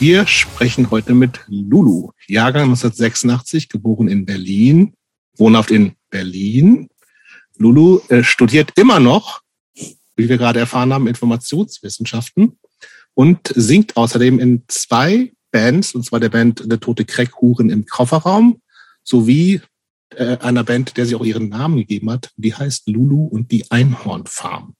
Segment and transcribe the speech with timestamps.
[0.00, 4.94] Wir sprechen heute mit Lulu, Jahrgang 1986, geboren in Berlin,
[5.36, 6.88] wohnhaft in Berlin.
[7.56, 9.40] Lulu äh, studiert immer noch,
[10.14, 12.60] wie wir gerade erfahren haben, Informationswissenschaften
[13.14, 18.62] und singt außerdem in zwei Bands, und zwar der Band Der Tote Kreckhuren im Kofferraum,
[19.02, 19.62] sowie
[20.14, 22.30] äh, einer Band, der sie auch ihren Namen gegeben hat.
[22.36, 24.76] Die heißt Lulu und die Einhornfarm.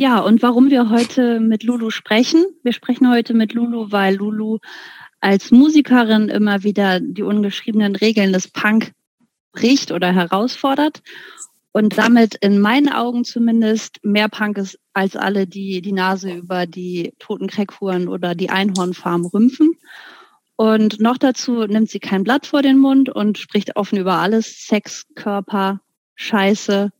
[0.00, 2.46] Ja, und warum wir heute mit Lulu sprechen?
[2.62, 4.56] Wir sprechen heute mit Lulu, weil Lulu
[5.20, 8.94] als Musikerin immer wieder die ungeschriebenen Regeln des Punk
[9.52, 11.02] bricht oder herausfordert
[11.72, 16.64] und damit in meinen Augen zumindest mehr Punk ist als alle, die die Nase über
[16.64, 19.72] die toten oder die Einhornfarm rümpfen.
[20.56, 24.64] Und noch dazu nimmt sie kein Blatt vor den Mund und spricht offen über alles.
[24.66, 25.82] Sex, Körper,
[26.14, 26.90] Scheiße,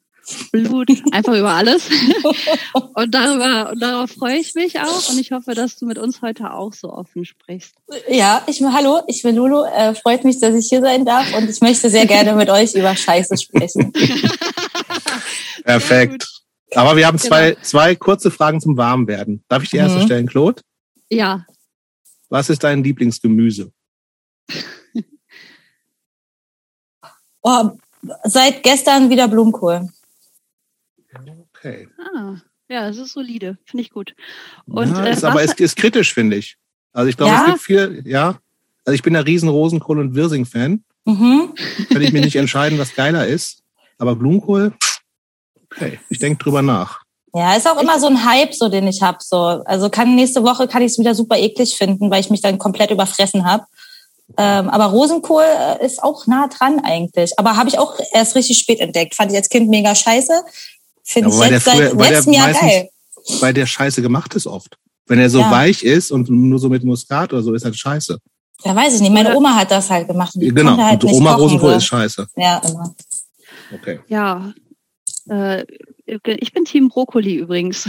[0.53, 1.89] Blut, einfach über alles.
[2.95, 5.09] Und darüber, und darauf freue ich mich auch.
[5.11, 7.75] Und ich hoffe, dass du mit uns heute auch so offen sprichst.
[8.09, 9.65] Ja, ich hallo, ich bin Lulu.
[9.65, 11.35] Äh, freut mich, dass ich hier sein darf.
[11.37, 13.93] Und ich möchte sehr gerne mit euch über Scheiße sprechen.
[15.65, 16.27] Perfekt.
[16.75, 17.63] Aber wir haben zwei, genau.
[17.63, 19.43] zwei kurze Fragen zum Warmwerden.
[19.49, 20.05] Darf ich die erste mhm.
[20.05, 20.63] stellen, Claude?
[21.11, 21.45] Ja,
[22.31, 23.73] was ist dein Lieblingsgemüse?
[27.43, 27.71] oh,
[28.25, 29.89] seit gestern wieder Blumenkohl.
[31.61, 31.89] Okay.
[31.99, 32.37] Ah,
[32.69, 33.59] ja, das ist solide.
[33.67, 34.15] Finde ich gut.
[34.67, 36.57] Und, ja, äh, ist, aber es ist kritisch, finde ich.
[36.93, 37.41] Also ich glaube, ja?
[37.43, 38.39] es gibt viel, ja.
[38.85, 40.83] Also ich bin ein riesen Rosenkohl- und Wirsing-Fan.
[41.05, 41.55] Mhm.
[41.93, 43.63] Kann ich mir nicht entscheiden, was geiler ist.
[43.99, 44.73] Aber Blumenkohl,
[45.71, 47.03] okay, ich denke drüber nach.
[47.35, 49.19] Ja, ist auch immer so ein Hype, so den ich habe.
[49.21, 52.41] So, also kann nächste Woche kann ich es wieder super eklig finden, weil ich mich
[52.41, 53.65] dann komplett überfressen habe.
[54.37, 57.39] Ähm, aber Rosenkohl äh, ist auch nah dran eigentlich.
[57.39, 59.15] Aber habe ich auch erst richtig spät entdeckt.
[59.15, 60.45] Fand ich als Kind mega scheiße.
[61.11, 62.89] Finde ja, ich jetzt früher, seit letztem Jahr geil.
[63.41, 64.77] Weil der scheiße gemacht ist oft.
[65.07, 65.51] Wenn er so ja.
[65.51, 68.19] weich ist und nur so mit Muskat oder so, ist halt scheiße.
[68.65, 69.13] Ja, weiß ich nicht.
[69.13, 70.33] Meine Oma hat das halt gemacht.
[70.37, 70.77] Genau.
[70.77, 71.77] Halt und Oma Rosenkohl so.
[71.79, 72.27] ist scheiße.
[72.37, 72.95] Ja, immer.
[73.75, 74.01] Okay.
[74.09, 74.53] Ja.
[75.29, 75.65] Äh,
[76.07, 77.89] ich bin Team Brokkoli übrigens.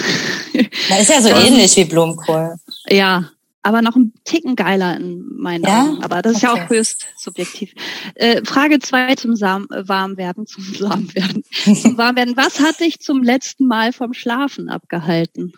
[0.89, 2.55] Das ist ja so ähnlich wie Blumenkohl.
[2.89, 3.29] Ja,
[3.63, 5.83] aber noch ein Ticken geiler in meinen ja?
[5.83, 6.03] Augen.
[6.03, 6.57] Aber das ist okay.
[6.57, 7.73] ja auch höchst subjektiv.
[8.15, 11.43] Äh, Frage zwei zum Sam Warmwerden, zum Warmwerden.
[11.75, 12.37] zum Warmwerden.
[12.37, 15.53] Was hat dich zum letzten Mal vom Schlafen abgehalten?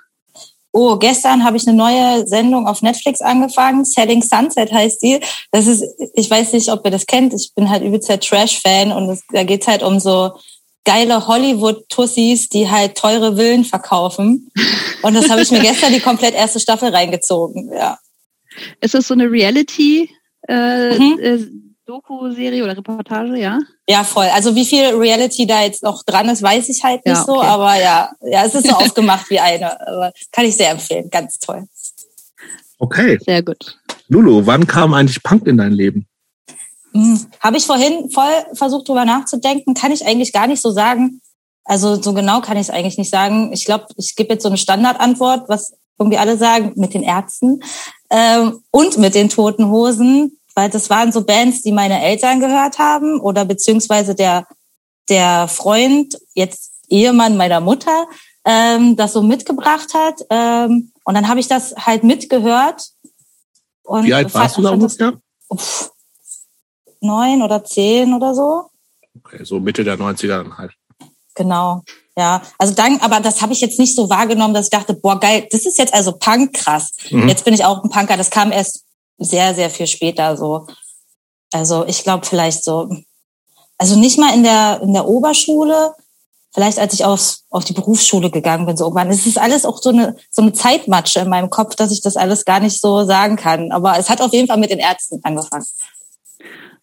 [0.75, 3.85] Oh, gestern habe ich eine neue Sendung auf Netflix angefangen.
[3.85, 5.19] Selling Sunset heißt die.
[5.51, 5.83] Das ist,
[6.15, 7.31] ich weiß nicht, ob ihr das kennt.
[7.33, 10.31] Ich bin halt übelst Trash-Fan und es, da geht's halt um so
[10.85, 14.51] geile Hollywood-Tussis, die halt teure Villen verkaufen.
[15.01, 17.71] Und das habe ich mir gestern die komplett erste Staffel reingezogen.
[17.73, 17.97] Ja.
[18.81, 20.09] Ist das so eine Reality
[20.47, 21.19] äh, mhm.
[21.19, 21.39] äh,
[21.85, 23.59] Doku-Serie oder Reportage, ja?
[23.87, 24.27] Ja, voll.
[24.33, 27.31] Also wie viel Reality da jetzt noch dran ist, weiß ich halt nicht ja, okay.
[27.31, 29.85] so, aber ja, ja, es ist so aufgemacht wie eine.
[29.87, 31.09] Aber kann ich sehr empfehlen.
[31.09, 31.67] Ganz toll.
[32.79, 33.17] Okay.
[33.25, 33.77] Sehr gut.
[34.07, 36.07] Lulu, wann kam eigentlich Punk in dein Leben?
[36.93, 41.21] Hm, Habe ich vorhin voll versucht, drüber nachzudenken, kann ich eigentlich gar nicht so sagen.
[41.65, 43.51] Also so genau kann ich es eigentlich nicht sagen.
[43.53, 47.63] Ich glaube, ich gebe jetzt so eine Standardantwort, was irgendwie alle sagen, mit den Ärzten
[48.09, 52.79] ähm, und mit den Toten Hosen, weil das waren so Bands, die meine Eltern gehört
[52.79, 54.45] haben oder beziehungsweise der
[55.09, 58.07] der Freund, jetzt Ehemann meiner Mutter,
[58.45, 60.21] ähm, das so mitgebracht hat.
[60.29, 62.89] Ähm, und dann habe ich das halt mitgehört.
[63.83, 65.13] Und Wie alt warst du da ungefähr?
[65.49, 65.91] Uff,
[67.03, 68.65] neun oder zehn oder so.
[69.19, 70.71] Okay, so Mitte der 90er dann halt.
[71.35, 71.81] Genau.
[72.17, 75.19] Ja, also dann, aber das habe ich jetzt nicht so wahrgenommen, dass ich dachte, boah,
[75.19, 76.91] geil, das ist jetzt also Punk krass.
[77.09, 77.27] Mhm.
[77.27, 78.17] Jetzt bin ich auch ein Punker.
[78.17, 78.83] Das kam erst
[79.17, 80.67] sehr, sehr viel später so.
[81.51, 82.89] Also ich glaube vielleicht so,
[83.77, 85.93] also nicht mal in der in der Oberschule,
[86.53, 89.09] vielleicht als ich aufs, auf die Berufsschule gegangen bin, so irgendwann.
[89.09, 92.15] Es ist alles auch so eine so eine Zeitmatsche in meinem Kopf, dass ich das
[92.15, 93.71] alles gar nicht so sagen kann.
[93.71, 95.65] Aber es hat auf jeden Fall mit den Ärzten angefangen.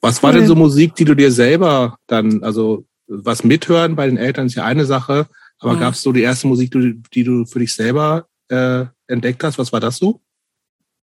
[0.00, 4.17] Was war denn so Musik, die du dir selber dann, also was mithören bei den
[4.17, 5.26] Eltern ist ja eine Sache,
[5.58, 5.81] aber mhm.
[5.81, 9.58] gab es so die erste Musik, die, die du für dich selber äh, entdeckt hast?
[9.58, 10.20] Was war das so?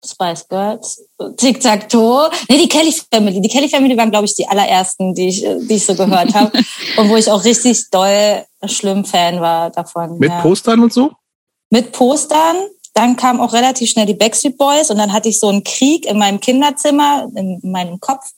[0.04, 1.08] Spice Girls,
[1.38, 2.30] Tic Tac Toe.
[2.50, 3.40] Nee, die Kelly Family.
[3.40, 6.52] Die Kelly Family waren, glaube ich, die allerersten, die ich, die ich so gehört habe.
[6.98, 10.18] und wo ich auch richtig doll schlimm Fan war davon.
[10.18, 10.40] Mit ja.
[10.42, 11.12] Postern und so?
[11.70, 12.56] Mit Postern.
[12.94, 16.06] Dann kam auch relativ schnell die Backstreet Boys und dann hatte ich so einen Krieg
[16.06, 18.30] in meinem Kinderzimmer, in meinem Kopf,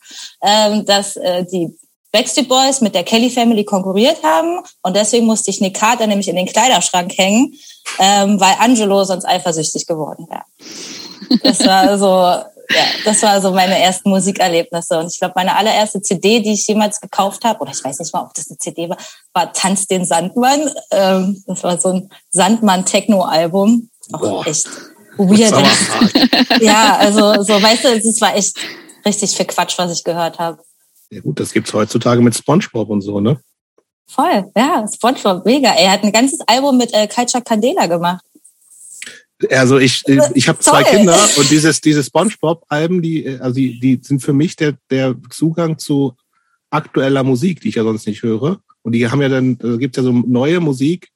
[0.43, 1.77] ähm, dass äh, die
[2.11, 6.29] Backstreet Boys mit der Kelly Family konkurriert haben und deswegen musste ich Nick Carter nämlich
[6.29, 7.55] in den Kleiderschrank hängen,
[7.99, 10.45] ähm, weil Angelo sonst eifersüchtig geworden wäre.
[11.43, 16.01] Das war so, ja, das war so meine ersten Musikerlebnisse und ich glaube, meine allererste
[16.01, 18.89] CD, die ich jemals gekauft habe, oder ich weiß nicht mal, ob das eine CD
[18.89, 18.97] war,
[19.35, 20.71] war Tanz den Sandmann.
[20.93, 24.47] Ähm, das war so ein Sandmann-Techno-Album auch Boah.
[24.47, 24.69] echt
[25.17, 26.61] weird.
[26.61, 28.57] ja, also so, weißt du, es war echt
[29.05, 30.63] richtig viel Quatsch, was ich gehört habe.
[31.11, 33.41] Ja gut, das gibt's heutzutage mit SpongeBob und so, ne?
[34.09, 35.71] Voll, ja, SpongeBob, mega.
[35.71, 38.25] Er hat ein ganzes Album mit äh, Culture Candela gemacht.
[39.51, 40.03] Also ich,
[40.35, 44.57] ich habe zwei Kinder und dieses, diese SpongeBob-Alben, die, also die, die sind für mich
[44.57, 46.15] der, der Zugang zu
[46.71, 48.61] aktueller Musik, die ich ja sonst nicht höre.
[48.83, 51.11] Und die haben ja dann, da gibt ja so neue Musik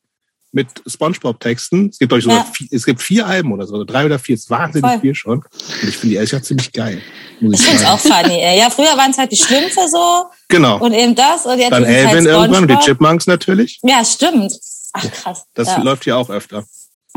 [0.53, 1.89] mit SpongeBob-Texten.
[1.91, 2.45] Es gibt euch so, ja.
[2.53, 5.01] vier, es gibt vier Alben oder so, drei oder vier, ist wahnsinnig Voll.
[5.01, 5.39] viel schon.
[5.39, 7.01] Und ich finde die ehrlich gesagt ziemlich geil.
[7.41, 8.59] Ich finde es auch funny.
[8.59, 10.25] Ja, früher waren es halt die Schlümpfe so.
[10.49, 10.79] Genau.
[10.79, 11.47] Und eben das.
[11.47, 13.79] Und jetzt Dann Elvin halt irgendwann und die Chipmunks natürlich.
[13.83, 14.53] Ja, stimmt.
[14.93, 15.45] Ach krass.
[15.55, 15.83] Das ja.
[15.83, 16.65] läuft hier auch öfter.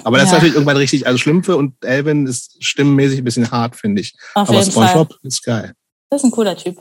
[0.03, 0.25] Aber das ja.
[0.25, 4.15] ist natürlich irgendwann richtig, also Schlümpfe und Elvin ist stimmenmäßig ein bisschen hart, finde ich.
[4.33, 5.19] Auf Aber SpongeBob Fall.
[5.23, 5.73] ist geil.
[6.09, 6.77] Das ist ein cooler Typ.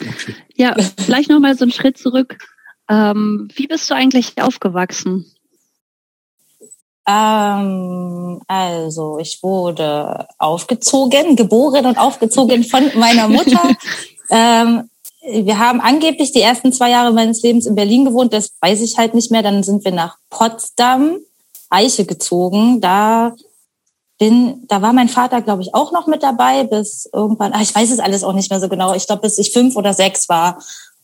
[0.00, 0.34] Okay.
[0.54, 2.38] Ja, vielleicht nochmal so einen Schritt zurück.
[2.88, 5.26] Ähm, wie bist du eigentlich aufgewachsen?
[7.06, 13.60] Ähm, also, ich wurde aufgezogen, geboren und aufgezogen von meiner Mutter.
[14.30, 14.88] ähm,
[15.22, 18.98] wir haben angeblich die ersten zwei Jahre meines Lebens in Berlin gewohnt, das weiß ich
[18.98, 19.42] halt nicht mehr.
[19.42, 21.18] Dann sind wir nach Potsdam,
[21.70, 22.80] Eiche gezogen.
[22.80, 23.34] Da
[24.18, 27.74] bin, da war mein Vater, glaube ich, auch noch mit dabei, bis irgendwann, ach, ich
[27.74, 28.94] weiß es alles auch nicht mehr so genau.
[28.94, 30.62] Ich glaube, bis ich fünf oder sechs war.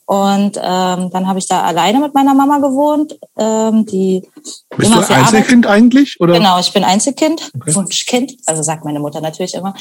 [0.09, 3.19] Und ähm, dann habe ich da alleine mit meiner Mama gewohnt.
[3.39, 4.27] Ähm, die
[4.75, 5.79] Bist du Einzelkind Arbeit.
[5.79, 6.19] eigentlich?
[6.19, 6.33] Oder?
[6.33, 7.75] Genau, ich bin Einzelkind, okay.
[7.75, 9.75] Wunschkind, also sagt meine Mutter natürlich immer.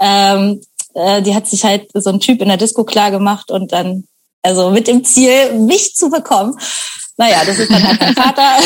[0.00, 0.62] Ähm,
[0.94, 4.04] äh, die hat sich halt so ein Typ in der Disco klar gemacht und dann,
[4.42, 6.56] also mit dem Ziel, mich zu bekommen.
[7.18, 8.56] Naja, das ist dann halt mein Vater.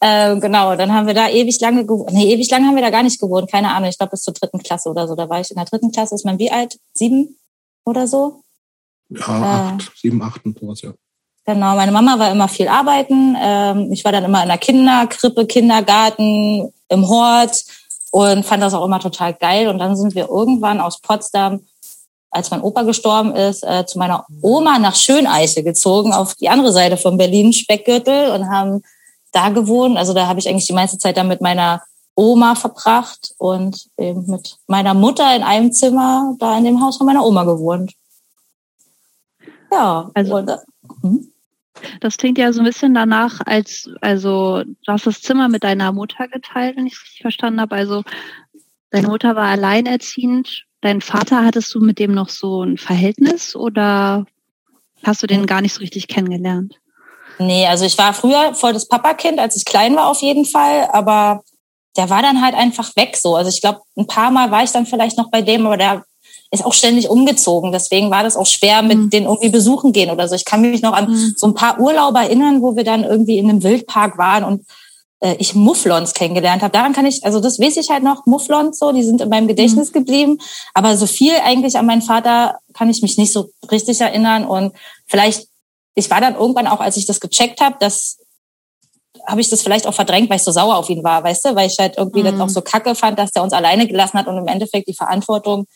[0.00, 2.12] äh, genau, dann haben wir da ewig lange gewohnt.
[2.12, 3.48] Nee, ewig lange haben wir da gar nicht gewohnt.
[3.48, 5.14] Keine Ahnung, ich glaube bis zur dritten Klasse oder so.
[5.14, 6.16] Da war ich in der dritten Klasse.
[6.16, 6.76] Ist man wie alt?
[6.92, 7.36] Sieben
[7.84, 8.42] oder so?
[9.10, 10.92] Ja, acht, äh, sieben, acht und sowas, ja.
[11.46, 13.36] Genau, meine Mama war immer viel arbeiten.
[13.38, 17.64] Ähm, ich war dann immer in der Kinderkrippe, Kindergarten, im Hort
[18.10, 19.68] und fand das auch immer total geil.
[19.68, 21.60] Und dann sind wir irgendwann aus Potsdam,
[22.30, 26.72] als mein Opa gestorben ist, äh, zu meiner Oma nach Schöneiche gezogen, auf die andere
[26.72, 28.82] Seite von Berlin, Speckgürtel, und haben
[29.32, 29.98] da gewohnt.
[29.98, 31.82] Also da habe ich eigentlich die meiste Zeit dann mit meiner
[32.14, 37.06] Oma verbracht und eben mit meiner Mutter in einem Zimmer da in dem Haus von
[37.06, 37.92] meiner Oma gewohnt.
[39.74, 40.50] Ja, also und,
[41.02, 41.32] hm?
[42.00, 45.92] das klingt ja so ein bisschen danach, als also du hast das Zimmer mit deiner
[45.92, 47.74] Mutter geteilt, wenn ich es richtig verstanden habe.
[47.74, 48.04] Also
[48.90, 50.64] deine Mutter war alleinerziehend.
[50.80, 54.26] Dein Vater hattest du mit dem noch so ein Verhältnis oder
[55.02, 56.78] hast du den gar nicht so richtig kennengelernt?
[57.38, 60.88] Nee, also ich war früher voll das Papakind, als ich klein war auf jeden Fall,
[60.92, 61.42] aber
[61.96, 63.34] der war dann halt einfach weg so.
[63.34, 66.04] Also ich glaube, ein paar Mal war ich dann vielleicht noch bei dem, aber der
[66.54, 67.72] ist auch ständig umgezogen.
[67.72, 69.10] Deswegen war das auch schwer, mit mhm.
[69.10, 70.34] denen irgendwie besuchen gehen oder so.
[70.34, 71.34] Ich kann mich noch an mhm.
[71.36, 74.64] so ein paar Urlaube erinnern, wo wir dann irgendwie in einem Wildpark waren und
[75.20, 76.72] äh, ich Mufflons kennengelernt habe.
[76.72, 79.48] Daran kann ich, also das weiß ich halt noch, Mufflons so, die sind in meinem
[79.48, 79.94] Gedächtnis mhm.
[79.94, 80.38] geblieben.
[80.74, 84.44] Aber so viel eigentlich an meinen Vater kann ich mich nicht so richtig erinnern.
[84.44, 84.72] Und
[85.06, 85.48] vielleicht,
[85.94, 88.18] ich war dann irgendwann auch, als ich das gecheckt habe, dass
[89.26, 91.54] habe ich das vielleicht auch verdrängt, weil ich so sauer auf ihn war, weißt du,
[91.54, 92.26] weil ich halt irgendwie mhm.
[92.26, 94.94] das auch so kacke fand, dass der uns alleine gelassen hat und im Endeffekt die
[94.94, 95.66] Verantwortung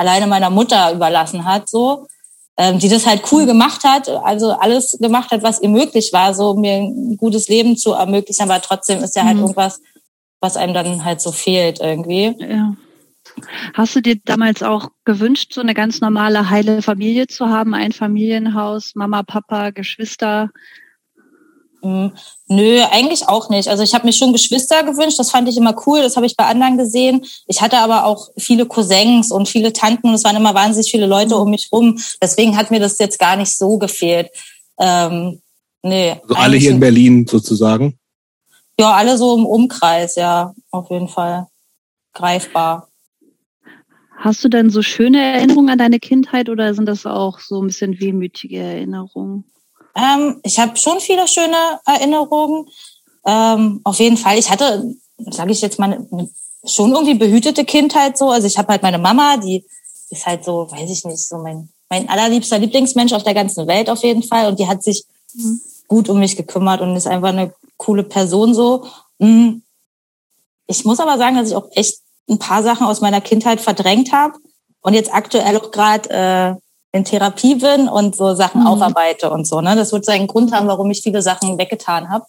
[0.00, 2.06] alleine meiner Mutter überlassen hat, so,
[2.56, 6.32] ähm, die das halt cool gemacht hat, also alles gemacht hat, was ihr möglich war,
[6.32, 9.42] so mir ein gutes Leben zu ermöglichen, aber trotzdem ist ja halt mhm.
[9.42, 9.82] irgendwas,
[10.40, 12.34] was einem dann halt so fehlt irgendwie.
[12.38, 12.74] Ja.
[13.74, 17.92] Hast du dir damals auch gewünscht, so eine ganz normale, heile Familie zu haben, ein
[17.92, 20.48] Familienhaus, Mama, Papa, Geschwister?
[21.82, 22.12] Mhm.
[22.48, 23.68] Nö, eigentlich auch nicht.
[23.68, 26.36] Also ich habe mir schon Geschwister gewünscht, das fand ich immer cool, das habe ich
[26.36, 27.24] bei anderen gesehen.
[27.46, 31.06] Ich hatte aber auch viele Cousins und viele Tanten und es waren immer wahnsinnig viele
[31.06, 31.98] Leute um mich rum.
[32.22, 34.30] Deswegen hat mir das jetzt gar nicht so gefehlt.
[34.78, 35.40] Ähm,
[35.82, 37.98] nee, also alle hier in Berlin sozusagen?
[38.78, 41.46] Ja, alle so im Umkreis, ja, auf jeden Fall.
[42.14, 42.88] Greifbar.
[44.16, 47.68] Hast du denn so schöne Erinnerungen an deine Kindheit oder sind das auch so ein
[47.68, 49.44] bisschen wehmütige Erinnerungen?
[49.94, 52.66] Ähm, ich habe schon viele schöne Erinnerungen.
[53.26, 54.38] Ähm, auf jeden Fall.
[54.38, 56.30] Ich hatte, sage ich jetzt mal, eine,
[56.64, 58.30] schon irgendwie behütete Kindheit so.
[58.30, 59.64] Also ich habe halt meine Mama, die
[60.10, 63.88] ist halt so, weiß ich nicht, so mein, mein allerliebster Lieblingsmensch auf der ganzen Welt
[63.90, 64.48] auf jeden Fall.
[64.48, 65.04] Und die hat sich
[65.34, 65.60] mhm.
[65.88, 68.86] gut um mich gekümmert und ist einfach eine coole Person so.
[69.18, 69.62] Mhm.
[70.66, 74.12] Ich muss aber sagen, dass ich auch echt ein paar Sachen aus meiner Kindheit verdrängt
[74.12, 74.34] habe
[74.82, 76.54] und jetzt aktuell auch gerade äh,
[76.92, 78.66] in Therapie bin und so Sachen mhm.
[78.66, 79.60] aufarbeite und so.
[79.60, 79.76] Ne?
[79.76, 82.24] Das wird seinen Grund haben, warum ich viele Sachen weggetan habe.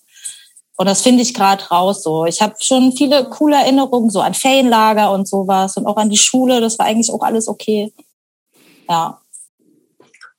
[0.77, 2.25] Und das finde ich gerade raus so.
[2.25, 6.18] Ich habe schon viele coole Erinnerungen so an Ferienlager und sowas und auch an die
[6.18, 6.62] Schule.
[6.62, 7.94] Das war eigentlich auch alles okay.
[8.89, 9.20] Ja.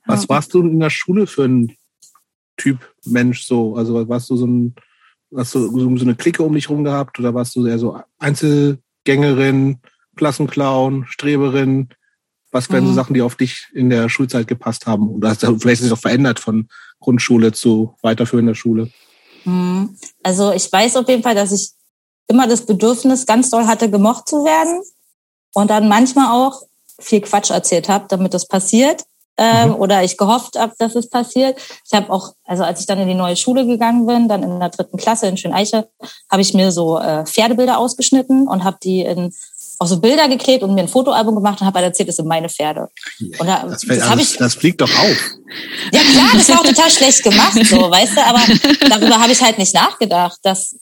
[0.06, 1.76] Was warst du in der Schule für ein
[2.56, 3.76] Typ Mensch so?
[3.76, 4.74] Also warst du so ein,
[5.36, 8.78] hast du so eine Clique um dich rum gehabt oder warst du eher so Einzel,
[9.04, 9.78] Gängerin,
[10.16, 11.88] Klassenclown, Streberin?
[12.52, 12.88] Was wären mhm.
[12.88, 15.08] so Sachen, die auf dich in der Schulzeit gepasst haben?
[15.08, 16.68] Oder hast du vielleicht sich auch verändert von
[17.00, 18.90] Grundschule zu weiterführender Schule?
[19.44, 19.96] Mhm.
[20.22, 21.72] Also ich weiß auf jeden Fall, dass ich
[22.28, 24.82] immer das Bedürfnis ganz doll hatte, gemocht zu werden
[25.54, 26.62] und dann manchmal auch
[27.00, 29.04] viel Quatsch erzählt habe, damit das passiert.
[29.38, 29.74] Ähm, mhm.
[29.76, 31.58] Oder ich gehofft habe, dass es passiert.
[31.86, 34.60] Ich habe auch, also als ich dann in die neue Schule gegangen bin, dann in
[34.60, 35.88] der dritten Klasse in Schöneiche,
[36.30, 39.32] habe ich mir so äh, Pferdebilder ausgeschnitten und habe die in
[39.78, 42.28] auch so Bilder geklebt und mir ein Fotoalbum gemacht und habe halt erzählt, das sind
[42.28, 42.88] meine Pferde.
[43.38, 45.16] Und da, das, das, also, ich, das fliegt doch auf.
[45.92, 48.40] Ja klar, das war auch total schlecht gemacht, so, weißt du, aber
[48.88, 50.76] darüber habe ich halt nicht nachgedacht, dass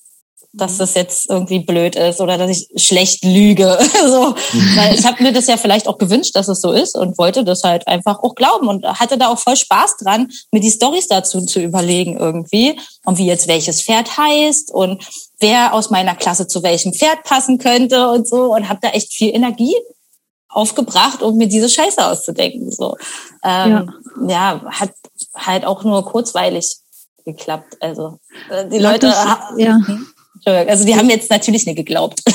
[0.52, 3.78] dass das jetzt irgendwie blöd ist oder dass ich schlecht lüge.
[4.06, 4.76] so, mhm.
[4.76, 7.44] weil ich habe mir das ja vielleicht auch gewünscht, dass es so ist und wollte
[7.44, 11.06] das halt einfach auch glauben und hatte da auch voll Spaß dran, mir die Stories
[11.06, 15.04] dazu zu überlegen irgendwie und wie jetzt welches Pferd heißt und
[15.38, 19.12] wer aus meiner Klasse zu welchem Pferd passen könnte und so und habe da echt
[19.12, 19.74] viel Energie
[20.48, 22.72] aufgebracht, um mir diese Scheiße auszudenken.
[22.72, 22.96] So,
[23.44, 23.92] ähm,
[24.28, 24.60] ja.
[24.60, 24.90] ja, hat
[25.36, 26.78] halt auch nur kurzweilig
[27.24, 27.76] geklappt.
[27.80, 28.18] Also
[28.50, 29.78] äh, die Leute, das, ja.
[30.44, 32.22] Also die haben jetzt natürlich nicht geglaubt.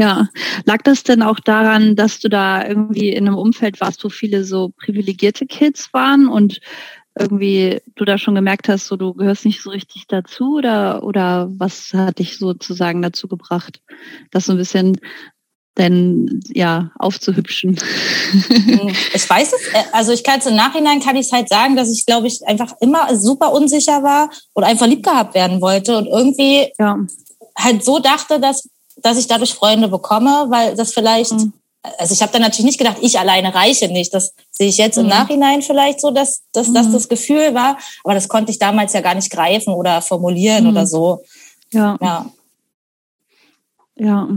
[0.00, 0.28] Ja,
[0.64, 4.44] lag das denn auch daran, dass du da irgendwie in einem Umfeld warst, wo viele
[4.44, 6.60] so privilegierte Kids waren und
[7.18, 11.48] irgendwie du da schon gemerkt hast, so du gehörst nicht so richtig dazu oder oder
[11.50, 13.82] was hat dich sozusagen dazu gebracht,
[14.30, 15.00] das so ein bisschen
[15.78, 17.78] denn ja aufzuhübschen?
[19.14, 21.76] Ich weiß es, äh, also ich kann es im Nachhinein kann ich es halt sagen,
[21.76, 25.96] dass ich glaube ich einfach immer super unsicher war oder einfach lieb gehabt werden wollte
[25.96, 26.98] und irgendwie ja
[27.58, 31.52] halt so dachte, dass, dass ich dadurch Freunde bekomme, weil das vielleicht, mhm.
[31.98, 34.14] also ich habe dann natürlich nicht gedacht, ich alleine reiche nicht.
[34.14, 35.10] Das sehe ich jetzt im mhm.
[35.10, 36.74] Nachhinein vielleicht so, dass, dass mhm.
[36.74, 37.78] das das Gefühl war.
[38.04, 40.86] Aber das konnte ich damals ja gar nicht greifen oder formulieren oder mhm.
[40.86, 41.22] so.
[41.72, 41.98] Ja.
[42.00, 42.26] ja.
[43.96, 44.28] Ja.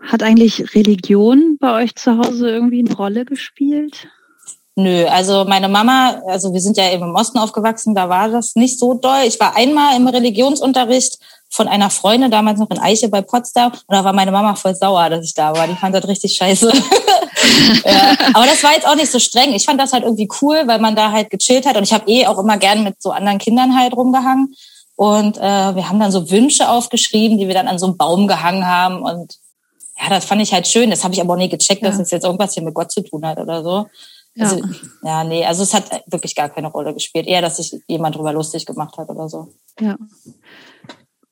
[0.00, 4.08] Hat eigentlich Religion bei euch zu Hause irgendwie eine Rolle gespielt?
[4.76, 8.54] Nö, also meine Mama, also wir sind ja eben im Osten aufgewachsen, da war das
[8.54, 9.22] nicht so doll.
[9.26, 11.18] Ich war einmal im Religionsunterricht
[11.50, 14.76] von einer Freundin, damals noch in Eiche bei Potsdam, und da war meine Mama voll
[14.76, 15.66] sauer, dass ich da war.
[15.66, 16.72] Die fand das richtig scheiße.
[17.84, 18.16] ja.
[18.34, 19.52] Aber das war jetzt auch nicht so streng.
[19.52, 21.76] Ich fand das halt irgendwie cool, weil man da halt gechillt hat.
[21.76, 24.54] Und ich habe eh auch immer gern mit so anderen Kindern halt rumgehangen.
[24.94, 25.40] Und äh,
[25.74, 29.02] wir haben dann so Wünsche aufgeschrieben, die wir dann an so einem Baum gehangen haben.
[29.02, 29.38] Und
[30.00, 30.90] ja, das fand ich halt schön.
[30.90, 31.88] Das habe ich aber auch nie gecheckt, ja.
[31.90, 33.86] dass es jetzt irgendwas hier mit Gott zu tun hat oder so.
[34.34, 34.44] Ja.
[34.44, 34.62] Also,
[35.02, 37.26] ja, nee, also es hat wirklich gar keine Rolle gespielt.
[37.26, 39.52] Eher, dass sich jemand drüber lustig gemacht hat oder so.
[39.80, 39.96] Ja.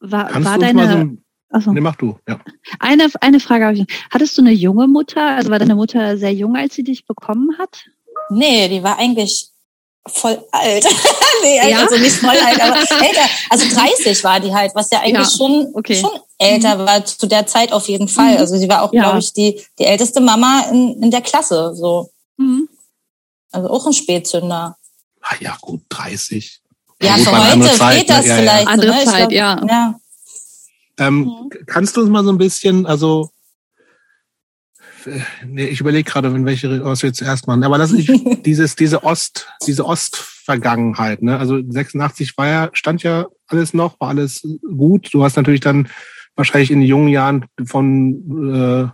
[0.00, 0.88] War, Kannst war deine.
[0.88, 1.16] So
[1.48, 1.72] Achso.
[1.72, 2.40] Nee, mach du, ja.
[2.80, 3.86] Eine, eine Frage habe ich.
[4.10, 5.22] Hattest du eine junge Mutter?
[5.22, 7.84] Also war deine Mutter sehr jung, als sie dich bekommen hat?
[8.30, 9.52] Nee, die war eigentlich
[10.06, 10.86] voll alt.
[11.42, 11.80] nee, ja?
[11.80, 13.28] also nicht voll alt, aber älter.
[13.50, 15.36] Also 30 war die halt, was ja eigentlich ja.
[15.36, 16.00] schon, okay.
[16.00, 16.86] schon älter mhm.
[16.86, 18.34] war zu der Zeit auf jeden Fall.
[18.34, 18.38] Mhm.
[18.38, 19.02] Also sie war auch, ja.
[19.02, 21.74] glaube ich, die, die älteste Mama in, in der Klasse.
[21.74, 22.10] So.
[22.36, 22.68] Mhm.
[23.52, 24.76] Also auch ein Spätzünder.
[25.22, 26.60] Ah ja, gut, 30.
[27.02, 28.36] Ja, gut, für heute Zeit, geht das ne?
[28.36, 28.64] vielleicht.
[28.64, 29.04] Ja, andere ne?
[29.04, 29.60] Zeit, glaub, ja.
[29.68, 30.00] ja.
[30.98, 31.50] Ähm, mhm.
[31.66, 33.30] Kannst du uns mal so ein bisschen, also
[35.46, 37.64] nee, ich überlege gerade, in welche was wir zuerst machen.
[37.64, 38.08] Aber das ist
[38.46, 41.22] dieses, diese Ost, diese Ostvergangenheit.
[41.22, 41.38] Ne?
[41.38, 45.12] Also 86 war ja, stand ja alles noch, war alles gut.
[45.12, 45.88] Du hast natürlich dann
[46.34, 48.88] wahrscheinlich in jungen Jahren von äh,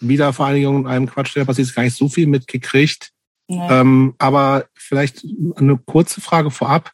[0.00, 3.12] Wiedervereinigung und einem Quatsch, der passiert, gar nicht so viel mitgekriegt.
[3.48, 3.80] Ja.
[3.80, 5.24] Ähm, aber vielleicht
[5.56, 6.92] eine kurze Frage vorab.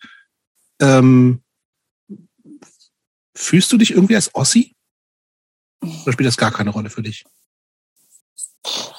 [0.81, 1.41] Ähm,
[3.35, 4.75] fühlst du dich irgendwie als Ossi?
[5.81, 7.25] Oder spielt das gar keine Rolle für dich?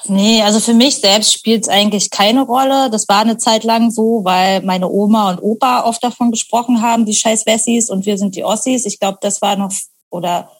[0.06, 2.90] Nee, also für mich selbst spielt es eigentlich keine Rolle.
[2.90, 7.06] Das war eine Zeit lang so, weil meine Oma und Opa oft davon gesprochen haben,
[7.06, 8.84] die scheiß Wessis und wir sind die Ossis.
[8.84, 9.72] Ich glaube, das war noch,
[10.10, 10.50] oder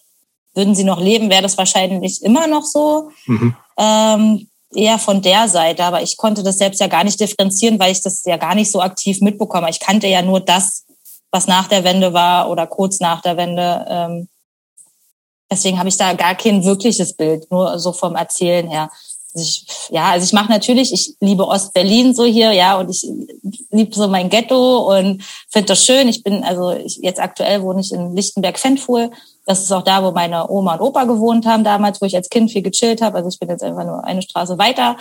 [0.55, 3.11] würden sie noch leben, wäre das wahrscheinlich immer noch so.
[3.27, 3.55] Mhm.
[3.77, 7.93] Ähm, eher von der Seite, aber ich konnte das selbst ja gar nicht differenzieren, weil
[7.93, 9.71] ich das ja gar nicht so aktiv mitbekomme.
[9.71, 10.85] Ich kannte ja nur das,
[11.31, 13.85] was nach der Wende war oder kurz nach der Wende.
[13.89, 14.29] Ähm,
[15.51, 18.91] deswegen habe ich da gar kein wirkliches Bild, nur so vom Erzählen her.
[19.35, 23.05] Also ich, ja, also ich mache natürlich, ich liebe Ostberlin so hier, ja, und ich
[23.71, 26.09] liebe so mein Ghetto und finde das schön.
[26.09, 29.11] Ich bin, also ich, jetzt aktuell wohne ich in Lichtenberg-Fenfuhl
[29.47, 32.31] das ist auch da, wo meine Oma und Opa gewohnt haben damals, wo ich als
[32.31, 33.19] Kind viel gechillt habe.
[33.19, 34.97] Also ich bin jetzt einfach nur eine Straße weiter.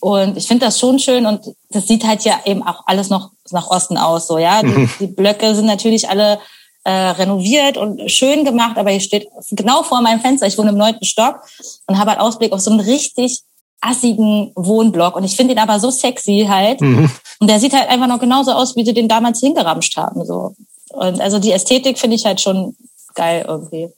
[0.00, 3.32] Und ich finde das schon schön und das sieht halt ja eben auch alles noch
[3.50, 4.26] nach Osten aus.
[4.26, 4.90] So, ja, die, mhm.
[4.98, 6.38] die Blöcke sind natürlich alle
[6.84, 10.46] äh, renoviert und schön gemacht, aber hier steht genau vor meinem Fenster.
[10.46, 11.40] Ich wohne im neunten Stock
[11.86, 13.42] und habe halt Ausblick auf so einen richtig
[13.82, 17.10] assigen Wohnblock und ich finde ihn aber so sexy halt mhm.
[17.38, 20.54] und der sieht halt einfach noch genauso aus, wie sie den damals hingeramscht haben so
[20.90, 22.76] und also die Ästhetik finde ich halt schon
[23.14, 23.88] geil irgendwie.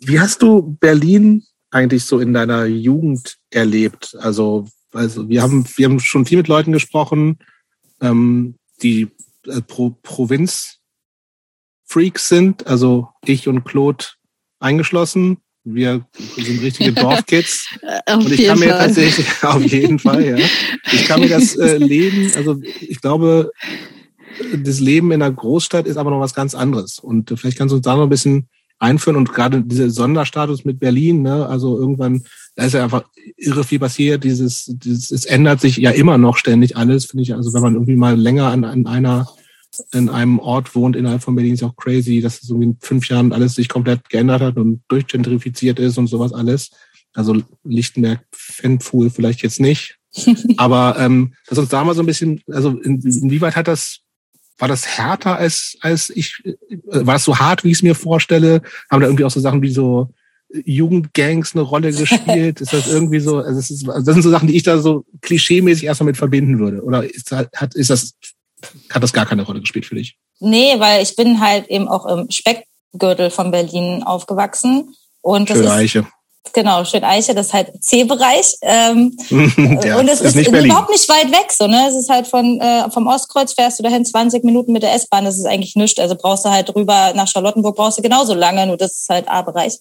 [0.00, 4.16] Wie hast du Berlin eigentlich so in deiner Jugend erlebt?
[4.20, 7.38] Also, also wir haben, wir haben schon viel mit Leuten gesprochen,
[8.00, 9.08] ähm, die
[9.46, 9.90] äh, Pro
[11.88, 14.04] Provinz-Freaks sind, also ich und Claude
[14.60, 15.38] eingeschlossen.
[15.64, 17.66] Wir sind richtige Dorfkids.
[18.06, 18.86] auf und ich jeden kann mir Fall.
[18.86, 20.36] tatsächlich, auf jeden Fall, ja.
[20.92, 23.50] Ich kann mir das äh, Leben, also ich glaube,
[24.54, 26.98] das Leben in einer Großstadt ist aber noch was ganz anderes.
[26.98, 30.66] Und äh, vielleicht kannst du uns da noch ein bisschen einführen und gerade dieser Sonderstatus
[30.66, 32.24] mit Berlin, ne, also irgendwann,
[32.56, 33.04] da ist ja einfach
[33.36, 37.34] irre viel passiert, dieses, dieses, es ändert sich ja immer noch ständig alles, finde ich,
[37.34, 39.26] also wenn man irgendwie mal länger an, an einer,
[39.92, 43.08] in einem Ort wohnt innerhalb von Berlin, ist auch crazy, dass es irgendwie in fünf
[43.08, 46.70] Jahren alles sich komplett geändert hat und durchgentrifiziert ist und sowas alles.
[47.14, 49.98] Also Lichtenberg, Fanpool vielleicht jetzt nicht.
[50.56, 54.00] Aber ähm, lass uns da mal so ein bisschen, also in, inwieweit hat das
[54.58, 56.54] war das härter als, als ich, äh,
[56.90, 58.62] war es so hart, wie ich es mir vorstelle?
[58.90, 60.10] Haben da irgendwie auch so Sachen wie so
[60.64, 62.60] Jugendgangs eine Rolle gespielt?
[62.62, 64.78] ist das irgendwie so, also das, ist, also das sind so Sachen, die ich da
[64.78, 66.82] so klischeemäßig erstmal mit verbinden würde.
[66.82, 68.14] Oder ist, hat, ist das,
[68.90, 70.16] hat das gar keine Rolle gespielt für dich?
[70.40, 74.94] Nee, weil ich bin halt eben auch im Speckgürtel von Berlin aufgewachsen.
[75.22, 76.06] Und Schöne ist, Eiche.
[76.52, 78.56] genau, schön Eiche, das ist halt C-Bereich.
[78.62, 79.16] Ähm,
[79.82, 80.70] ja, und es ist, nicht Berlin.
[80.70, 81.88] überhaupt nicht weit weg, so, ne?
[81.88, 85.24] Es ist halt von, äh, vom Ostkreuz fährst du dahin 20 Minuten mit der S-Bahn,
[85.24, 85.98] das ist eigentlich nichts.
[85.98, 89.28] Also brauchst du halt rüber nach Charlottenburg, brauchst du genauso lange, nur das ist halt
[89.28, 89.78] A-Bereich.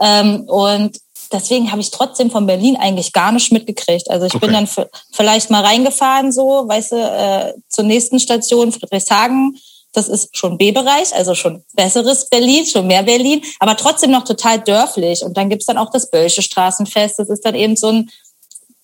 [0.00, 0.98] Ähm, und
[1.32, 4.10] deswegen habe ich trotzdem von Berlin eigentlich gar nicht mitgekriegt.
[4.10, 4.46] Also ich Okay.
[4.46, 4.68] bin dann
[5.12, 9.58] vielleicht mal reingefahren, so, weißt du, äh, zur nächsten Station, Friedrichshagen.
[9.92, 14.60] Das ist schon B-Bereich, also schon besseres Berlin, schon mehr Berlin, aber trotzdem noch total
[14.60, 15.24] dörflich.
[15.24, 17.18] Und dann gibt's dann auch das Bölsche Straßenfest.
[17.18, 18.10] Das ist dann eben so ein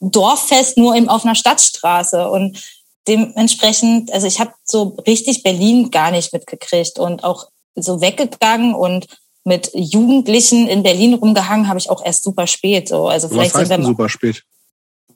[0.00, 2.28] Dorffest nur eben auf einer Stadtstraße.
[2.30, 2.58] Und
[3.06, 9.06] dementsprechend, also ich habe so richtig Berlin gar nicht mitgekriegt und auch so weggegangen und
[9.44, 12.88] mit Jugendlichen in Berlin rumgehangen habe ich auch erst super spät.
[12.88, 13.08] So.
[13.08, 14.42] Also Was vielleicht heißt sind wir super spät?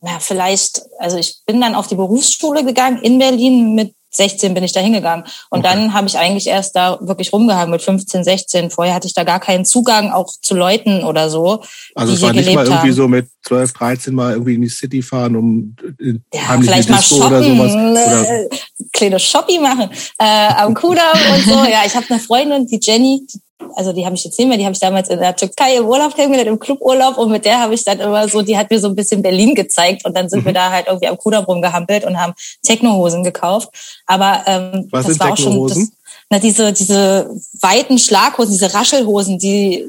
[0.03, 3.75] ja, vielleicht, also ich bin dann auf die Berufsschule gegangen in Berlin.
[3.75, 5.25] Mit 16 bin ich da hingegangen.
[5.51, 5.69] Und Okay.
[5.75, 8.71] dann habe ich eigentlich erst da wirklich rumgehangen mit 15, 16.
[8.71, 11.63] Vorher hatte ich da gar keinen Zugang auch zu Leuten oder so.
[11.95, 12.93] Also es war nicht mal irgendwie haben.
[12.93, 16.91] so mit 12, 13 mal irgendwie in die City fahren, um äh, Ja, heimlich vielleicht
[16.91, 17.73] mal shoppen, oder sowas.
[17.73, 18.49] Oder, äh,
[18.93, 21.65] kleine Shopping machen äh, am Kudamm und so.
[21.65, 23.41] Ja, ich habe eine Freundin, die Jenny, die,
[23.75, 25.87] also die habe ich jetzt nicht mehr, die habe ich damals in der Türkei im
[25.87, 28.79] Urlaub kennengelernt, im Cluburlaub und mit der habe ich dann immer so, die hat mir
[28.81, 30.47] so ein bisschen Berlin gezeigt und dann sind Mhm.
[30.47, 33.69] wir da halt irgendwie am Kudamm rumgehampelt und haben Technohosen gekauft.
[34.07, 35.91] Aber ähm, Was das war auch schon das,
[36.31, 37.31] na, diese, diese
[37.61, 39.85] weiten Schlaghosen, diese Raschelhosen, die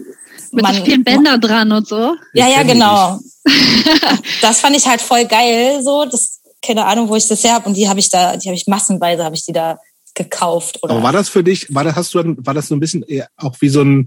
[0.51, 2.15] Mit man, so vielen Bändern dran und so.
[2.33, 3.19] ja, ja, genau.
[4.41, 6.05] das fand ich halt voll geil, so.
[6.05, 7.67] Das, keine Ahnung, wo ich das her habe.
[7.67, 9.79] Und die habe ich da, die habe ich massenweise, habe ich die da
[10.13, 10.79] gekauft.
[10.83, 12.79] Oder aber war das für dich, war das, hast du dann, war das so ein
[12.79, 14.05] bisschen eher auch wie so ein,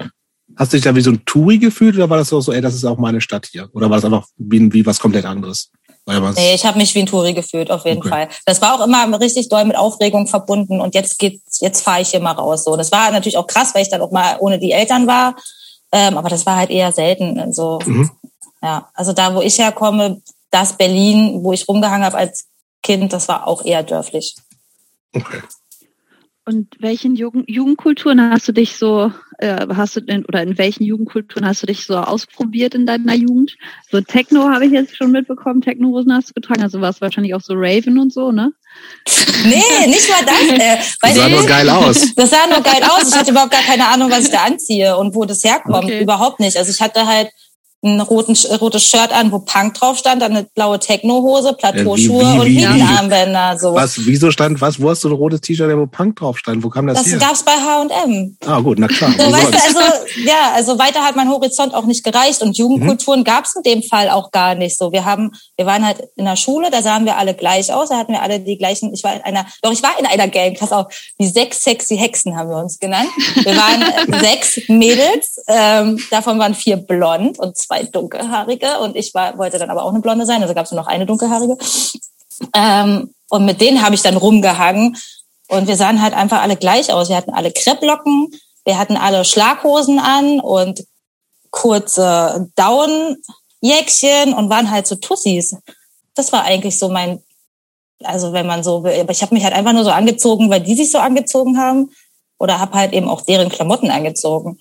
[0.56, 2.60] hast du dich da wie so ein Touri gefühlt oder war das auch so, ey,
[2.60, 3.68] das ist auch meine Stadt hier?
[3.72, 5.70] Oder war das einfach wie, wie was komplett anderes?
[6.04, 8.08] Nee, ich habe mich wie ein Touri gefühlt, auf jeden Okay.
[8.08, 8.28] Fall.
[8.44, 12.08] Das war auch immer richtig doll mit Aufregung verbunden und jetzt geht's, jetzt fahre ich
[12.08, 12.64] hier mal raus.
[12.64, 15.36] So, das war natürlich auch krass, weil ich dann auch mal ohne die Eltern war.
[15.92, 17.38] Ähm, aber das war halt eher selten.
[17.38, 18.10] Also, Mhm.
[18.62, 22.48] ja, also da, wo ich herkomme, das Berlin, wo ich rumgehangen habe als
[22.82, 24.34] Kind, das war auch eher dörflich.
[25.14, 25.40] Okay.
[26.44, 30.82] Und welchen Jugend Jugendkulturen hast du dich so, äh, hast du denn, oder in welchen
[30.82, 33.56] Jugendkulturen hast du dich so ausprobiert in deiner Jugend?
[33.90, 37.40] So Techno habe ich jetzt schon mitbekommen, Techno-Hosen hast du getragen, also warst wahrscheinlich auch
[37.40, 38.52] so Raven und so, ne?
[39.44, 40.58] Nee, nicht mal das.
[40.58, 42.14] Äh, Das sah nur geil aus.
[42.14, 43.08] Das sah nur geil aus.
[43.08, 45.84] Ich hatte überhaupt gar keine Ahnung, was ich da anziehe und wo das herkommt.
[45.84, 46.00] Okay.
[46.00, 46.56] Überhaupt nicht.
[46.56, 47.30] Also ich hatte halt
[47.84, 52.44] ein roten, rotes Shirt an, wo Punk drauf stand, dann eine blaue Techno-Hose, Plateauschuhe und
[52.54, 53.58] Mini-Armbänder.
[53.58, 53.74] So.
[53.74, 56.62] Was, wieso stand, was, wo hast du ein rotes T-Shirt, wo Punk drauf stand?
[56.62, 57.18] Wo kam das, Das her?
[57.18, 58.36] gab's bei H&M.
[58.46, 59.12] Ah, gut, na klar.
[59.18, 59.80] So, weißt du, also,
[60.24, 63.24] ja, also weiter hat mein Horizont auch nicht gereicht und Jugendkulturen Mhm.
[63.24, 64.92] gab's in dem Fall auch gar nicht so.
[64.92, 67.96] Wir haben, wir waren halt in der Schule, da sahen wir alle gleich aus, da
[67.98, 70.56] hatten wir alle die gleichen, ich war in einer, doch ich war in einer Gang,
[70.58, 70.86] pass auf,
[71.18, 73.08] die sechs sexy Hexen haben wir uns genannt.
[73.42, 79.38] Wir waren sechs Mädels, ähm, davon waren vier blond und zwei dunkelhaarige und ich war,
[79.38, 81.56] wollte dann aber auch eine blonde sein, also gab's nur noch eine dunkelhaarige.
[82.54, 84.96] Ähm, und mit denen habe ich dann rumgehangen
[85.48, 87.08] und wir sahen halt einfach alle gleich aus.
[87.08, 88.28] Wir hatten alle Krepplocken,
[88.64, 90.84] wir hatten alle Schlaghosen an und
[91.50, 95.56] kurze Downjäckchen und waren halt so Tussis.
[96.14, 97.22] Das war eigentlich so mein,
[98.02, 100.60] also wenn man so will, aber ich habe mich halt einfach nur so angezogen, weil
[100.60, 101.90] die sich so angezogen haben
[102.38, 104.58] oder habe halt eben auch deren Klamotten angezogen.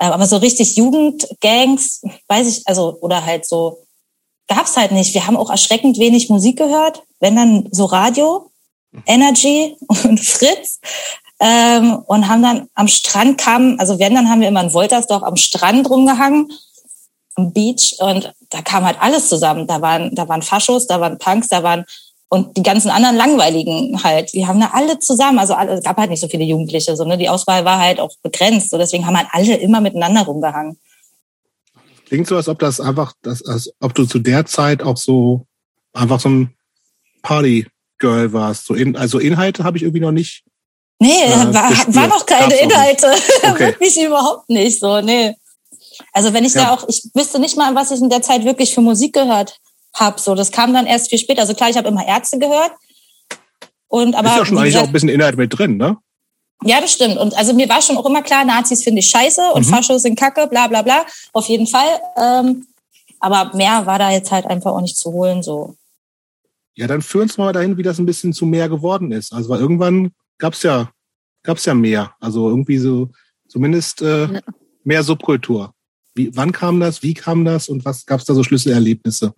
[0.00, 3.86] Ähm, Aber so richtig Jugendgangs, weiß ich, also oder halt so
[4.48, 5.14] gab's halt nicht.
[5.14, 8.50] Wir haben auch erschreckend wenig Musik gehört, wenn dann so Radio,
[9.06, 10.80] Energy und Fritz.
[11.38, 15.22] ähm, und haben dann am Strand kamen, also wenn, dann haben wir immer in Woltersdorf
[15.22, 16.50] am Strand rumgehangen,
[17.34, 19.66] am Beach und da kam halt alles zusammen.
[19.66, 21.84] Da waren, da waren Faschos, da waren Punks, da waren
[22.28, 25.96] und die ganzen anderen Langweiligen halt, die haben da alle zusammen, also alle, es gab
[25.96, 27.16] halt nicht so viele Jugendliche, so, ne?
[27.16, 30.78] die Auswahl war halt auch begrenzt, so deswegen haben halt alle immer miteinander rumgehangen.
[32.06, 35.46] Klingt so, als ob das einfach, das, als ob du zu der Zeit auch so
[35.92, 36.54] einfach so ein
[37.22, 38.66] Party-Girl warst.
[38.66, 40.44] So in, also Inhalte habe ich irgendwie noch nicht.
[40.98, 43.12] Nee, äh, war, war noch keine Inhalte.
[43.50, 43.66] Okay.
[43.68, 45.34] wirklich überhaupt nicht so, nee.
[46.12, 46.64] Also wenn ich ja.
[46.64, 49.58] da auch, ich wüsste nicht mal, was ich in der Zeit wirklich für Musik gehört
[49.96, 50.20] habe.
[50.20, 51.42] So, das kam dann erst viel später.
[51.42, 52.72] Also klar, ich habe immer Ärzte gehört.
[53.88, 55.96] Und aber ist ja schon eigentlich auch ein bisschen Inhalt mit drin, ne?
[56.64, 57.18] Ja, das stimmt.
[57.18, 59.70] Und also mir war schon auch immer klar, Nazis finde ich scheiße und mhm.
[59.70, 61.04] Faschos sind Kacke, bla bla bla.
[61.32, 62.00] Auf jeden Fall.
[62.16, 62.66] Ähm,
[63.20, 65.42] aber mehr war da jetzt halt einfach auch nicht zu holen.
[65.42, 65.76] So.
[66.74, 69.32] Ja, dann führ uns mal dahin, wie das ein bisschen zu mehr geworden ist.
[69.32, 70.90] Also weil irgendwann gab's ja,
[71.42, 72.14] gab's ja mehr.
[72.20, 73.10] Also irgendwie so,
[73.48, 74.40] zumindest äh,
[74.84, 75.72] mehr Subkultur.
[76.14, 77.02] Wie, wann kam das?
[77.02, 77.68] Wie kam das?
[77.68, 79.34] Und was gab's da so Schlüsselerlebnisse?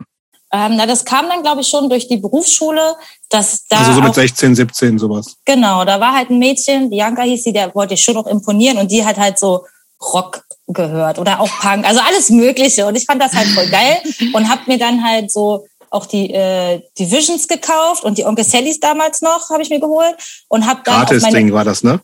[0.50, 2.96] Ähm, na, das kam dann, glaube ich, schon durch die Berufsschule,
[3.28, 3.78] dass da.
[3.78, 5.36] Also so mit auch, 16, 17, sowas.
[5.44, 8.78] Genau, da war halt ein Mädchen, Bianca hieß sie, der wollte ich schon noch imponieren
[8.78, 9.64] und die hat halt so
[10.00, 12.86] Rock gehört oder auch Punk, also alles Mögliche.
[12.86, 14.00] Und ich fand das halt voll geil
[14.32, 18.44] und hab mir dann halt so auch die äh, die Visions gekauft und die Onkel
[18.44, 20.14] Sallys damals noch habe ich mir geholt
[20.48, 22.00] und hab dann gratis meine, Ding war das ne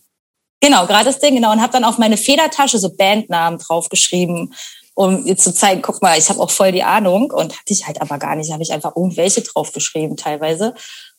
[0.60, 4.54] genau gratis Ding genau und hab dann auf meine Federtasche so Bandnamen draufgeschrieben
[4.94, 7.30] um ihr zu zeigen, guck mal, ich habe auch voll die Ahnung.
[7.32, 10.74] Und hatte ich halt aber gar nicht, habe ich einfach irgendwelche draufgeschrieben teilweise.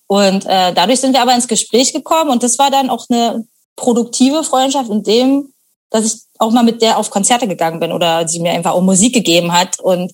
[0.08, 2.32] Und äh, dadurch sind wir aber ins Gespräch gekommen.
[2.32, 5.54] Und das war dann auch eine produktive Freundschaft in dem,
[5.90, 8.82] dass ich auch mal mit der auf Konzerte gegangen bin oder sie mir einfach auch
[8.82, 9.80] Musik gegeben hat.
[9.80, 10.14] Und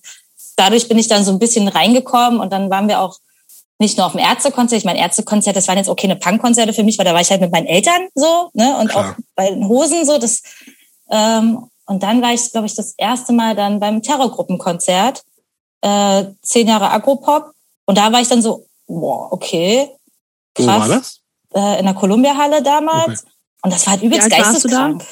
[0.56, 2.40] dadurch bin ich dann so ein bisschen reingekommen.
[2.40, 3.18] Und dann waren wir auch
[3.78, 6.84] nicht nur auf dem Ärztekonzert, ich meine Ärztekonzert, das waren jetzt auch keine Punkkonzerte für
[6.84, 9.10] mich, weil da war ich halt mit meinen Eltern so, ne, und Klar.
[9.10, 10.42] auch bei den Hosen so, das
[11.10, 15.24] ähm, und dann war ich, glaube ich, das erste Mal dann beim Terrorgruppenkonzert,
[15.82, 17.52] äh, zehn Jahre Agropop.
[17.86, 19.90] Und da war ich dann so, boah, okay,
[20.54, 20.66] krass.
[20.66, 21.20] Wo war das?
[21.54, 23.22] Äh, in der Columbia-Halle damals.
[23.22, 23.32] Okay.
[23.62, 25.04] Und das war halt übelst geisteskrank.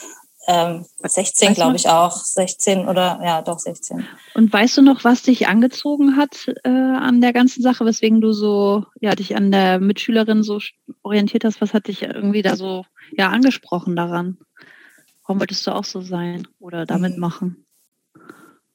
[0.46, 2.16] Ähm, 16, glaube ich auch.
[2.16, 4.06] 16 oder ja, doch 16.
[4.35, 8.33] Und weißt du noch, was dich angezogen hat äh, an der ganzen Sache, weswegen du
[8.33, 10.59] so, ja, dich an der Mitschülerin so
[11.02, 11.61] orientiert hast?
[11.61, 12.85] Was hat dich irgendwie da so
[13.16, 14.38] ja angesprochen daran?
[15.31, 17.21] Warum wolltest du auch so sein oder damit mhm.
[17.21, 17.64] machen?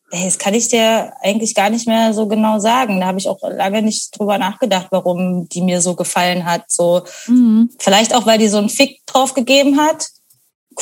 [0.09, 3.01] Das kann ich dir eigentlich gar nicht mehr so genau sagen.
[3.01, 6.63] Da habe ich auch lange nicht drüber nachgedacht, warum die mir so gefallen hat.
[6.69, 7.71] So mhm.
[7.77, 10.07] vielleicht auch, weil die so einen Fick drauf gegeben hat,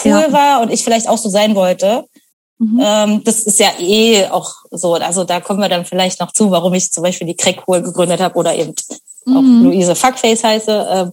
[0.06, 0.32] cool ja.
[0.32, 2.06] war und ich vielleicht auch so sein wollte.
[2.60, 2.80] Mhm.
[2.80, 4.94] Ähm, das ist ja eh auch so.
[4.94, 8.20] Also da kommen wir dann vielleicht noch zu, warum ich zum Beispiel die Crackpool gegründet
[8.20, 8.76] habe oder eben
[9.26, 9.38] mhm.
[9.38, 10.88] auch Luise Fuckface heiße.
[10.92, 11.12] Ähm,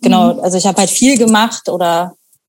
[0.00, 0.40] genau, mhm.
[0.44, 2.14] also ich habe halt viel gemacht oder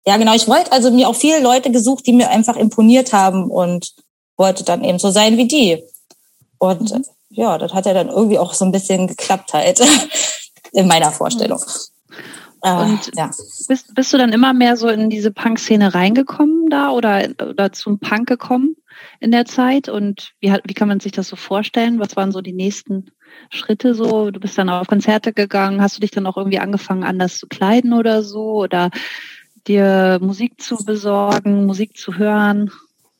[0.07, 0.33] ja, genau.
[0.33, 3.93] Ich wollte also mir auch viele Leute gesucht, die mir einfach imponiert haben und
[4.37, 5.83] wollte dann eben so sein wie die.
[6.59, 7.03] Und mhm.
[7.29, 9.81] ja, das hat ja dann irgendwie auch so ein bisschen geklappt halt
[10.71, 11.61] in meiner Vorstellung.
[12.63, 13.31] Äh, und ja.
[13.67, 17.99] bist, bist du dann immer mehr so in diese Punk-Szene reingekommen da oder, oder zum
[17.99, 18.77] Punk gekommen
[19.19, 19.89] in der Zeit?
[19.89, 21.99] Und wie, wie kann man sich das so vorstellen?
[21.99, 23.11] Was waren so die nächsten
[23.49, 24.31] Schritte so?
[24.31, 25.81] Du bist dann auf Konzerte gegangen.
[25.81, 28.53] Hast du dich dann auch irgendwie angefangen, anders zu kleiden oder so?
[28.53, 28.89] Oder
[29.67, 32.71] dir Musik zu besorgen, Musik zu hören?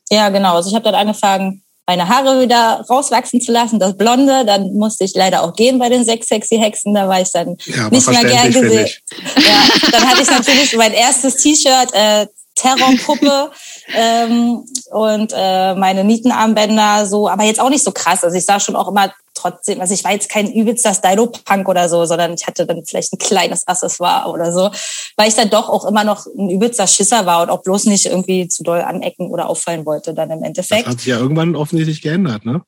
[0.09, 0.55] Ja, genau.
[0.55, 4.43] Also ich habe dann angefangen, meine Haare wieder rauswachsen zu lassen, das Blonde.
[4.45, 6.93] Dann musste ich leider auch gehen bei den sechs sexy Hexen.
[6.93, 8.89] Da war ich dann ja, nicht mehr gern gesehen.
[9.37, 13.51] Ja, dann hatte ich natürlich mein erstes T-Shirt, äh, Terrorpuppe
[13.95, 18.23] ähm, und äh, meine Nietenarmbänder so, aber jetzt auch nicht so krass.
[18.23, 21.89] Also ich sah schon auch immer trotzdem, also ich war jetzt kein übelster Stylo-Punk oder
[21.89, 24.71] so, sondern ich hatte dann vielleicht ein kleines Accessoire oder so,
[25.15, 28.05] weil ich dann doch auch immer noch ein übelster Schisser war und auch bloß nicht
[28.05, 30.85] irgendwie zu doll anecken oder auffallen wollte dann im Endeffekt.
[30.85, 32.61] Das hat sich ja irgendwann offensichtlich geändert, ne?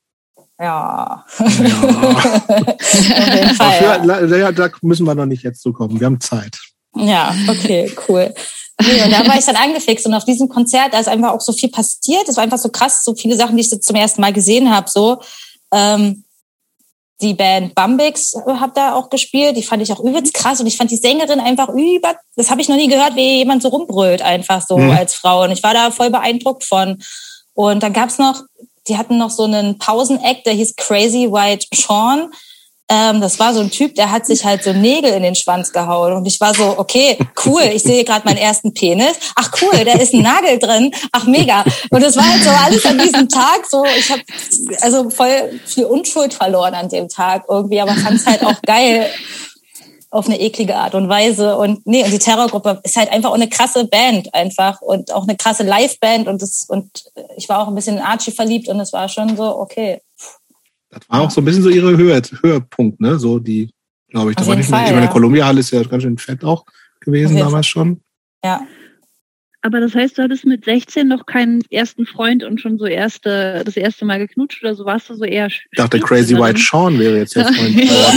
[0.58, 1.24] Ja.
[1.38, 1.38] ja.
[1.38, 4.36] Auf jeden Fall, ja.
[4.36, 4.52] ja.
[4.52, 5.98] Da müssen wir noch nicht jetzt zu kommen.
[5.98, 6.58] Wir haben Zeit.
[6.94, 8.34] Ja, okay, cool.
[8.82, 11.40] Nee, und da war ich dann angefixt und auf diesem Konzert, da ist einfach auch
[11.40, 12.28] so viel passiert.
[12.28, 14.88] Es war einfach so krass, so viele Sachen, die ich zum ersten Mal gesehen habe.
[14.90, 15.20] So,
[15.72, 16.24] ähm,
[17.20, 19.56] die Band Bumbix hat da auch gespielt.
[19.56, 22.14] Die fand ich auch übelst krass und ich fand die Sängerin einfach über.
[22.36, 24.90] Das habe ich noch nie gehört, wie jemand so rumbrüllt einfach so mhm.
[24.90, 25.44] als Frau.
[25.44, 27.02] Und ich war da voll beeindruckt von.
[27.54, 28.42] Und dann gab's noch,
[28.88, 32.30] die hatten noch so einen Pausenact, der hieß Crazy White Sean.
[32.92, 35.72] Ähm, das war so ein Typ, der hat sich halt so Nägel in den Schwanz
[35.72, 36.12] gehauen.
[36.12, 39.16] Und ich war so, okay, cool, ich sehe gerade meinen ersten Penis.
[39.36, 40.90] Ach cool, da ist ein Nagel drin.
[41.12, 41.64] Ach mega.
[41.90, 44.22] Und das war halt so alles an diesem Tag so, ich habe
[44.80, 49.08] also voll viel Unschuld verloren an dem Tag irgendwie, aber fand es halt auch geil.
[50.12, 51.56] auf eine eklige Art und Weise.
[51.56, 55.22] Und nee, und die Terrorgruppe ist halt einfach auch eine krasse Band einfach und auch
[55.22, 57.04] eine krasse Liveband und das, und
[57.36, 60.00] ich war auch ein bisschen in Archie verliebt und es war schon so, okay.
[60.90, 63.18] Das war auch so ein bisschen so ihre Höhe, Höhepunkt, ne?
[63.18, 63.70] So die,
[64.08, 64.36] glaube ich.
[64.36, 65.12] Da war nicht Fall, ich meine, ja.
[65.12, 66.64] Columbia Halle ist ja ganz schön fett auch
[67.00, 68.00] gewesen damals schon.
[68.44, 68.60] Ja.
[69.62, 73.62] Aber das heißt, du hattest mit 16 noch keinen ersten Freund und schon so erste,
[73.64, 75.48] das erste Mal geknutscht oder so warst du so eher.
[75.48, 77.76] Ich dachte, Crazy White Sean wäre jetzt der Freund.
[77.76, 78.12] oh,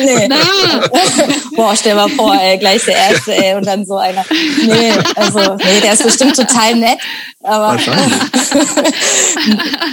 [0.02, 0.28] nee.
[1.56, 4.24] Boah, stell mal vor, ey, gleich der erste, ey, und dann so einer.
[4.64, 6.98] Nee, also, nee, der ist bestimmt total nett.
[7.42, 7.78] Aber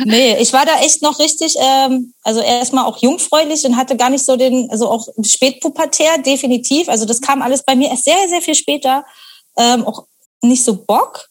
[0.06, 4.10] nee, ich war da echt noch richtig, ähm, also erstmal auch jungfräulich und hatte gar
[4.10, 6.88] nicht so den, also auch spätpubertär, definitiv.
[6.88, 9.04] Also das kam alles bei mir erst sehr, sehr viel später.
[9.58, 10.06] Ähm, auch
[10.42, 11.30] nicht so Bock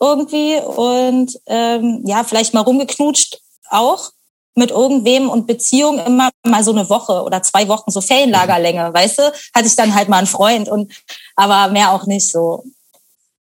[0.00, 4.10] irgendwie und ähm, ja, vielleicht mal rumgeknutscht auch
[4.54, 9.18] mit irgendwem und Beziehung immer mal so eine Woche oder zwei Wochen, so Ferienlagerlänge, weißt
[9.18, 9.22] du,
[9.54, 10.92] hatte ich dann halt mal einen Freund und
[11.34, 12.64] aber mehr auch nicht so.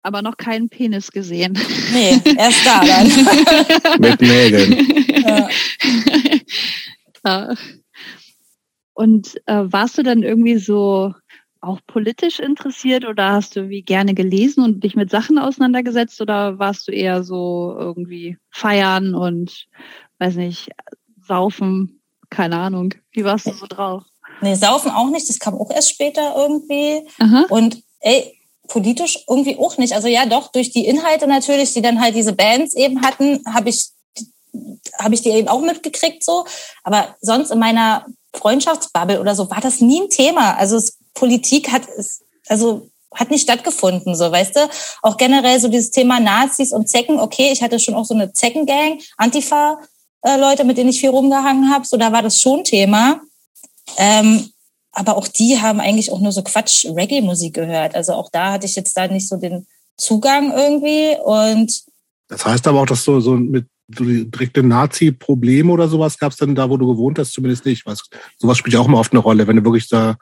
[0.03, 1.59] Aber noch keinen Penis gesehen.
[1.93, 3.99] Nee, erst da dann.
[3.99, 5.49] mit Nägeln.
[7.25, 7.55] Ja.
[8.95, 11.13] Und äh, warst du dann irgendwie so
[11.61, 16.59] auch politisch interessiert oder hast du wie gerne gelesen und dich mit Sachen auseinandergesetzt oder
[16.59, 19.67] warst du eher so irgendwie feiern und
[20.19, 20.71] weiß nicht,
[21.27, 22.95] saufen, keine Ahnung.
[23.11, 24.05] Wie warst du so drauf?
[24.41, 27.09] Nee, saufen auch nicht, das kam auch erst später irgendwie.
[27.19, 27.47] Aha.
[27.49, 28.39] Und ey,
[28.69, 29.95] politisch irgendwie auch nicht.
[29.95, 33.71] Also ja, doch, durch die Inhalte natürlich, die dann halt diese Bands eben hatten, habe
[33.71, 33.91] ich
[34.99, 36.47] habe ich die eben auch mitgekriegt so,
[36.83, 40.57] aber sonst in meiner Freundschaftsbubble oder so war das nie ein Thema.
[40.57, 44.61] Also es Politik hat es, also hat nicht stattgefunden, so weißt du.
[45.03, 47.19] Auch generell so dieses Thema Nazis und Zecken.
[47.19, 51.87] Okay, ich hatte schon auch so eine Zeckengang, Antifa-Leute, mit denen ich viel rumgehangen habe.
[51.87, 53.21] So, da war das schon Thema.
[53.97, 54.51] Ähm,
[54.93, 57.95] aber auch die haben eigentlich auch nur so Quatsch-Reggae-Musik gehört.
[57.95, 61.17] Also auch da hatte ich jetzt da nicht so den Zugang irgendwie.
[61.25, 61.85] Und
[62.29, 66.39] das heißt aber auch, dass du so mit so direkte Nazi-Probleme oder sowas gab es
[66.39, 67.87] dann da, wo du gewohnt hast, zumindest nicht.
[67.87, 68.03] Was,
[68.39, 70.17] sowas spielt ja auch mal oft eine Rolle, wenn du wirklich da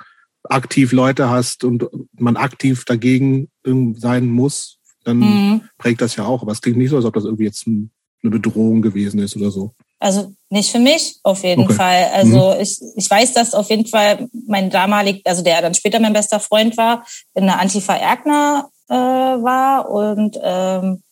[0.45, 3.49] aktiv Leute hast und man aktiv dagegen
[3.97, 5.63] sein muss, dann mhm.
[5.79, 6.43] prägt das ja auch.
[6.43, 9.51] Aber es klingt nicht so, als ob das irgendwie jetzt eine Bedrohung gewesen ist oder
[9.51, 9.75] so.
[10.01, 11.75] Also nicht für mich auf jeden okay.
[11.75, 12.11] Fall.
[12.13, 12.61] Also mhm.
[12.61, 16.41] ich, ich weiß, dass auf jeden Fall mein damalig, also der dann später mein bester
[16.41, 21.03] Freund war, in der Antifa Erkner äh, war und ähm,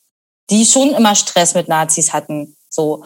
[0.51, 2.57] die schon immer Stress mit Nazis hatten.
[2.69, 3.05] So.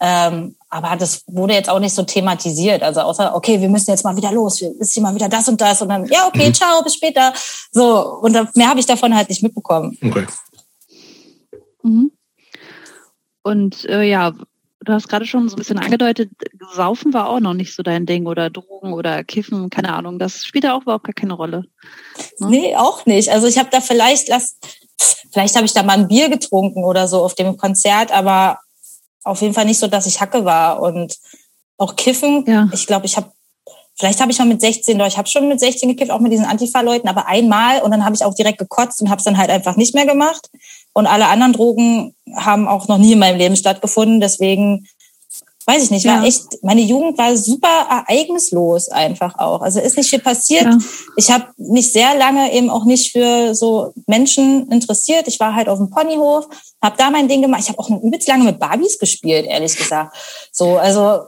[0.00, 2.82] Ähm, aber das wurde jetzt auch nicht so thematisiert.
[2.82, 5.48] Also außer, okay, wir müssen jetzt mal wieder los, wir ist hier mal wieder das
[5.48, 6.54] und das und dann, ja, okay, mhm.
[6.54, 7.32] ciao, bis später.
[7.70, 9.96] So, und mehr habe ich davon halt nicht mitbekommen.
[10.04, 10.26] Okay.
[11.84, 12.10] Mhm.
[13.44, 14.32] Und äh, ja,
[14.80, 16.32] du hast gerade schon so ein bisschen angedeutet,
[16.74, 20.18] Saufen war auch noch nicht so dein Ding oder Drogen oder Kiffen, keine Ahnung.
[20.18, 21.66] Das spielt da auch überhaupt gar keine Rolle.
[22.40, 22.48] Ne?
[22.48, 23.30] Nee, auch nicht.
[23.30, 24.58] Also ich habe da vielleicht, lass,
[25.32, 28.58] vielleicht habe ich da mal ein Bier getrunken oder so auf dem Konzert, aber
[29.24, 31.18] auf jeden Fall nicht so, dass ich Hacke war und
[31.78, 32.44] auch Kiffen.
[32.46, 32.68] Ja.
[32.72, 33.32] Ich glaube, ich habe
[33.96, 36.32] vielleicht habe ich mal mit 16, doch ich habe schon mit 16 gekifft, auch mit
[36.32, 39.38] diesen Antifa-Leuten, aber einmal und dann habe ich auch direkt gekotzt und habe es dann
[39.38, 40.50] halt einfach nicht mehr gemacht.
[40.92, 44.20] Und alle anderen Drogen haben auch noch nie in meinem Leben stattgefunden.
[44.20, 44.86] Deswegen
[45.66, 46.24] weiß ich nicht, war ja.
[46.24, 49.62] echt, meine Jugend war super ereignislos einfach auch.
[49.62, 50.64] Also ist nicht viel passiert.
[50.64, 50.78] Ja.
[51.16, 55.26] Ich habe mich sehr lange eben auch nicht für so Menschen interessiert.
[55.28, 56.46] Ich war halt auf dem Ponyhof,
[56.82, 57.62] habe da mein Ding gemacht.
[57.62, 60.16] Ich habe auch übelst lange mit Barbies gespielt, ehrlich gesagt.
[60.52, 61.20] So, also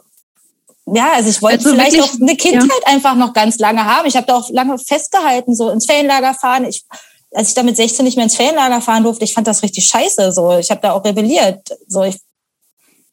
[0.86, 2.92] ja, also ich wollte also vielleicht wirklich, auch eine Kindheit ja.
[2.92, 4.06] einfach noch ganz lange haben.
[4.06, 6.64] Ich habe da auch lange festgehalten, so ins Ferienlager fahren.
[6.64, 6.84] Ich,
[7.32, 9.86] als ich da mit 16 nicht mehr ins Ferienlager fahren durfte, ich fand das richtig
[9.86, 10.30] scheiße.
[10.32, 11.76] So, ich habe da auch rebelliert.
[11.88, 12.18] So, ich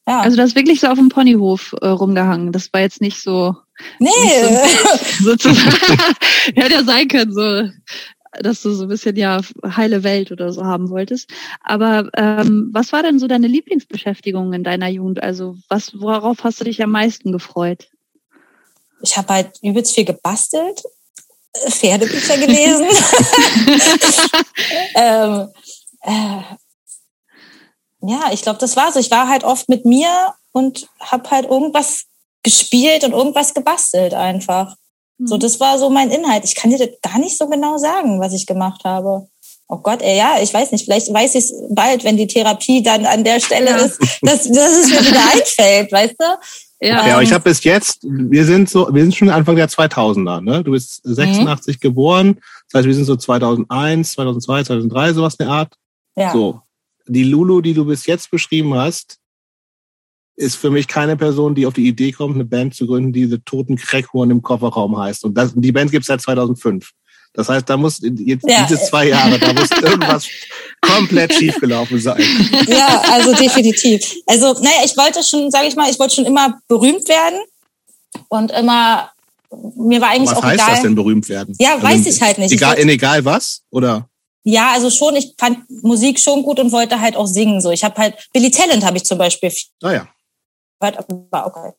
[0.07, 0.19] ja.
[0.21, 2.51] Also das wirklich so auf dem Ponyhof äh, rumgehangen.
[2.51, 3.55] Das war jetzt nicht so.
[3.99, 4.09] Nee.
[4.09, 5.97] Nicht so, sozusagen.
[6.55, 7.69] Hätte ja sein können, so,
[8.41, 11.29] dass du so ein bisschen ja heile Welt oder so haben wolltest.
[11.63, 15.23] Aber ähm, was war denn so deine Lieblingsbeschäftigung in deiner Jugend?
[15.23, 17.87] Also was, worauf hast du dich am meisten gefreut?
[19.01, 20.83] Ich habe halt übelst viel gebastelt,
[21.69, 22.87] Pferdebücher gelesen.
[24.95, 25.47] ähm,
[26.01, 26.41] äh,
[28.05, 28.99] ja, ich glaube, das war so.
[28.99, 30.09] Ich war halt oft mit mir
[30.51, 32.03] und habe halt irgendwas
[32.43, 34.75] gespielt und irgendwas gebastelt einfach.
[35.17, 35.27] Mhm.
[35.27, 36.43] So, das war so mein Inhalt.
[36.43, 39.27] Ich kann dir das gar nicht so genau sagen, was ich gemacht habe.
[39.69, 40.83] Oh Gott, ey, ja, ich weiß nicht.
[40.83, 43.77] Vielleicht weiß ich es bald, wenn die Therapie dann an der Stelle ja.
[43.77, 46.87] ist, dass, dass es mir wieder einfällt, weißt du?
[46.87, 50.41] Ja, ja ich habe bis jetzt, wir sind so, wir sind schon Anfang der 2000er,
[50.41, 50.61] ne?
[50.63, 51.79] Du bist 86 mhm.
[51.79, 55.73] geboren, das heißt, wir sind so 2001, 2002, 2003, sowas in der Art.
[56.17, 56.31] Ja.
[56.33, 56.59] So,
[57.05, 59.17] die Lulu, die du bis jetzt beschrieben hast,
[60.35, 63.25] ist für mich keine Person, die auf die Idee kommt, eine Band zu gründen, die
[63.25, 65.25] The Toten Crackhorn im Kofferraum heißt.
[65.25, 66.89] Und das, die Band gibt es seit 2005.
[67.35, 68.65] Das heißt, da muss jetzt ja.
[68.67, 70.27] diese zwei Jahre, da muss irgendwas
[70.81, 72.23] komplett schiefgelaufen sein.
[72.67, 74.15] Ja, also definitiv.
[74.27, 77.39] Also, naja, ich wollte schon, sage ich mal, ich wollte schon immer berühmt werden
[78.29, 79.09] und immer
[79.77, 80.71] mir war eigentlich was auch heißt egal.
[80.71, 81.55] das denn berühmt werden?
[81.59, 82.51] Ja, also weiß ich halt nicht.
[82.51, 84.09] Egal, in egal was oder?
[84.43, 85.15] Ja, also schon.
[85.15, 87.61] Ich fand Musik schon gut und wollte halt auch singen.
[87.61, 89.51] So, ich habe halt Billy Talent habe ich zum Beispiel.
[89.81, 90.07] Ah ja.
[90.79, 91.73] War auch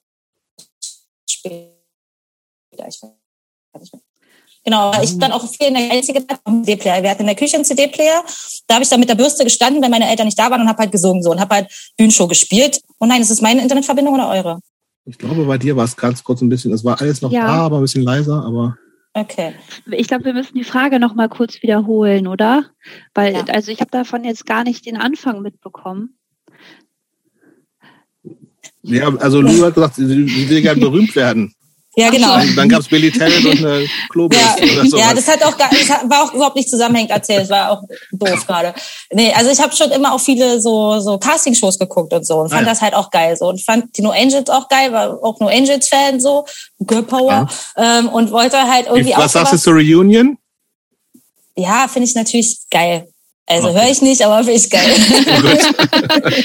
[1.29, 1.75] später.
[2.89, 3.01] Ich
[4.65, 7.03] Genau, ich dann auch viel in der einzige CD-Player.
[7.03, 8.25] Wir hatten in der Küche einen CD-Player.
[8.67, 10.69] Da habe ich dann mit der Bürste gestanden, wenn meine Eltern nicht da waren und
[10.69, 12.81] habe halt gesungen so und habe halt Bühnenshow gespielt.
[12.99, 14.61] Oh nein, ist es meine Internetverbindung oder eure?
[15.05, 17.47] Ich glaube, bei dir war es ganz kurz ein bisschen, es war alles noch ja.
[17.47, 18.79] da, aber ein bisschen leiser, aber.
[19.17, 19.55] Okay.
[19.93, 22.67] Ich glaube, wir müssen die Frage noch mal kurz wiederholen, oder?
[23.15, 23.45] Weil, ja.
[23.45, 26.19] also ich habe davon jetzt gar nicht den Anfang mitbekommen.
[28.83, 31.55] Ja, also Lou hat gesagt, sie will gerne berühmt werden.
[31.97, 32.37] Ja, genau.
[32.37, 34.99] Dann, dann gab es Billy Talent und eine Klobürste ja, oder so.
[34.99, 37.43] Ja, das hat auch gar, das war auch überhaupt nicht zusammenhängend erzählt.
[37.43, 38.75] Das war auch doof gerade.
[39.13, 42.49] Nee, also ich habe schon immer auch viele so so Castingshows geguckt und so und
[42.49, 42.71] fand ah, ja.
[42.71, 45.47] das halt auch geil so und fand die No Angels auch geil, war auch No
[45.47, 46.45] Angels Fan so,
[46.81, 47.99] Girl Power ja.
[47.99, 50.39] ähm, und wollte halt irgendwie was auch Was sagst du zur Reunion?
[51.57, 53.09] Ja, finde ich natürlich geil.
[53.47, 53.81] Also okay.
[53.81, 54.83] höre ich nicht, aber finde ich geil.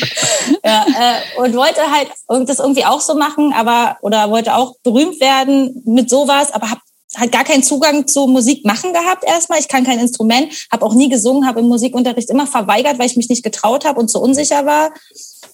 [0.66, 2.10] ja, äh, und wollte halt
[2.48, 6.82] das irgendwie auch so machen, aber oder wollte auch berühmt werden mit sowas, aber habe
[7.16, 9.60] halt gar keinen Zugang zu Musik machen gehabt erstmal.
[9.60, 13.16] Ich kann kein Instrument, habe auch nie gesungen, habe im Musikunterricht immer verweigert, weil ich
[13.16, 14.92] mich nicht getraut habe und zu unsicher war.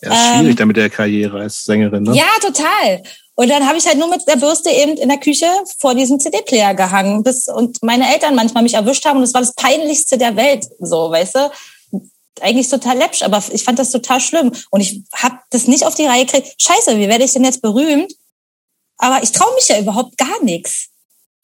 [0.01, 2.15] Ja, ist schwierig ähm, damit der Karriere als Sängerin, ne?
[2.15, 3.03] Ja, total.
[3.35, 6.19] Und dann habe ich halt nur mit der Bürste eben in der Küche vor diesem
[6.19, 10.17] CD-Player gehangen, bis und meine Eltern manchmal mich erwischt haben und es war das peinlichste
[10.17, 11.51] der Welt, so, weißt du?
[12.41, 15.95] Eigentlich total läppsch, aber ich fand das total schlimm und ich habe das nicht auf
[15.95, 16.55] die Reihe gekriegt.
[16.61, 18.13] Scheiße, wie werde ich denn jetzt berühmt?
[18.97, 20.89] Aber ich traue mich ja überhaupt gar nichts.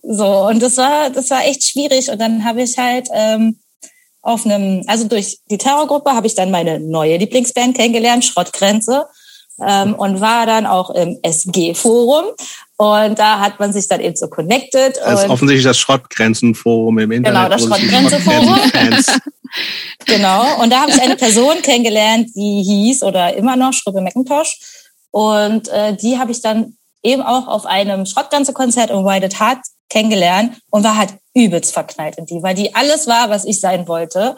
[0.01, 3.59] So und das war das war echt schwierig und dann habe ich halt ähm,
[4.21, 9.07] auf einem, also durch die Terrorgruppe habe ich dann meine neue Lieblingsband kennengelernt, Schrottgrenze
[9.65, 12.25] ähm, und war dann auch im SG-Forum.
[12.77, 14.97] Und da hat man sich dann eben so connected.
[14.97, 17.39] Das ist offensichtlich das Schrottgrenzenforum im Internet.
[17.39, 18.59] Genau, das Schrottgrenzenforum.
[20.05, 20.61] genau.
[20.61, 24.57] Und da habe ich eine Person kennengelernt, die hieß oder immer noch Schrippe McIntosh.
[25.11, 30.57] Und äh, die habe ich dann eben auch auf einem Schrottgrenze-Konzert in Whited Heart kennengelernt
[30.71, 34.37] und war halt übelst verknallt in die, weil die alles war, was ich sein wollte.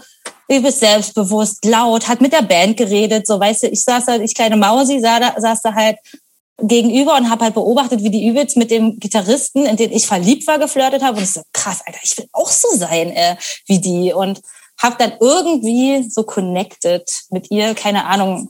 [0.50, 4.36] Übelst selbstbewusst, laut, hat mit der Band geredet, so weißt du, ich saß da, ich
[4.36, 5.98] kleine Mausi, saß da, saß da halt
[6.62, 10.46] gegenüber und habe halt beobachtet, wie die übelst mit dem Gitarristen, in den ich verliebt
[10.48, 13.80] war, geflirtet habe und ich so krass, Alter, ich will auch so sein äh, wie
[13.80, 14.42] die und
[14.82, 18.50] habe dann irgendwie so connected mit ihr, keine Ahnung,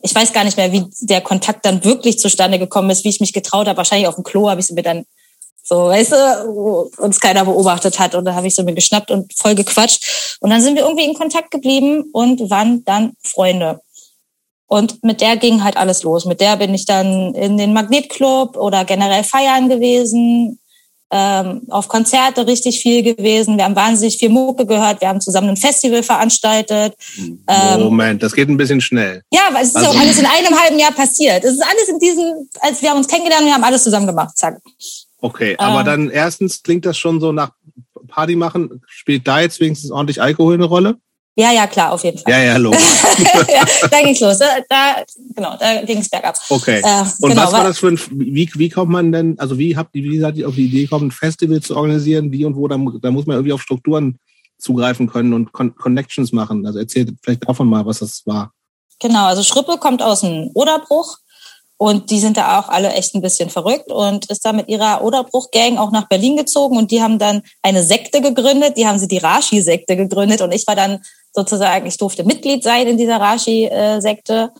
[0.00, 3.20] ich weiß gar nicht mehr, wie der Kontakt dann wirklich zustande gekommen ist, wie ich
[3.20, 3.78] mich getraut habe.
[3.78, 5.06] Wahrscheinlich auf dem Klo habe ich sie mir dann
[5.66, 6.16] so, weißt du,
[6.54, 8.14] wo uns keiner beobachtet hat.
[8.14, 10.36] Und da habe ich so mir geschnappt und voll gequatscht.
[10.40, 13.80] Und dann sind wir irgendwie in Kontakt geblieben und waren dann Freunde.
[14.66, 16.26] Und mit der ging halt alles los.
[16.26, 20.58] Mit der bin ich dann in den Magnetclub oder generell feiern gewesen,
[21.10, 23.56] ähm, auf Konzerte richtig viel gewesen.
[23.56, 25.00] Wir haben wahnsinnig viel Mucke gehört.
[25.00, 26.94] Wir haben zusammen ein Festival veranstaltet.
[27.46, 29.22] Ähm, Moment, das geht ein bisschen schnell.
[29.32, 31.44] Ja, weil es ist also, auch alles in einem halben Jahr passiert.
[31.44, 34.36] Es ist alles in diesem, als wir haben uns kennengelernt, wir haben alles zusammen gemacht.
[34.36, 34.58] Zack.
[35.24, 37.52] Okay, aber ähm, dann erstens klingt das schon so nach
[38.08, 38.82] Party machen.
[38.86, 40.98] Spielt da jetzt wenigstens ordentlich Alkohol eine Rolle?
[41.34, 42.30] Ja, ja, klar, auf jeden Fall.
[42.30, 43.02] Ja, ja, logisch.
[43.48, 44.36] ja, da ging's los.
[44.36, 45.02] Da, da
[45.34, 46.36] genau, da ging's bergab.
[46.50, 46.82] Okay.
[46.84, 49.74] Äh, Und genau, was war das für ein, wie, wie kommt man denn, also wie
[49.74, 52.30] habt ihr, wie seid ihr auf die Idee gekommen, ein Festival zu organisieren?
[52.30, 52.68] Wie und wo?
[52.68, 54.18] Da, da muss man irgendwie auf Strukturen
[54.58, 56.66] zugreifen können und Con Connections machen.
[56.66, 58.52] Also erzählt vielleicht davon mal, was das war.
[59.00, 61.16] Genau, also Schrippe kommt aus dem Oderbruch
[61.84, 65.04] und die sind da auch alle echt ein bisschen verrückt und ist da mit ihrer
[65.04, 69.06] Oderbruch-Gang auch nach Berlin gezogen und die haben dann eine Sekte gegründet, die haben sie
[69.06, 71.02] die Rashi-Sekte gegründet und ich war dann
[71.34, 74.50] sozusagen, ich durfte Mitglied sein in dieser Rashi-Sekte.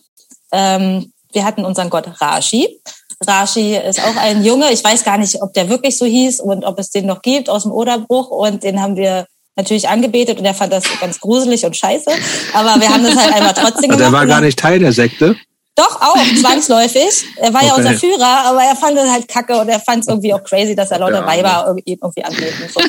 [0.53, 2.79] Ähm, wir hatten unseren Gott Rashi.
[3.27, 6.63] Rashi ist auch ein Junge, ich weiß gar nicht, ob der wirklich so hieß und
[6.63, 9.25] ob es den noch gibt aus dem Oderbruch und den haben wir
[9.57, 12.11] natürlich angebetet und er fand das ganz gruselig und scheiße,
[12.53, 14.03] aber wir haben das halt einmal trotzdem gemacht.
[14.03, 15.37] Also er war gar nicht Teil der Sekte?
[15.77, 17.25] Doch, auch, zwangsläufig.
[17.37, 17.69] Er war okay.
[17.69, 20.43] ja unser Führer, aber er fand es halt kacke und er fand es irgendwie auch
[20.45, 22.63] crazy, dass er lauter ja, Weiber irgendwie, irgendwie anbeten.
[22.63, 22.81] Und, so.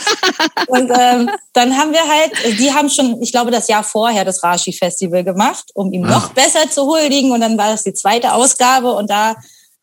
[0.67, 4.43] und ähm, dann haben wir halt, die haben schon, ich glaube, das Jahr vorher das
[4.43, 7.31] Rashi-Festival gemacht, um ihm noch besser zu huldigen.
[7.31, 9.35] Und dann war das die zweite Ausgabe und da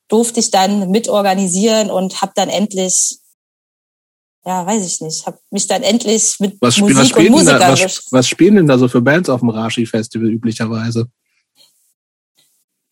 [0.09, 3.19] durfte ich dann mitorganisieren und habe dann endlich
[4.45, 7.73] ja, weiß ich nicht, habe mich dann endlich mit was, Musik was und Musiker da,
[7.73, 11.07] was, was spielen denn da so für Bands auf dem Rashi-Festival üblicherweise?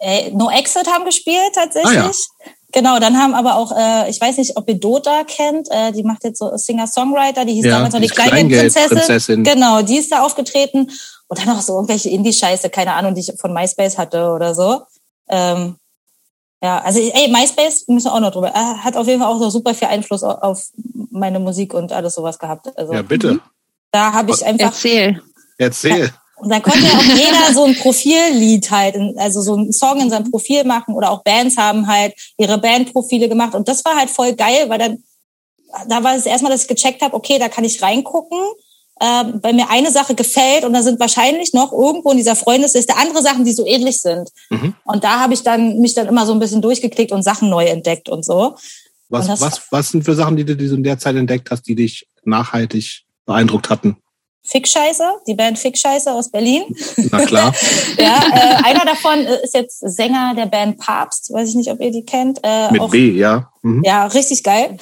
[0.00, 1.98] Äh, no Exit haben gespielt tatsächlich.
[1.98, 2.10] Ah,
[2.46, 2.52] ja.
[2.72, 6.04] Genau, dann haben aber auch, äh, ich weiß nicht, ob ihr Dota kennt, äh, die
[6.04, 9.42] macht jetzt so Singer-Songwriter, die hieß ja, damals noch die Kleingeld-Prinzessin.
[9.42, 10.90] Genau, die ist da aufgetreten.
[11.26, 14.82] Und dann auch so irgendwelche Indie-Scheiße, keine Ahnung, die ich von MySpace hatte oder so.
[15.28, 15.76] Ähm,
[16.62, 18.50] ja, also ey, MySpace müssen wir auch noch drüber.
[18.50, 20.70] Äh, hat auf jeden Fall auch so super viel Einfluss auf
[21.10, 22.76] meine Musik und alles sowas gehabt.
[22.76, 23.34] Also, ja, bitte.
[23.34, 23.40] Mhm.
[23.92, 24.66] Da habe ich einfach.
[24.66, 25.22] Erzähl.
[25.58, 26.10] Erzähl.
[26.40, 30.10] Und da konnte ja auch jeder so ein Profillied halt, also so einen Song in
[30.10, 33.54] seinem Profil machen oder auch Bands haben halt ihre Bandprofile gemacht.
[33.54, 35.02] Und das war halt voll geil, weil dann,
[35.88, 38.38] da war es erstmal, dass ich gecheckt habe, okay, da kann ich reingucken,
[39.00, 42.96] äh, weil mir eine Sache gefällt und da sind wahrscheinlich noch irgendwo in dieser Freundesliste
[42.96, 44.30] andere Sachen, die so ähnlich sind.
[44.50, 44.74] Mhm.
[44.84, 47.66] Und da habe ich dann mich dann immer so ein bisschen durchgeklickt und Sachen neu
[47.66, 48.56] entdeckt und so.
[49.08, 51.74] Was, und was, was sind für Sachen, die du in der Zeit entdeckt hast, die
[51.74, 53.96] dich nachhaltig beeindruckt hatten?
[54.50, 56.64] Fickscheiße, die Band Fickscheiße aus Berlin.
[57.10, 57.54] Na klar.
[57.98, 61.90] ja, äh, einer davon ist jetzt Sänger der Band Papst, weiß ich nicht, ob ihr
[61.90, 62.40] die kennt.
[62.42, 63.50] Äh, Mit auch, B, ja.
[63.62, 63.82] Mhm.
[63.84, 64.76] Ja, richtig geil.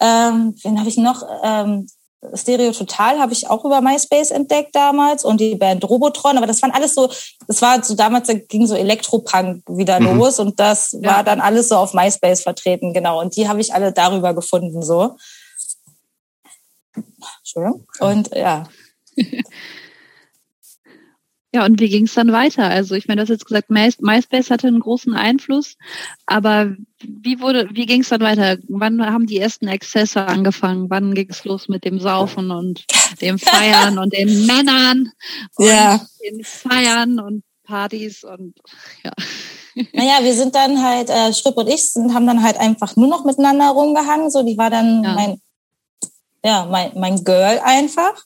[0.00, 1.22] Ähm, wen habe ich noch?
[1.42, 1.88] Ähm,
[2.34, 6.60] Stereo Total habe ich auch über MySpace entdeckt damals und die Band Robotron, aber das
[6.62, 7.08] waren alles so,
[7.46, 10.18] das war so damals da ging so Elektropunk wieder mhm.
[10.18, 11.16] los und das ja.
[11.16, 13.20] war dann alles so auf MySpace vertreten, genau.
[13.20, 15.16] Und die habe ich alle darüber gefunden, so.
[17.38, 17.86] Entschuldigung.
[18.00, 18.64] Und ja,
[21.56, 22.68] Ja, und wie ging es dann weiter?
[22.68, 25.76] Also ich meine, du hast jetzt gesagt, MySpace hatte einen großen Einfluss,
[26.26, 28.58] aber wie wurde, wie ging es dann weiter?
[28.68, 30.90] Wann haben die ersten Exzesse angefangen?
[30.90, 32.84] Wann ging es los mit dem Saufen und
[33.22, 35.12] dem Feiern und den Männern
[35.56, 36.04] und ja.
[36.22, 38.52] den Feiern und Partys und
[39.02, 39.12] ja.
[39.94, 43.08] Naja, wir sind dann halt, äh, Schripp und ich sind, haben dann halt einfach nur
[43.08, 44.30] noch miteinander rumgehangen.
[44.30, 45.14] So, die war dann ja.
[45.14, 45.40] mein,
[46.44, 48.25] ja, mein, mein Girl einfach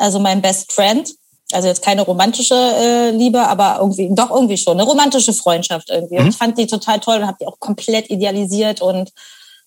[0.00, 1.08] also mein Best Friend.
[1.52, 6.14] Also jetzt keine romantische äh, Liebe, aber irgendwie doch irgendwie schon eine romantische Freundschaft irgendwie.
[6.14, 6.20] Mhm.
[6.20, 9.12] Und ich fand die total toll und habe die auch komplett idealisiert und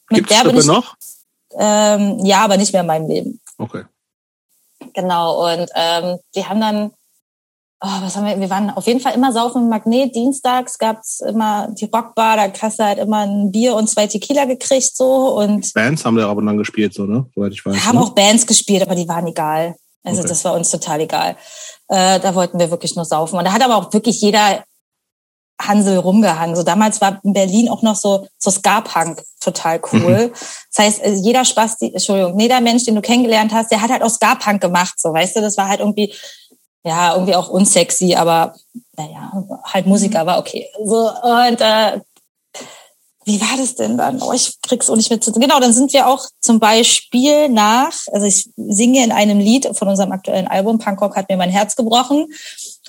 [0.10, 0.96] mit Gibt's der bin ich noch.
[1.58, 3.42] Ähm, ja, aber nicht mehr in meinem Leben.
[3.58, 3.84] Okay.
[4.94, 6.92] Genau und ähm, die haben dann
[7.84, 10.16] oh, was haben wir, wir waren auf jeden Fall immer saufen im Magnet.
[10.16, 14.46] Dienstags gab's immer die Rockbar, da hast du halt immer ein Bier und zwei Tequila
[14.46, 17.26] gekriegt so und Bands haben da aber dann gespielt so, ne?
[17.36, 17.74] Soweit ich weiß.
[17.74, 18.04] Wir haben ne?
[18.04, 19.76] auch Bands gespielt, aber die waren egal.
[20.04, 20.30] Also okay.
[20.30, 21.36] das war uns total egal.
[21.88, 23.38] Äh, da wollten wir wirklich nur saufen.
[23.38, 24.64] Und da hat aber auch wirklich jeder
[25.62, 26.56] Hansel rumgehangen.
[26.56, 30.28] So damals war in Berlin auch noch so so Ska-Punk total cool.
[30.28, 30.32] Mhm.
[30.76, 33.92] Das heißt, äh, jeder Spaß, die, Entschuldigung, jeder Mensch, den du kennengelernt hast, der hat
[33.92, 34.96] halt auch Ska-Punk gemacht.
[34.98, 36.14] So, weißt du, das war halt irgendwie
[36.84, 38.56] ja irgendwie auch unsexy, aber
[38.98, 39.32] naja,
[39.66, 40.68] halt Musiker war okay.
[40.84, 42.02] So und äh,
[43.26, 44.22] wie war das denn dann?
[44.22, 45.26] Oh, ich krieg's auch nicht mit.
[45.26, 49.88] Genau, dann sind wir auch zum Beispiel nach, also ich singe in einem Lied von
[49.88, 52.28] unserem aktuellen Album, Punkrock hat mir mein Herz gebrochen,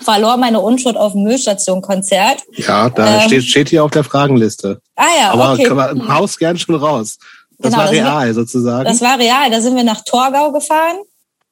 [0.00, 2.42] verlor meine Unschuld auf dem Müllstation-Konzert.
[2.56, 4.80] Ja, da ähm, steht, steht hier auf der Fragenliste.
[4.96, 5.68] Ah ja, Aber okay.
[5.68, 7.18] Aber im Haus gern schon raus.
[7.58, 8.84] Das genau, war real wir, sozusagen.
[8.84, 9.50] Das war real.
[9.50, 10.96] Da sind wir nach Torgau gefahren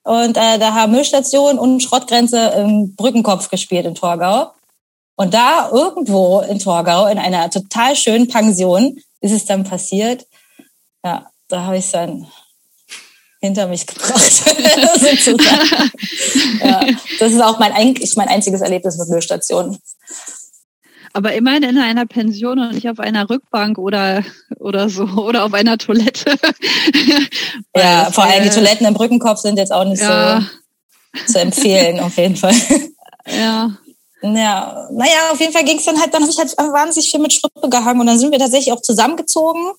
[0.03, 4.53] und äh, da haben Müllstation und Schrottgrenze im Brückenkopf gespielt in Torgau.
[5.17, 10.27] Und da irgendwo in Torgau, in einer total schönen Pension, ist es dann passiert.
[11.05, 12.27] Ja, da habe ich es dann
[13.41, 15.91] hinter mich gebracht, sozusagen.
[16.65, 16.81] ja,
[17.19, 19.79] das ist auch mein, eigentlich mein einziges Erlebnis mit Müllstationen.
[21.13, 24.25] Aber immerhin in einer Pension und nicht auf einer Rückbank oder,
[24.59, 26.37] oder so, oder auf einer Toilette.
[27.77, 30.41] ja, vor allem die Toiletten im Brückenkopf sind jetzt auch nicht ja.
[31.27, 32.55] so zu empfehlen, auf jeden Fall.
[33.27, 33.77] Ja.
[34.23, 37.21] Ja, naja, auf jeden Fall ging es dann halt, dann habe ich halt wahnsinnig viel
[37.21, 39.73] mit Schrippe gehangen und dann sind wir tatsächlich auch zusammengezogen,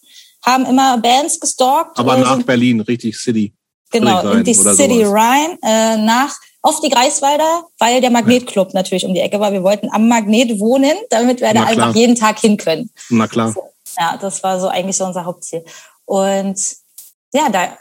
[0.46, 1.98] haben immer Bands gestalkt.
[1.98, 3.54] Aber nach sind, Berlin, richtig City.
[3.92, 5.14] Genau, in die City sowas.
[5.14, 8.74] Rhein, äh, nach auf die Greifswalder, weil der Magnetclub ja.
[8.74, 9.52] natürlich um die Ecke war.
[9.52, 12.90] Wir wollten am Magnet wohnen, damit wir da einfach jeden Tag hin können.
[13.10, 13.52] Na klar.
[13.52, 13.64] So,
[13.98, 15.64] ja, das war so eigentlich so unser Hauptziel.
[16.06, 16.58] Und
[17.34, 17.78] ja, da,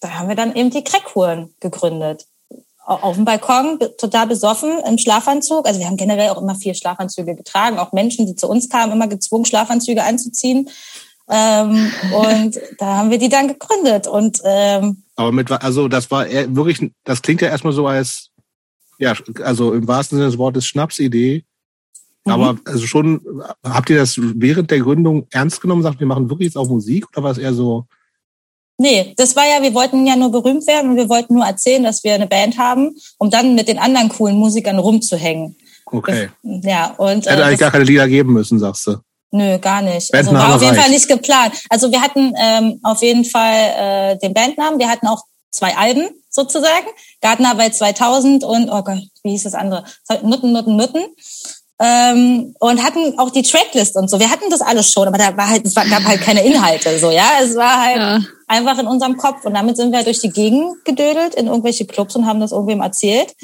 [0.00, 2.26] da haben wir dann eben die Crackhuren gegründet
[2.84, 5.66] auf dem Balkon total besoffen im Schlafanzug.
[5.66, 7.78] Also wir haben generell auch immer vier Schlafanzüge getragen.
[7.78, 10.68] Auch Menschen, die zu uns kamen, immer gezwungen, Schlafanzüge anzuziehen.
[11.28, 14.06] Ähm, und da haben wir die dann gegründet.
[14.06, 18.30] Und ähm, aber mit also das war wirklich, das klingt ja erstmal so als
[18.98, 21.44] ja, also im wahrsten Sinne des Wortes Schnapsidee.
[22.24, 22.32] Mhm.
[22.32, 23.20] Aber also schon,
[23.62, 25.82] habt ihr das während der Gründung ernst genommen?
[25.82, 27.86] Sagt, wir machen wirklich jetzt auch Musik oder war es eher so?
[28.76, 31.84] Nee, das war ja, wir wollten ja nur berühmt werden und wir wollten nur erzählen,
[31.84, 35.56] dass wir eine Band haben, um dann mit den anderen coolen Musikern rumzuhängen.
[35.86, 36.30] Okay.
[36.42, 37.26] Das, ja, und.
[37.26, 38.96] Hätte äh, eigentlich gar keine Lieder geben müssen, sagst du.
[39.30, 40.14] Nö, gar nicht.
[40.14, 41.54] Also war auf jeden Fall nicht geplant.
[41.68, 44.78] Also wir hatten ähm, auf jeden Fall äh, den Bandnamen.
[44.78, 46.86] Wir hatten auch zwei Alben sozusagen.
[47.20, 49.84] Gartenarbeit 2000 und, oh Gott, wie hieß das andere?
[50.22, 51.04] Nutten, Nutten, Nutten.
[51.80, 54.20] ähm, und hatten auch die Tracklist und so.
[54.20, 57.10] Wir hatten das alles schon, aber da war halt, es gab halt keine Inhalte, so,
[57.10, 57.26] ja.
[57.42, 58.20] Es war halt ja.
[58.46, 62.16] Einfach in unserem Kopf und damit sind wir durch die Gegend gedödelt in irgendwelche Clubs
[62.16, 63.34] und haben das irgendwem erzählt.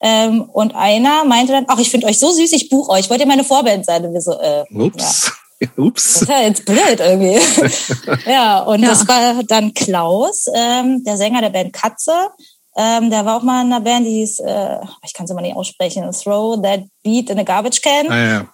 [0.00, 3.08] Ähm, und einer meinte dann, ach, ich finde euch so süß, ich buche euch.
[3.08, 4.04] Wollt ihr meine Vorband sein?
[4.04, 5.30] Und wir so, äh, Ups.
[5.60, 5.68] Ja.
[5.76, 6.14] Ups.
[6.14, 7.38] Das ist ja jetzt blöd irgendwie.
[8.30, 8.88] ja, und ja.
[8.88, 12.30] das war dann Klaus, ähm, der Sänger der Band Katze.
[12.76, 15.42] Ähm, der war auch mal in einer Band, die hieß, äh, ich kann es immer
[15.42, 18.10] nicht aussprechen, Throw That Beat in a Garbage Can.
[18.10, 18.46] Ah, ja.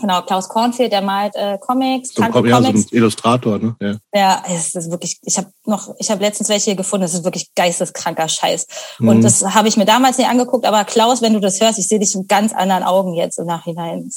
[0.00, 2.56] Genau, Klaus Kornfeld, der malt äh, Comics, so, ja, Comics.
[2.56, 3.76] so ein Illustrator, ne?
[3.80, 7.24] Ja, ja es ist wirklich, ich habe noch, ich habe letztens welche gefunden, das ist
[7.24, 8.66] wirklich geisteskranker Scheiß.
[8.98, 9.08] Mhm.
[9.08, 11.88] Und das habe ich mir damals nicht angeguckt, aber Klaus, wenn du das hörst, ich
[11.88, 14.10] sehe dich in ganz anderen Augen jetzt im Nachhinein.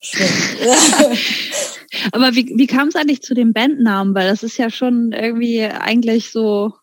[0.00, 0.28] Schlimm.
[2.12, 4.14] aber wie, wie kam es eigentlich zu dem Bandnamen?
[4.14, 6.74] Weil das ist ja schon irgendwie eigentlich so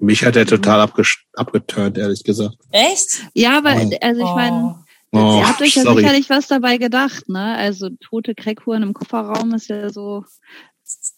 [0.00, 0.80] mich hat er total
[1.34, 2.56] abgeturnt, ehrlich gesagt.
[2.70, 3.22] Echt?
[3.34, 4.82] Ja, aber also ich meine,
[5.12, 5.38] oh.
[5.38, 6.02] ihr habt euch ja sorry.
[6.02, 7.56] sicherlich was dabei gedacht, ne?
[7.56, 10.24] Also tote Crackhuren im Kofferraum ist ja so.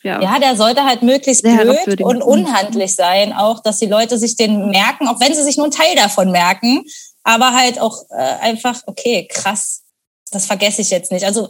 [0.03, 4.37] Ja, ja der sollte halt möglichst blöd und unhandlich sein, auch dass die Leute sich
[4.37, 6.85] den merken, auch wenn sie sich nur einen Teil davon merken,
[7.23, 9.83] aber halt auch äh, einfach, okay, krass,
[10.31, 11.25] das vergesse ich jetzt nicht.
[11.25, 11.49] Also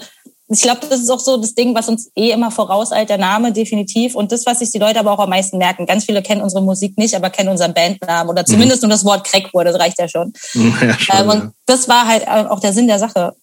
[0.53, 3.53] ich glaube, das ist auch so das Ding, was uns eh immer vorauseilt, der Name
[3.53, 4.15] definitiv.
[4.15, 5.87] Und das, was sich die Leute aber auch am meisten merken.
[5.87, 8.89] Ganz viele kennen unsere Musik nicht, aber kennen unseren Bandnamen oder zumindest mhm.
[8.89, 10.33] nur das Wort Crackwood, das reicht ja schon.
[10.55, 11.53] Ja, schon ähm, und ja.
[11.67, 13.35] das war halt auch der Sinn der Sache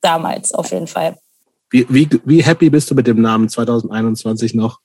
[0.00, 1.18] damals auf jeden Fall.
[1.70, 4.80] Wie, wie, wie happy bist du mit dem Namen 2021 noch?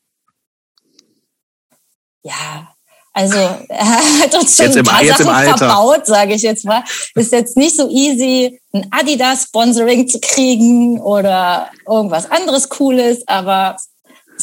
[2.23, 2.72] Ja,
[3.13, 3.37] also
[3.69, 6.83] er hat uns schon jetzt ein paar Sachen verbaut, sage ich jetzt mal.
[7.15, 13.77] Ist jetzt nicht so easy, ein Adidas-Sponsoring zu kriegen oder irgendwas anderes Cooles, aber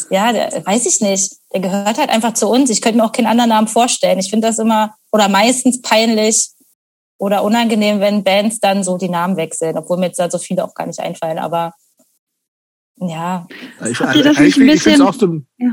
[0.09, 1.35] ja, der, weiß ich nicht.
[1.53, 2.69] Der gehört halt einfach zu uns.
[2.69, 4.19] Ich könnte mir auch keinen anderen Namen vorstellen.
[4.19, 6.51] Ich finde das immer oder meistens peinlich
[7.17, 10.63] oder unangenehm, wenn Bands dann so die Namen wechseln, obwohl mir jetzt da so viele
[10.63, 11.39] auch gar nicht einfallen.
[11.39, 11.73] Aber
[12.97, 13.47] ja.
[13.85, 15.71] Ich, also, ich, ich finde es auch, so, ja.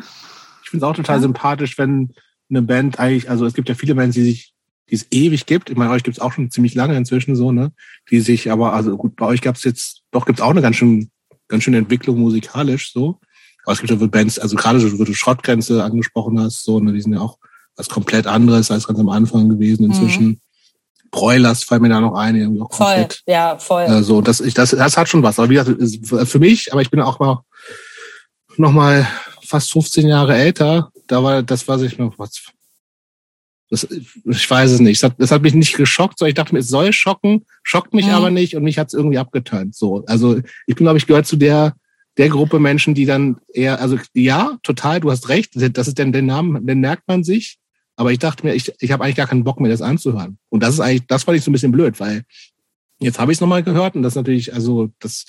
[0.83, 1.23] auch total ja.
[1.23, 2.13] sympathisch, wenn
[2.51, 4.55] eine Band eigentlich, also es gibt ja viele Bands, die sich,
[4.91, 5.71] die es ewig gibt.
[5.71, 7.73] Ich meine, euch gibt es auch schon ziemlich lange inzwischen so, ne?
[8.11, 10.63] Die sich aber, also gut, bei euch gab es jetzt, doch gibt es auch eine
[10.63, 11.11] ganz schön,
[11.49, 13.19] ganz schöne Entwicklung musikalisch so.
[13.65, 16.93] Aber es gibt ja Bands, also gerade so, wo du Schrottgrenze angesprochen hast, so, ne,
[16.93, 17.39] die sind ja auch
[17.77, 20.27] was komplett anderes als ganz am Anfang gewesen inzwischen.
[20.27, 20.41] Mhm.
[21.11, 23.23] Broilers fallen mir da noch ein, irgendwie auch komplett.
[23.25, 23.85] Voll, ja, voll.
[23.85, 25.39] Äh, so, das, ich, das, das hat schon was.
[25.39, 27.43] Aber wie gesagt, für mich, aber ich bin auch mal
[28.57, 29.07] noch mal
[29.43, 32.53] fast 15 Jahre älter, da war das, was ich mir, was,
[33.71, 35.03] das, ich weiß es nicht.
[35.03, 37.93] Das hat, das hat mich nicht geschockt, sondern ich dachte mir, es soll schocken, schockt
[37.93, 38.13] mich mhm.
[38.13, 39.75] aber nicht und mich hat es irgendwie abgetönt.
[39.75, 41.75] So, also ich bin, glaube ich, gehört zu der
[42.19, 46.13] der Gruppe Menschen, die dann eher, also ja, total, du hast recht, das ist denn
[46.13, 47.59] der Name, den merkt man sich.
[47.95, 50.39] Aber ich dachte mir, ich, ich habe eigentlich gar keinen Bock mehr, das anzuhören.
[50.51, 52.25] Und das ist eigentlich, das fand ich so ein bisschen blöd, weil
[53.01, 55.25] Jetzt habe ich es nochmal gehört und das natürlich, also das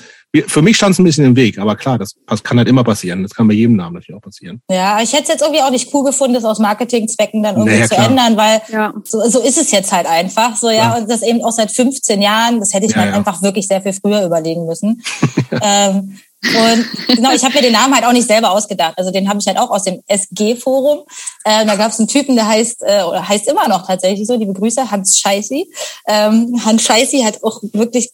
[0.47, 2.83] für mich stand es ein bisschen im Weg, aber klar, das, das kann halt immer
[2.83, 3.21] passieren.
[3.21, 4.61] Das kann bei jedem Namen natürlich auch passieren.
[4.71, 7.75] Ja, ich hätte es jetzt irgendwie auch nicht cool gefunden, das aus Marketingzwecken dann irgendwie
[7.75, 8.09] naja, zu klar.
[8.09, 8.93] ändern, weil ja.
[9.03, 10.55] so, so ist es jetzt halt einfach.
[10.55, 11.01] So, ja, klar.
[11.01, 13.13] und das eben auch seit 15 Jahren, das hätte ich ja, mir ja.
[13.13, 15.03] einfach wirklich sehr viel früher überlegen müssen.
[15.61, 18.97] ähm, und genau, ich habe mir den Namen halt auch nicht selber ausgedacht.
[18.97, 21.03] Also den habe ich halt auch aus dem SG-Forum.
[21.43, 24.35] Äh, da gab es einen Typen, der heißt, äh, oder heißt immer noch tatsächlich so,
[24.35, 25.69] liebe Grüße, Hans Scheissi.
[26.07, 28.11] Ähm, Hans Scheissi hat auch wirklich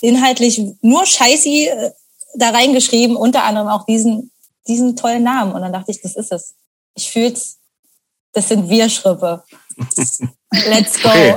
[0.00, 1.90] inhaltlich nur Scheissi äh,
[2.34, 4.30] da reingeschrieben, unter anderem auch diesen,
[4.66, 5.52] diesen tollen Namen.
[5.52, 6.54] Und dann dachte ich, das ist es.
[6.94, 7.58] Ich fühl's.
[8.32, 9.44] Das sind wir Schrippe.
[10.68, 11.08] Let's go.
[11.08, 11.34] Okay.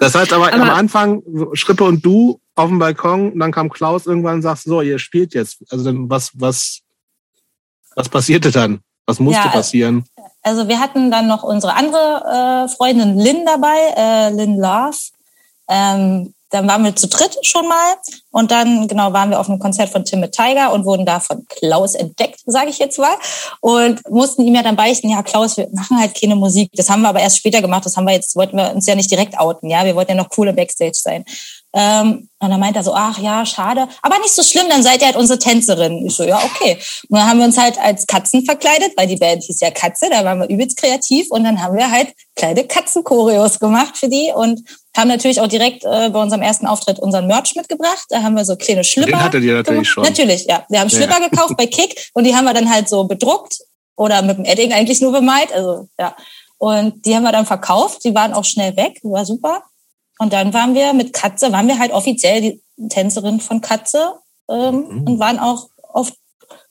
[0.00, 1.22] Das heißt aber, aber, am Anfang
[1.54, 5.34] Schrippe und du auf dem Balkon, dann kam Klaus irgendwann und sagt, so, ihr spielt
[5.34, 5.58] jetzt.
[5.70, 6.80] Also dann was, was,
[7.94, 8.80] was passierte dann?
[9.06, 10.04] Was musste ja, passieren?
[10.42, 14.96] Also wir hatten dann noch unsere andere äh, Freundin Lynn dabei, äh, Lynn Love.
[15.68, 17.96] Ähm, dann waren wir zu dritt schon mal
[18.30, 21.46] und dann genau waren wir auf einem Konzert von Tim Tiger und wurden da von
[21.48, 23.14] Klaus entdeckt, sage ich jetzt mal,
[23.60, 26.70] und mussten ihm ja dann beichten, ja Klaus, wir machen halt keine Musik.
[26.74, 27.84] Das haben wir aber erst später gemacht.
[27.84, 30.22] Das haben wir jetzt wollten wir uns ja nicht direkt outen, ja, wir wollten ja
[30.22, 31.24] noch coole Backstage sein.
[31.72, 35.00] Ähm, und dann meint er so, ach ja, schade, aber nicht so schlimm, dann seid
[35.00, 36.06] ihr halt unsere Tänzerin.
[36.06, 36.78] Ich so, ja, okay.
[37.08, 40.08] Und dann haben wir uns halt als Katzen verkleidet, weil die Band hieß ja Katze,
[40.10, 44.32] da waren wir übelst kreativ und dann haben wir halt kleine Katzenchoreos gemacht für die
[44.34, 44.62] und
[44.96, 48.06] haben natürlich auch direkt äh, bei unserem ersten Auftritt unseren Merch mitgebracht.
[48.10, 49.10] Da haben wir so kleine Schlipper.
[49.10, 50.04] Den hattet ihr natürlich schon.
[50.04, 50.64] Natürlich, ja.
[50.68, 51.28] Wir haben Schlipper ja.
[51.28, 53.58] gekauft bei Kick und die haben wir dann halt so bedruckt
[53.96, 55.52] oder mit dem Edding eigentlich nur bemalt.
[55.52, 56.14] Also ja.
[56.58, 58.04] Und die haben wir dann verkauft.
[58.04, 58.98] Die waren auch schnell weg.
[59.02, 59.62] War super.
[60.18, 64.14] Und dann waren wir mit Katze, waren wir halt offiziell die Tänzerin von Katze
[64.48, 65.02] ähm, mhm.
[65.06, 66.12] und waren auch auf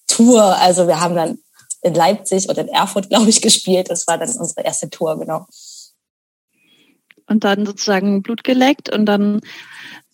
[0.08, 0.42] Tour.
[0.44, 1.38] Also wir haben dann
[1.82, 3.92] in Leipzig oder in Erfurt, glaube ich, gespielt.
[3.92, 5.46] Das war dann unsere erste Tour, genau.
[7.28, 9.42] Und dann sozusagen Blut geleckt und dann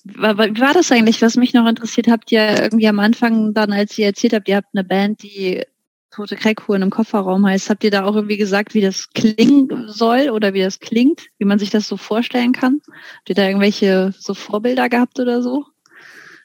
[0.03, 2.07] wie war das eigentlich, was mich noch interessiert?
[2.07, 5.64] Habt ihr irgendwie am Anfang dann, als ihr erzählt habt, ihr habt eine Band, die
[6.12, 10.30] Tote Kreckuhren im Kofferraum heißt, habt ihr da auch irgendwie gesagt, wie das klingen soll
[10.30, 12.82] oder wie das klingt, wie man sich das so vorstellen kann?
[13.18, 15.66] Habt ihr da irgendwelche so Vorbilder gehabt oder so?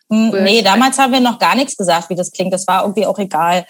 [0.08, 2.52] Hm, nee, damals haben wir noch gar nichts gesagt, wie das klingt.
[2.52, 3.66] Das war irgendwie auch egal.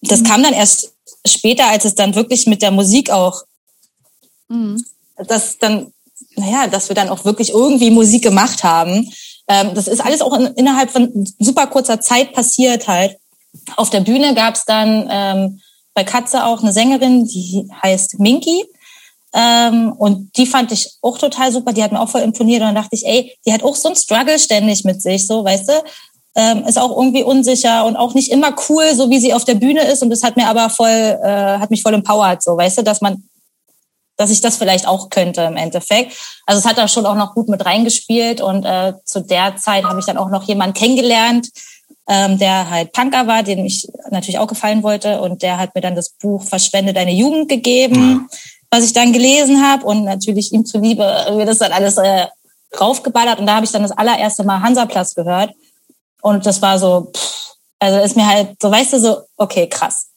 [0.00, 0.24] Das mhm.
[0.24, 0.94] kam dann erst
[1.26, 3.42] später, als es dann wirklich mit der Musik auch,
[4.48, 4.82] mhm.
[5.16, 5.92] das dann,
[6.36, 9.10] naja, dass wir dann auch wirklich irgendwie Musik gemacht haben.
[9.48, 13.16] Ähm, das ist alles auch in, innerhalb von super kurzer Zeit passiert halt.
[13.76, 15.60] Auf der Bühne gab es dann ähm,
[15.94, 18.64] bei Katze auch eine Sängerin, die heißt Minky.
[19.32, 21.72] Ähm, und die fand ich auch total super.
[21.72, 22.60] Die hat mir auch voll imponiert.
[22.60, 25.44] Und dann dachte ich, ey, die hat auch so ein Struggle ständig mit sich, so,
[25.44, 25.72] weißt du?
[26.36, 29.56] Ähm, ist auch irgendwie unsicher und auch nicht immer cool, so wie sie auf der
[29.56, 30.02] Bühne ist.
[30.02, 33.00] Und das hat mir aber voll, äh, hat mich voll empowered, so, weißt du, dass
[33.00, 33.28] man,
[34.20, 36.14] dass ich das vielleicht auch könnte im Endeffekt.
[36.44, 38.42] Also es hat da schon auch noch gut mit reingespielt.
[38.42, 41.48] Und äh, zu der Zeit habe ich dann auch noch jemanden kennengelernt,
[42.06, 45.22] ähm, der halt Punker war, dem ich natürlich auch gefallen wollte.
[45.22, 48.38] Und der hat mir dann das Buch Verschwende deine Jugend gegeben, ja.
[48.70, 49.86] was ich dann gelesen habe.
[49.86, 52.26] Und natürlich ihm zuliebe mir das dann alles äh,
[52.78, 53.40] raufgeballert.
[53.40, 55.54] Und da habe ich dann das allererste Mal Hansaplatz gehört.
[56.20, 60.09] Und das war so, pff, also ist mir halt, so weißt du, so, okay, krass.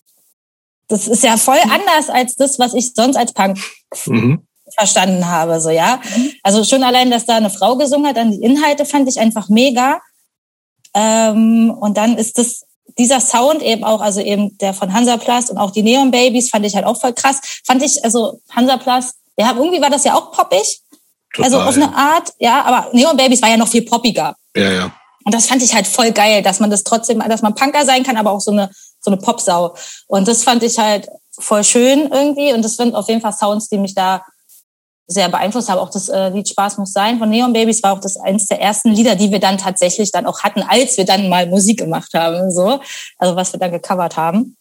[0.88, 3.58] Das ist ja voll anders als das, was ich sonst als Punk
[4.06, 4.46] mhm.
[4.76, 6.02] verstanden habe, so, ja.
[6.44, 9.50] Also schon allein, dass da eine Frau gesungen hat, dann die Inhalte fand ich einfach
[9.50, 10.02] mega.
[10.94, 12.66] Ähm, und dann ist das
[12.98, 16.66] dieser Sound eben auch, also eben der von Hansaplast und auch die Neon Babies fand
[16.66, 17.42] ich halt auch voll krass.
[17.66, 20.82] Fand ich, also Hansaplast, ja, irgendwie war das ja auch poppig.
[21.34, 24.36] Total, also auf eine Art, ja, aber Neon Babies war ja noch viel poppiger.
[24.56, 24.94] Ja, ja.
[25.26, 28.04] Und das fand ich halt voll geil, dass man das trotzdem, dass man Punker sein
[28.04, 28.70] kann, aber auch so eine,
[29.04, 29.76] so eine Popsau.
[30.08, 31.08] Und das fand ich halt
[31.40, 32.54] voll schön irgendwie.
[32.54, 34.24] Und das sind auf jeden Fall Sounds, die mich da
[35.08, 35.80] sehr beeinflusst haben.
[35.80, 38.62] Auch das äh, Lied Spaß muss sein von Neon Babies war auch das eines der
[38.62, 42.14] ersten Lieder, die wir dann tatsächlich dann auch hatten, als wir dann mal Musik gemacht
[42.14, 42.80] haben, so.
[43.18, 44.56] Also was wir dann gecovert haben.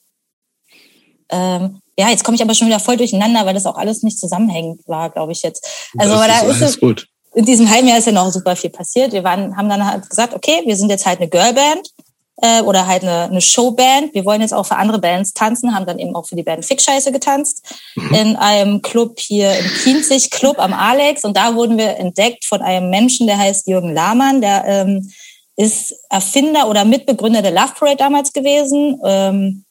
[1.31, 4.19] Ähm, ja, jetzt komme ich aber schon wieder voll durcheinander, weil das auch alles nicht
[4.19, 5.67] zusammenhängend war, glaube ich jetzt.
[5.97, 7.07] Also das da ist, ist es, gut.
[7.35, 9.13] in diesem halben Jahr ist ja noch super viel passiert.
[9.13, 11.89] Wir waren, haben dann halt gesagt, okay, wir sind jetzt halt eine Girlband
[12.37, 14.15] äh, oder halt eine, eine Showband.
[14.15, 16.65] Wir wollen jetzt auch für andere Bands tanzen, haben dann eben auch für die Band
[16.65, 17.65] Fickscheiße getanzt
[17.95, 18.15] mhm.
[18.15, 22.63] in einem Club hier im Kienzig Club am Alex und da wurden wir entdeckt von
[22.63, 25.13] einem Menschen, der heißt Jürgen Lahmann, der ähm,
[25.57, 29.65] ist Erfinder oder Mitbegründer der Love Parade damals gewesen ähm,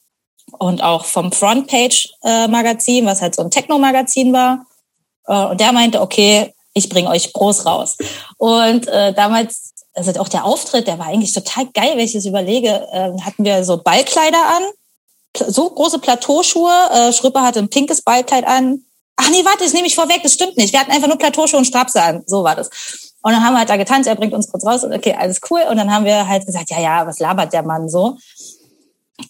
[0.58, 4.66] und auch vom Frontpage äh, Magazin, was halt so ein Techno Magazin war.
[5.26, 7.96] Äh, und der meinte, okay, ich bringe euch groß raus.
[8.38, 12.26] Und äh, damals also auch der Auftritt, der war eigentlich total geil, wenn ich das
[12.26, 12.68] überlege.
[12.92, 14.62] Äh, hatten wir so Ballkleider an,
[15.48, 16.72] so große Plateauschuhe.
[16.92, 18.82] Äh, Schröpper hatte ein pinkes Ballkleid an.
[19.16, 20.72] Ach nee, warte, das nehme ich vorweg, das stimmt nicht.
[20.72, 22.22] Wir hatten einfach nur Plateauschuhe und Strapse an.
[22.26, 22.70] So war das.
[23.22, 25.40] Und dann haben wir halt da getanzt, er bringt uns kurz raus und okay, alles
[25.50, 25.60] cool.
[25.70, 28.18] Und dann haben wir halt gesagt, ja, ja, was labert der Mann so?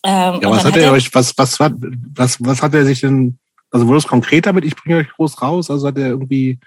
[0.03, 1.73] Ähm, ja, was hat er euch, was, was, was,
[2.15, 3.39] was, was hat er sich denn,
[3.71, 5.71] also wurde es konkreter mit, ich bringe euch groß raus?
[5.71, 6.59] Also hat er irgendwie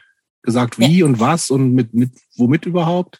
[0.43, 1.05] gesagt, wie ja.
[1.05, 3.17] und was und mit, mit, womit überhaupt?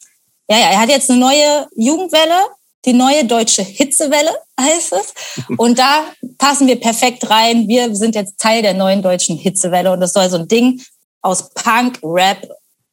[0.50, 2.46] Ja, ja, er hat jetzt eine neue Jugendwelle,
[2.86, 5.14] die neue deutsche Hitzewelle heißt es.
[5.58, 6.06] Und da
[6.38, 7.68] passen wir perfekt rein.
[7.68, 10.82] Wir sind jetzt Teil der neuen deutschen Hitzewelle und das soll so ein Ding
[11.22, 12.48] aus Punk, Rap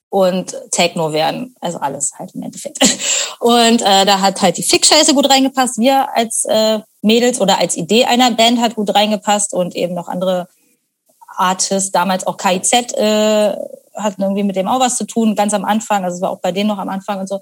[0.08, 1.54] und Techno werden.
[1.60, 2.78] Also alles halt im Endeffekt.
[3.40, 5.78] Und äh, da hat halt die Fick-Scheiße gut reingepasst.
[5.78, 10.08] Wir als äh, Mädels oder als Idee einer Band hat gut reingepasst und eben noch
[10.08, 10.48] andere
[11.26, 13.56] Artists, damals auch KIZ äh,
[13.94, 16.04] hatten irgendwie mit dem auch was zu tun, ganz am Anfang.
[16.04, 17.40] Also es war auch bei denen noch am Anfang und so.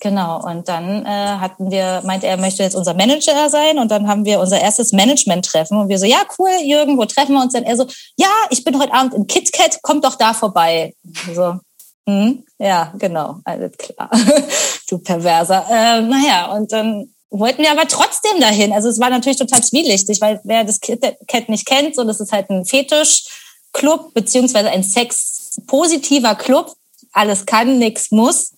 [0.00, 0.42] Genau.
[0.42, 3.78] Und dann äh, hatten wir, meinte er, möchte jetzt unser Manager sein.
[3.78, 5.78] Und dann haben wir unser erstes Management-Treffen.
[5.78, 7.64] Und wir so, ja, cool, Jürgen, wo treffen wir uns denn?
[7.64, 7.86] Er so,
[8.16, 10.94] ja, ich bin heute Abend im KitKat, kommt doch da vorbei.
[11.34, 11.56] So,
[12.08, 14.10] hm, ja, genau, alles klar.
[14.88, 15.66] du Perverser.
[15.70, 18.72] Äh, naja, und dann wollten wir aber trotzdem dahin.
[18.72, 22.32] Also es war natürlich total zwielichtig, weil wer das KitKat nicht kennt, so das ist
[22.32, 26.74] halt ein Fetisch-Club, beziehungsweise ein Sex positiver Club,
[27.12, 28.52] alles kann, nichts muss.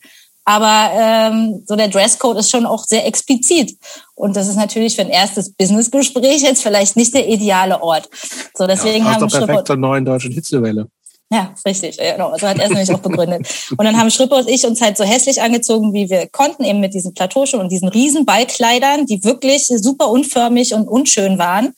[0.45, 3.79] Aber ähm, so der Dresscode ist schon auch sehr explizit.
[4.15, 8.09] Und das ist natürlich für ein erstes Businessgespräch jetzt vielleicht nicht der ideale Ort.
[8.57, 10.89] So, deswegen ja, haben doch perfekt zur neuen deutschen Hitzewelle.
[11.31, 11.97] Ja, richtig.
[11.97, 12.37] Genau.
[12.37, 13.49] So hat er es nämlich auch begründet.
[13.71, 16.81] Und dann haben Schrippe und ich uns halt so hässlich angezogen, wie wir konnten, eben
[16.81, 21.73] mit diesen Plateauschuhen und diesen riesen Ballkleidern, die wirklich super unförmig und unschön waren.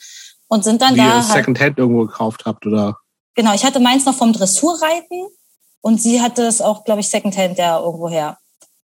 [0.49, 1.05] Und sind dann wie da.
[1.05, 2.97] Ihr halt Secondhand irgendwo gekauft habt, oder?
[3.35, 5.27] Genau, ich hatte meins noch vom Dressurreiten
[5.81, 8.39] und sie hatte es auch, glaube ich, Secondhand ja irgendwo her.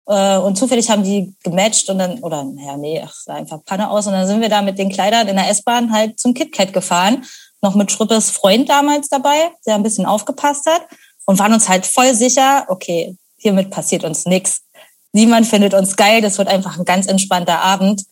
[0.07, 3.89] Äh, und zufällig haben die gematcht und dann, oder naja, nee, ach, sah einfach Panne
[3.89, 4.07] aus.
[4.07, 7.25] Und dann sind wir da mit den Kleidern in der S-Bahn halt zum KitKat gefahren.
[7.61, 10.87] Noch mit Schrippes Freund damals dabei, der ein bisschen aufgepasst hat.
[11.25, 14.61] Und waren uns halt voll sicher, okay, hiermit passiert uns nichts.
[15.11, 16.21] Niemand findet uns geil.
[16.21, 18.03] Das wird einfach ein ganz entspannter Abend.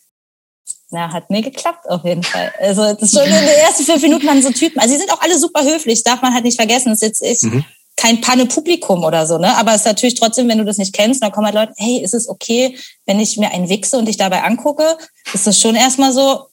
[0.92, 2.54] Na, hat nie geklappt auf jeden Fall.
[2.60, 4.80] Also das ist schon in den ersten fünf Minuten haben so Typen.
[4.80, 6.90] Also die sind auch alle super höflich, darf man halt nicht vergessen.
[6.90, 7.66] Das ist jetzt echt mhm.
[7.96, 9.58] kein Panne-Publikum oder so, ne?
[9.58, 12.04] Aber es ist natürlich trotzdem, wenn du das nicht kennst, dann kommen halt Leute, hey,
[12.04, 14.98] ist es okay, wenn ich mir einen wichse und dich dabei angucke?
[15.34, 16.48] Ist das schon erstmal so,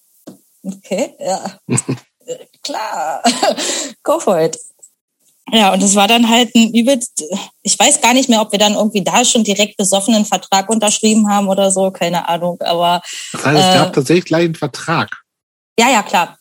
[0.64, 1.58] okay, ja.
[2.62, 3.22] Klar,
[4.04, 4.56] go for it.
[5.50, 7.24] Ja, und es war dann halt ein übelst,
[7.62, 11.28] ich weiß gar nicht mehr, ob wir dann irgendwie da schon direkt besoffenen Vertrag unterschrieben
[11.28, 13.02] haben oder so, keine Ahnung, aber.
[13.32, 15.10] Das heißt, es gab äh, tatsächlich gleich einen Vertrag.
[15.78, 16.38] Ja, ja, klar.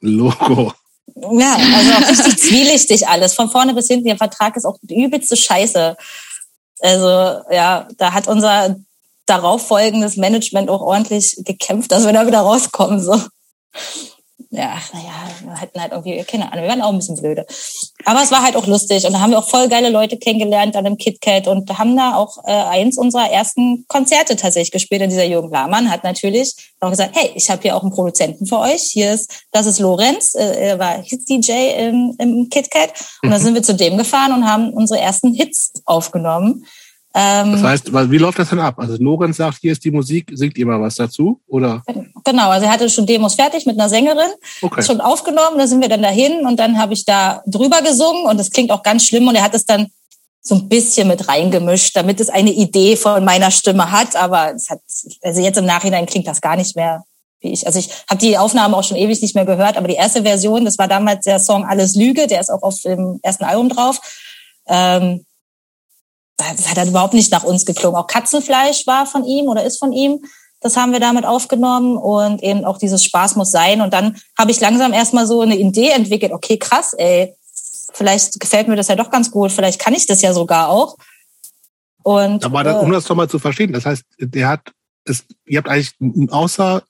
[0.00, 0.72] Logo.
[1.14, 4.06] Ja, also auch richtig zwielichtig alles, von vorne bis hinten.
[4.06, 5.96] Der Vertrag ist auch die übelste Scheiße.
[6.80, 8.76] Also, ja, da hat unser
[9.26, 13.20] darauf folgendes Management auch ordentlich gekämpft, dass wir da wieder rauskommen, so
[14.54, 15.12] ja, naja,
[15.44, 17.46] wir hatten halt irgendwie, keine Ahnung, wir waren auch ein bisschen blöde.
[18.04, 20.76] Aber es war halt auch lustig und da haben wir auch voll geile Leute kennengelernt
[20.76, 25.00] an dem KitKat und haben da auch äh, eins unserer ersten Konzerte tatsächlich gespielt.
[25.00, 28.44] Und dieser Jürgen Lahmann hat natürlich auch gesagt, hey, ich habe hier auch einen Produzenten
[28.44, 28.82] für euch.
[28.92, 32.92] Hier ist, das ist Lorenz, äh, er war Hit-DJ im, im KitKat.
[33.22, 36.66] Und dann sind wir zu dem gefahren und haben unsere ersten Hits aufgenommen.
[37.14, 38.76] Ähm, das heißt, wie läuft das denn ab?
[38.78, 41.40] Also Lorenz sagt, hier ist die Musik, singt ihr mal was dazu?
[41.46, 41.82] Oder?
[42.24, 44.30] Genau, also er hatte schon Demos fertig mit einer Sängerin,
[44.62, 44.82] okay.
[44.82, 48.38] schon aufgenommen, da sind wir dann dahin und dann habe ich da drüber gesungen und
[48.38, 49.88] das klingt auch ganz schlimm und er hat es dann
[50.40, 54.70] so ein bisschen mit reingemischt, damit es eine Idee von meiner Stimme hat, aber es
[54.70, 54.80] hat,
[55.22, 57.04] also jetzt im Nachhinein klingt das gar nicht mehr
[57.42, 57.66] wie ich.
[57.66, 60.64] Also ich habe die Aufnahmen auch schon ewig nicht mehr gehört, aber die erste Version,
[60.64, 64.00] das war damals der Song Alles Lüge, der ist auch auf dem ersten Album drauf.
[64.66, 65.24] Ähm,
[66.56, 68.00] das hat dann überhaupt nicht nach uns geklungen.
[68.00, 70.20] Auch Katzenfleisch war von ihm oder ist von ihm.
[70.60, 73.80] Das haben wir damit aufgenommen und eben auch dieses Spaß muss sein.
[73.80, 76.32] Und dann habe ich langsam erstmal so eine Idee entwickelt.
[76.32, 77.34] Okay, krass, ey,
[77.92, 79.50] vielleicht gefällt mir das ja doch ganz gut.
[79.50, 80.96] Vielleicht kann ich das ja sogar auch.
[82.04, 84.72] Und, Aber das, um das doch mal zu verstehen, das heißt, der hat,
[85.04, 85.94] es, ihr habt eigentlich
[86.30, 86.82] außer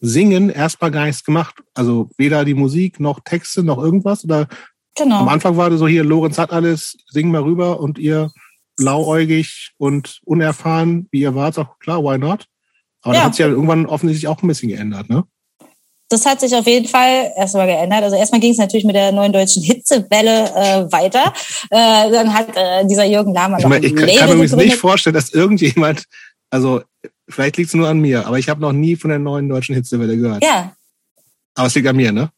[0.00, 1.54] Singen erstmal gar nichts gemacht.
[1.74, 4.24] Also weder die Musik noch Texte noch irgendwas.
[4.24, 4.46] Oder
[4.94, 5.20] genau.
[5.20, 8.30] am Anfang war das so hier, Lorenz hat alles, sing mal rüber und ihr
[8.76, 12.46] blauäugig und unerfahren, wie ihr wart, auch klar, why not?
[13.02, 13.20] Aber ja.
[13.20, 15.24] da hat sich ja irgendwann offensichtlich auch ein bisschen geändert, ne?
[16.08, 18.04] Das hat sich auf jeden Fall erstmal geändert.
[18.04, 21.32] Also erstmal ging es natürlich mit der neuen deutschen Hitzewelle äh, weiter.
[21.70, 25.14] Äh, dann hat äh, dieser Jürgen Lahmann ich, meine, ich kann, kann mir nicht vorstellen,
[25.14, 26.04] dass irgendjemand,
[26.48, 26.82] also
[27.28, 29.74] vielleicht liegt es nur an mir, aber ich habe noch nie von der neuen deutschen
[29.74, 30.44] Hitzewelle gehört.
[30.44, 30.76] Ja.
[31.54, 32.30] Aber es liegt an mir, ne?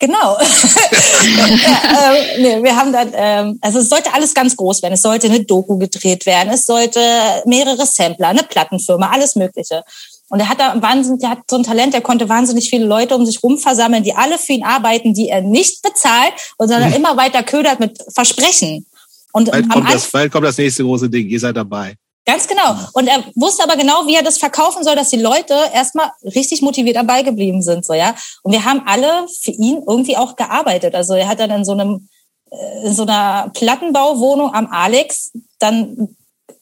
[0.00, 0.38] Genau.
[0.40, 4.94] ja, ähm, nee, wir haben dann, ähm, also es sollte alles ganz groß werden.
[4.94, 6.50] Es sollte eine Doku gedreht werden.
[6.52, 7.00] Es sollte
[7.46, 9.82] mehrere Sampler, eine Plattenfirma, alles Mögliche.
[10.28, 13.16] Und er hat da wahnsinnig, der hat so ein Talent, der konnte wahnsinnig viele Leute
[13.16, 16.90] um sich rum versammeln, die alle für ihn arbeiten, die er nicht bezahlt und sondern
[16.90, 16.96] mhm.
[16.96, 18.86] immer weiter ködert mit Versprechen.
[19.32, 21.28] Und bald kommt, das, bald kommt das nächste große Ding.
[21.28, 21.96] Ihr seid dabei.
[22.28, 22.76] Ganz genau.
[22.92, 26.60] Und er wusste aber genau, wie er das verkaufen soll, dass die Leute erstmal richtig
[26.60, 28.14] motiviert dabei geblieben sind, so, ja.
[28.42, 30.94] Und wir haben alle für ihn irgendwie auch gearbeitet.
[30.94, 32.06] Also er hat dann in so einem,
[32.50, 36.16] äh, in so einer Plattenbauwohnung am Alex dann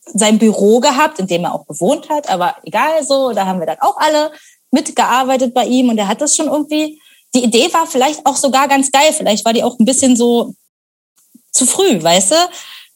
[0.05, 3.67] sein Büro gehabt, in dem er auch gewohnt hat, aber egal so, da haben wir
[3.67, 4.31] dann auch alle
[4.71, 7.01] mitgearbeitet bei ihm und er hat das schon irgendwie,
[7.35, 10.55] die Idee war vielleicht auch sogar ganz geil, vielleicht war die auch ein bisschen so
[11.51, 12.37] zu früh, weißt du?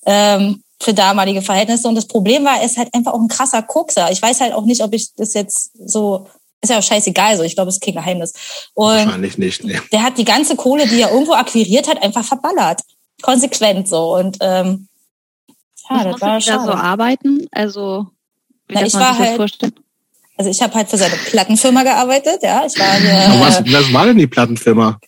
[0.06, 1.88] Ähm, für damalige Verhältnisse.
[1.88, 4.10] Und das Problem war, er ist halt einfach auch ein krasser Kokser.
[4.10, 6.26] Ich weiß halt auch nicht, ob ich das jetzt so
[6.62, 7.42] ist ja auch scheißegal so.
[7.42, 8.34] Ich glaube, es ist kein Geheimnis.
[8.74, 9.64] Und Wahrscheinlich nicht.
[9.64, 9.80] Nee.
[9.92, 12.82] Der hat die ganze Kohle, die er irgendwo akquiriert hat, einfach verballert.
[13.22, 14.14] Konsequent so.
[14.16, 14.88] Und ähm,
[15.88, 16.58] ja, das war schade.
[16.58, 17.46] da so arbeiten?
[17.50, 18.06] Also
[18.68, 19.74] wie Na, ich war halt, vorstellen?
[20.36, 22.64] Also ich habe halt für seine Plattenfirma gearbeitet, ja.
[22.66, 24.98] Ich war hier, was, was war denn die Plattenfirma?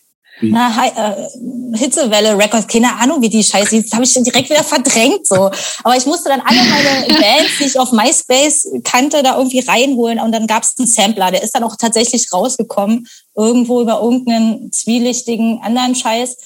[0.41, 5.27] Na, äh, Hitzewelle Records, keine Ahnung, wie die Scheiße Jetzt habe ich direkt wieder verdrängt
[5.27, 5.51] so.
[5.83, 10.19] Aber ich musste dann alle meine Bands, die ich auf MySpace kannte, da irgendwie reinholen.
[10.19, 14.71] Und dann gab es einen Sampler, der ist dann auch tatsächlich rausgekommen, irgendwo über irgendeinen
[14.71, 16.37] zwielichtigen anderen Scheiß.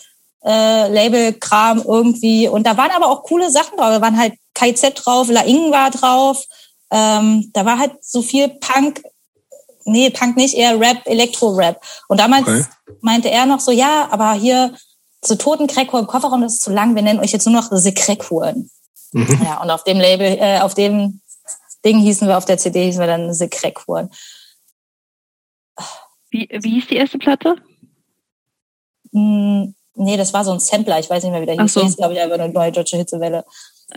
[0.45, 2.47] Äh, Label-Kram irgendwie.
[2.47, 3.89] Und da waren aber auch coole Sachen drauf.
[3.89, 6.45] Da waren halt KZ drauf, La Ing war drauf.
[6.91, 9.01] Ähm, da war halt so viel Punk,
[9.87, 11.81] nee, Punk nicht, eher Rap, Elektro-Rap.
[12.07, 12.65] Und damals okay.
[13.01, 14.75] meinte er noch so, ja, aber hier
[15.23, 17.69] so toten Crackhuren im Kofferraum, das ist zu lang, wir nennen euch jetzt nur noch
[17.71, 18.69] The Crackhuren.
[19.13, 19.41] Mhm.
[19.43, 21.21] Ja, und auf dem Label, äh, auf dem
[21.83, 24.11] Ding hießen wir, auf der CD hießen wir dann The Crackhuren.
[26.29, 27.55] Wie, wie hieß die erste Platte?
[29.13, 31.73] Hm, nee, das war so ein Sampler, ich weiß nicht mehr, wie der hieß.
[31.73, 31.79] So.
[31.81, 33.45] Das ist, glaube ich, einfach eine neue deutsche Hitzewelle.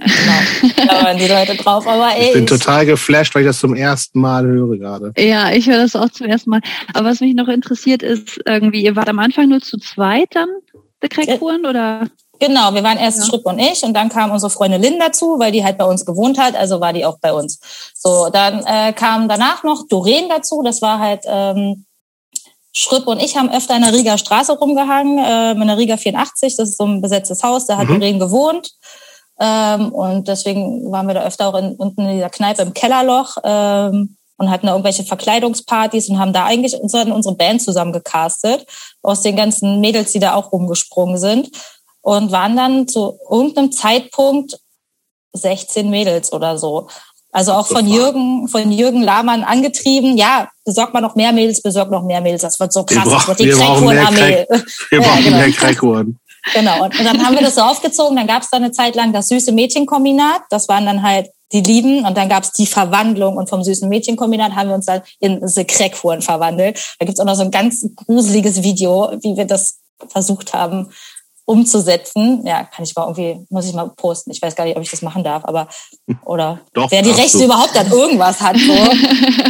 [0.01, 0.87] Genau.
[0.87, 1.87] Da waren die Leute drauf.
[1.87, 5.13] Aber ey, ich bin total geflasht, weil ich das zum ersten Mal höre gerade.
[5.19, 6.61] Ja, ich höre das auch zum ersten Mal.
[6.95, 10.49] Aber was mich noch interessiert ist, irgendwie, ihr wart am Anfang nur zu zweit dann,
[11.03, 12.09] der Crackhuren, oder?
[12.41, 13.25] Genau, wir waren erst ja.
[13.27, 16.07] Schripp und ich und dann kam unsere Freundin Lynn dazu, weil die halt bei uns
[16.07, 17.61] gewohnt hat, also war die auch bei uns.
[17.95, 21.85] So, dann äh, kam danach noch Doreen dazu, das war halt ähm,
[22.73, 26.57] Schripp und ich haben öfter in der Rieger Straße rumgehangen, äh, in der Rieger 84,
[26.57, 28.01] das ist so ein besetztes Haus, da hat mhm.
[28.01, 28.71] Doreen gewohnt.
[29.41, 33.37] Ähm, und deswegen waren wir da öfter auch in, unten in dieser Kneipe im Kellerloch
[33.43, 38.67] ähm, und hatten da irgendwelche Verkleidungspartys und haben da eigentlich unsere, unsere Band zusammen gecastet,
[39.03, 41.51] aus den ganzen Mädels, die da auch rumgesprungen sind
[42.03, 44.59] und waren dann zu irgendeinem Zeitpunkt
[45.33, 46.89] 16 Mädels oder so.
[47.33, 50.17] Also auch von Jürgen, von Jürgen Lahmann angetrieben.
[50.17, 52.43] Ja, besorgt man noch mehr Mädels, besorgt noch mehr Mädels.
[52.43, 53.05] Das wird so krass.
[53.05, 55.37] Wir, brauch, wir brauchen mehr, Crack, wir brauchen ja, genau.
[55.37, 56.20] mehr Crackuhren.
[56.55, 56.85] Genau.
[56.85, 58.17] Und, dann haben wir das so aufgezogen.
[58.17, 60.43] Dann gab es da eine Zeit lang das süße Mädchenkombinat.
[60.51, 62.05] Das waren dann halt die Lieben.
[62.05, 63.37] Und dann gab es die Verwandlung.
[63.37, 66.97] Und vom süßen Mädchenkombinat haben wir uns dann in The Crackhuren verwandelt.
[66.99, 70.91] Da gibt's auch noch so ein ganz gruseliges Video, wie wir das versucht haben
[71.51, 72.47] umzusetzen.
[72.47, 74.31] Ja, kann ich mal irgendwie, muss ich mal posten.
[74.31, 75.69] Ich weiß gar nicht, ob ich das machen darf, aber
[76.25, 77.45] oder Doch, wer die Rechte du.
[77.45, 78.57] überhaupt an irgendwas hat.
[78.57, 78.73] So.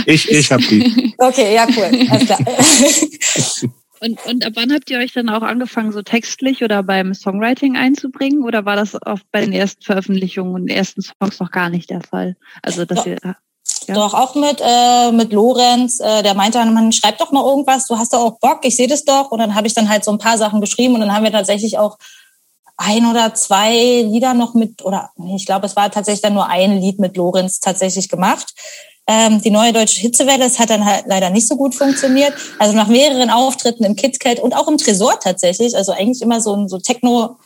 [0.07, 1.15] Ich, ich habe die.
[1.19, 2.09] Okay, ja, cool.
[2.11, 2.39] Alles klar.
[4.01, 7.77] Und, und ab wann habt ihr euch dann auch angefangen, so textlich oder beim Songwriting
[7.77, 8.45] einzubringen?
[8.45, 12.01] Oder war das auch bei den ersten Veröffentlichungen und ersten Songs noch gar nicht der
[12.01, 12.37] Fall?
[12.63, 13.13] Also, dass ja.
[13.13, 13.37] ihr
[13.87, 13.95] ja.
[13.95, 17.87] Doch, auch mit, äh, mit Lorenz, äh, der meinte dann, man schreibt doch mal irgendwas,
[17.87, 19.31] du hast doch auch Bock, ich sehe das doch.
[19.31, 21.33] Und dann habe ich dann halt so ein paar Sachen geschrieben und dann haben wir
[21.33, 21.99] tatsächlich auch
[22.77, 26.81] ein oder zwei Lieder noch mit, oder ich glaube, es war tatsächlich dann nur ein
[26.81, 28.55] Lied mit Lorenz tatsächlich gemacht.
[29.11, 32.33] Ähm, die neue deutsche Hitzewelle, es hat dann halt leider nicht so gut funktioniert.
[32.61, 36.55] Also nach mehreren Auftritten im KitKat und auch im Tresor tatsächlich, also eigentlich immer so
[36.55, 37.37] ein so Techno-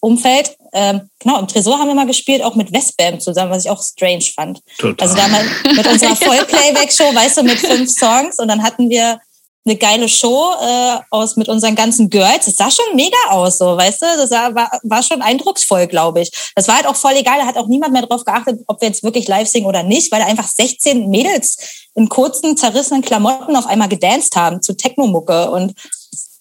[0.00, 0.56] Umfeld.
[0.72, 3.82] Ähm, genau, im Tresor haben wir mal gespielt, auch mit Westbam zusammen, was ich auch
[3.82, 4.60] strange fand.
[4.78, 5.06] Total.
[5.06, 5.46] Also damals
[5.76, 9.20] mit unserer Vollplayback-Show, weißt du, mit fünf Songs und dann hatten wir
[9.64, 12.46] eine geile Show äh, aus mit unseren ganzen Girls.
[12.46, 14.06] Das sah schon mega aus, so, weißt du?
[14.16, 16.30] Das war, war, war schon eindrucksvoll, glaube ich.
[16.54, 17.38] Das war halt auch voll egal.
[17.38, 20.10] Da hat auch niemand mehr drauf geachtet, ob wir jetzt wirklich live singen oder nicht,
[20.12, 25.50] weil da einfach 16 Mädels in kurzen, zerrissenen Klamotten auf einmal gedanced haben zu Technomucke.
[25.50, 25.74] Und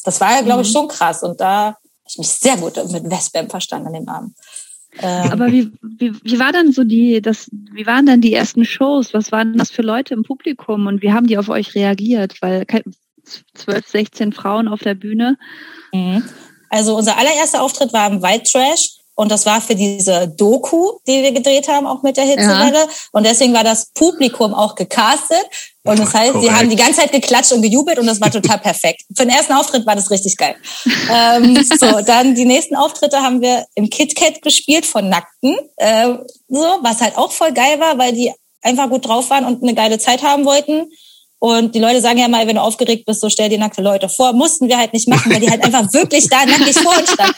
[0.05, 0.73] das war ja, glaube ich, mhm.
[0.73, 1.21] schon krass.
[1.21, 1.75] Und da
[2.07, 4.35] ich mich sehr gut mit Westbam verstanden an dem Abend.
[5.01, 8.65] Ähm, Aber wie, wie, wie war dann so die, das, wie waren dann die ersten
[8.65, 9.13] Shows?
[9.13, 12.41] Was waren das für Leute im Publikum und wie haben die auf euch reagiert?
[12.41, 12.65] Weil
[13.55, 15.37] 12, 16 Frauen auf der Bühne.
[15.93, 16.27] Mhm.
[16.69, 21.21] Also unser allererster Auftritt war im White Trash und das war für diese Doku, die
[21.21, 22.79] wir gedreht haben, auch mit der Hitzewelle.
[22.79, 22.87] Ja.
[23.11, 25.43] Und deswegen war das Publikum auch gecastet.
[25.83, 28.59] Und das heißt, sie haben die ganze Zeit geklatscht und gejubelt und das war total
[28.59, 29.01] perfekt.
[29.13, 30.55] Für den ersten Auftritt war das richtig geil.
[31.11, 35.57] ähm, so, dann die nächsten Auftritte haben wir im KitKat gespielt von Nackten.
[35.75, 36.13] Äh,
[36.47, 39.73] so, was halt auch voll geil war, weil die einfach gut drauf waren und eine
[39.73, 40.89] geile Zeit haben wollten.
[41.41, 44.09] Und die Leute sagen ja mal, wenn du aufgeregt bist, so stell dir nackte Leute
[44.09, 44.33] vor.
[44.33, 47.35] Mussten wir halt nicht machen, weil die halt einfach wirklich da nackig vor uns standen.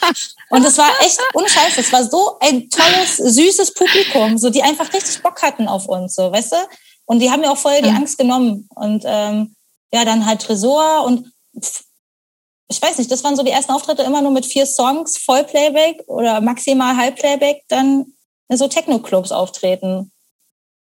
[0.50, 1.80] Und es war echt unscheiße.
[1.80, 6.16] Es war so ein tolles, süßes Publikum, so die einfach richtig Bock hatten auf uns,
[6.16, 6.56] so, weißt du?
[7.04, 8.68] Und die haben mir auch voll die Angst genommen.
[8.74, 9.54] Und ähm,
[9.92, 11.32] ja, dann halt Tresor und
[12.72, 16.02] ich weiß nicht, das waren so die ersten Auftritte immer nur mit vier Songs, Vollplayback
[16.06, 18.14] oder maximal Halbplayback, dann
[18.48, 20.11] so Techno-Clubs auftreten.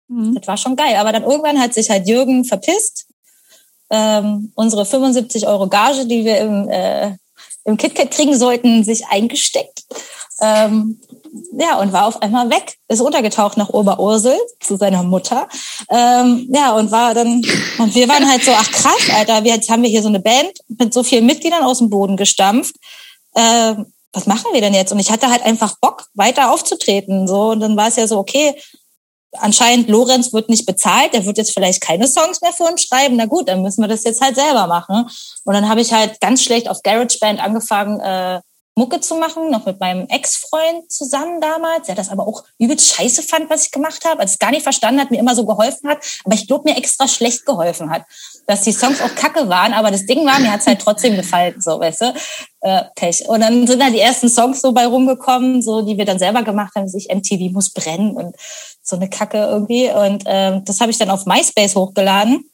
[0.09, 0.35] Mhm.
[0.35, 0.97] Das war schon geil.
[0.97, 3.09] Aber dann irgendwann hat sich halt Jürgen verpisst
[3.91, 7.17] ähm, unsere 75 Euro Gage, die wir im, äh,
[7.65, 9.85] im KitKat kriegen sollten, sich eingesteckt.
[10.41, 11.01] Ähm,
[11.53, 15.49] ja, und war auf einmal weg, ist untergetaucht nach Oberursel zu seiner Mutter.
[15.91, 17.45] Ähm, ja, und war dann,
[17.79, 20.21] und wir waren halt so, ach krass, Alter, wir, jetzt haben wir hier so eine
[20.21, 22.77] Band mit so vielen Mitgliedern aus dem Boden gestampft.
[23.35, 24.93] Ähm, was machen wir denn jetzt?
[24.93, 27.29] Und ich hatte halt einfach Bock, weiter aufzutreten.
[27.29, 28.55] So, und dann war es ja so, okay,
[29.33, 33.17] anscheinend Lorenz wird nicht bezahlt, der wird jetzt vielleicht keine Songs mehr für uns schreiben.
[33.17, 35.09] Na gut, dann müssen wir das jetzt halt selber machen.
[35.45, 38.41] Und dann habe ich halt ganz schlecht auf GarageBand angefangen, äh,
[38.79, 43.25] Mucke zu machen, noch mit meinem Ex-Freund zusammen damals, der das aber auch übelst scheiße
[43.25, 45.91] fand, was ich gemacht habe, als es gar nicht verstanden hat, mir immer so geholfen
[45.91, 48.05] hat, aber ich glaube mir extra schlecht geholfen hat,
[48.49, 51.61] dass die Songs auch kacke waren, aber das Ding war, mir hat's halt trotzdem gefallen,
[51.61, 52.15] so, weißt du,
[52.63, 53.29] äh, Pech.
[53.29, 56.43] Und dann sind da die ersten Songs so bei rumgekommen, so, die wir dann selber
[56.43, 58.35] gemacht haben, sich MTV muss brennen und
[58.83, 59.91] so eine Kacke irgendwie.
[59.91, 62.48] Und ähm, das habe ich dann auf MySpace hochgeladen.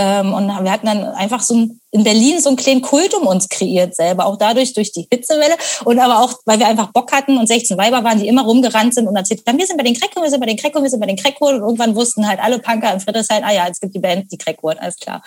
[0.00, 3.26] Ähm, und wir hatten dann einfach so ein, in Berlin so einen kleinen Kult um
[3.26, 7.10] uns kreiert selber, auch dadurch durch die Hitzewelle und aber auch, weil wir einfach Bock
[7.10, 9.82] hatten und 16 Weiber waren, die immer rumgerannt sind und erzählt haben, wir sind bei
[9.82, 12.28] den Crackhuren, wir sind bei den Crackhuren, wir sind bei den Crackhuren und irgendwann wussten
[12.28, 15.20] halt alle Punker in Friedrichshain, ah ja, es gibt die Band, die Crackhuren, alles klar.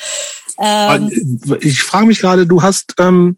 [0.57, 3.38] Ähm, ich frage mich gerade, du hast, ähm,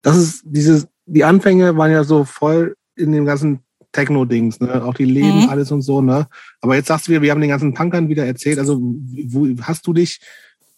[0.00, 3.60] das ist diese, die Anfänge waren ja so voll in dem ganzen
[3.92, 4.82] Techno-Dings, ne?
[4.84, 5.48] Auch die Leben, mhm.
[5.48, 6.26] alles und so, ne?
[6.60, 8.58] Aber jetzt sagst du wieder, wir haben den ganzen Punkern wieder erzählt.
[8.58, 10.20] Also, wo hast du dich,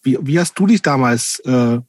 [0.03, 1.79] wie, wie hast du dich damals äh,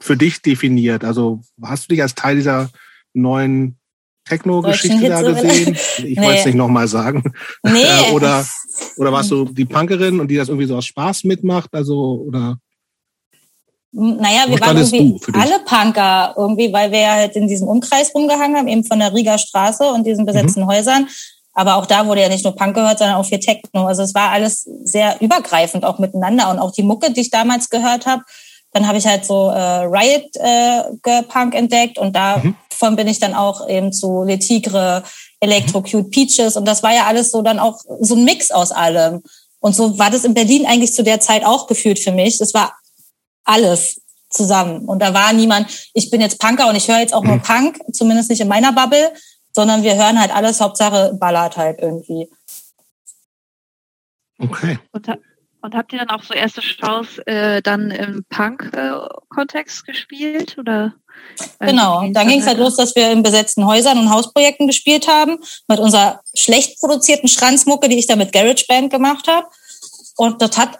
[0.00, 1.04] für dich definiert?
[1.04, 2.70] Also hast du dich als Teil dieser
[3.14, 3.76] neuen
[4.26, 5.74] Techno-Geschichte da gesehen?
[5.98, 6.22] Ich nee.
[6.22, 7.22] wollte es nicht nochmal sagen.
[7.62, 7.84] Nee.
[8.12, 8.44] Oder,
[8.96, 11.72] oder warst du die Punkerin und die das irgendwie so aus Spaß mitmacht?
[11.72, 12.58] Also, oder?
[13.98, 18.58] Naja, wir waren irgendwie alle Punker irgendwie, weil wir ja halt in diesem Umkreis rumgehangen
[18.58, 20.66] haben, eben von der Rieger Straße und diesen besetzten mhm.
[20.66, 21.08] Häusern.
[21.54, 23.86] Aber auch da wurde ja nicht nur Punk gehört, sondern auch viel Techno.
[23.86, 26.50] Also es war alles sehr übergreifend, auch miteinander.
[26.50, 28.22] Und auch die Mucke, die ich damals gehört habe,
[28.72, 32.54] dann habe ich halt so äh, Riot äh, Punk entdeckt und davon
[32.90, 32.96] mhm.
[32.96, 35.04] bin ich dann auch eben zu Le Tigre,
[35.40, 39.22] Electrocute Peaches und das war ja alles so dann auch so ein Mix aus allem.
[39.60, 42.38] Und so war das in Berlin eigentlich zu der Zeit auch gefühlt für mich.
[42.42, 42.74] Es war
[43.46, 44.84] alles zusammen.
[44.86, 47.42] Und da war niemand, ich bin jetzt Punker und ich höre jetzt auch nur mhm.
[47.42, 49.12] Punk, zumindest nicht in meiner Bubble,
[49.54, 52.28] sondern wir hören halt alles, Hauptsache ballert halt irgendwie.
[54.38, 54.78] Okay.
[54.92, 55.08] Und,
[55.62, 60.58] und habt ihr dann auch so erste Shows äh, dann im Punk-Kontext äh, gespielt?
[60.58, 60.94] Oder?
[61.58, 65.38] Genau, dann ging es halt los, dass wir in besetzten Häusern und Hausprojekten gespielt haben,
[65.68, 69.46] mit unserer schlecht produzierten Schranzmucke, die ich da mit GarageBand gemacht habe.
[70.16, 70.78] Und das hat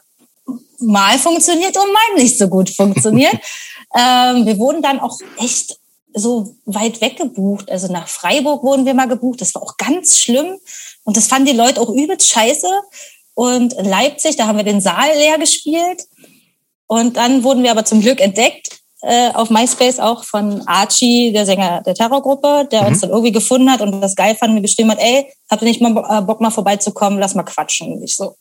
[0.79, 3.35] mal funktioniert und mal nicht so gut funktioniert.
[3.95, 5.79] ähm, wir wurden dann auch echt
[6.15, 7.71] so weit weg gebucht.
[7.71, 9.41] Also nach Freiburg wurden wir mal gebucht.
[9.41, 10.59] Das war auch ganz schlimm.
[11.05, 12.69] Und das fanden die Leute auch übelst scheiße.
[13.35, 16.05] Und in Leipzig, da haben wir den Saal leer gespielt.
[16.87, 21.47] Und dann wurden wir aber zum Glück entdeckt äh, auf MySpace auch von Archie, der
[21.47, 22.89] Sänger der Terrorgruppe, der mhm.
[22.89, 25.69] uns dann irgendwie gefunden hat und das geil fand und geschrieben hat, ey, habt ihr
[25.69, 27.93] nicht mal äh, Bock mal vorbeizukommen, lass mal quatschen.
[27.93, 28.37] Und ich so,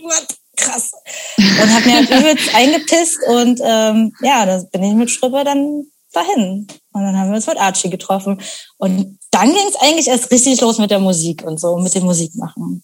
[0.00, 0.26] what?
[0.56, 0.92] Krass.
[1.38, 5.84] Und hab mir halt übelst eingepisst und ähm, ja, da bin ich mit Strüpper dann
[6.12, 6.66] dahin.
[6.92, 8.40] Und dann haben wir uns mit Archie getroffen.
[8.78, 12.04] Und dann ging es eigentlich erst richtig los mit der Musik und so, mit dem
[12.04, 12.82] Musikmachen.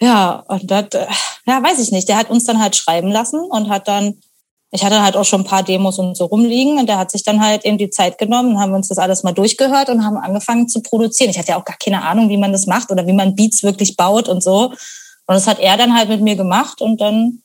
[0.00, 1.06] Ja, und das, äh,
[1.46, 2.08] ja, weiß ich nicht.
[2.08, 4.20] Der hat uns dann halt schreiben lassen und hat dann,
[4.70, 7.22] ich hatte halt auch schon ein paar Demos und so rumliegen und der hat sich
[7.22, 10.68] dann halt eben die Zeit genommen, haben uns das alles mal durchgehört und haben angefangen
[10.68, 11.30] zu produzieren.
[11.30, 13.62] Ich hatte ja auch gar keine Ahnung, wie man das macht oder wie man Beats
[13.62, 14.72] wirklich baut und so.
[15.26, 17.40] Und das hat er dann halt mit mir gemacht und dann.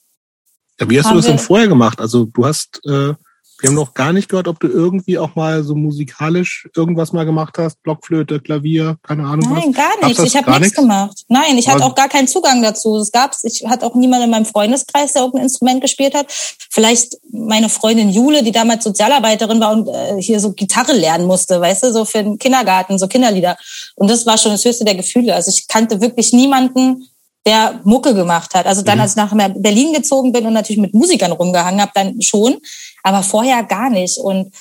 [0.79, 1.99] Ja, wie hast du das denn vorher gemacht?
[1.99, 3.13] Also du hast, äh,
[3.61, 7.25] wir haben noch gar nicht gehört, ob du irgendwie auch mal so musikalisch irgendwas mal
[7.25, 9.53] gemacht hast, Blockflöte, Klavier, keine Ahnung.
[9.53, 9.75] Nein, was.
[9.75, 10.23] gar nichts.
[10.23, 11.25] Ich habe nichts gemacht.
[11.27, 12.95] Nein, ich hatte auch gar keinen Zugang dazu.
[12.97, 16.27] Es gab's, ich hatte auch niemanden in meinem Freundeskreis, der irgendein Instrument gespielt hat.
[16.69, 21.59] Vielleicht meine Freundin Jule, die damals Sozialarbeiterin war und äh, hier so Gitarre lernen musste,
[21.59, 23.57] weißt du, so für den Kindergarten, so Kinderlieder.
[23.95, 25.35] Und das war schon das höchste der Gefühle.
[25.35, 27.09] Also ich kannte wirklich niemanden,
[27.49, 28.67] der Mucke gemacht hat.
[28.67, 29.01] Also dann, mhm.
[29.01, 32.57] als ich nach Berlin gezogen bin und natürlich mit Musikern rumgehangen habe, dann schon,
[33.01, 34.19] aber vorher gar nicht.
[34.19, 34.53] Und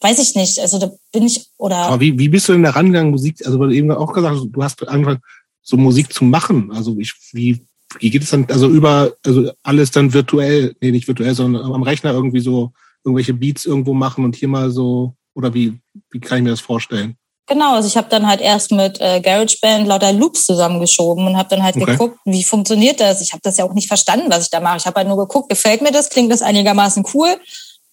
[0.00, 1.76] weiß ich nicht, also da bin ich oder.
[1.76, 3.44] Aber wie, wie bist du denn da rangegangen, Musik?
[3.44, 5.20] Also weil du eben auch gesagt hast, du hast angefangen,
[5.62, 6.72] so Musik zu machen.
[6.72, 7.66] Also ich, wie,
[7.98, 11.82] wie geht es dann, also über, also alles dann virtuell, nee, nicht virtuell, sondern am
[11.82, 12.72] Rechner irgendwie so
[13.04, 15.78] irgendwelche Beats irgendwo machen und hier mal so, oder wie,
[16.10, 17.16] wie kann ich mir das vorstellen?
[17.46, 21.50] Genau, also ich habe dann halt erst mit äh, GarageBand lauter Loops zusammengeschoben und habe
[21.50, 21.84] dann halt okay.
[21.84, 23.20] geguckt, wie funktioniert das.
[23.20, 24.78] Ich habe das ja auch nicht verstanden, was ich da mache.
[24.78, 27.36] Ich habe halt nur geguckt, gefällt mir das, klingt das einigermaßen cool.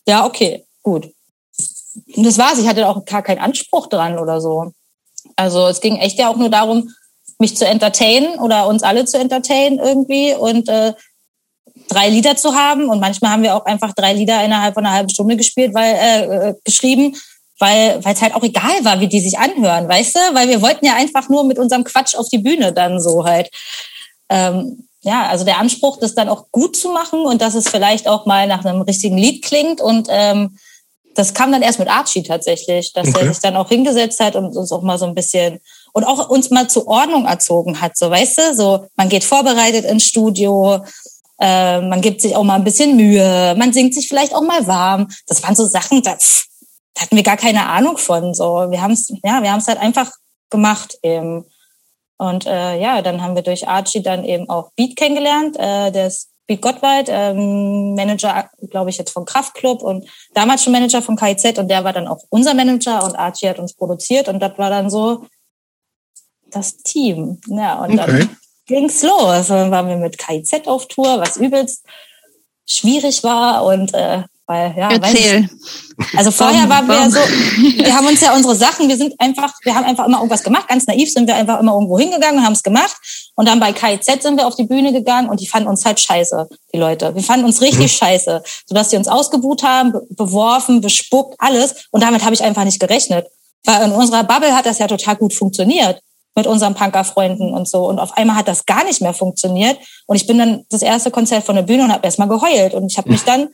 [0.08, 1.10] Ja, okay, gut.
[2.16, 2.60] Und das war's.
[2.60, 4.72] Ich hatte auch gar keinen Anspruch dran oder so.
[5.36, 6.90] Also es ging echt ja auch nur darum,
[7.38, 10.94] mich zu entertainen oder uns alle zu entertainen irgendwie und äh,
[11.90, 12.90] drei Lieder zu haben.
[12.90, 15.94] Und manchmal haben wir auch einfach drei Lieder innerhalb von einer halben Stunde gespielt, weil
[15.96, 17.18] äh, äh geschrieben,
[17.62, 20.20] weil weil es halt auch egal war, wie die sich anhören, weißt du?
[20.34, 23.50] Weil wir wollten ja einfach nur mit unserem Quatsch auf die Bühne dann so halt.
[24.30, 28.08] Ähm, ja, also der Anspruch, das dann auch gut zu machen und dass es vielleicht
[28.08, 30.58] auch mal nach einem richtigen Lied klingt und ähm,
[31.16, 33.20] das kam dann erst mit Archie tatsächlich, dass okay.
[33.20, 35.60] er sich dann auch hingesetzt hat und uns auch mal so ein bisschen
[35.94, 39.86] und auch uns mal zur Ordnung erzogen hat, so weißt du, so man geht vorbereitet
[39.86, 40.84] ins Studio,
[41.40, 44.68] äh, man gibt sich auch mal ein bisschen Mühe, man singt sich vielleicht auch mal
[44.68, 45.08] warm.
[45.28, 46.46] Das waren so Sachen, da, pff,
[46.94, 48.34] da hatten wir gar keine Ahnung von.
[48.34, 50.12] So, wir haben es, ja, wir haben es halt einfach
[50.50, 51.46] gemacht eben.
[52.18, 55.58] Und äh, ja, dann haben wir durch Archie dann eben auch Beat kennengelernt.
[55.58, 60.74] Äh, der ist Beat Gottwald, ähm, Manager, glaube ich, jetzt vom Kraftclub und damals schon
[60.74, 64.28] Manager von KIZ und der war dann auch unser Manager und Archie hat uns produziert
[64.28, 65.26] und das war dann so
[66.52, 67.40] das Team.
[67.48, 68.06] Ja, und okay.
[68.06, 69.48] dann ging's los.
[69.48, 71.86] Dann waren wir mit KIZ auf Tour, was übelst
[72.68, 75.50] schwierig war und äh, weil, ja, Erzähl.
[76.18, 77.20] also vorher waren wir so,
[77.84, 80.68] wir haben uns ja unsere Sachen, wir sind einfach, wir haben einfach immer irgendwas gemacht,
[80.68, 82.96] ganz naiv sind wir einfach immer irgendwo hingegangen und haben es gemacht.
[83.36, 86.02] Und dann bei KIZ sind wir auf die Bühne gegangen und die fanden uns halt
[86.02, 87.16] scheiße, die Leute.
[87.16, 87.96] Wir fanden uns richtig mhm.
[88.06, 91.88] scheiße, sodass die uns ausgebuht haben, beworfen, bespuckt, alles.
[91.92, 93.28] Und damit habe ich einfach nicht gerechnet.
[93.64, 96.02] Weil in unserer Bubble hat das ja total gut funktioniert
[96.36, 97.88] mit unseren Punkerfreunden und so.
[97.88, 99.78] Und auf einmal hat das gar nicht mehr funktioniert.
[100.08, 102.74] Und ich bin dann das erste Konzert von der Bühne und habe erstmal geheult.
[102.74, 103.50] Und ich habe mich dann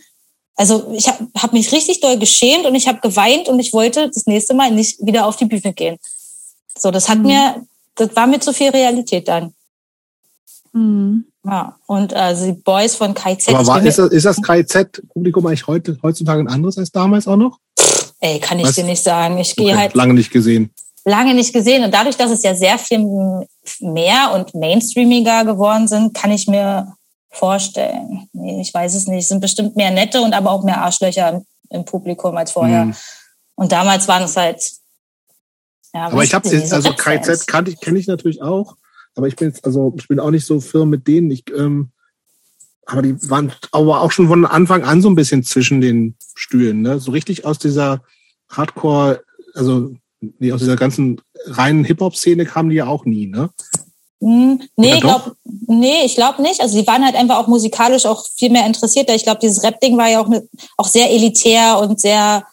[0.58, 4.10] also ich habe hab mich richtig doll geschämt und ich habe geweint und ich wollte
[4.10, 5.97] das nächste Mal nicht wieder auf die Bühne gehen.
[6.78, 7.28] So, das hat mhm.
[7.28, 9.53] mir, das war mir zu viel Realität dann.
[10.74, 11.26] Mhm.
[11.45, 13.49] Ja, und also die Boys von KZ.
[13.49, 17.38] Aber war, ist, das, ist das KZ-Publikum eigentlich heute, heutzutage ein anderes als damals auch
[17.38, 17.60] noch?
[18.20, 18.76] Ey, kann ich Was?
[18.76, 19.38] dir nicht sagen.
[19.38, 19.93] Ich gehe okay, halt.
[19.93, 20.72] Lange nicht gesehen.
[21.05, 21.84] Lange nicht gesehen.
[21.84, 22.99] Und dadurch, dass es ja sehr viel
[23.80, 26.97] mehr und mainstreamiger geworden sind, kann ich mir
[27.30, 28.30] vorstellen.
[28.34, 29.23] Nee, ich weiß es nicht.
[29.23, 32.86] Es sind bestimmt mehr nette und aber auch mehr Arschlöcher im Publikum als vorher.
[32.86, 32.95] Mhm.
[33.55, 34.61] Und damals waren es halt.
[35.93, 38.75] Ja, aber ich habe also KZ kannte ich kenne ich natürlich auch,
[39.15, 41.32] aber ich bin jetzt, also ich bin auch nicht so firm mit denen.
[41.32, 41.91] Ich, ähm,
[42.86, 46.82] aber die waren aber auch schon von Anfang an so ein bisschen zwischen den Stühlen,
[46.82, 46.99] ne?
[46.99, 48.01] So richtig aus dieser
[48.49, 49.23] Hardcore,
[49.53, 53.49] also nee, aus dieser ganzen reinen Hip-Hop-Szene kamen die ja auch nie, ne?
[54.20, 56.61] Hm, nee, ich glaub, nee, ich glaube nicht.
[56.61, 59.09] Also die waren halt einfach auch musikalisch auch viel mehr interessiert.
[59.11, 60.47] Ich glaube, dieses Rap-Ding war ja auch, ne,
[60.78, 62.43] auch sehr elitär und sehr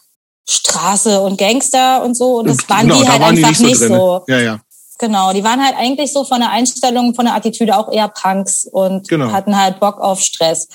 [0.47, 2.39] Straße und Gangster und so.
[2.39, 3.87] Und das waren genau, die halt waren einfach die nicht so.
[3.87, 4.25] Nicht so.
[4.29, 4.61] Ja, ja.
[4.99, 8.65] Genau, die waren halt eigentlich so von der Einstellung, von der Attitüde auch eher Punks
[8.71, 9.33] und genau.
[9.33, 10.69] hatten halt Bock auf Stress.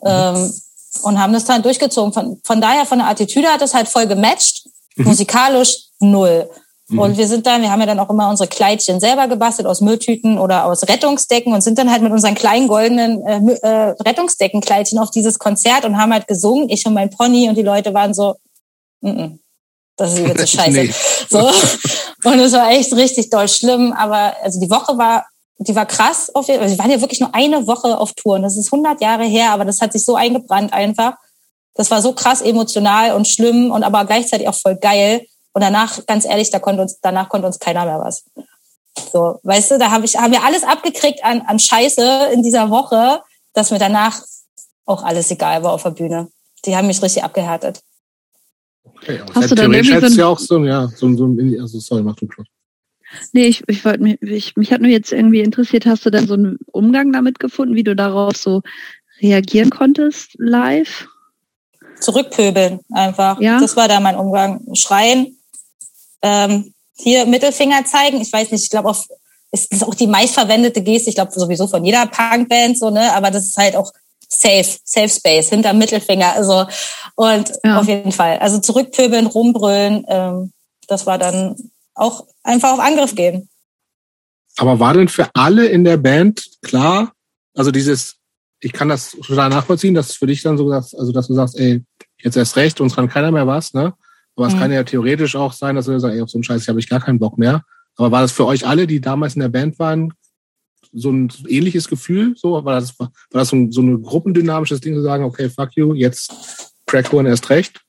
[0.00, 0.08] Mhm.
[0.08, 0.60] Ähm,
[1.02, 2.12] und haben das dann durchgezogen.
[2.12, 4.66] Von, von daher, von der Attitüde hat es halt voll gematcht.
[4.96, 5.06] Mhm.
[5.06, 6.50] Musikalisch null.
[6.94, 6.98] Mhm.
[7.00, 9.80] Und wir sind dann, wir haben ja dann auch immer unsere Kleidchen selber gebastelt aus
[9.80, 14.98] Mülltüten oder aus Rettungsdecken und sind dann halt mit unseren kleinen goldenen äh, äh, Rettungsdeckenkleidchen
[14.98, 18.14] auf dieses Konzert und haben halt gesungen, ich und mein Pony und die Leute waren
[18.14, 18.36] so,
[19.00, 19.38] mm -mm,
[19.96, 20.70] das ist jetzt so scheiße.
[20.70, 20.94] nee.
[21.28, 21.38] So.
[22.24, 25.26] Und es war echt richtig doll schlimm, aber also die Woche war
[25.58, 26.34] die war krass.
[26.34, 29.00] Auf, also wir waren ja wirklich nur eine Woche auf Tour und das ist 100
[29.00, 31.14] Jahre her, aber das hat sich so eingebrannt einfach.
[31.74, 35.26] Das war so krass emotional und schlimm und aber gleichzeitig auch voll geil.
[35.54, 38.24] Und danach, ganz ehrlich, da konnte uns, danach konnte uns keiner mehr was.
[39.12, 42.70] So, weißt du, da habe ich, haben wir alles abgekriegt an, an Scheiße in dieser
[42.70, 44.20] Woche, dass mir danach
[44.84, 46.28] auch alles egal war auf der Bühne.
[46.64, 47.80] Die haben mich richtig abgehärtet.
[48.84, 51.24] Okay, Hast du dann irgendwie so ein, ja auch so, ja, so, so
[51.60, 52.46] also sorry, mach du Schluss.
[53.32, 56.26] Nee, ich, ich wollte mich, ich, mich hat nur jetzt irgendwie interessiert, hast du dann
[56.26, 58.62] so einen Umgang damit gefunden, wie du darauf so
[59.20, 61.06] reagieren konntest live?
[62.00, 63.40] Zurückpöbeln einfach.
[63.40, 63.60] Ja?
[63.60, 64.62] Das war da mein Umgang.
[64.74, 65.36] Schreien,
[66.24, 68.20] ähm, hier Mittelfinger zeigen.
[68.20, 68.90] Ich weiß nicht, ich glaube,
[69.52, 73.12] es ist auch die meistverwendete Geste, ich glaube sowieso von jeder Punkband so, ne?
[73.12, 73.92] Aber das ist halt auch
[74.28, 76.32] safe, safe space, hinter Mittelfinger.
[76.32, 76.66] Also
[77.14, 77.78] und ja.
[77.78, 78.38] auf jeden Fall.
[78.38, 80.52] Also zurückpöbeln, rumbrüllen, ähm,
[80.88, 81.56] das war dann
[81.94, 83.48] auch einfach auf Angriff gehen.
[84.56, 87.12] Aber war denn für alle in der Band klar,
[87.54, 88.16] also dieses,
[88.60, 91.58] ich kann das total nachvollziehen, dass für dich dann so sagst, also dass du sagst,
[91.58, 91.82] ey,
[92.18, 93.94] jetzt erst recht, uns kann keiner mehr was, ne?
[94.36, 94.58] Aber es mhm.
[94.58, 96.88] kann ja theoretisch auch sein, dass du sagst, ey, auf so einen Scheiß habe ich
[96.88, 97.62] gar keinen Bock mehr.
[97.96, 100.12] Aber war das für euch alle, die damals in der Band waren,
[100.92, 102.34] so ein ähnliches Gefühl?
[102.36, 105.70] So war das, war das so, ein, so ein gruppendynamisches Ding zu sagen, okay, fuck
[105.74, 106.32] you, jetzt
[106.86, 107.80] Crackhorn erst recht?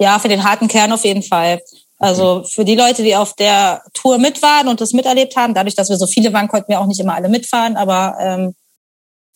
[0.00, 1.60] Ja, für den harten Kern auf jeden Fall.
[1.98, 5.74] Also für die Leute, die auf der Tour mit waren und das miterlebt haben, dadurch,
[5.74, 8.54] dass wir so viele waren, konnten wir auch nicht immer alle mitfahren, aber ähm,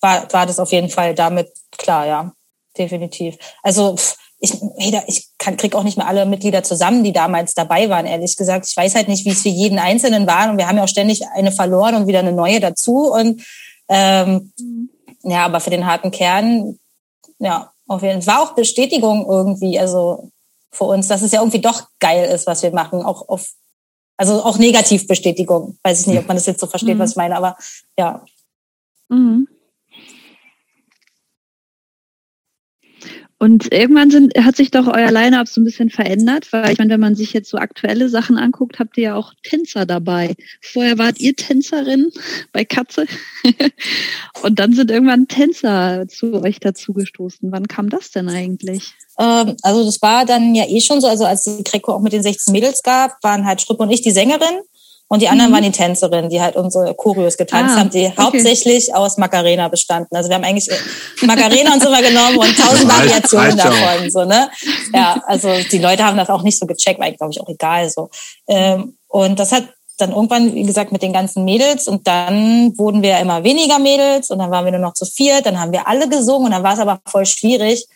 [0.01, 1.49] war, war das auf jeden Fall damit
[1.79, 2.33] klar, ja,
[2.77, 3.37] definitiv.
[3.63, 3.97] Also
[4.41, 4.59] ich,
[5.07, 8.67] ich kann, krieg auch nicht mehr alle Mitglieder zusammen, die damals dabei waren, ehrlich gesagt.
[8.67, 10.89] Ich weiß halt nicht, wie es für jeden Einzelnen war und wir haben ja auch
[10.89, 13.43] ständig eine verloren und wieder eine neue dazu und
[13.89, 14.53] ähm,
[15.23, 16.79] ja, aber für den harten Kern,
[17.39, 18.35] ja, auf jeden Fall.
[18.35, 20.31] War auch Bestätigung irgendwie, also
[20.71, 23.51] für uns, dass es ja irgendwie doch geil ist, was wir machen, auch auf,
[24.17, 25.77] also auch Negativbestätigung.
[25.83, 27.01] Weiß ich nicht, ob man das jetzt so versteht, mhm.
[27.01, 27.57] was ich meine, aber
[27.99, 28.25] ja.
[29.09, 29.49] Mhm.
[33.43, 36.93] Und irgendwann sind, hat sich doch euer Line-Up so ein bisschen verändert, weil ich meine,
[36.93, 40.35] wenn man sich jetzt so aktuelle Sachen anguckt, habt ihr ja auch Tänzer dabei.
[40.61, 42.11] Vorher wart ihr Tänzerin
[42.53, 43.07] bei Katze
[44.43, 47.51] und dann sind irgendwann Tänzer zu euch dazugestoßen.
[47.51, 48.93] Wann kam das denn eigentlich?
[49.19, 52.13] Ähm, also das war dann ja eh schon so, also als die Greco auch mit
[52.13, 54.61] den 16 Mädels gab, waren halt Strupp und ich die Sängerin
[55.13, 55.55] und die anderen mhm.
[55.57, 58.15] waren die Tänzerinnen, die halt unsere Choreos getanzt ah, haben, die okay.
[58.17, 60.15] hauptsächlich aus Macarena bestanden.
[60.15, 64.09] Also wir haben eigentlich äh, Macarena uns immer genommen und tausend Variationen davon.
[64.09, 64.49] So, ne?
[64.95, 67.49] Ja, also die Leute haben das auch nicht so gecheckt, war eigentlich, glaube ich, auch
[67.49, 67.91] egal.
[67.91, 68.09] so.
[68.47, 69.65] Ähm, und das hat
[69.99, 74.31] dann irgendwann, wie gesagt, mit den ganzen Mädels und dann wurden wir immer weniger Mädels
[74.31, 76.63] und dann waren wir nur noch zu viert, dann haben wir alle gesungen und dann
[76.63, 77.89] war es aber voll schwierig,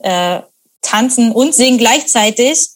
[0.00, 0.40] äh,
[0.82, 2.68] tanzen und singen gleichzeitig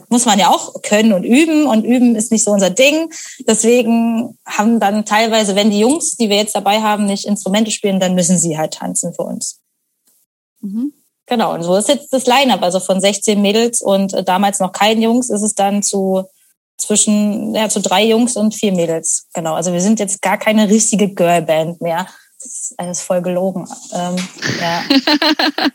[0.00, 3.12] das muss man ja auch können und üben und üben ist nicht so unser Ding.
[3.46, 8.00] Deswegen haben dann teilweise, wenn die Jungs, die wir jetzt dabei haben, nicht Instrumente spielen,
[8.00, 9.60] dann müssen sie halt tanzen für uns.
[10.60, 10.92] Mhm.
[11.26, 12.62] Genau, und so ist jetzt das Line-Up.
[12.62, 16.24] Also von 16 Mädels und äh, damals noch kein Jungs ist es dann zu
[16.78, 19.26] zwischen, ja, zu drei Jungs und vier Mädels.
[19.34, 22.06] Genau, also wir sind jetzt gar keine richtige Girlband mehr.
[22.46, 23.66] Das ist alles voll gelogen.
[23.92, 24.16] Ähm,
[24.60, 24.82] ja.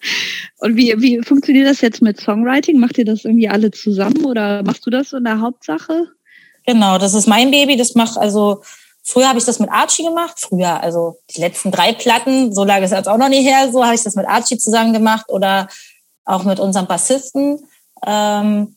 [0.60, 2.80] Und wie, wie funktioniert das jetzt mit Songwriting?
[2.80, 6.08] Macht ihr das irgendwie alle zusammen oder machst du das in der Hauptsache?
[6.66, 7.76] Genau, das ist mein Baby.
[7.76, 8.62] Das macht also
[9.04, 10.36] Früher habe ich das mit Archie gemacht.
[10.38, 13.84] Früher, also die letzten drei Platten, so lange ist jetzt auch noch nicht her, so
[13.84, 15.68] habe ich das mit Archie zusammen gemacht oder
[16.24, 17.68] auch mit unserem Bassisten.
[18.06, 18.76] Ähm,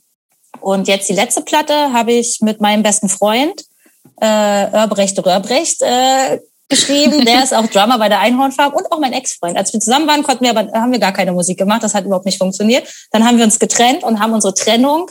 [0.60, 3.64] und jetzt die letzte Platte habe ich mit meinem besten Freund,
[4.20, 6.40] äh, Örbrecht Rörbrecht, äh,
[6.74, 7.24] geschrieben.
[7.24, 9.56] Der ist auch Drummer bei der Einhornfarm und auch mein Ex-Freund.
[9.56, 11.82] Als wir zusammen waren, konnten wir aber, haben wir gar keine Musik gemacht.
[11.82, 12.86] Das hat überhaupt nicht funktioniert.
[13.12, 15.10] Dann haben wir uns getrennt und haben unsere Trennung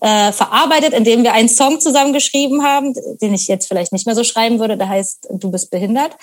[0.00, 4.24] äh, verarbeitet, indem wir einen Song zusammengeschrieben haben, den ich jetzt vielleicht nicht mehr so
[4.24, 4.76] schreiben würde.
[4.76, 6.16] Der heißt Du bist behindert.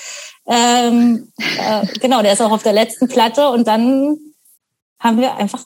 [0.48, 4.18] Ähm, äh, genau, der ist auch auf der letzten Platte und dann
[5.00, 5.66] haben wir einfach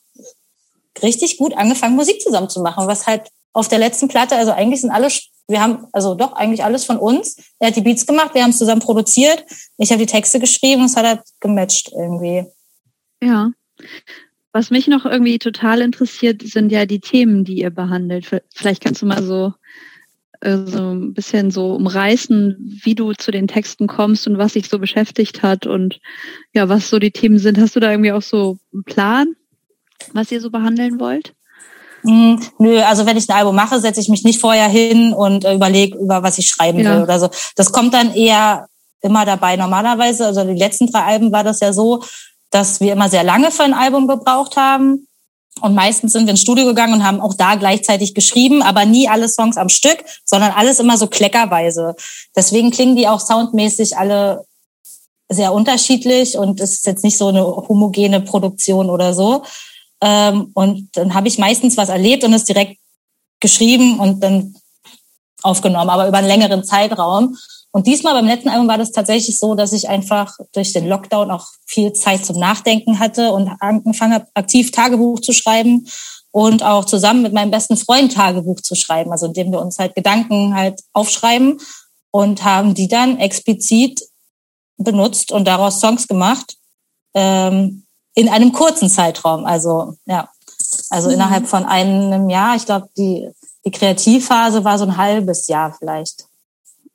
[1.04, 3.24] richtig gut angefangen, Musik zusammen zu machen, was halt
[3.58, 5.10] auf der letzten Platte, also eigentlich sind alle,
[5.48, 7.38] wir haben also doch eigentlich alles von uns.
[7.58, 9.44] Er hat die Beats gemacht, wir haben es zusammen produziert,
[9.78, 12.46] ich habe die Texte geschrieben, es hat halt gematcht irgendwie.
[13.20, 13.50] Ja.
[14.54, 18.30] Was mich noch irgendwie total interessiert, sind ja die Themen, die ihr behandelt.
[18.54, 19.54] Vielleicht kannst du mal so,
[20.42, 24.70] äh, so ein bisschen so umreißen, wie du zu den Texten kommst und was dich
[24.70, 26.00] so beschäftigt hat und
[26.54, 27.58] ja, was so die Themen sind.
[27.58, 29.36] Hast du da irgendwie auch so einen Plan,
[30.14, 31.34] was ihr so behandeln wollt?
[32.04, 35.46] Mm, nö, also wenn ich ein Album mache, setze ich mich nicht vorher hin und
[35.46, 36.96] äh, überlege, über was ich schreiben ja.
[36.96, 37.30] will oder so.
[37.56, 38.68] Das kommt dann eher
[39.02, 39.56] immer dabei.
[39.56, 42.04] Normalerweise, also die letzten drei Alben war das ja so,
[42.50, 45.08] dass wir immer sehr lange für ein Album gebraucht haben.
[45.62, 49.10] Und meistens sind wir ins Studio gegangen und haben auch da gleichzeitig geschrieben, aber nie
[49.10, 51.96] alle Songs am Stück, sondern alles immer so kleckerweise.
[52.36, 54.46] Deswegen klingen die auch soundmäßig alle
[55.30, 59.44] sehr unterschiedlich und es ist jetzt nicht so eine homogene Produktion oder so.
[60.02, 62.78] Ähm, und dann habe ich meistens was erlebt und es direkt
[63.40, 64.56] geschrieben und dann
[65.44, 67.38] aufgenommen, aber über einen längeren Zeitraum.
[67.72, 71.30] Und diesmal beim letzten Album war das tatsächlich so, dass ich einfach durch den Lockdown
[71.30, 75.88] auch viel Zeit zum Nachdenken hatte und angefangen habe, aktiv Tagebuch zu schreiben
[76.32, 79.96] und auch zusammen mit meinem besten Freund Tagebuch zu schreiben, also indem wir uns halt
[79.96, 81.60] Gedanken halt aufschreiben
[82.12, 84.02] und haben die dann explizit
[84.78, 86.58] benutzt und daraus Songs gemacht
[87.14, 87.87] ähm,
[88.18, 89.46] in einem kurzen Zeitraum.
[89.46, 90.28] Also ja,
[90.90, 91.16] also mhm.
[91.16, 92.56] innerhalb von einem Jahr.
[92.56, 93.30] Ich glaube, die
[93.64, 96.26] die Kreativphase war so ein halbes Jahr vielleicht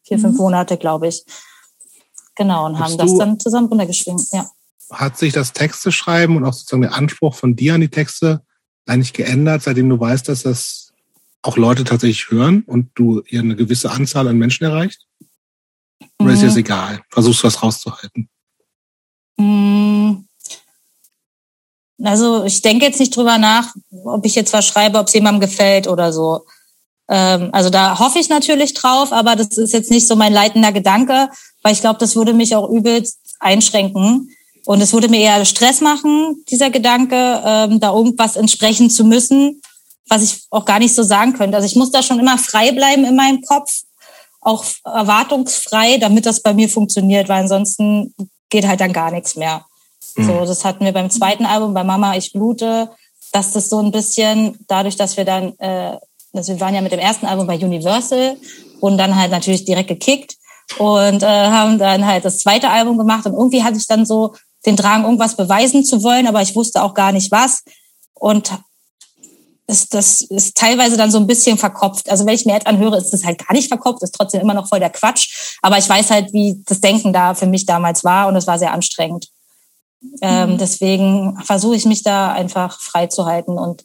[0.02, 0.40] vier, fünf mhm.
[0.40, 1.24] Monate, glaube ich.
[2.34, 4.50] Genau, und haben das dann zusammen runtergeschrieben, ja.
[4.90, 8.42] Hat sich das Texte schreiben und auch sozusagen der Anspruch von dir an die Texte
[8.86, 10.92] eigentlich geändert, seitdem du weißt, dass das
[11.42, 15.06] auch Leute tatsächlich hören und du ihr eine gewisse Anzahl an Menschen erreicht?
[16.18, 16.34] Oder mhm.
[16.34, 17.02] ist dir das egal?
[17.10, 18.28] Versuchst du was rauszuhalten?
[19.36, 20.26] Mhm.
[22.04, 23.74] Also ich denke jetzt nicht drüber nach,
[24.04, 26.44] ob ich jetzt was schreibe, ob es jemandem gefällt oder so.
[27.08, 30.72] Ähm, also da hoffe ich natürlich drauf, aber das ist jetzt nicht so mein leitender
[30.72, 31.28] Gedanke,
[31.62, 34.30] weil ich glaube, das würde mich auch übelst einschränken.
[34.64, 39.60] Und es würde mir eher Stress machen, dieser Gedanke, ähm, da irgendwas entsprechen zu müssen,
[40.08, 41.56] was ich auch gar nicht so sagen könnte.
[41.56, 43.82] Also ich muss da schon immer frei bleiben in meinem Kopf,
[44.40, 48.14] auch erwartungsfrei, damit das bei mir funktioniert, weil ansonsten
[48.50, 49.64] geht halt dann gar nichts mehr.
[50.16, 50.24] Mhm.
[50.24, 52.90] So, das hatten wir beim zweiten Album, bei Mama, ich blute,
[53.32, 55.96] dass das so ein bisschen, dadurch, dass wir dann äh,
[56.32, 58.36] also wir waren ja mit dem ersten Album bei Universal,
[58.80, 60.36] wurden dann halt natürlich direkt gekickt
[60.78, 64.34] und äh, haben dann halt das zweite Album gemacht und irgendwie hatte ich dann so
[64.64, 67.64] den Drang, irgendwas beweisen zu wollen, aber ich wusste auch gar nicht was
[68.14, 68.52] und
[69.66, 72.10] ist, das ist teilweise dann so ein bisschen verkopft.
[72.10, 74.54] Also wenn ich mir jetzt anhöre, ist das halt gar nicht verkopft, ist trotzdem immer
[74.54, 75.56] noch voll der Quatsch.
[75.62, 78.58] Aber ich weiß halt, wie das Denken da für mich damals war und es war
[78.58, 79.28] sehr anstrengend.
[80.20, 80.58] Ähm, mhm.
[80.58, 83.84] deswegen versuche ich mich da einfach frei zu halten und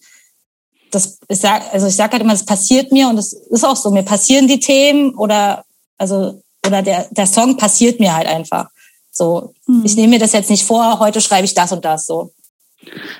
[0.91, 3.76] das, ich sag, also ich sage halt immer, das passiert mir und es ist auch
[3.76, 5.65] so, mir passieren die Themen oder,
[5.98, 8.69] also, oder der, der Song passiert mir halt einfach.
[9.11, 9.84] So, mhm.
[9.84, 12.31] ich nehme mir das jetzt nicht vor, heute schreibe ich das und das so.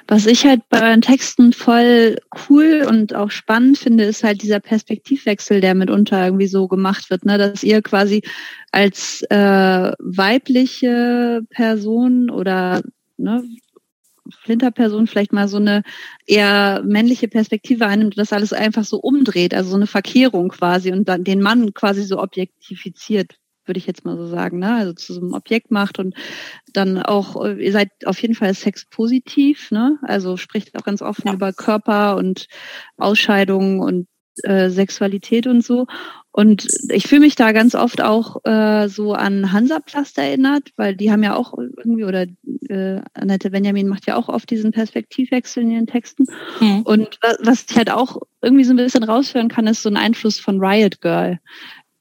[0.08, 2.18] Was ich halt bei euren Texten voll
[2.50, 7.26] cool und auch spannend finde, ist halt dieser Perspektivwechsel, der mitunter irgendwie so gemacht wird,
[7.26, 7.38] ne?
[7.38, 8.22] dass ihr quasi
[8.72, 12.82] als äh, weibliche Person oder
[13.18, 13.44] ne,
[14.32, 15.84] Flinterperson vielleicht mal so eine
[16.26, 20.92] eher männliche Perspektive einnimmt und das alles einfach so umdreht, also so eine Verkehrung quasi
[20.92, 23.36] und dann den Mann quasi so objektifiziert,
[23.68, 24.76] würde ich jetzt mal so sagen, ne?
[24.76, 26.16] Also zu so einem Objekt macht und
[26.74, 29.98] dann auch, ihr seid auf jeden Fall sexpositiv, ne?
[30.04, 31.34] Also spricht auch ganz offen ja.
[31.34, 32.48] über Körper und
[32.98, 34.08] Ausscheidungen und
[34.44, 35.88] äh, Sexualität und so.
[36.32, 41.12] Und ich fühle mich da ganz oft auch äh, so an Hansaplast erinnert, weil die
[41.12, 42.28] haben ja auch irgendwie, oder
[42.70, 46.26] äh, Annette Benjamin macht ja auch oft diesen Perspektivwechsel in ihren Texten.
[46.60, 46.82] Mhm.
[46.84, 50.40] Und was ich halt auch irgendwie so ein bisschen raushören kann, ist so ein Einfluss
[50.40, 51.40] von Riot Girl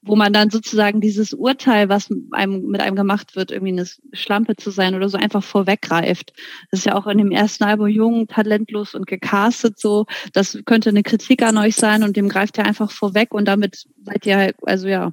[0.07, 4.57] wo man dann sozusagen dieses Urteil, was einem, mit einem gemacht wird, irgendwie eine Schlampe
[4.57, 6.33] zu sein oder so, einfach vorweggreift.
[6.71, 10.07] Das ist ja auch in dem ersten Album jung, talentlos und gecastet so.
[10.33, 13.87] Das könnte eine Kritik an euch sein und dem greift ihr einfach vorweg und damit
[14.05, 15.13] seid ihr halt, also ja,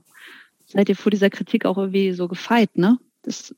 [0.67, 2.97] seid ihr vor dieser Kritik auch irgendwie so gefeit, ne?
[3.23, 3.53] Das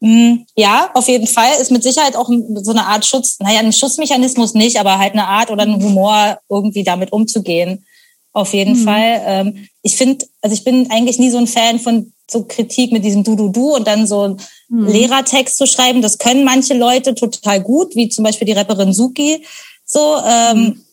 [0.00, 3.72] hm, ja, auf jeden Fall ist mit Sicherheit auch so eine Art Schutz, naja, ein
[3.72, 7.84] Schutzmechanismus nicht, aber halt eine Art oder ein Humor irgendwie damit umzugehen.
[8.32, 8.84] Auf jeden mhm.
[8.84, 9.22] Fall.
[9.24, 13.04] Ähm, ich finde, also ich bin eigentlich nie so ein Fan von so Kritik mit
[13.04, 14.86] diesem Du-Du-Du und dann so einen mhm.
[14.86, 16.02] Lehrertext zu schreiben.
[16.02, 19.44] Das können manche Leute total gut, wie zum Beispiel die Rapperin Suki.
[19.84, 20.84] So, ähm, mhm.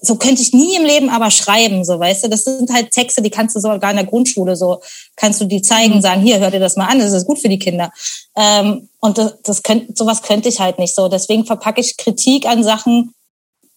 [0.00, 2.28] so könnte ich nie im Leben aber schreiben, so weißt du.
[2.28, 4.80] Das sind halt Texte, die kannst du sogar in der Grundschule so,
[5.14, 6.00] kannst du die zeigen, mhm.
[6.00, 7.92] sagen, hier, hör dir das mal an, das ist gut für die Kinder.
[8.34, 11.08] Ähm, und das, das könnte, sowas könnte ich halt nicht so.
[11.08, 13.14] Deswegen verpacke ich Kritik an Sachen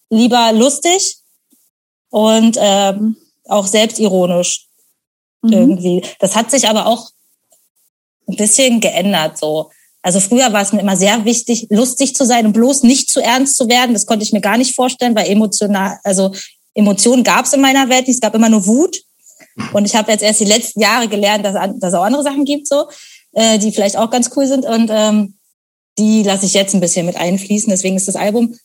[0.08, 1.21] lieber lustig
[2.12, 3.16] und ähm,
[3.48, 4.66] auch selbstironisch
[5.40, 5.52] mhm.
[5.52, 6.02] irgendwie.
[6.20, 7.10] Das hat sich aber auch
[8.28, 9.70] ein bisschen geändert so.
[10.02, 13.20] Also früher war es mir immer sehr wichtig, lustig zu sein und bloß nicht zu
[13.20, 13.94] ernst zu werden.
[13.94, 16.34] Das konnte ich mir gar nicht vorstellen, weil emotional, also
[16.74, 18.16] Emotionen gab es in meiner Welt nicht.
[18.16, 19.00] Es gab immer nur Wut.
[19.72, 22.44] Und ich habe jetzt erst die letzten Jahre gelernt, dass, dass es auch andere Sachen
[22.44, 22.88] gibt, so,
[23.32, 24.66] äh, die vielleicht auch ganz cool sind.
[24.66, 25.38] Und ähm,
[25.98, 27.70] die lasse ich jetzt ein bisschen mit einfließen.
[27.70, 28.56] Deswegen ist das Album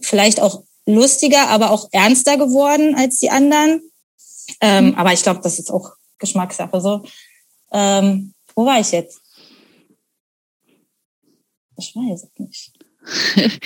[0.00, 3.82] vielleicht auch lustiger, aber auch ernster geworden als die anderen.
[4.60, 4.94] Ähm, mhm.
[4.94, 6.80] Aber ich glaube, das ist auch Geschmackssache.
[6.80, 7.04] So,
[7.72, 9.20] ähm, wo war ich jetzt?
[11.78, 12.72] Ich weiß es nicht.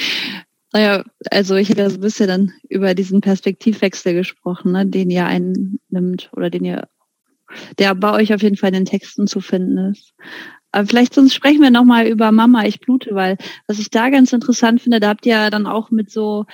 [0.73, 5.11] naja, also ich habe ja so ein bisschen dann über diesen Perspektivwechsel gesprochen, ne, den
[5.11, 6.89] ihr einnimmt oder den ihr,
[7.79, 10.15] der bei euch auf jeden Fall in den Texten zu finden ist.
[10.77, 14.35] Aber vielleicht sonst sprechen wir nochmal über Mama, ich blute, weil was ich da ganz
[14.35, 16.45] interessant finde, da habt ihr ja dann auch mit so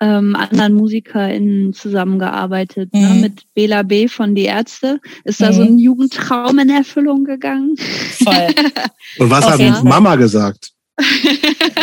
[0.00, 3.00] ähm, anderen MusikerInnen zusammengearbeitet, ne?
[3.00, 3.14] mhm.
[3.14, 3.20] ne?
[3.22, 4.06] mit Bela B.
[4.06, 5.00] von Die Ärzte.
[5.24, 5.44] Ist mhm.
[5.46, 7.74] da so ein Jugendtraum in Erfüllung gegangen?
[8.22, 8.48] Voll.
[9.18, 9.70] Und was okay.
[9.70, 10.72] hat Mama gesagt?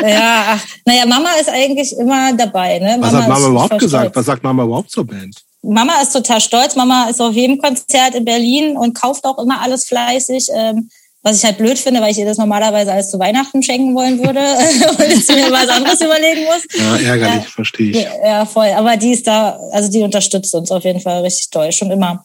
[0.04, 2.78] ja, ach, naja, Mama ist eigentlich immer dabei.
[2.78, 2.98] Ne?
[3.00, 4.16] Mama was hat Mama überhaupt gesagt?
[4.16, 5.36] Was sagt Mama überhaupt zur Band?
[5.64, 6.76] Mama ist total stolz.
[6.76, 10.50] Mama ist auf jedem Konzert in Berlin und kauft auch immer alles fleißig.
[10.54, 10.90] Ähm,
[11.24, 14.20] was ich halt blöd finde, weil ich ihr das normalerweise alles zu Weihnachten schenken wollen
[14.20, 14.40] würde
[14.90, 16.64] und jetzt mir was anderes überlegen muss.
[16.74, 18.08] Ja, ärgerlich, ja, verstehe ich.
[18.24, 18.70] Ja, voll.
[18.76, 22.24] Aber die ist da, also die unterstützt uns auf jeden Fall richtig toll, schon immer.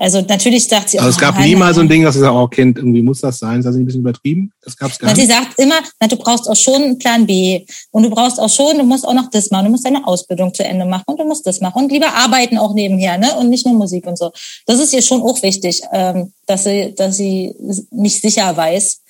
[0.00, 1.04] Also natürlich sagt sie auch.
[1.04, 3.20] Also es gab nie mal so ein Ding, dass sie sagt, oh Kind, irgendwie muss
[3.20, 3.60] das sein.
[3.62, 4.50] Das ist ein bisschen übertrieben.
[4.62, 5.20] Das gab es gar nicht.
[5.20, 7.66] Sie sagt immer, na, du brauchst auch schon einen Plan B.
[7.90, 9.66] Und du brauchst auch schon, du musst auch noch das machen.
[9.66, 11.82] Du musst deine Ausbildung zu Ende machen und du musst das machen.
[11.82, 13.34] Und lieber arbeiten auch nebenher, ne?
[13.36, 14.32] Und nicht nur Musik und so.
[14.64, 17.54] Das ist ihr schon auch wichtig, ähm, dass sie, dass sie
[17.90, 19.02] mich sicher weiß.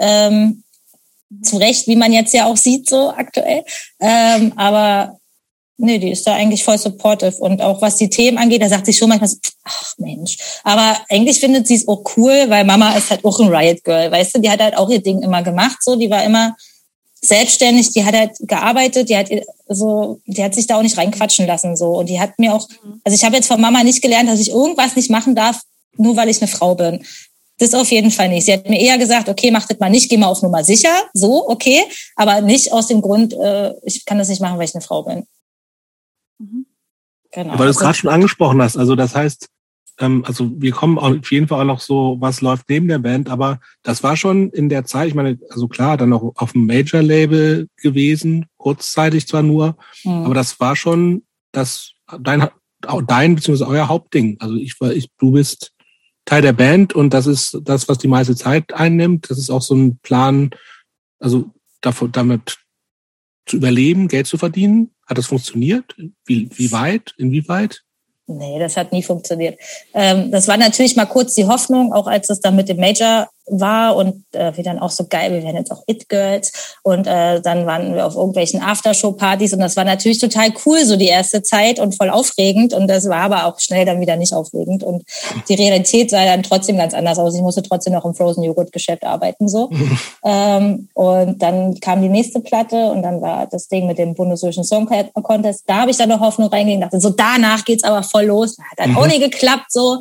[0.00, 0.64] Ähm,
[1.40, 3.62] zu Recht, wie man jetzt ja auch sieht, so aktuell.
[4.00, 5.20] Ähm, aber
[5.78, 7.36] Nee, die ist da eigentlich voll supportive.
[7.38, 10.36] Und auch was die Themen angeht, da sagt sie schon manchmal so, ach Mensch.
[10.64, 14.10] Aber eigentlich findet sie es auch cool, weil Mama ist halt auch ein Riot Girl,
[14.10, 14.40] weißt du?
[14.40, 15.96] Die hat halt auch ihr Ding immer gemacht, so.
[15.96, 16.54] Die war immer
[17.24, 19.28] selbstständig, die hat halt gearbeitet, die hat
[19.68, 21.92] so, die hat sich da auch nicht reinquatschen lassen, so.
[21.92, 22.68] Und die hat mir auch,
[23.04, 25.60] also ich habe jetzt von Mama nicht gelernt, dass ich irgendwas nicht machen darf,
[25.96, 27.04] nur weil ich eine Frau bin.
[27.58, 28.46] Das auf jeden Fall nicht.
[28.46, 30.94] Sie hat mir eher gesagt, okay, mach das mal nicht, geh mal auf Nummer sicher,
[31.12, 31.84] so, okay,
[32.16, 35.04] aber nicht aus dem Grund, äh, ich kann das nicht machen, weil ich eine Frau
[35.04, 35.26] bin.
[37.32, 37.58] Genau.
[37.58, 39.48] Weil du es gerade schon angesprochen hast, also das heißt,
[39.98, 43.28] ähm, also wir kommen auf jeden Fall auch noch so, was läuft neben der Band,
[43.28, 46.66] aber das war schon in der Zeit, ich meine, also klar, dann noch auf dem
[46.66, 50.24] Major-Label gewesen, kurzzeitig zwar nur, mhm.
[50.24, 52.48] aber das war schon das dein,
[53.06, 53.64] dein bzw.
[53.64, 54.36] euer Hauptding.
[54.40, 55.72] Also ich war, ich, du bist
[56.24, 59.30] Teil der Band und das ist das, was die meiste Zeit einnimmt.
[59.30, 60.50] Das ist auch so ein Plan,
[61.18, 61.50] also
[61.80, 62.58] davon, damit
[63.46, 64.90] zu überleben, Geld zu verdienen.
[65.06, 65.96] Hat das funktioniert?
[66.24, 67.14] Wie, wie weit?
[67.18, 67.82] Inwieweit?
[68.26, 69.58] Nee, das hat nie funktioniert.
[69.94, 73.28] Ähm, das war natürlich mal kurz die Hoffnung, auch als es dann mit dem Major
[73.60, 77.06] war und äh, wir dann auch so geil, wir werden jetzt auch It Girls und
[77.06, 81.06] äh, dann waren wir auf irgendwelchen Aftershow-Partys und das war natürlich total cool, so die
[81.06, 84.82] erste Zeit und voll aufregend und das war aber auch schnell dann wieder nicht aufregend
[84.82, 85.04] und
[85.48, 87.34] die Realität sah dann trotzdem ganz anders aus.
[87.34, 89.70] Ich musste trotzdem noch im Frozen Joghurt Geschäft arbeiten so
[90.24, 94.64] ähm, und dann kam die nächste Platte und dann war das Ding mit dem Bundesdeutschen
[94.64, 94.88] Song
[95.22, 95.64] Contest.
[95.66, 98.56] Da habe ich dann noch Hoffnung reingegeben, dachte so danach geht's aber voll los.
[98.58, 99.10] Hat dann auch mhm.
[99.10, 100.00] nicht geklappt so.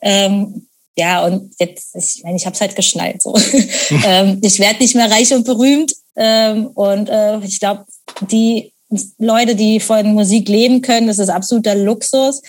[0.00, 0.67] Ähm,
[0.98, 3.22] ja, und jetzt, ich meine, ich habe es halt geschnallt.
[3.22, 3.32] So.
[4.04, 5.94] ähm, ich werde nicht mehr reich und berühmt.
[6.16, 7.84] Ähm, und äh, ich glaube,
[8.32, 8.72] die
[9.18, 12.42] Leute, die von Musik leben können, das ist absoluter Luxus.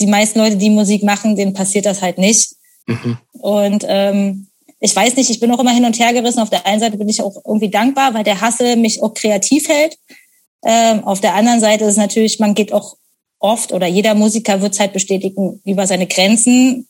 [0.00, 2.56] Die meisten Leute, die Musik machen, denen passiert das halt nicht.
[2.86, 3.18] Mhm.
[3.34, 4.48] Und ähm,
[4.80, 6.40] ich weiß nicht, ich bin auch immer hin und her gerissen.
[6.40, 9.68] Auf der einen Seite bin ich auch irgendwie dankbar, weil der Hassel mich auch kreativ
[9.68, 9.96] hält.
[10.64, 12.96] Ähm, auf der anderen Seite ist natürlich, man geht auch
[13.38, 16.88] oft oder jeder Musiker wird es halt bestätigen über seine Grenzen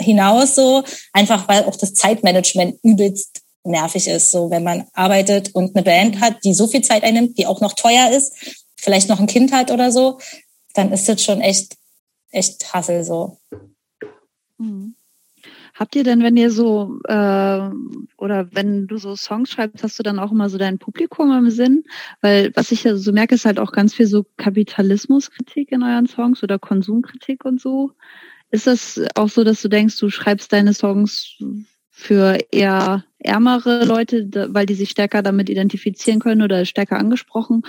[0.00, 5.74] hinaus so, einfach weil auch das Zeitmanagement übelst nervig ist, so wenn man arbeitet und
[5.74, 8.32] eine Band hat, die so viel Zeit einnimmt, die auch noch teuer ist,
[8.76, 10.18] vielleicht noch ein Kind hat oder so,
[10.74, 11.76] dann ist das schon echt,
[12.30, 13.38] echt Hassel so.
[14.58, 14.94] Mhm.
[15.74, 17.70] Habt ihr denn, wenn ihr so äh,
[18.16, 21.50] oder wenn du so Songs schreibst, hast du dann auch immer so dein Publikum im
[21.50, 21.84] Sinn?
[22.22, 26.06] Weil was ich ja so merke, ist halt auch ganz viel so Kapitalismuskritik in euren
[26.06, 27.92] Songs oder Konsumkritik und so.
[28.50, 31.36] Ist das auch so, dass du denkst, du schreibst deine Songs
[31.90, 37.62] für eher ärmere Leute, weil die sich stärker damit identifizieren können oder stärker angesprochen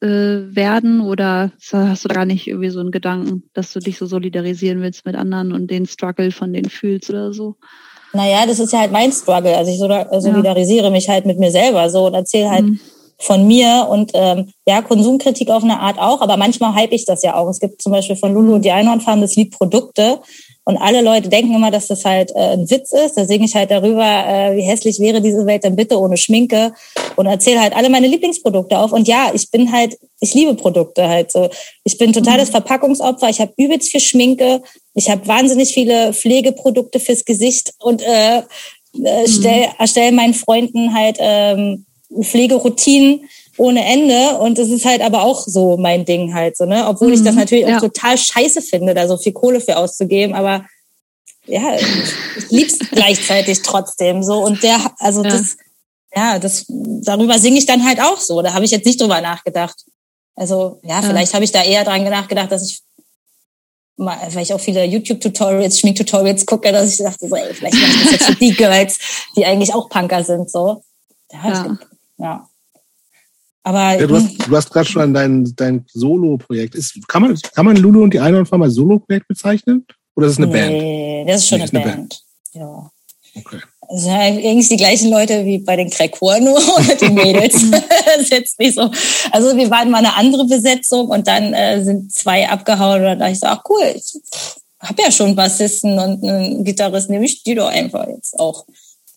[0.00, 1.00] äh, werden?
[1.00, 5.06] Oder hast du gar nicht irgendwie so einen Gedanken, dass du dich so solidarisieren willst
[5.06, 7.56] mit anderen und den Struggle von denen fühlst oder so?
[8.14, 9.56] Naja, das ist ja halt mein Struggle.
[9.56, 10.90] Also ich solidarisiere ja.
[10.90, 12.80] mich halt mit mir selber so und erzähle halt mhm.
[13.22, 17.22] Von mir und ähm, ja, Konsumkritik auf eine Art auch, aber manchmal hype ich das
[17.22, 17.48] ja auch.
[17.48, 20.20] Es gibt zum Beispiel von Lulu und die Einhornfarm das Lied Produkte
[20.64, 23.16] und alle Leute denken immer, dass das halt äh, ein Witz ist.
[23.16, 26.72] Da singe ich halt darüber, äh, wie hässlich wäre diese Welt denn bitte ohne Schminke
[27.16, 28.92] und erzähle halt alle meine Lieblingsprodukte auf.
[28.92, 31.48] Und ja, ich bin halt, ich liebe Produkte halt so.
[31.84, 32.52] Ich bin totales mhm.
[32.52, 33.28] Verpackungsopfer.
[33.28, 34.62] Ich habe übelst viel Schminke.
[34.94, 38.42] Ich habe wahnsinnig viele Pflegeprodukte fürs Gesicht und äh, äh,
[38.94, 39.26] mhm.
[39.26, 41.86] stell, erstelle meinen Freunden halt ähm,
[42.20, 44.38] Pflegeroutinen ohne Ende.
[44.38, 46.86] Und es ist halt aber auch so mein Ding halt so, ne?
[46.88, 47.40] Obwohl mhm, ich das mhm.
[47.40, 47.76] natürlich ja.
[47.76, 50.64] auch total scheiße finde, da so viel Kohle für auszugeben, aber
[51.46, 54.44] ja, ich lieb's gleichzeitig trotzdem so.
[54.44, 55.30] Und der, also ja.
[55.30, 55.56] das,
[56.14, 58.42] ja, das, darüber singe ich dann halt auch so.
[58.42, 59.84] Da habe ich jetzt nicht drüber nachgedacht.
[60.34, 61.02] Also, ja, ja.
[61.02, 62.80] vielleicht habe ich da eher dran nachgedacht, dass ich
[63.96, 67.90] mal, weil ich auch viele YouTube-Tutorials, Schmink-Tutorials gucke, dass ich dachte, so, ey, vielleicht mache
[67.90, 68.98] ich das jetzt für die Girls,
[69.36, 70.82] die eigentlich auch Punker sind, so.
[71.32, 71.78] Ja, ja.
[72.18, 72.48] Ja.
[73.64, 76.76] Aber ja, du hast, du hast gerade schon dein, dein Solo-Projekt.
[77.06, 79.86] kann, man, kann man Lulu und die Einhornfarm als Solo-Projekt bezeichnen?
[80.16, 80.72] Oder ist es eine nee, Band?
[80.72, 81.96] Nee, das ist schon nee, eine, Band.
[81.96, 82.22] Band.
[82.52, 82.90] Ja.
[83.34, 83.60] Okay.
[83.88, 87.70] Das sind eigentlich die gleichen Leute wie bei den Crackcore, nur ohne die Mädels.
[87.70, 88.90] das ist jetzt nicht so.
[89.30, 93.18] Also wir waren mal eine andere Besetzung und dann äh, sind zwei abgehauen und dann
[93.18, 94.20] dachte ich so, ach cool, ich
[94.80, 98.66] habe ja schon einen Bassisten und einen Gitarrist, nehme ich die doch einfach jetzt auch.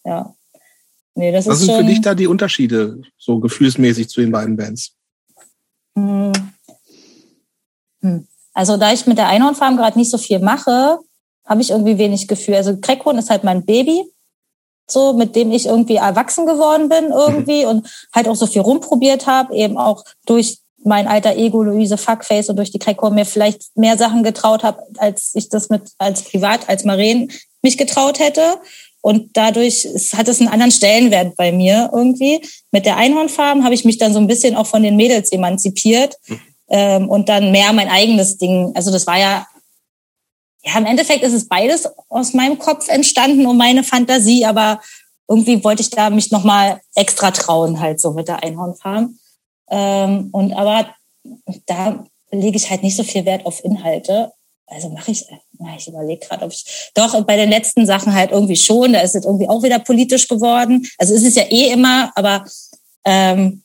[0.05, 0.35] Ja.
[1.15, 4.57] Nee, das Was ist sind für dich da die Unterschiede, so gefühlsmäßig zu den beiden
[4.57, 4.93] Bands?
[5.97, 6.33] Hm.
[8.01, 8.27] Hm.
[8.53, 10.99] Also da ich mit der Einhornfarm gerade nicht so viel mache,
[11.45, 12.55] habe ich irgendwie wenig Gefühl.
[12.55, 14.03] Also Crackhuhn ist halt mein Baby,
[14.89, 17.69] so mit dem ich irgendwie erwachsen geworden bin irgendwie mhm.
[17.69, 22.49] und halt auch so viel rumprobiert habe, eben auch durch mein alter Ego Luise Fuckface
[22.49, 26.23] und durch die Crackhuhn mir vielleicht mehr Sachen getraut habe, als ich das mit als
[26.23, 27.31] privat als Maren
[27.63, 28.59] mich getraut hätte.
[29.05, 32.41] Und dadurch hat es einen anderen Stellenwert bei mir irgendwie.
[32.71, 36.15] Mit der Einhornfarben habe ich mich dann so ein bisschen auch von den Mädels emanzipiert
[36.27, 36.39] mhm.
[36.69, 38.71] ähm, und dann mehr mein eigenes Ding.
[38.73, 39.45] Also das war ja,
[40.63, 44.81] ja, im Endeffekt ist es beides aus meinem Kopf entstanden und meine Fantasie, aber
[45.29, 49.19] irgendwie wollte ich da mich nochmal extra trauen, halt so mit der Einhornfarm.
[49.69, 50.95] Ähm, und aber
[51.67, 54.31] da lege ich halt nicht so viel Wert auf Inhalte
[54.67, 55.25] also mache ich,
[55.59, 59.01] na, ich überlege gerade, ob ich doch bei den letzten Sachen halt irgendwie schon, da
[59.01, 60.87] ist es irgendwie auch wieder politisch geworden.
[60.97, 62.45] Also es ist ja eh immer, aber
[63.05, 63.63] ähm,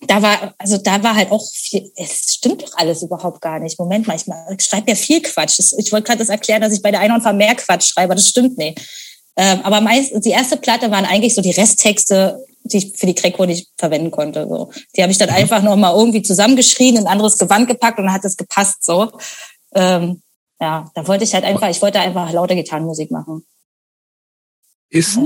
[0.00, 3.78] da war, also da war halt auch viel, es stimmt doch alles überhaupt gar nicht.
[3.78, 5.58] Moment mal, ich, ich schreibe ja viel Quatsch.
[5.58, 8.56] Ich wollte gerade das erklären, dass ich bei der Einhornfarm mehr Quatsch schreibe, das stimmt
[8.56, 8.80] nicht.
[9.36, 13.14] Ähm, aber meist, die erste Platte waren eigentlich so die Resttexte, die ich für die
[13.14, 14.46] Crackwo nicht verwenden konnte.
[14.48, 14.70] So.
[14.96, 15.36] Die habe ich dann mhm.
[15.36, 19.10] einfach nochmal irgendwie zusammengeschrien, in ein anderes Gewand gepackt und dann hat es gepasst so.
[19.74, 20.22] Ähm,
[20.60, 23.44] ja, da wollte ich halt einfach, ich wollte einfach lauter Gitarrenmusik machen.
[24.90, 25.18] Ist,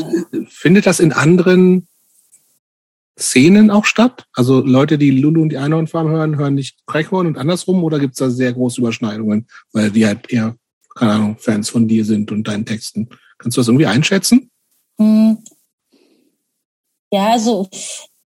[0.48, 1.86] findet das in anderen
[3.18, 4.26] Szenen auch statt?
[4.32, 8.14] Also Leute, die Lulu und die Einhornfarm hören, hören nicht Crackhorn und andersrum oder gibt
[8.14, 10.56] es da sehr große Überschneidungen, weil die halt eher,
[10.96, 13.08] keine Ahnung, Fans von dir sind und deinen Texten?
[13.38, 14.50] Kannst du das irgendwie einschätzen?
[14.98, 15.38] Hm.
[17.12, 17.68] Ja, also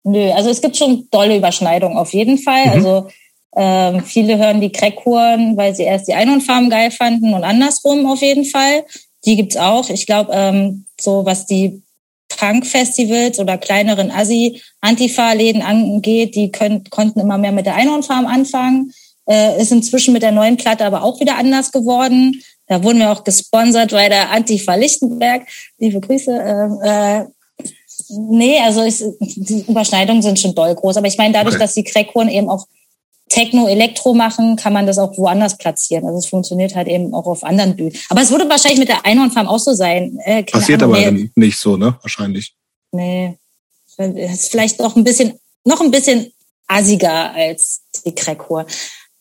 [0.03, 2.65] nö, also es gibt schon dolle Überschneidungen auf jeden Fall.
[2.65, 2.71] Mhm.
[2.71, 3.09] Also
[3.55, 8.21] ähm, viele hören die Crackhuren, weil sie erst die Einhornfarben geil fanden und andersrum auf
[8.21, 8.83] jeden Fall.
[9.25, 9.89] Die gibt's auch.
[9.89, 11.83] Ich glaube, ähm, so was die
[12.29, 18.91] Punk-Festivals oder kleineren Assi-Antifa-Läden angeht, die können, konnten immer mehr mit der Einhornfarm anfangen.
[19.25, 22.41] Äh, ist inzwischen mit der neuen Platte aber auch wieder anders geworden.
[22.67, 25.43] Da wurden wir auch gesponsert bei der Antifa Lichtenberg.
[25.77, 26.31] Liebe Grüße.
[26.83, 27.25] Äh, äh,
[28.09, 30.97] nee, also ich, die Überschneidungen sind schon doll groß.
[30.97, 31.63] Aber ich meine, dadurch, okay.
[31.63, 32.65] dass die Crackhuren eben auch
[33.33, 36.05] Techno, Elektro machen, kann man das auch woanders platzieren.
[36.05, 37.93] Also es funktioniert halt eben auch auf anderen Bühnen.
[38.09, 40.19] Aber es würde wahrscheinlich mit der Einhornfarm auch so sein.
[40.23, 41.31] Äh, Passiert Ahnung, aber nee.
[41.35, 41.97] nicht so, ne?
[42.03, 42.53] Wahrscheinlich.
[42.91, 43.37] Nee.
[43.97, 45.33] Es ist vielleicht noch ein bisschen,
[45.65, 46.31] noch ein bisschen
[46.67, 48.67] assiger als die Crackcore.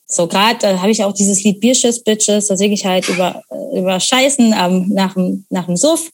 [0.07, 3.43] So gerade da habe ich auch dieses Lied Bierschiss Bitches, da singe ich halt über,
[3.75, 6.11] über Scheißen ähm, nach, dem, nach dem Suff.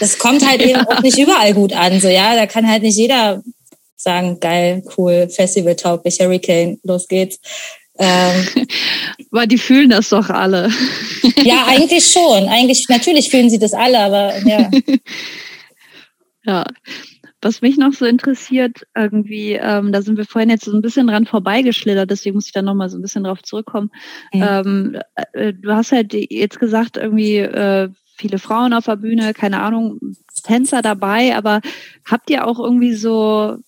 [0.00, 0.68] Das kommt halt ja.
[0.68, 2.00] eben auch nicht überall gut an.
[2.00, 3.42] So, ja, da kann halt nicht jeder
[3.98, 7.40] sagen, geil, cool, Festival tauglich, Hurricane, los geht's.
[7.98, 8.46] Ähm,
[9.32, 10.70] aber die fühlen das doch alle.
[11.42, 12.48] ja, eigentlich schon.
[12.48, 14.70] Eigentlich, natürlich fühlen sie das alle, aber ja.
[16.44, 16.64] ja.
[17.40, 21.06] Was mich noch so interessiert, irgendwie, ähm, da sind wir vorhin jetzt so ein bisschen
[21.06, 23.90] dran vorbeigeschlittert, deswegen muss ich da nochmal so ein bisschen drauf zurückkommen.
[24.32, 24.42] Mhm.
[24.42, 24.98] Ähm,
[25.34, 30.00] äh, du hast halt jetzt gesagt, irgendwie äh, viele Frauen auf der Bühne, keine Ahnung,
[30.42, 31.60] Tänzer dabei, aber
[32.04, 33.58] habt ihr auch irgendwie so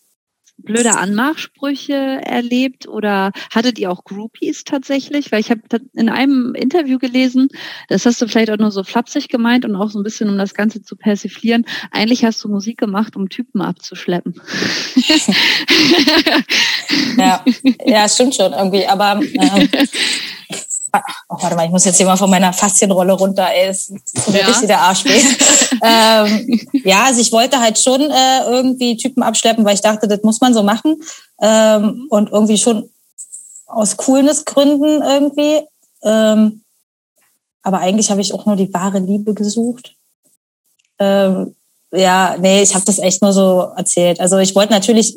[0.62, 5.32] blöde Anmachsprüche erlebt oder hattet ihr auch Groupies tatsächlich?
[5.32, 5.62] Weil ich habe
[5.94, 7.48] in einem Interview gelesen,
[7.88, 10.38] das hast du vielleicht auch nur so flapsig gemeint und auch so ein bisschen, um
[10.38, 11.66] das Ganze zu persiflieren.
[11.90, 14.40] Eigentlich hast du Musik gemacht, um Typen abzuschleppen.
[17.16, 17.44] ja,
[17.84, 18.86] ja, stimmt schon irgendwie.
[18.86, 19.68] Aber ähm,
[21.28, 24.32] Oh, warte mal, ich muss jetzt hier mal von meiner Faszienrolle runter, ey, ist so
[24.32, 24.46] ja.
[24.46, 25.04] richtig der Arsch
[25.82, 30.22] ähm, Ja, also ich wollte halt schon äh, irgendwie Typen abschleppen, weil ich dachte, das
[30.22, 31.02] muss man so machen.
[31.40, 32.90] Ähm, und irgendwie schon
[33.66, 35.62] aus Coolness-Gründen irgendwie.
[36.02, 36.62] Ähm,
[37.62, 39.94] aber eigentlich habe ich auch nur die wahre Liebe gesucht.
[40.98, 41.54] Ähm,
[41.92, 44.20] ja, nee, ich habe das echt nur so erzählt.
[44.20, 45.16] Also ich wollte natürlich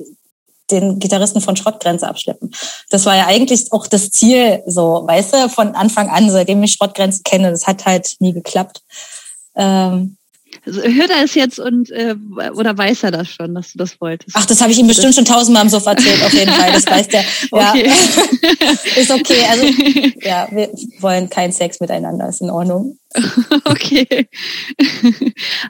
[0.73, 2.51] den Gitarristen von Schrottgrenze abschleppen.
[2.89, 6.73] Das war ja eigentlich auch das Ziel, so, weißt du, von Anfang an, seitdem ich
[6.73, 7.51] Schrottgrenze kenne.
[7.51, 8.81] Das hat halt nie geklappt.
[9.55, 10.17] Ähm,
[10.65, 12.15] also, hört er es jetzt und äh,
[12.55, 14.35] oder weiß er das schon, dass du das wolltest?
[14.37, 16.71] Ach, das habe ich ihm bestimmt schon tausendmal im Sofa erzählt, auf jeden Fall.
[16.71, 17.23] Das weiß der.
[17.51, 17.69] Ja.
[17.69, 17.85] Okay.
[18.99, 19.43] ist okay.
[19.49, 19.65] Also
[20.21, 20.69] ja, wir
[20.99, 22.97] wollen keinen Sex miteinander, ist in Ordnung.
[23.65, 24.27] okay.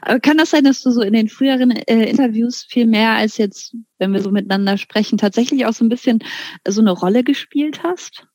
[0.00, 3.36] Aber kann das sein, dass du so in den früheren äh, Interviews viel mehr als
[3.36, 6.20] jetzt, wenn wir so miteinander sprechen, tatsächlich auch so ein bisschen
[6.66, 8.26] so eine Rolle gespielt hast?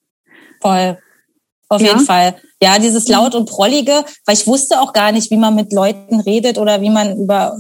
[0.61, 0.97] Voll.
[1.69, 1.89] Auf ja?
[1.89, 2.35] jeden Fall.
[2.61, 3.13] Ja, dieses mhm.
[3.13, 6.81] laut und prollige, weil ich wusste auch gar nicht, wie man mit Leuten redet oder
[6.81, 7.55] wie man über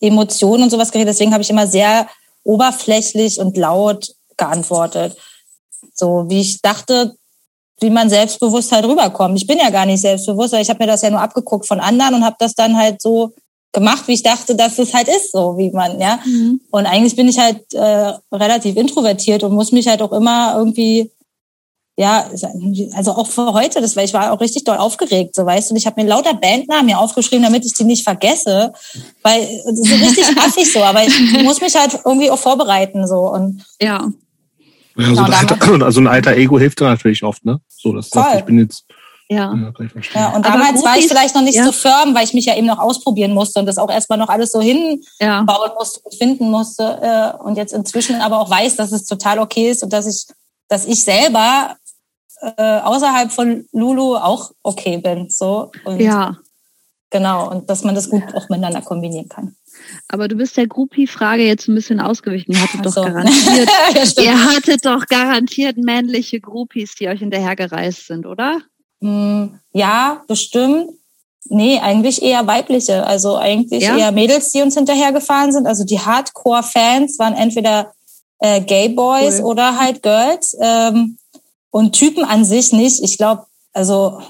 [0.00, 1.14] Emotionen und sowas geredet.
[1.14, 2.06] Deswegen habe ich immer sehr
[2.44, 5.16] oberflächlich und laut geantwortet.
[5.94, 7.16] So wie ich dachte,
[7.80, 9.36] wie man selbstbewusst halt rüberkommt.
[9.36, 11.80] Ich bin ja gar nicht selbstbewusst, weil ich habe mir das ja nur abgeguckt von
[11.80, 13.32] anderen und habe das dann halt so
[13.72, 16.18] gemacht, wie ich dachte, dass es halt ist, so wie man, ja.
[16.24, 16.60] Mhm.
[16.70, 21.10] Und eigentlich bin ich halt äh, relativ introvertiert und muss mich halt auch immer irgendwie
[21.98, 22.30] ja,
[22.94, 25.74] also auch für heute, das, weil ich war auch richtig doll aufgeregt, so weißt du.
[25.74, 28.72] Und ich habe mir lauter Bandnamen mir aufgeschrieben, damit ich die nicht vergesse,
[29.24, 33.64] weil so richtig affig so, aber ich muss mich halt irgendwie auch vorbereiten so und
[33.82, 34.06] ja.
[34.96, 37.60] Ja, so, ein alter, also ein alter Ego hilft da natürlich oft, ne?
[37.68, 38.24] So, das Voll.
[38.38, 38.84] ich bin jetzt
[39.28, 39.52] ja.
[39.52, 39.72] Ja,
[40.14, 41.64] ja, und damals war ich vielleicht noch nicht ja.
[41.64, 44.28] so firm, weil ich mich ja eben noch ausprobieren musste und das auch erstmal noch
[44.28, 45.44] alles so hinbauen ja.
[45.78, 46.98] musste und finden musste.
[47.02, 50.26] Äh, und jetzt inzwischen aber auch weiß, dass es total okay ist und dass ich,
[50.68, 51.76] dass ich selber
[52.40, 55.28] äh, außerhalb von Lulu auch okay bin.
[55.30, 55.70] So.
[55.84, 56.36] Und ja.
[57.10, 59.56] Genau, und dass man das gut auch miteinander kombinieren kann.
[60.08, 62.52] Aber du bist der Groupie-Frage jetzt ein bisschen ausgewichen.
[62.52, 63.02] Ihr hattet so.
[63.02, 63.70] doch garantiert,
[64.16, 68.60] ja, ihr hattet doch garantiert männliche Groupies, die euch hinterhergereist sind, oder?
[69.00, 70.90] Mm, ja, bestimmt.
[71.50, 73.06] Nee, eigentlich eher weibliche.
[73.06, 73.96] Also eigentlich ja?
[73.96, 75.66] eher Mädels, die uns hinterhergefahren sind.
[75.66, 77.92] Also die Hardcore-Fans waren entweder
[78.40, 79.46] äh, Gay Boys cool.
[79.46, 80.56] oder halt Girls.
[80.60, 81.17] Ähm,
[81.70, 83.02] und Typen an sich nicht.
[83.02, 84.20] Ich glaube, also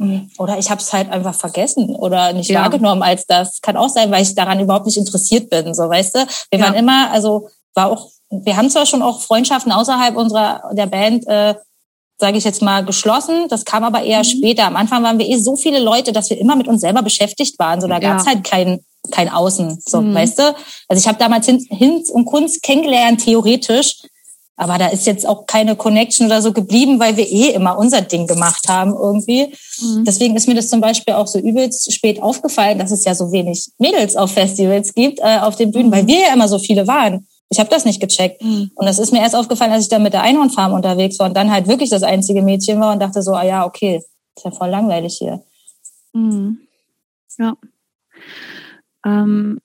[0.00, 2.62] hm, oder ich habe es halt einfach vergessen oder nicht ja.
[2.62, 3.60] wahrgenommen als das.
[3.60, 5.74] Kann auch sein, weil ich daran überhaupt nicht interessiert bin.
[5.74, 6.64] So, weißt du, wir ja.
[6.64, 11.26] waren immer, also war auch, wir haben zwar schon auch Freundschaften außerhalb unserer der Band,
[11.26, 11.54] äh,
[12.18, 13.48] sage ich jetzt mal, geschlossen.
[13.48, 14.24] Das kam aber eher mhm.
[14.24, 14.64] später.
[14.64, 17.58] Am Anfang waren wir eh so viele Leute, dass wir immer mit uns selber beschäftigt
[17.58, 17.80] waren.
[17.80, 18.32] So, da gab's ja.
[18.32, 18.80] halt kein
[19.10, 20.14] kein Außen, so, mhm.
[20.14, 20.54] weißt du?
[20.88, 24.02] Also ich habe damals Hinz und Kunst kennengelernt, theoretisch.
[24.60, 28.02] Aber da ist jetzt auch keine Connection oder so geblieben, weil wir eh immer unser
[28.02, 29.54] Ding gemacht haben irgendwie.
[29.80, 30.04] Mhm.
[30.04, 33.32] Deswegen ist mir das zum Beispiel auch so übelst spät aufgefallen, dass es ja so
[33.32, 35.92] wenig Mädels auf Festivals gibt, äh, auf den Bühnen, mhm.
[35.92, 37.26] weil wir ja immer so viele waren.
[37.48, 38.44] Ich habe das nicht gecheckt.
[38.44, 38.70] Mhm.
[38.74, 41.34] Und das ist mir erst aufgefallen, als ich da mit der Einhornfarm unterwegs war und
[41.38, 44.02] dann halt wirklich das einzige Mädchen war und dachte so, ah ja, okay,
[44.36, 45.42] ist ja voll langweilig hier.
[46.12, 46.58] Mhm.
[47.38, 47.54] Ja.
[49.06, 49.58] Ähm,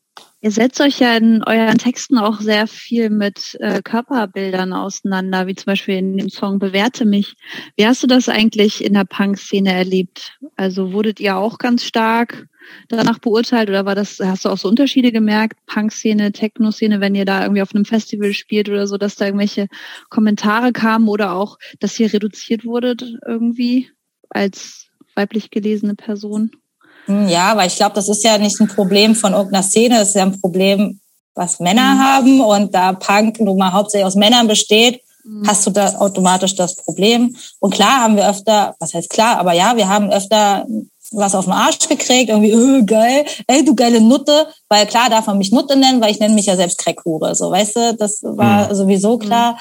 [0.45, 5.55] Ihr setzt euch ja in euren Texten auch sehr viel mit äh, Körperbildern auseinander, wie
[5.55, 7.33] zum Beispiel in dem Song Bewerte mich.
[7.75, 10.37] Wie hast du das eigentlich in der Punk-Szene erlebt?
[10.55, 12.47] Also wurdet ihr auch ganz stark
[12.89, 17.25] danach beurteilt oder war das, hast du auch so Unterschiede gemerkt, Punk-Szene, Techno-Szene, wenn ihr
[17.25, 19.67] da irgendwie auf einem Festival spielt oder so, dass da irgendwelche
[20.11, 23.89] Kommentare kamen oder auch, dass ihr reduziert wurdet irgendwie
[24.29, 26.51] als weiblich gelesene Person?
[27.05, 30.09] Hm, ja, aber ich glaube, das ist ja nicht ein Problem von irgendeiner Szene, das
[30.09, 30.99] ist ja ein Problem,
[31.35, 31.99] was Männer mhm.
[31.99, 35.47] haben und da Punk nun mal hauptsächlich aus Männern besteht, mhm.
[35.47, 37.35] hast du da automatisch das Problem.
[37.59, 40.65] Und klar haben wir öfter, was heißt klar, aber ja, wir haben öfter
[41.11, 45.27] was auf den Arsch gekriegt, irgendwie, öh, geil, ey, du geile Nutte, weil klar darf
[45.27, 48.21] man mich Nutte nennen, weil ich nenne mich ja selbst Crackhure, so, weißt du, das
[48.23, 48.75] war mhm.
[48.75, 49.53] sowieso klar.
[49.53, 49.57] Mhm.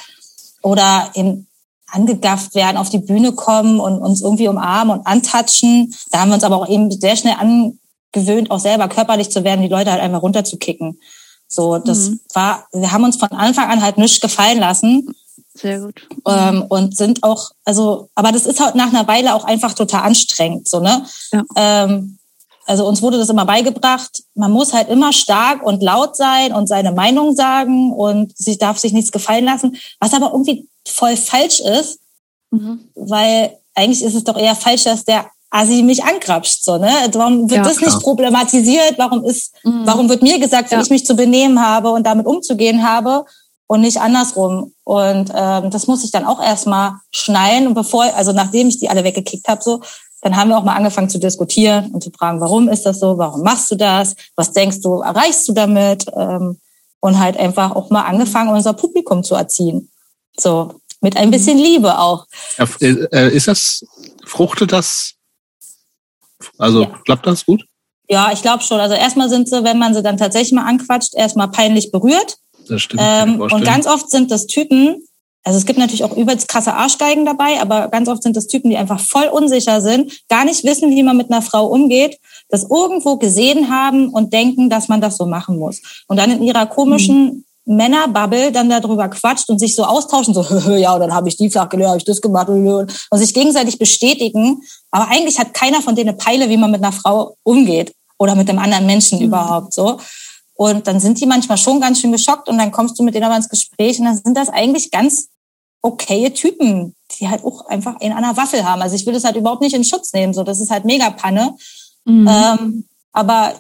[0.63, 1.47] Oder eben
[1.91, 5.95] angegafft werden, auf die Bühne kommen und uns irgendwie umarmen und antatschen.
[6.11, 9.63] Da haben wir uns aber auch eben sehr schnell angewöhnt, auch selber körperlich zu werden,
[9.63, 10.99] die Leute halt einfach runterzukicken.
[11.47, 12.21] So, das mhm.
[12.33, 15.15] war, wir haben uns von Anfang an halt nichts gefallen lassen.
[15.55, 16.09] Sehr gut.
[16.27, 20.03] Ähm, und sind auch, also, aber das ist halt nach einer Weile auch einfach total
[20.03, 21.05] anstrengend, so, ne?
[21.33, 21.45] Ja.
[21.55, 22.19] Ähm,
[22.67, 26.67] also uns wurde das immer beigebracht, man muss halt immer stark und laut sein und
[26.67, 31.61] seine Meinung sagen und sich darf sich nichts gefallen lassen, was aber irgendwie voll falsch
[31.61, 31.99] ist,
[32.51, 32.89] mhm.
[32.95, 36.91] weil eigentlich ist es doch eher falsch, dass der Asi mich angrapscht, so, ne?
[37.13, 37.91] Warum wird ja, das klar.
[37.91, 38.95] nicht problematisiert?
[38.99, 39.83] Warum ist, mhm.
[39.85, 40.81] warum wird mir gesagt, wie ja.
[40.81, 43.25] ich mich zu benehmen habe und damit umzugehen habe
[43.69, 44.73] und nicht andersrum?
[44.83, 48.89] Und ähm, das muss ich dann auch erstmal schneiden und bevor, also nachdem ich die
[48.89, 49.81] alle weggekickt habe, so,
[50.23, 53.17] dann haben wir auch mal angefangen zu diskutieren und zu fragen, warum ist das so?
[53.19, 54.17] Warum machst du das?
[54.35, 56.07] Was denkst du, erreichst du damit?
[56.17, 56.59] Ähm,
[57.05, 59.91] und halt einfach auch mal angefangen, unser Publikum zu erziehen.
[60.39, 62.27] So, mit ein bisschen Liebe auch.
[62.59, 63.85] Ja, äh, ist das,
[64.25, 65.15] fruchtet das
[66.59, 67.01] also ja.
[67.05, 67.65] klappt das gut?
[68.09, 68.81] Ja, ich glaube schon.
[68.81, 72.37] Also erstmal sind sie, wenn man sie dann tatsächlich mal anquatscht, erstmal peinlich berührt.
[72.69, 73.03] Das stimmt.
[73.05, 75.07] Ähm, und ganz oft sind das Typen,
[75.43, 78.71] also es gibt natürlich auch übelst krasse Arschgeigen dabei, aber ganz oft sind das Typen,
[78.71, 82.63] die einfach voll unsicher sind, gar nicht wissen, wie man mit einer Frau umgeht, das
[82.63, 85.83] irgendwo gesehen haben und denken, dass man das so machen muss.
[86.07, 87.45] Und dann in ihrer komischen mhm.
[87.67, 90.43] Männerbubble dann darüber quatscht und sich so austauschen, so,
[90.77, 94.63] ja, dann habe ich die flach gelehrt, habe ich das gemacht und sich gegenseitig bestätigen.
[94.91, 98.35] Aber eigentlich hat keiner von denen eine Peile, wie man mit einer Frau umgeht oder
[98.35, 99.27] mit einem anderen Menschen mhm.
[99.27, 99.99] überhaupt so.
[100.55, 103.25] Und dann sind die manchmal schon ganz schön geschockt und dann kommst du mit denen
[103.25, 105.29] aber ins Gespräch und dann sind das eigentlich ganz
[105.83, 108.81] okaye Typen, die halt auch einfach in einer Waffel haben.
[108.81, 111.11] Also ich will das halt überhaupt nicht in Schutz nehmen, so das ist halt mega
[111.11, 111.57] Panne.
[112.05, 112.29] Mhm.
[112.29, 113.55] Ähm, aber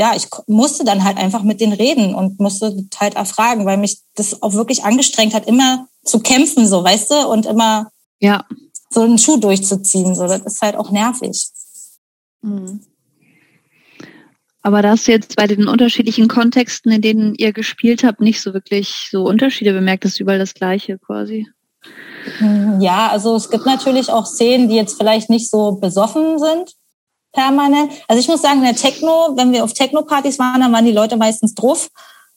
[0.00, 4.00] ja, ich musste dann halt einfach mit denen reden und musste halt erfragen, weil mich
[4.14, 8.46] das auch wirklich angestrengt hat, immer zu kämpfen, so, weißt du, und immer ja.
[8.88, 10.14] so einen Schuh durchzuziehen.
[10.14, 11.50] So, das ist halt auch nervig.
[12.40, 12.80] Mhm.
[14.62, 18.40] Aber da hast du jetzt bei den unterschiedlichen Kontexten, in denen ihr gespielt habt, nicht
[18.40, 21.46] so wirklich so Unterschiede bemerkt, das ist überall das Gleiche quasi.
[22.80, 26.74] Ja, also es gibt natürlich auch Szenen, die jetzt vielleicht nicht so besoffen sind,
[27.32, 27.92] permanent.
[28.08, 30.92] Also ich muss sagen, in der Techno, wenn wir auf Techno-Partys waren, dann waren die
[30.92, 31.88] Leute meistens drauf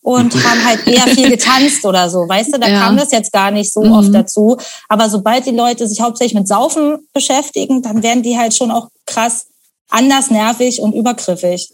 [0.01, 2.19] und haben halt eher viel getanzt oder so.
[2.27, 2.81] Weißt du, da ja.
[2.81, 3.91] kam das jetzt gar nicht so mhm.
[3.93, 4.57] oft dazu.
[4.89, 8.89] Aber sobald die Leute sich hauptsächlich mit Saufen beschäftigen, dann werden die halt schon auch
[9.05, 9.47] krass
[9.89, 11.71] anders nervig und übergriffig.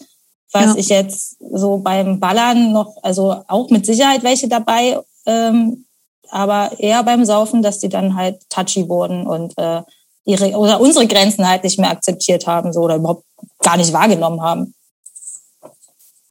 [0.51, 0.75] Was ja.
[0.75, 5.85] ich jetzt so beim Ballern noch, also auch mit Sicherheit welche dabei, ähm,
[6.29, 9.81] aber eher beim Saufen, dass die dann halt touchy wurden und äh,
[10.30, 13.26] ihre oder unsere Grenzen halt nicht mehr akzeptiert haben so oder überhaupt
[13.64, 14.73] gar nicht wahrgenommen haben.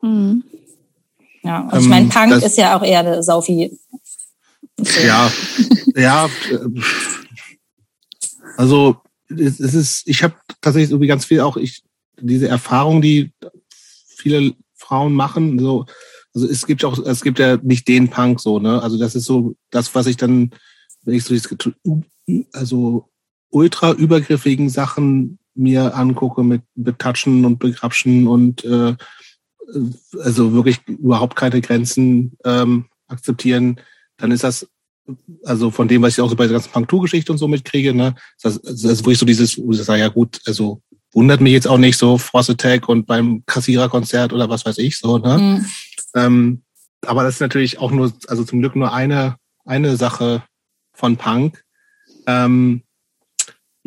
[0.01, 0.45] Mhm.
[1.43, 3.77] Ja, und ähm, ich meine, Punk ist ja auch eher eine Saufi.
[5.05, 5.31] Ja,
[5.97, 6.27] ja.
[6.27, 6.81] Äh,
[8.57, 8.97] also
[9.29, 11.83] es ist, ich habe tatsächlich irgendwie ganz viel auch ich
[12.21, 13.33] diese Erfahrung, die
[14.17, 15.59] viele Frauen machen.
[15.59, 15.87] So,
[16.35, 18.83] also es gibt auch, es gibt ja nicht den Punk so, ne?
[18.83, 20.51] Also das ist so das, was ich dann,
[21.05, 21.35] wenn ich so
[22.53, 23.09] also
[23.51, 28.95] ultra übergriffigen Sachen mir angucke mit Betatschen und Begrapschen und äh,
[30.21, 33.81] also wirklich überhaupt keine Grenzen ähm, akzeptieren,
[34.17, 34.69] dann ist das
[35.45, 38.15] also von dem, was ich auch so bei der ganzen Punktur-Geschichte und so mitkriege, ne,
[38.43, 41.67] das, das ist wirklich so dieses, wo ich sage, ja gut, also wundert mich jetzt
[41.67, 45.39] auch nicht so Frost Attack und beim Kassiererkonzert oder was weiß ich so, ne?
[45.39, 45.67] Mhm.
[46.15, 46.63] Ähm,
[47.07, 50.43] aber das ist natürlich auch nur, also zum Glück nur eine, eine Sache
[50.93, 51.65] von Punk.
[52.27, 52.83] Ähm,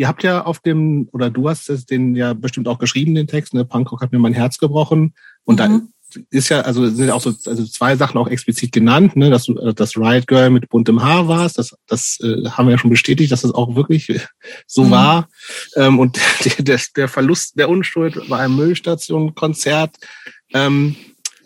[0.01, 3.27] Ihr habt ja auf dem, oder du hast es den ja bestimmt auch geschrieben, den
[3.27, 3.65] Text, ne?
[3.65, 5.13] Punkrock hat mir mein Herz gebrochen.
[5.43, 5.87] Und mhm.
[6.15, 9.29] da ist ja, also sind ja auch so also zwei Sachen auch explizit genannt, ne,
[9.29, 11.59] dass du äh, das Riot Girl mit buntem Haar warst.
[11.59, 14.11] Das, das äh, haben wir ja schon bestätigt, dass das auch wirklich
[14.65, 14.89] so mhm.
[14.89, 15.27] war.
[15.75, 16.19] Ähm, und
[16.57, 19.97] der, der, Verlust der Unschuld bei einem Müllstation-Konzert.
[20.51, 20.95] Ähm,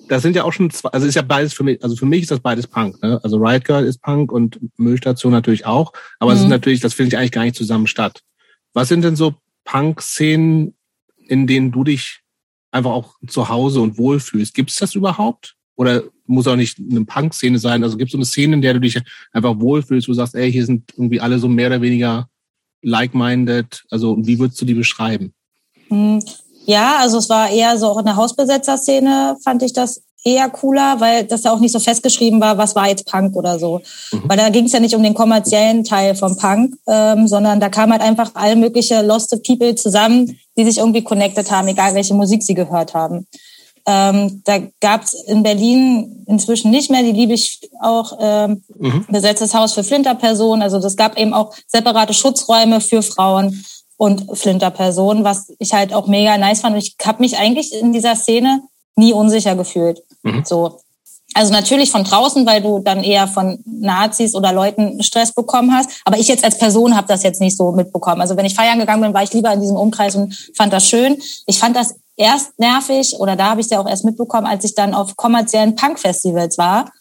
[0.08, 2.22] das sind ja auch schon zwei, also ist ja beides für mich, also für mich
[2.22, 3.04] ist das beides Punk.
[3.04, 3.20] Ne?
[3.22, 6.38] Also Riot Girl ist Punk und Müllstation natürlich auch, aber mhm.
[6.38, 8.22] es ist natürlich, das findet eigentlich gar nicht zusammen statt.
[8.76, 9.34] Was sind denn so
[9.64, 10.76] Punk-Szenen,
[11.28, 12.20] in denen du dich
[12.72, 14.54] einfach auch zu Hause und wohlfühlst?
[14.54, 15.56] Gibt es das überhaupt?
[15.78, 17.84] Oder muss auch nicht eine Punk-Szene sein?
[17.84, 20.36] Also gibt es so eine Szene, in der du dich einfach wohlfühlst, wo du sagst,
[20.36, 22.28] ey, hier sind irgendwie alle so mehr oder weniger
[22.82, 23.86] like-minded?
[23.90, 25.34] Also wie würdest du die beschreiben?
[25.88, 26.22] Hm,
[26.66, 31.00] ja, also es war eher so auch in der Hausbesetzer-Szene fand ich das eher cooler,
[31.00, 33.82] weil das ja auch nicht so festgeschrieben war, was war jetzt Punk oder so.
[34.12, 34.24] Mhm.
[34.26, 37.70] Weil da ging es ja nicht um den kommerziellen Teil vom Punk, ähm, sondern da
[37.70, 42.16] kam halt einfach alle mögliche Lost People zusammen, die sich irgendwie connected haben, egal welche
[42.16, 43.28] Musik sie gehört haben.
[43.88, 49.06] Ähm, da gab es in Berlin inzwischen nicht mehr, die liebe ich auch, ähm, mhm.
[49.10, 50.64] besetztes Haus für Flinterpersonen.
[50.64, 53.64] Also das gab eben auch separate Schutzräume für Frauen
[53.98, 56.76] und Flinterpersonen, was ich halt auch mega nice fand.
[56.76, 58.64] Und ich habe mich eigentlich in dieser Szene
[58.96, 60.02] nie unsicher gefühlt.
[60.26, 60.44] Mhm.
[60.46, 60.80] So.
[61.34, 65.90] Also natürlich von draußen, weil du dann eher von Nazis oder Leuten Stress bekommen hast.
[66.06, 68.22] Aber ich jetzt als Person habe das jetzt nicht so mitbekommen.
[68.22, 70.88] Also wenn ich feiern gegangen bin, war ich lieber in diesem Umkreis und fand das
[70.88, 71.22] schön.
[71.46, 74.64] Ich fand das erst nervig oder da habe ich es ja auch erst mitbekommen, als
[74.64, 76.92] ich dann auf kommerziellen Punk-Festivals war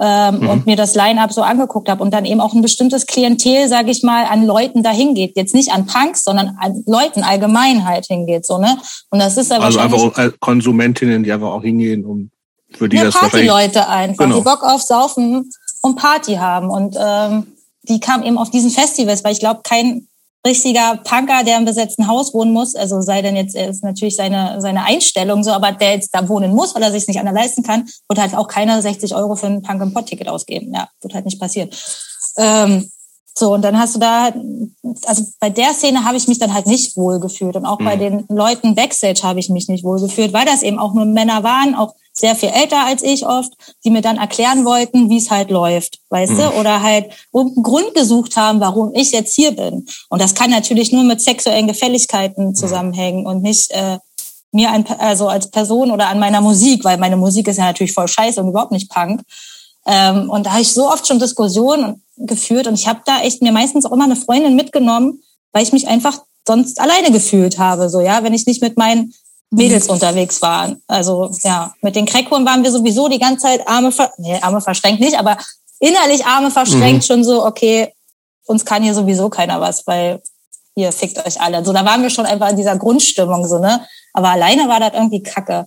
[0.00, 0.48] ähm, mhm.
[0.48, 3.90] und mir das Line-up so angeguckt habe und dann eben auch ein bestimmtes Klientel, sage
[3.90, 5.36] ich mal, an Leuten dahin geht.
[5.36, 8.46] Jetzt nicht an Punks, sondern an Leuten allgemein halt hingeht.
[8.46, 8.78] So, ne?
[9.10, 12.30] Und das ist ja also einfach auch Konsumentinnen, die einfach auch hingehen, um
[12.72, 14.38] für die ja, das Partyleute einfach, genau.
[14.38, 15.50] die Bock auf Saufen
[15.82, 16.70] und Party haben.
[16.70, 17.48] Und ähm,
[17.82, 20.08] die kamen eben auf diesen Festivals, weil ich glaube, kein
[20.46, 24.60] richtiger Punker, der im besetzten Haus wohnen muss, also sei denn jetzt ist natürlich seine
[24.60, 27.62] seine Einstellung so, aber der jetzt da wohnen muss, weil er sich nicht anders leisten
[27.62, 30.72] kann, wird halt auch keine 60 Euro für ein Punk and Pot Ticket ausgeben.
[30.72, 31.70] Ja, wird halt nicht passieren.
[32.36, 32.90] Ähm,
[33.34, 34.32] so, und dann hast du da,
[35.06, 37.56] also bei der Szene habe ich mich dann halt nicht wohl gefühlt.
[37.56, 37.84] Und auch mhm.
[37.84, 41.04] bei den Leuten Backstage habe ich mich nicht wohl gefühlt, weil das eben auch nur
[41.04, 43.52] Männer waren, auch sehr viel älter als ich oft,
[43.84, 46.38] die mir dann erklären wollten, wie es halt läuft, weißt mhm.
[46.38, 46.60] du?
[46.60, 49.86] Oder halt irgendeinen Grund gesucht haben, warum ich jetzt hier bin.
[50.08, 52.54] Und das kann natürlich nur mit sexuellen Gefälligkeiten mhm.
[52.54, 53.98] zusammenhängen und nicht äh,
[54.52, 57.92] mir ein, also als Person oder an meiner Musik, weil meine Musik ist ja natürlich
[57.92, 59.22] voll scheiße und überhaupt nicht Punk.
[59.86, 63.42] Ähm, und da habe ich so oft schon Diskussionen geführt und ich habe da echt
[63.42, 65.22] mir meistens auch immer eine Freundin mitgenommen,
[65.52, 69.14] weil ich mich einfach sonst alleine gefühlt habe, so ja, wenn ich nicht mit meinen
[69.50, 69.94] Mädels mhm.
[69.94, 70.82] unterwegs waren.
[70.86, 74.60] Also ja, mit den Crackhuren waren wir sowieso die ganze Zeit Arme, ver nee, Arme
[74.60, 75.36] verschränkt nicht, aber
[75.80, 77.06] innerlich Arme verschränkt mhm.
[77.06, 77.92] schon so, okay,
[78.46, 80.22] uns kann hier sowieso keiner was, weil
[80.74, 81.64] ihr fickt euch alle.
[81.64, 83.86] So, da waren wir schon einfach in dieser Grundstimmung so, ne?
[84.12, 85.66] Aber alleine war das irgendwie Kacke.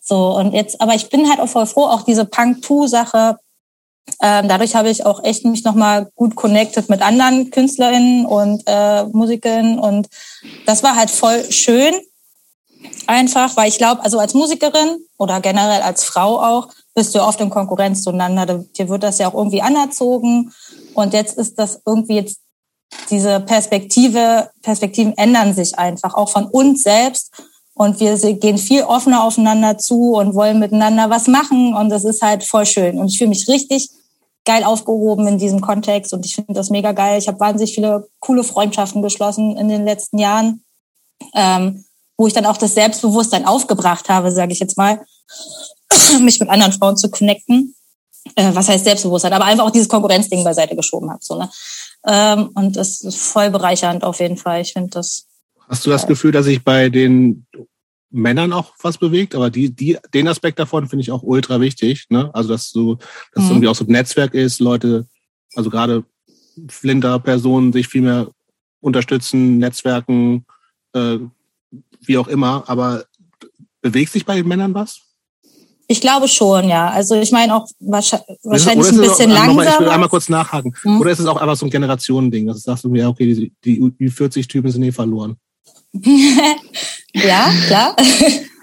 [0.00, 3.38] So, und jetzt, aber ich bin halt auch voll froh, auch diese Punk-2-Sache.
[4.22, 9.04] Ähm, dadurch habe ich auch echt mich nochmal gut connected mit anderen KünstlerInnen und äh,
[9.04, 10.08] Musikerinnen und
[10.66, 11.94] das war halt voll schön
[13.06, 17.40] einfach, weil ich glaube, also als Musikerin oder generell als Frau auch, bist du oft
[17.40, 18.64] in Konkurrenz zueinander.
[18.76, 20.52] Dir wird das ja auch irgendwie anerzogen.
[20.94, 22.40] Und jetzt ist das irgendwie jetzt
[23.10, 27.32] diese Perspektive, Perspektiven ändern sich einfach, auch von uns selbst.
[27.74, 31.74] Und wir gehen viel offener aufeinander zu und wollen miteinander was machen.
[31.74, 32.98] Und das ist halt voll schön.
[32.98, 33.90] Und ich fühle mich richtig
[34.50, 36.12] geil aufgehoben in diesem Kontext.
[36.12, 37.18] Und ich finde das mega geil.
[37.18, 40.64] Ich habe wahnsinnig viele coole Freundschaften geschlossen in den letzten Jahren.
[41.34, 41.84] Ähm,
[42.18, 45.00] wo ich dann auch das Selbstbewusstsein aufgebracht habe, sage ich jetzt mal,
[46.20, 47.74] mich mit anderen Frauen zu connecten.
[48.34, 49.32] Äh, was heißt Selbstbewusstsein?
[49.32, 51.20] Aber einfach auch dieses Konkurrenzding beiseite geschoben habe.
[51.22, 51.48] So, ne?
[52.06, 54.62] Ähm, und das ist voll bereichernd auf jeden Fall.
[54.62, 55.26] Ich finde das.
[55.68, 57.46] Hast du das Gefühl, dass sich bei den
[58.10, 62.06] Männern auch was bewegt, aber die, die, den Aspekt davon finde ich auch ultra wichtig.
[62.08, 62.30] Ne?
[62.34, 62.98] Also dass so,
[63.34, 63.50] dass mhm.
[63.50, 65.06] irgendwie auch so ein Netzwerk ist, Leute,
[65.54, 66.04] also gerade
[66.68, 68.28] Flinter-Personen sich viel mehr
[68.80, 70.44] unterstützen, Netzwerken,
[70.92, 71.18] äh,
[72.02, 73.04] wie auch immer, aber
[73.80, 75.00] bewegt sich bei den Männern was?
[75.86, 76.88] Ich glaube schon, ja.
[76.88, 79.68] Also ich meine auch wahrscheinlich, wahrscheinlich ein bisschen auch, langsamer.
[79.68, 80.72] ich will einmal kurz nachhaken.
[80.82, 81.00] Hm?
[81.00, 84.08] Oder ist es auch einfach so ein Generationending, dass du sagst, ja, okay, die, die
[84.08, 85.36] 40 Typen sind eh verloren?
[87.14, 87.96] ja, klar.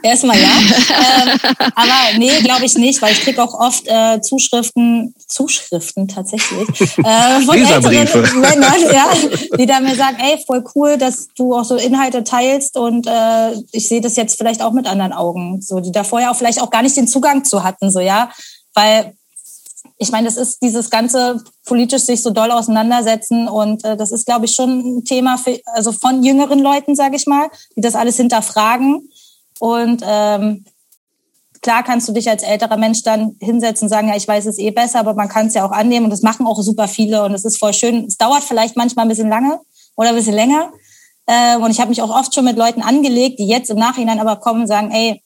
[0.03, 0.47] Erstmal ja.
[0.47, 1.39] ähm,
[1.75, 6.69] aber nee, glaube ich nicht, weil ich krieg auch oft äh, Zuschriften, Zuschriften tatsächlich,
[6.99, 9.09] äh, von älteren Männern, ja,
[9.57, 13.53] die da mir sagen, ey, voll cool, dass du auch so Inhalte teilst und äh,
[13.71, 15.61] ich sehe das jetzt vielleicht auch mit anderen Augen.
[15.61, 18.29] So, die da vorher auch vielleicht auch gar nicht den Zugang zu hatten, so ja.
[18.75, 19.15] Weil
[19.97, 24.25] ich meine, das ist dieses ganze politisch sich so doll auseinandersetzen und äh, das ist,
[24.25, 27.95] glaube ich, schon ein Thema für, also von jüngeren Leuten, sage ich mal, die das
[27.95, 29.09] alles hinterfragen
[29.59, 30.65] und ähm,
[31.61, 34.59] klar kannst du dich als älterer Mensch dann hinsetzen und sagen, ja, ich weiß es
[34.59, 37.23] eh besser, aber man kann es ja auch annehmen und das machen auch super viele
[37.23, 38.05] und es ist voll schön.
[38.05, 39.59] Es dauert vielleicht manchmal ein bisschen lange
[39.95, 40.71] oder ein bisschen länger.
[41.27, 44.19] Ähm, und ich habe mich auch oft schon mit Leuten angelegt, die jetzt im Nachhinein
[44.19, 45.21] aber kommen und sagen, ey,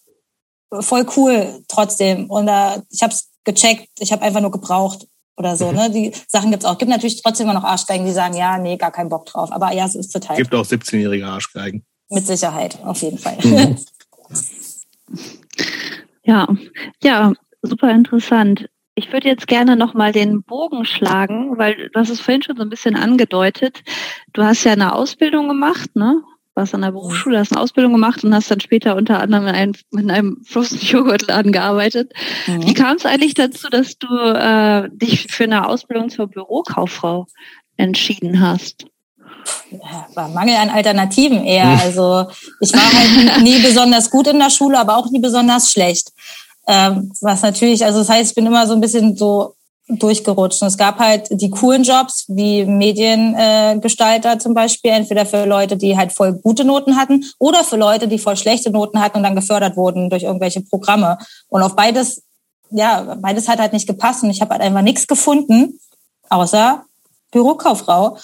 [0.80, 2.30] voll cool trotzdem.
[2.30, 5.08] Und äh, ich habe es gecheckt, ich habe einfach nur gebraucht
[5.38, 5.72] oder so.
[5.72, 5.76] Mhm.
[5.76, 5.90] Ne?
[5.92, 6.78] Die Sachen gibt's auch.
[6.78, 9.52] Gibt natürlich trotzdem immer noch Arschgeigen, die sagen, ja, nee, gar keinen Bock drauf.
[9.52, 10.38] Aber ja, es ist total.
[10.38, 11.86] Gibt auch 17-jährige Arschgeigen.
[12.10, 13.38] Mit Sicherheit, auf jeden Fall.
[13.44, 13.78] Mhm.
[16.24, 16.48] Ja,
[17.02, 18.70] ja, super interessant.
[18.94, 22.62] Ich würde jetzt gerne nochmal den Bogen schlagen, weil du hast es vorhin schon so
[22.62, 23.84] ein bisschen angedeutet.
[24.34, 26.22] Du hast ja eine Ausbildung gemacht, ne?
[26.56, 29.56] Warst an der Berufsschule, hast eine Ausbildung gemacht und hast dann später unter anderem in
[29.56, 32.14] einem, in einem Frozen Joghurtladen gearbeitet.
[32.48, 32.68] Mhm.
[32.68, 37.28] Wie kam es eigentlich dazu, dass du äh, dich für eine Ausbildung zur Bürokauffrau
[37.78, 38.86] entschieden hast?
[40.14, 41.72] war Mangel an Alternativen eher.
[41.72, 41.80] Hm.
[41.80, 42.28] Also
[42.60, 46.12] ich war halt nie besonders gut in der Schule, aber auch nie besonders schlecht.
[46.68, 49.56] Ähm, was natürlich, also das heißt, ich bin immer so ein bisschen so
[50.00, 50.62] durchgerutscht.
[50.62, 55.78] Und es gab halt die coolen Jobs wie Mediengestalter äh, zum Beispiel, entweder für Leute,
[55.78, 59.24] die halt voll gute Noten hatten oder für Leute, die voll schlechte Noten hatten und
[59.24, 61.18] dann gefördert wurden durch irgendwelche Programme.
[61.50, 62.24] Und auf beides,
[62.70, 65.80] ja, beides hat halt nicht gepasst und ich habe halt einfach nichts gefunden,
[66.30, 66.84] außer
[67.32, 68.18] Bürokauffrau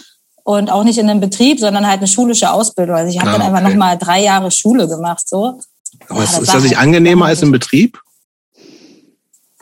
[0.44, 2.96] und auch nicht in einem Betrieb, sondern halt eine schulische Ausbildung.
[2.96, 3.70] Also ich habe ah, dann einfach okay.
[3.70, 5.28] nochmal drei Jahre Schule gemacht.
[5.28, 5.60] So.
[6.08, 8.00] Aber ja, ist, ist das nicht halt angenehmer als im Betrieb?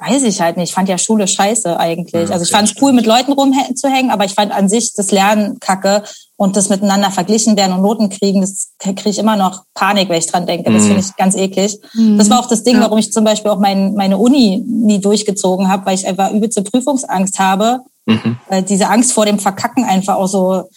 [0.08, 0.70] Weiß ich halt nicht.
[0.70, 2.32] Ich fand ja Schule scheiße eigentlich.
[2.32, 5.60] Also ich fand es cool, mit Leuten rumzuhängen, aber ich fand an sich das Lernen
[5.60, 6.04] kacke
[6.36, 10.20] und das miteinander verglichen werden und Noten kriegen, das kriege ich immer noch Panik, wenn
[10.20, 10.72] ich dran denke.
[10.72, 11.06] Das finde mhm.
[11.08, 11.80] ich ganz eklig.
[11.94, 12.18] Mhm.
[12.18, 15.70] Das war auch das Ding, warum ich zum Beispiel auch mein, meine Uni nie durchgezogen
[15.70, 18.38] habe, weil ich einfach übelste Prüfungsangst habe Mhm.
[18.48, 20.70] Weil diese Angst vor dem Verkacken einfach auch so,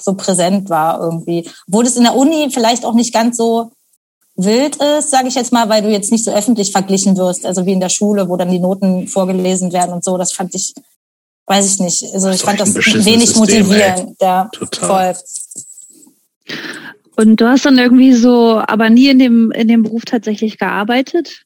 [0.00, 1.48] so präsent war irgendwie.
[1.68, 3.70] Obwohl es in der Uni vielleicht auch nicht ganz so
[4.36, 7.66] wild ist, sage ich jetzt mal, weil du jetzt nicht so öffentlich verglichen wirst, also
[7.66, 10.16] wie in der Schule, wo dann die Noten vorgelesen werden und so.
[10.18, 10.74] Das fand ich,
[11.46, 12.04] weiß ich nicht.
[12.12, 13.98] Also ich fand das wenig System, motivierend.
[14.00, 14.14] Ey.
[14.20, 15.14] Ja, Total.
[15.14, 16.56] voll.
[17.16, 21.45] Und du hast dann irgendwie so, aber nie in dem in dem Beruf tatsächlich gearbeitet?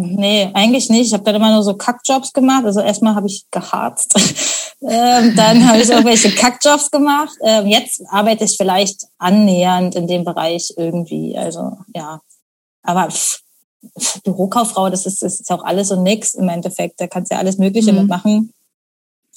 [0.00, 1.08] Nee, eigentlich nicht.
[1.08, 2.64] Ich habe dann immer nur so Kackjobs gemacht.
[2.64, 4.14] Also erstmal habe ich geharzt.
[4.82, 7.36] ähm, dann habe ich irgendwelche Kackjobs gemacht.
[7.42, 11.36] Ähm, jetzt arbeite ich vielleicht annähernd in dem Bereich irgendwie.
[11.36, 12.20] Also ja.
[12.82, 13.40] Aber pff,
[14.22, 17.00] Bürokauffrau, das ist, das ist auch alles und nix im Endeffekt.
[17.00, 18.00] Da kannst du ja alles Mögliche mhm.
[18.00, 18.52] mitmachen.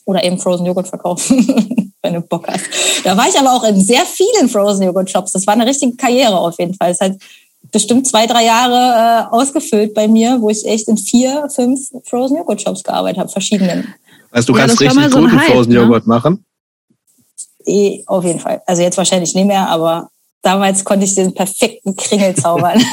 [0.05, 2.65] Oder eben Frozen Joghurt verkaufen, wenn du Bock hast.
[3.03, 5.31] Da war ich aber auch in sehr vielen Frozen Joghurt Shops.
[5.31, 6.91] Das war eine richtige Karriere auf jeden Fall.
[6.91, 7.13] Es hat
[7.71, 12.38] bestimmt zwei, drei Jahre äh, ausgefüllt bei mir, wo ich echt in vier, fünf Frozen
[12.38, 13.93] Joghurt Shops gearbeitet habe, verschiedenen.
[14.31, 16.13] Also du kannst ja, richtig so guten Hype, Frozen Joghurt ne?
[16.13, 16.45] machen?
[17.65, 18.61] E, auf jeden Fall.
[18.65, 20.09] Also jetzt wahrscheinlich nicht mehr, aber
[20.41, 22.83] damals konnte ich den perfekten Kringel zaubern.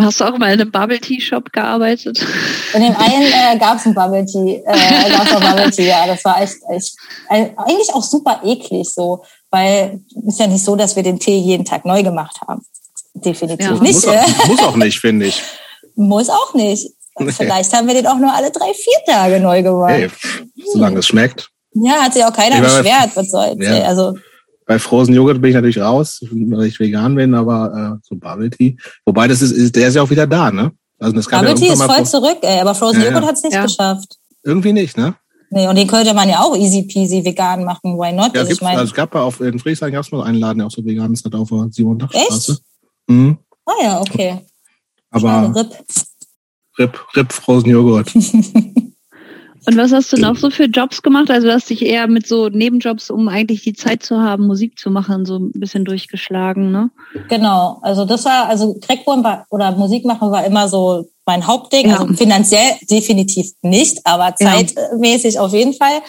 [0.00, 2.24] Hast du auch mal in einem Bubble Tea Shop gearbeitet?
[2.72, 3.22] In dem einen
[3.56, 6.56] äh, gab es ein Bubble Tea, äh, gab's auch Bubble Tea, ja, das war echt,
[6.70, 6.94] echt
[7.28, 11.38] eigentlich auch super eklig so weil es ist ja nicht so, dass wir den Tee
[11.38, 12.62] jeden Tag neu gemacht haben.
[13.14, 13.72] Definitiv ja.
[13.72, 13.94] nicht.
[13.94, 15.42] Muss auch, muss auch nicht, finde ich.
[15.96, 16.92] Muss auch nicht.
[17.30, 19.90] Vielleicht haben wir den auch nur alle drei, vier Tage neu gemacht.
[19.90, 20.10] Hey,
[20.72, 21.50] solange es schmeckt.
[21.72, 23.10] Ja, hat sich auch keiner beschwert.
[23.14, 23.56] Was soll's?
[23.58, 23.82] Ja.
[23.82, 24.14] Also,
[24.66, 28.50] bei Frozen Joghurt bin ich natürlich raus, weil ich vegan bin, aber äh, so Bubble
[28.50, 28.76] Tea.
[29.04, 30.72] Wobei, das ist, ist, der ist ja auch wieder da, ne?
[30.98, 33.28] Also das kann Bubble Tea ist voll zurück, ey, aber Frozen ja, Joghurt ja.
[33.28, 34.16] hat es nicht geschafft.
[34.44, 35.14] Irgendwie nicht, ne?
[35.50, 37.98] Nee, und den könnte man ja auch easy peasy vegan machen.
[37.98, 38.34] Why not?
[38.34, 40.38] Ja, also ich mein, also es gab ja auf, in Friesland gab es mal einen
[40.38, 42.58] Laden, der auch so vegan ist, hat auf der Simon-Dach-Straße.
[43.06, 43.38] Mhm.
[43.64, 44.40] Ah ja, okay.
[45.10, 45.74] Aber Rip.
[46.78, 48.14] Rip, Rip Frozen Joghurt.
[49.66, 51.30] Und was hast du noch so für Jobs gemacht?
[51.30, 54.78] Also du hast dich eher mit so Nebenjobs, um eigentlich die Zeit zu haben, Musik
[54.78, 56.90] zu machen, so ein bisschen durchgeschlagen, ne?
[57.28, 57.78] Genau.
[57.82, 61.90] Also das war, also Crackborn war, oder Musik machen war immer so mein Hauptding.
[61.90, 62.00] Ja.
[62.00, 65.42] Also finanziell definitiv nicht, aber zeitmäßig ja.
[65.42, 66.02] auf jeden Fall.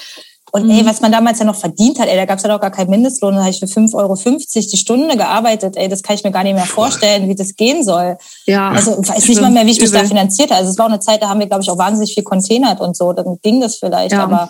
[0.51, 0.71] Und mhm.
[0.71, 2.89] ey, was man damals ja noch verdient hat, ey, da gab's ja doch gar keinen
[2.89, 6.31] Mindestlohn, da habe ich für 5,50 Euro die Stunde gearbeitet, ey, das kann ich mir
[6.31, 8.17] gar nicht mehr vorstellen, wie das gehen soll.
[8.47, 8.71] Ja.
[8.71, 10.61] Also ich weiß nicht mal mehr, wie ich mich da finanziert habe.
[10.61, 12.81] Also es war auch eine Zeit, da haben wir, glaube ich, auch wahnsinnig viel containert
[12.81, 14.23] und so, dann ging das vielleicht, ja.
[14.23, 14.49] aber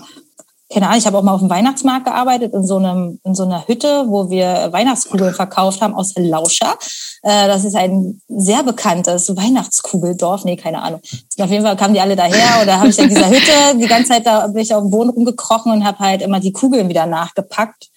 [0.71, 3.43] keine Ahnung, ich habe auch mal auf dem Weihnachtsmarkt gearbeitet, in so einem, in so
[3.43, 6.77] einer Hütte, wo wir Weihnachtskugeln verkauft haben aus Lauscher.
[7.23, 10.45] Äh, das ist ein sehr bekanntes Weihnachtskugeldorf.
[10.45, 11.01] Nee, keine Ahnung.
[11.39, 14.11] Auf jeden Fall kamen die alle daher da habe ich in dieser Hütte die ganze
[14.11, 17.07] Zeit da bin ich auf dem Boden rumgekrochen und habe halt immer die Kugeln wieder
[17.07, 17.89] nachgepackt.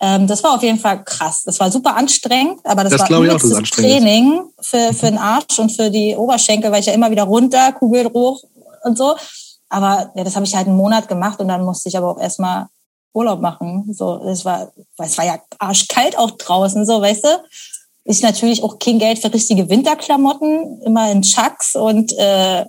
[0.00, 1.42] Ähm, das war auf jeden Fall krass.
[1.44, 5.58] Das war super anstrengend, aber das, das war ein das Training für, für den Arsch
[5.58, 8.42] und für die Oberschenkel, weil ich ja immer wieder runter, Kugel hoch
[8.84, 9.16] und so.
[9.74, 12.20] Aber ja, das habe ich halt einen Monat gemacht und dann musste ich aber auch
[12.20, 12.68] erstmal
[13.12, 13.92] Urlaub machen.
[13.92, 17.28] So, es war, es war ja arschkalt auch draußen, so, weißt du?
[18.04, 22.66] Ich natürlich auch kein Geld für richtige Winterklamotten, immer in Chucks und äh,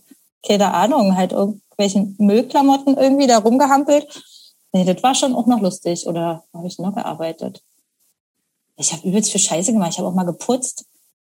[0.47, 4.07] keine Ahnung, halt irgendwelchen Müllklamotten irgendwie da rumgehampelt.
[4.71, 6.07] Nee, das war schon auch noch lustig.
[6.07, 7.61] Oder habe ich noch gearbeitet?
[8.77, 9.91] Ich habe übelst viel Scheiße gemacht.
[9.91, 10.85] Ich habe auch mal geputzt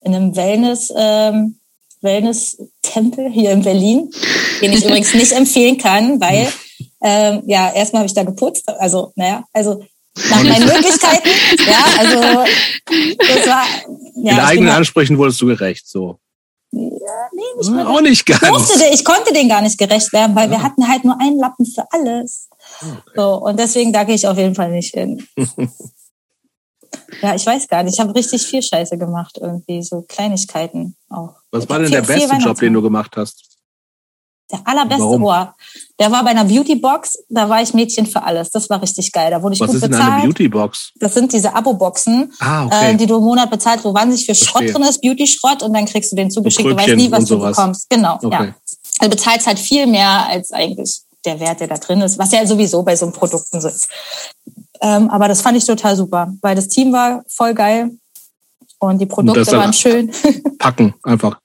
[0.00, 1.59] in einem Wellness, ähm,
[2.02, 4.10] Wellness-Tempel hier in Berlin,
[4.60, 6.48] den ich übrigens nicht empfehlen kann, weil
[7.02, 9.82] ähm, ja, erstmal habe ich da geputzt, also naja, also
[10.30, 11.28] nach meinen Möglichkeiten,
[11.66, 12.44] ja, also
[13.18, 13.64] das war
[14.16, 16.18] ja, In eigenen Ansprüchen wurdest du gerecht, so.
[16.72, 16.80] Ja,
[17.32, 17.88] nee, nicht mehr.
[17.88, 18.40] Auch nicht ganz.
[18.40, 20.58] Durfte, ich konnte den gar nicht gerecht werden, weil ja.
[20.58, 22.48] wir hatten halt nur einen Lappen für alles.
[22.80, 22.96] Okay.
[23.16, 25.26] So, und deswegen da gehe ich auf jeden Fall nicht hin.
[27.22, 27.94] Ja, ich weiß gar nicht.
[27.94, 31.34] Ich habe richtig viel Scheiße gemacht, irgendwie, so Kleinigkeiten auch.
[31.50, 33.44] Was war denn der beste Job, den du gemacht hast?
[34.50, 35.54] Der allerbeste Ohr.
[36.00, 38.50] Der war bei einer Beautybox, da war ich Mädchen für alles.
[38.50, 39.30] Das war richtig geil.
[39.30, 40.12] Da wurde ich Was gut ist denn bezahlt.
[40.12, 40.92] eine Beautybox?
[40.96, 42.92] Das sind diese Abo-Boxen, Ah, okay.
[42.92, 44.72] äh, die du im Monat bezahlt, wo wahnsinnig viel Schrott Verstehe.
[44.72, 46.68] drin ist, Beauty-Schrott, und dann kriegst du den zugeschickt.
[46.68, 47.88] Du weißt nie, was du bekommst.
[47.90, 48.26] Genau, ja.
[48.26, 48.54] Okay.
[48.98, 52.44] Also bezahlst halt viel mehr als eigentlich der Wert, der da drin ist, was ja
[52.44, 53.88] sowieso bei so einem Produkten so ist.
[54.82, 57.90] Ähm, aber das fand ich total super, weil das Team war voll geil
[58.78, 60.10] und die Produkte dann- waren schön.
[60.58, 61.38] Packen, einfach.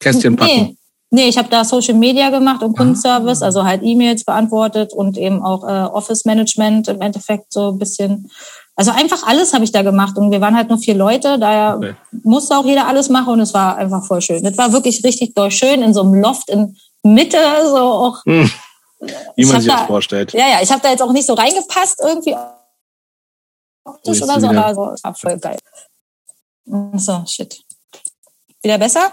[0.00, 0.52] Kästchen packen.
[0.52, 0.76] Nee,
[1.10, 5.42] nee ich habe da Social Media gemacht und Kundenservice, also halt E-Mails beantwortet und eben
[5.42, 8.30] auch äh, Office Management im Endeffekt so ein bisschen.
[8.76, 11.76] Also einfach alles habe ich da gemacht und wir waren halt nur vier Leute, daher
[11.78, 11.94] Okay.
[12.22, 14.44] musste auch jeder alles machen und es war einfach voll schön.
[14.44, 18.22] Das war wirklich richtig doll schön in so einem Loft in Mitte, so auch.
[19.00, 20.32] Wie man sich da- das vorstellt.
[20.32, 22.34] Ja, ja, ich habe da jetzt auch nicht so reingepasst irgendwie
[23.84, 25.58] optisch Oh, jetzt oder so, aber so, war voll geil.
[26.94, 27.62] So, shit.
[28.62, 29.12] Wieder besser?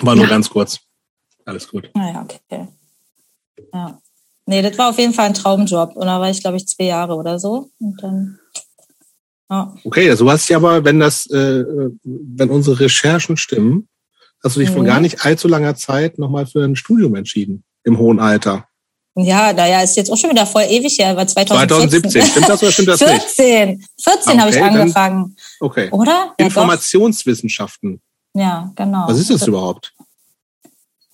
[0.00, 0.78] War nur ganz kurz.
[1.46, 1.90] Alles gut.
[1.94, 2.68] Naja, okay.
[3.72, 4.00] Ja.
[4.46, 5.96] Nee, das war auf jeden Fall ein Traumjob.
[5.96, 7.70] Und da war ich, glaube ich, zwei Jahre oder so.
[7.78, 8.38] Und dann,
[9.48, 9.74] ja.
[9.84, 11.64] Okay, also du hast ja aber, wenn das, äh,
[12.02, 13.88] wenn unsere Recherchen stimmen,
[14.42, 14.86] hast du dich vor Mhm.
[14.86, 17.64] gar nicht allzu langer Zeit nochmal für ein Studium entschieden.
[17.84, 18.66] Im hohen Alter.
[19.24, 22.00] Ja, naja, ist jetzt auch schon wieder voll ewig her, war 2014.
[22.10, 22.22] 2017.
[22.30, 23.22] Stimmt das oder stimmt das nicht?
[23.22, 23.86] 14.
[24.02, 25.36] 14 Ah, habe ich okay, dann- angefangen.
[25.60, 25.88] Okay.
[25.90, 26.34] Oder?
[26.38, 26.46] Ja.
[26.46, 28.00] Informationswissenschaften.
[28.34, 29.04] Ja, genau.
[29.08, 29.92] Was ist das überhaupt?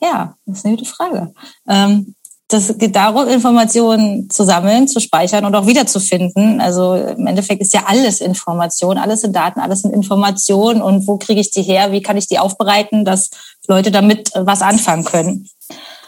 [0.00, 1.32] Ja, das ist eine gute Frage.
[1.68, 2.14] Ähm,
[2.48, 6.60] das geht darum, Informationen zu sammeln, zu speichern und auch wiederzufinden.
[6.60, 10.80] Also im Endeffekt ist ja alles Information, alles sind Daten, alles sind Informationen.
[10.80, 11.90] Und wo kriege ich die her?
[11.90, 13.30] Wie kann ich die aufbereiten, dass
[13.66, 15.48] Leute damit was anfangen können?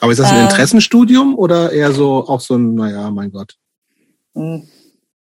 [0.01, 3.55] Aber ist das ein Äh, Interessenstudium oder eher so auch so ein, naja, mein Gott.
[4.35, 4.67] Hm,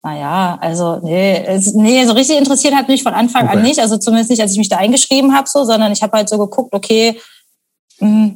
[0.03, 3.67] Naja, also nee, es, nee, so richtig interessiert hat mich von Anfang an Okay.
[3.67, 3.81] nicht.
[3.81, 6.39] Also zumindest nicht, als ich mich da eingeschrieben habe, so, sondern ich habe halt so
[6.39, 7.21] geguckt, okay,
[7.99, 8.35] mh,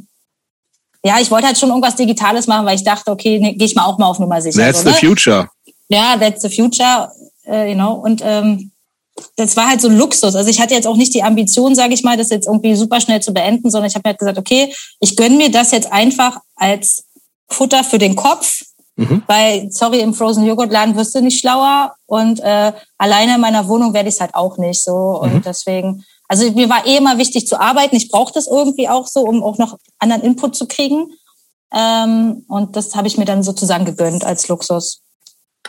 [1.04, 3.74] ja, ich wollte halt schon irgendwas Digitales machen, weil ich dachte, okay, nee, gehe ich
[3.76, 4.58] mal auch mal auf Nummer sicher.
[4.58, 4.96] That's so, the ne?
[5.08, 5.48] future.
[5.88, 7.12] Ja, that's the future,
[7.46, 7.92] äh, you know.
[7.92, 8.71] Und ähm,
[9.36, 10.34] das war halt so ein Luxus.
[10.34, 13.00] Also ich hatte jetzt auch nicht die Ambition, sage ich mal, das jetzt irgendwie super
[13.00, 15.92] schnell zu beenden, sondern ich habe mir halt gesagt, okay, ich gönn mir das jetzt
[15.92, 17.04] einfach als
[17.48, 18.62] Futter für den Kopf,
[18.96, 19.22] Mhm.
[19.26, 23.66] weil, sorry, im Frozen Joghurt Laden wirst du nicht schlauer und äh, alleine in meiner
[23.66, 24.92] Wohnung werde ich es halt auch nicht so.
[24.92, 25.42] Und Mhm.
[25.42, 27.96] deswegen, also mir war eh immer wichtig zu arbeiten.
[27.96, 31.10] Ich brauche das irgendwie auch so, um auch noch anderen Input zu kriegen.
[31.72, 35.00] Ähm, und das habe ich mir dann sozusagen gegönnt als Luxus.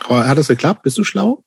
[0.04, 0.82] Aber hat das geklappt?
[0.82, 1.42] Bist du schlau?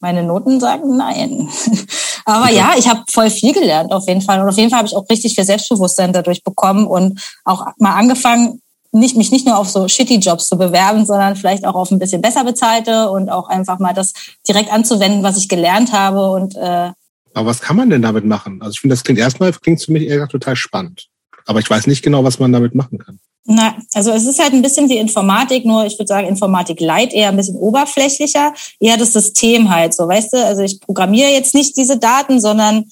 [0.00, 1.48] Meine Noten sagen nein.
[2.24, 4.40] Aber ja, ich habe voll viel gelernt auf jeden Fall.
[4.40, 7.94] Und auf jeden Fall habe ich auch richtig viel Selbstbewusstsein dadurch bekommen und auch mal
[7.94, 8.60] angefangen,
[8.92, 11.98] nicht, mich nicht nur auf so shitty Jobs zu bewerben, sondern vielleicht auch auf ein
[11.98, 14.12] bisschen besser bezahlte und auch einfach mal das
[14.46, 16.30] direkt anzuwenden, was ich gelernt habe.
[16.30, 16.90] Und äh,
[17.34, 18.60] Aber was kann man denn damit machen?
[18.60, 21.08] Also ich finde, das klingt erstmal, klingt für mich eher total spannend.
[21.46, 23.18] Aber ich weiß nicht genau, was man damit machen kann.
[23.44, 27.12] Na, also es ist halt ein bisschen wie Informatik, nur ich würde sagen Informatik light,
[27.12, 30.44] eher ein bisschen oberflächlicher, eher das System halt, so weißt du.
[30.44, 32.84] Also ich programmiere jetzt nicht diese Daten, sondern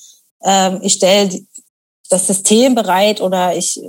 [0.42, 1.40] ähm, ich stelle
[2.08, 3.80] das System bereit oder ich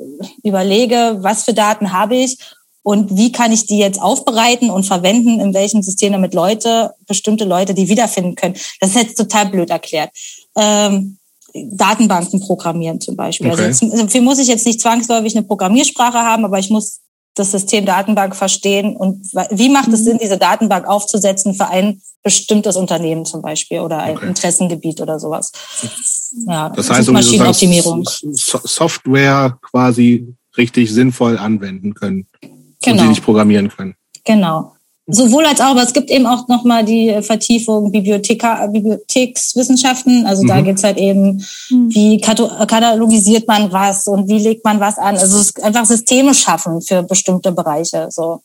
[0.43, 2.37] überlege, was für Daten habe ich
[2.83, 7.45] und wie kann ich die jetzt aufbereiten und verwenden, in welchem System, damit Leute, bestimmte
[7.45, 8.55] Leute, die wiederfinden können.
[8.79, 10.11] Das ist jetzt total blöd erklärt.
[10.55, 11.17] Ähm,
[11.53, 13.51] Datenbanken programmieren zum Beispiel.
[13.51, 13.65] Okay.
[13.65, 16.99] Also jetzt, dafür muss ich jetzt nicht zwangsläufig eine Programmiersprache haben, aber ich muss
[17.35, 22.75] das System Datenbank verstehen und wie macht es Sinn, diese Datenbank aufzusetzen für ein bestimmtes
[22.75, 24.27] Unternehmen zum Beispiel oder ein Okay.
[24.27, 25.51] Interessengebiet oder sowas.
[26.45, 28.03] Ja, Das heißt, um Maschinenoptimierung.
[28.05, 32.49] So Software quasi richtig sinnvoll anwenden können und
[32.83, 33.95] sie Genau, nicht programmieren können.
[34.25, 34.73] genau.
[35.07, 40.25] Sowohl als auch, aber es gibt eben auch nochmal die Vertiefung Bibliotheka, Bibliothekswissenschaften.
[40.25, 40.65] Also da Mhm.
[40.65, 45.17] geht's halt eben, wie kato- katalogisiert man was und wie legt man was an.
[45.17, 48.07] Also es ist einfach Systeme schaffen für bestimmte Bereiche.
[48.11, 48.41] So.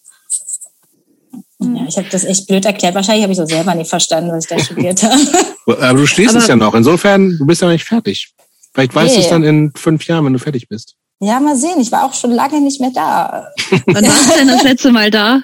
[1.60, 2.94] Ja, ich habe das echt blöd erklärt.
[2.94, 5.20] Wahrscheinlich habe ich so selber nicht verstanden, was ich da studiert habe.
[5.66, 6.74] Aber du schließt es ja noch.
[6.74, 8.32] Insofern, du bist ja noch nicht fertig.
[8.74, 9.30] Vielleicht weißt du es Nee.
[9.30, 10.94] dann in fünf Jahren, wenn du fertig bist.
[11.18, 11.80] Ja, mal sehen.
[11.80, 13.46] Ich war auch schon lange nicht mehr da.
[13.86, 15.40] Wann warst du denn das letzte Mal da?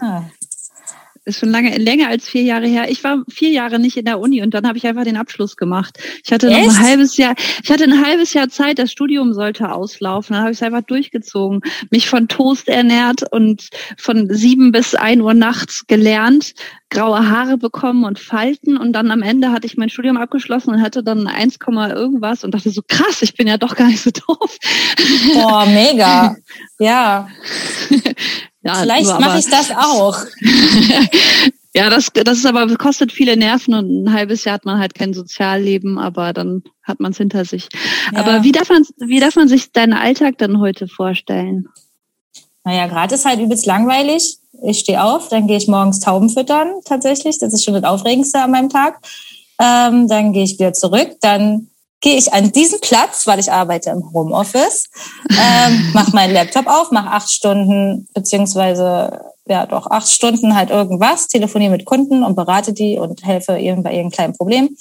[0.00, 0.22] Ah.
[1.26, 2.88] Ist schon lange, länger als vier Jahre her.
[2.88, 5.56] Ich war vier Jahre nicht in der Uni und dann habe ich einfach den Abschluss
[5.56, 5.98] gemacht.
[6.24, 6.68] Ich hatte noch Echt?
[6.68, 7.34] ein halbes Jahr,
[7.64, 10.34] ich hatte ein halbes Jahr Zeit, das Studium sollte auslaufen.
[10.34, 15.20] Dann habe ich es einfach durchgezogen, mich von Toast ernährt und von sieben bis ein
[15.20, 16.54] Uhr nachts gelernt,
[16.90, 20.80] graue Haare bekommen und Falten und dann am Ende hatte ich mein Studium abgeschlossen und
[20.80, 24.10] hatte dann 1, irgendwas und dachte so krass, ich bin ja doch gar nicht so
[24.10, 24.58] doof.
[25.34, 26.36] Boah, mega.
[26.78, 27.26] Ja,
[28.66, 30.16] Ja, vielleicht mache ich das auch.
[31.76, 34.94] Ja, das, das ist aber, kostet viele Nerven und ein halbes Jahr hat man halt
[34.94, 37.68] kein Sozialleben, aber dann hat man es hinter sich.
[38.14, 38.20] Ja.
[38.20, 41.68] Aber wie darf man, wie darf man sich deinen Alltag dann heute vorstellen?
[42.64, 44.38] Naja, gerade ist halt übelst langweilig.
[44.64, 47.38] Ich stehe auf, dann gehe ich morgens Tauben füttern, tatsächlich.
[47.40, 48.98] Das ist schon das Aufregendste an meinem Tag.
[49.60, 51.68] Ähm, dann gehe ich wieder zurück, dann
[52.00, 54.84] gehe ich an diesen Platz, weil ich arbeite im Homeoffice,
[55.30, 61.28] ähm, mache meinen Laptop auf, mache acht Stunden beziehungsweise ja doch acht Stunden halt irgendwas,
[61.28, 64.76] telefoniere mit Kunden und berate die und helfe ihnen bei ihrem kleinen Problem.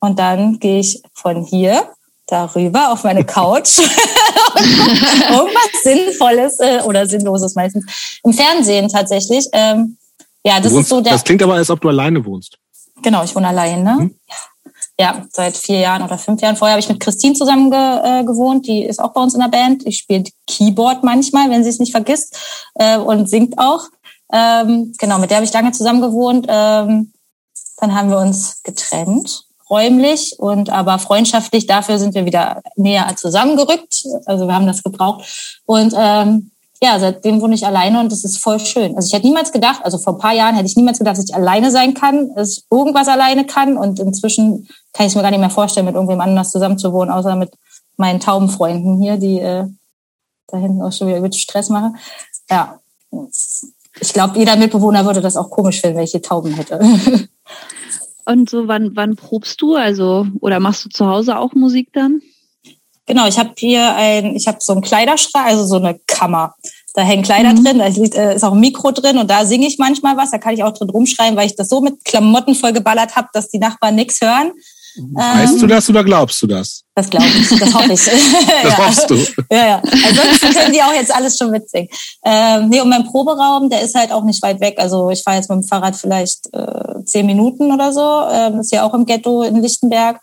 [0.00, 1.88] Und dann gehe ich von hier
[2.26, 3.78] darüber auf meine Couch
[4.58, 9.46] irgendwas Sinnvolles äh, oder Sinnloses meistens im Fernsehen tatsächlich.
[9.52, 9.96] Ähm,
[10.44, 11.12] ja, das wohnst, ist so der.
[11.12, 12.58] Das klingt aber, als ob du alleine wohnst.
[13.02, 13.96] Genau, ich wohne allein, ne?
[13.98, 14.14] Hm?
[14.28, 14.36] Ja
[15.02, 16.54] ja, seit vier Jahren oder fünf Jahren.
[16.54, 19.40] Vorher habe ich mit Christine zusammen ge, äh, gewohnt, die ist auch bei uns in
[19.40, 19.84] der Band.
[19.84, 22.38] Ich spiele Keyboard manchmal, wenn sie es nicht vergisst
[22.76, 23.88] äh, und singt auch.
[24.32, 26.46] Ähm, genau, mit der habe ich lange zusammen gewohnt.
[26.48, 27.12] Ähm,
[27.78, 31.66] dann haben wir uns getrennt, räumlich und aber freundschaftlich.
[31.66, 34.04] Dafür sind wir wieder näher zusammengerückt.
[34.26, 35.60] Also wir haben das gebraucht.
[35.66, 36.52] Und ähm,
[36.82, 38.96] ja, seitdem wohne ich alleine und das ist voll schön.
[38.96, 41.24] Also ich hätte niemals gedacht, also vor ein paar Jahren hätte ich niemals gedacht, dass
[41.24, 43.76] ich alleine sein kann, dass ich irgendwas alleine kann.
[43.76, 46.92] Und inzwischen kann ich es mir gar nicht mehr vorstellen, mit irgendwem anders zusammen zu
[46.92, 47.52] wohnen, außer mit
[47.96, 49.68] meinen Taubenfreunden hier, die äh,
[50.48, 51.96] da hinten auch schon wieder mit Stress machen.
[52.50, 52.80] Ja,
[54.00, 56.80] ich glaube, jeder Mitbewohner würde das auch komisch finden, wenn ich hier Tauben hätte.
[58.26, 59.76] Und so, wann, wann probst du?
[59.76, 62.22] Also, oder machst du zu Hause auch Musik dann?
[63.12, 66.54] Genau, ich habe hier ein, ich habe so einen Kleiderschrank, also so eine Kammer.
[66.94, 67.62] Da hängen Kleider mhm.
[67.62, 70.30] drin, da äh, ist auch ein Mikro drin und da singe ich manchmal was.
[70.30, 73.28] Da kann ich auch drin rumschreien, weil ich das so mit Klamotten voll geballert habe,
[73.34, 74.52] dass die Nachbarn nichts hören.
[75.12, 76.84] Weißt ähm, du das oder glaubst du das?
[76.94, 78.00] Das glaube ich, das hoffe ich.
[78.62, 79.16] das hoffst du.
[79.50, 79.82] Ja, ja.
[79.82, 81.90] Ansonsten können die auch jetzt alles schon mitsingen.
[82.24, 84.76] Ähm, nee, und mein Proberaum, der ist halt auch nicht weit weg.
[84.78, 88.22] Also ich fahre jetzt mit dem Fahrrad vielleicht äh, zehn Minuten oder so.
[88.32, 90.18] Ähm, ist ja auch im Ghetto in Lichtenberg.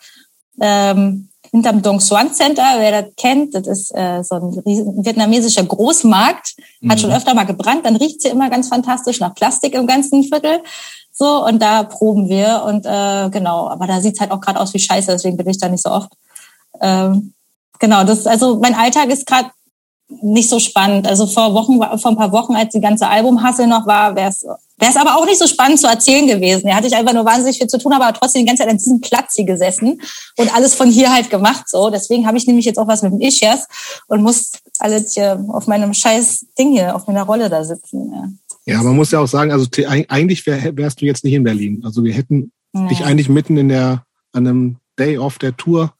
[0.59, 5.63] Ähm, hinterm Dong Xuan Center, wer das kennt, das ist äh, so ein riesen vietnamesischer
[5.63, 6.55] Großmarkt,
[6.87, 7.01] hat mhm.
[7.01, 10.61] schon öfter mal gebrannt, dann riecht sie immer ganz fantastisch nach Plastik im ganzen Viertel.
[11.11, 14.73] So, und da proben wir und äh, genau, aber da sieht's halt auch gerade aus
[14.73, 16.11] wie Scheiße, deswegen bin ich da nicht so oft.
[16.79, 17.33] Ähm,
[17.79, 19.49] genau, das also mein Alltag ist gerade
[20.21, 21.07] nicht so spannend.
[21.07, 24.45] Also vor Wochen, vor ein paar Wochen, als die ganze Albumhassel noch war, wäre es
[24.79, 26.67] wäre es aber auch nicht so spannend zu erzählen gewesen.
[26.67, 28.77] Da hatte ich einfach nur wahnsinnig viel zu tun, aber trotzdem die ganze Zeit an
[28.77, 30.01] diesem Platz hier gesessen
[30.37, 31.67] und alles von hier halt gemacht.
[31.67, 33.67] So, deswegen habe ich nämlich jetzt auch was mit dem Ischias
[34.07, 38.11] und muss alles hier auf meinem scheiß Ding hier, auf meiner Rolle da sitzen.
[38.65, 39.67] Ja, ja man muss ja auch sagen, also
[40.07, 41.81] eigentlich wär, wärst du jetzt nicht in Berlin.
[41.83, 42.87] Also wir hätten nee.
[42.87, 45.93] dich eigentlich mitten in der an einem Day off der Tour,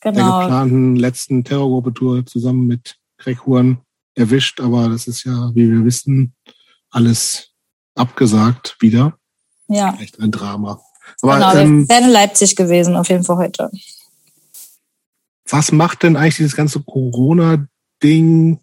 [0.00, 0.16] genau.
[0.16, 3.78] der geplanten letzten Terrorgruppe-Tour zusammen mit Greg Huren
[4.14, 6.34] erwischt, aber das ist ja, wie wir wissen,
[6.90, 7.47] alles
[7.98, 9.18] abgesagt wieder.
[9.68, 9.96] Ja.
[10.00, 10.80] Echt ein Drama.
[11.22, 13.70] Aber, genau, ähm, wir wären in Leipzig gewesen, auf jeden Fall heute.
[15.48, 18.60] Was macht denn eigentlich dieses ganze Corona-Ding?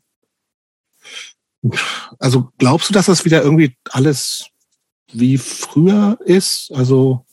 [2.20, 4.50] Also glaubst du, dass das wieder irgendwie alles
[5.12, 6.72] wie früher ist?
[6.74, 7.26] Also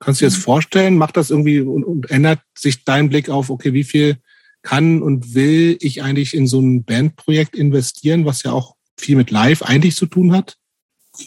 [0.00, 0.42] kannst du dir das mhm.
[0.42, 0.98] vorstellen?
[0.98, 4.18] Macht das irgendwie und, und ändert sich dein Blick auf, okay, wie viel
[4.62, 9.30] kann und will ich eigentlich in so ein Bandprojekt investieren, was ja auch viel mit
[9.30, 10.56] Live eigentlich zu tun hat?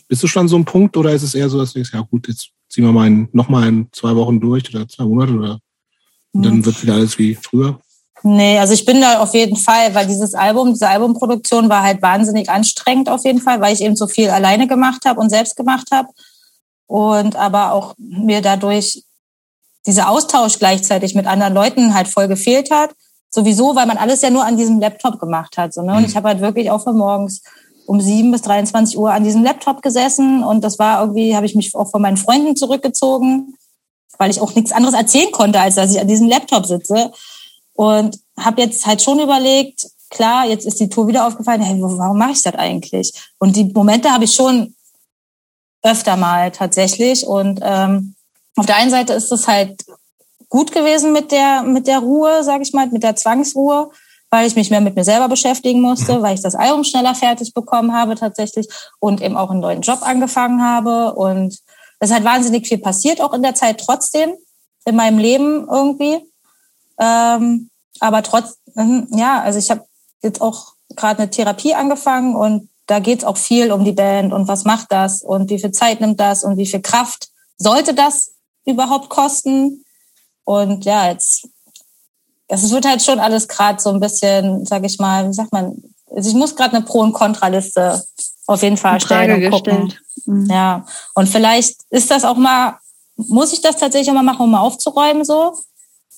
[0.07, 1.93] Bist du schon an so einem Punkt oder ist es eher so, dass du denkst,
[1.93, 5.05] ja gut, jetzt ziehen wir mal in, noch mal in zwei Wochen durch oder zwei
[5.05, 5.59] Monate oder
[6.33, 7.79] dann wird wieder alles wie früher?
[8.23, 12.01] Nee, also ich bin da auf jeden Fall, weil dieses Album, diese Albumproduktion war halt
[12.01, 15.55] wahnsinnig anstrengend auf jeden Fall, weil ich eben so viel alleine gemacht habe und selbst
[15.55, 16.09] gemacht habe.
[16.87, 19.03] Und aber auch mir dadurch
[19.85, 22.91] dieser Austausch gleichzeitig mit anderen Leuten halt voll gefehlt hat.
[23.29, 25.73] Sowieso, weil man alles ja nur an diesem Laptop gemacht hat.
[25.73, 25.93] So, ne?
[25.93, 26.05] Und mhm.
[26.05, 27.43] ich habe halt wirklich auch von morgens
[27.85, 30.43] um sieben bis 23 Uhr an diesem Laptop gesessen.
[30.43, 33.55] Und das war irgendwie, habe ich mich auch von meinen Freunden zurückgezogen,
[34.17, 37.11] weil ich auch nichts anderes erzählen konnte, als dass ich an diesem Laptop sitze.
[37.73, 42.17] Und habe jetzt halt schon überlegt, klar, jetzt ist die Tour wieder aufgefallen, hey, warum
[42.17, 43.13] mache ich das eigentlich?
[43.37, 44.75] Und die Momente habe ich schon
[45.83, 47.25] öfter mal tatsächlich.
[47.25, 48.15] Und ähm,
[48.55, 49.83] auf der einen Seite ist es halt
[50.49, 53.91] gut gewesen mit der mit der Ruhe, sage ich mal, mit der Zwangsruhe
[54.29, 56.21] weil ich mich mehr mit mir selber beschäftigen musste, mhm.
[56.21, 58.67] weil ich das Album schneller fertig bekommen habe tatsächlich
[58.99, 61.13] und eben auch einen neuen Job angefangen habe.
[61.13, 61.59] Und
[61.99, 64.33] es hat wahnsinnig viel passiert, auch in der Zeit trotzdem,
[64.85, 66.19] in meinem Leben irgendwie.
[66.99, 67.69] Ähm,
[67.99, 69.85] aber trotz, mhm, ja, also ich habe
[70.21, 74.31] jetzt auch gerade eine Therapie angefangen und da geht es auch viel um die Band
[74.33, 77.93] und was macht das und wie viel Zeit nimmt das und wie viel Kraft sollte
[77.93, 78.35] das
[78.65, 79.83] überhaupt kosten.
[80.43, 81.47] Und ja, jetzt
[82.47, 85.75] es wird halt schon alles gerade so ein bisschen, sag ich mal, wie sagt man,
[86.15, 88.03] also ich muss gerade eine Pro- und Kontraliste
[88.47, 89.93] auf jeden Fall stellen und gucken.
[90.25, 90.47] Mhm.
[90.49, 92.77] Ja, und vielleicht ist das auch mal,
[93.15, 95.57] muss ich das tatsächlich auch mal machen, um mal aufzuräumen so.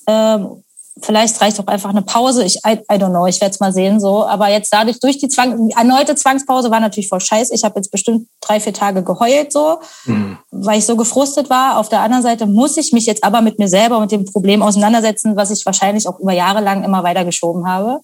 [0.07, 0.63] Ähm,
[1.01, 2.43] vielleicht reicht auch einfach eine Pause.
[2.43, 4.25] Ich, I, I don't know, ich werde es mal sehen so.
[4.25, 7.53] Aber jetzt dadurch, durch die Zwang, die erneute Zwangspause war natürlich voll scheiße.
[7.53, 10.37] Ich habe jetzt bestimmt drei, vier Tage geheult so, mhm.
[10.51, 11.77] weil ich so gefrustet war.
[11.77, 14.61] Auf der anderen Seite muss ich mich jetzt aber mit mir selber und dem Problem
[14.61, 17.99] auseinandersetzen, was ich wahrscheinlich auch über Jahre lang immer weiter geschoben habe.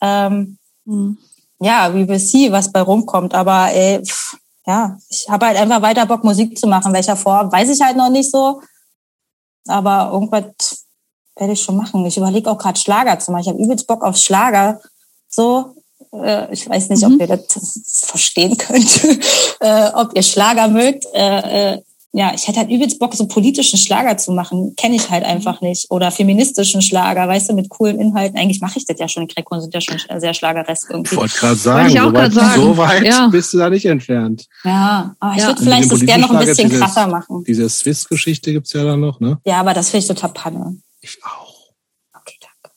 [0.00, 1.18] Ähm, mhm.
[1.60, 3.34] Ja, we will see, was bei rumkommt.
[3.34, 4.36] Aber ey, pff,
[4.66, 6.92] ja, ich habe halt einfach weiter Bock, Musik zu machen.
[6.92, 8.60] Welcher Form, weiß ich halt noch nicht so.
[9.68, 10.85] Aber irgendwas
[11.36, 12.04] werde ich schon machen.
[12.06, 13.42] Ich überlege auch gerade Schlager zu machen.
[13.42, 14.80] Ich habe übelst Bock auf Schlager.
[15.28, 15.76] So,
[16.12, 17.14] äh, ich weiß nicht, mhm.
[17.14, 19.04] ob ihr das verstehen könnt,
[19.60, 21.04] äh, ob ihr Schlager mögt.
[21.14, 21.82] Äh, äh,
[22.12, 24.72] ja, ich hätte halt übelst Bock, so politischen Schlager zu machen.
[24.76, 25.32] Kenne ich halt mhm.
[25.32, 25.90] einfach nicht.
[25.90, 28.38] Oder feministischen Schlager, weißt du, mit coolen Inhalten.
[28.38, 29.26] Eigentlich mache ich das ja schon.
[29.26, 31.14] Die Krekon sind ja schon sehr schlageresk irgendwie.
[31.14, 32.62] Ich wollte gerade sagen, so weit, sagen.
[32.62, 33.26] so weit ja.
[33.28, 34.46] bist du da nicht entfernt.
[34.64, 35.48] Ja, aber ich ja.
[35.48, 37.44] würde vielleicht das gerne noch ein bisschen dieses, krasser machen.
[37.44, 39.38] Diese Swiss-Geschichte gibt's ja dann noch, ne?
[39.44, 40.78] Ja, aber das finde ich total panne.
[41.06, 41.72] Ich auch.
[42.12, 42.76] Okay, danke.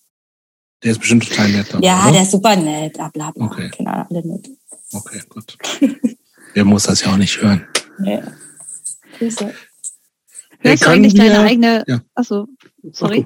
[0.83, 1.73] Der ist bestimmt total nett.
[1.73, 2.11] Dann, ja, oder?
[2.11, 2.93] der ist super nett.
[2.93, 3.45] Bla, bla, bla.
[3.45, 3.71] Okay.
[3.75, 4.49] Genau, alle nett.
[4.93, 5.57] Okay, gut.
[6.53, 7.67] Wer muss das ja auch nicht hören.
[7.97, 8.21] Nee.
[9.17, 9.51] Grüße.
[10.59, 12.01] Hörst du eigentlich deine eigene, ja.
[12.15, 12.47] achso,
[12.91, 13.23] sorry,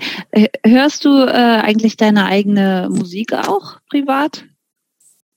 [0.64, 4.46] hörst du äh, eigentlich deine eigene Musik auch privat?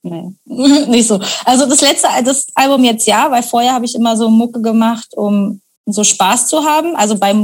[0.03, 1.19] Nee, nicht so.
[1.43, 5.07] Also das letzte, das Album jetzt ja, weil vorher habe ich immer so Mucke gemacht,
[5.15, 6.95] um so Spaß zu haben.
[6.95, 7.37] Also beim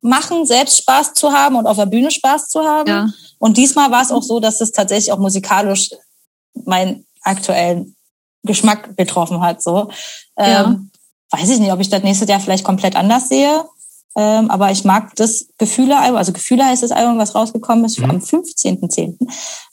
[0.00, 2.88] Musikmachen selbst Spaß zu haben und auf der Bühne Spaß zu haben.
[2.88, 3.08] Ja.
[3.38, 5.90] Und diesmal war es auch so, dass es tatsächlich auch musikalisch
[6.64, 7.96] meinen aktuellen
[8.44, 9.62] Geschmack betroffen hat.
[9.62, 9.90] So.
[10.36, 10.64] Ja.
[10.64, 10.90] Ähm,
[11.30, 13.64] weiß ich nicht, ob ich das nächstes Jahr vielleicht komplett anders sehe.
[14.16, 18.10] Ähm, aber ich mag das Gefühle-Album, also Gefühle heißt das Album, was rausgekommen ist, mhm.
[18.10, 19.16] am 15.10.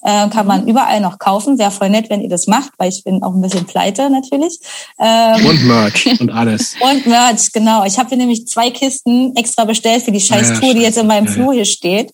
[0.04, 1.58] Äh, kann man überall noch kaufen.
[1.58, 4.60] Wäre voll nett, wenn ihr das macht, weil ich bin auch ein bisschen pleite natürlich.
[5.00, 6.76] Ähm, und Merch und alles.
[6.80, 7.86] Und Merch, genau.
[7.86, 10.98] Ich habe hier nämlich zwei Kisten extra bestellt für die scheiß ja, Tour, die jetzt
[10.98, 12.12] in meinem ja, Flur hier steht.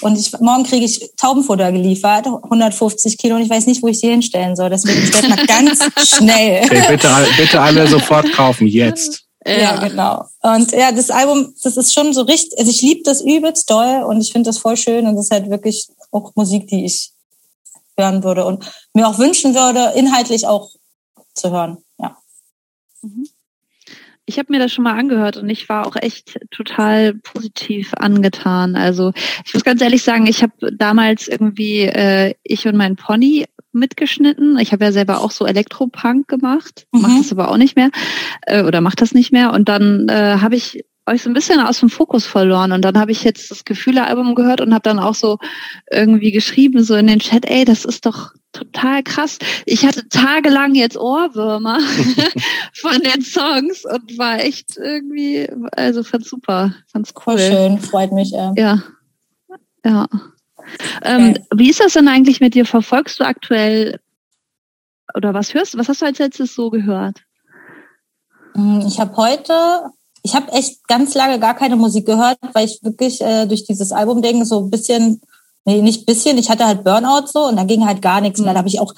[0.00, 4.00] Und ich, morgen kriege ich Taubenfutter geliefert, 150 Kilo, und ich weiß nicht, wo ich
[4.00, 4.70] sie hinstellen soll.
[4.70, 6.64] Deswegen bestellt mal ganz schnell.
[6.64, 9.23] Okay, bitte, bitte alle sofort kaufen, jetzt.
[9.46, 10.24] Ja, ja, genau.
[10.40, 14.02] Und ja, das Album, das ist schon so richtig, also ich liebe das übelst doll
[14.04, 17.12] und ich finde das voll schön und das ist halt wirklich auch Musik, die ich
[17.96, 18.64] hören würde und
[18.94, 20.70] mir auch wünschen würde, inhaltlich auch
[21.34, 21.78] zu hören.
[21.98, 22.16] Ja.
[23.02, 23.28] Mhm.
[24.26, 28.74] Ich habe mir das schon mal angehört und ich war auch echt total positiv angetan.
[28.74, 29.12] Also
[29.44, 33.44] ich muss ganz ehrlich sagen, ich habe damals irgendwie äh, ich und mein Pony
[33.74, 34.58] mitgeschnitten.
[34.58, 37.02] Ich habe ja selber auch so Elektropunk gemacht, mhm.
[37.02, 37.90] mache das aber auch nicht mehr
[38.42, 39.52] äh, oder mache das nicht mehr.
[39.52, 42.98] Und dann äh, habe ich euch so ein bisschen aus dem Fokus verloren und dann
[42.98, 45.38] habe ich jetzt das Gefühle-Album gehört und habe dann auch so
[45.90, 49.38] irgendwie geschrieben so in den Chat, ey, das ist doch total krass.
[49.66, 51.78] Ich hatte tagelang jetzt Ohrwürmer
[52.72, 57.36] von den Songs und war echt irgendwie, also fand's super, fand's cool.
[57.36, 58.30] Voll schön, freut mich.
[58.30, 58.54] Ja.
[58.56, 58.82] Ja.
[59.84, 60.06] ja.
[61.02, 61.42] Ähm, okay.
[61.54, 62.66] Wie ist das denn eigentlich mit dir?
[62.66, 64.00] Verfolgst du aktuell
[65.14, 65.78] oder was hörst du?
[65.78, 67.22] Was hast du als letztes so gehört?
[68.54, 69.54] Mm, ich habe heute,
[70.22, 73.92] ich habe echt ganz lange gar keine Musik gehört, weil ich wirklich äh, durch dieses
[73.92, 75.20] Album-Ding so ein bisschen,
[75.64, 78.38] nee, nicht bisschen, ich hatte halt Burnout so und da ging halt gar nichts.
[78.38, 78.44] Mhm.
[78.44, 78.94] Und dann habe ich auch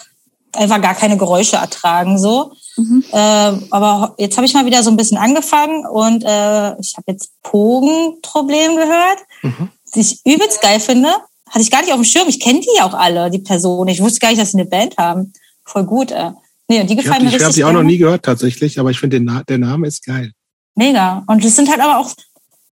[0.55, 2.53] einfach gar keine Geräusche ertragen so.
[2.77, 3.05] Mhm.
[3.13, 7.05] Äh, aber jetzt habe ich mal wieder so ein bisschen angefangen und äh, ich habe
[7.09, 9.71] jetzt Pogenproblem gehört, mhm.
[9.95, 11.11] die ich übelst geil finde
[11.57, 12.29] hatte ich gar nicht auf dem Schirm.
[12.29, 13.89] Ich kenne die ja auch alle, die Personen.
[13.89, 15.33] Ich wusste gar nicht, dass sie eine Band haben.
[15.65, 16.11] Voll gut.
[16.11, 16.33] Äh.
[16.69, 17.39] Nee, und die gefallen mir richtig.
[17.39, 20.33] Ich habe sie auch noch nie gehört tatsächlich, aber ich finde, der Name ist geil.
[20.75, 21.25] Mega.
[21.27, 22.11] Und das sind halt aber auch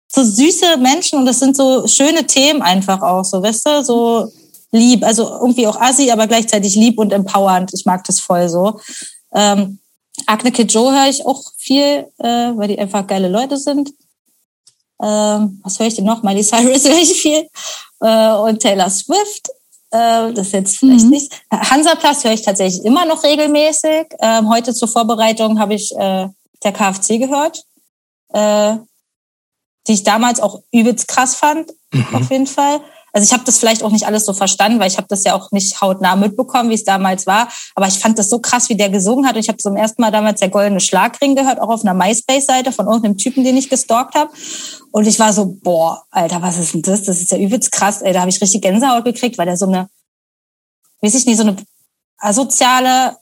[0.07, 4.31] so süße Menschen und das sind so schöne Themen einfach auch, so, weißt du, so
[4.71, 7.73] lieb, also irgendwie auch assi, aber gleichzeitig lieb und empowernd.
[7.73, 8.79] Ich mag das voll so.
[9.33, 9.79] Ähm,
[10.27, 13.89] Agne Kid Joe höre ich auch viel, äh, weil die einfach geile Leute sind.
[15.01, 16.21] Ähm, was höre ich denn noch?
[16.21, 17.47] Miley Cyrus höre ich viel
[18.01, 19.49] äh, und Taylor Swift.
[19.91, 21.11] Äh, das ist jetzt vielleicht mhm.
[21.11, 21.33] nicht.
[21.51, 24.07] Hansaplatz höre ich tatsächlich immer noch regelmäßig.
[24.19, 26.27] Ähm, heute zur Vorbereitung habe ich äh,
[26.63, 27.63] der KFC gehört,
[28.33, 28.77] äh,
[29.87, 32.07] die ich damals auch übelst krass fand, mhm.
[32.13, 32.81] auf jeden Fall.
[33.17, 35.33] Also ich habe das vielleicht auch nicht alles so verstanden, weil ich habe das ja
[35.33, 37.49] auch nicht hautnah mitbekommen, wie es damals war.
[37.73, 39.33] Aber ich fand das so krass, wie der gesungen hat.
[39.33, 42.71] Und ich habe zum ersten Mal damals der Goldene Schlagring gehört, auch auf einer MySpace-Seite
[42.71, 44.29] von irgendeinem Typen, den ich gestalkt habe.
[44.91, 47.05] Und ich war so, boah, Alter, was ist denn das?
[47.05, 48.03] Das ist ja übelst krass.
[48.03, 49.89] Ey, da habe ich richtig Gänsehaut gekriegt, weil der so eine,
[51.01, 51.55] weiß ich nicht, so eine
[52.19, 53.17] asoziale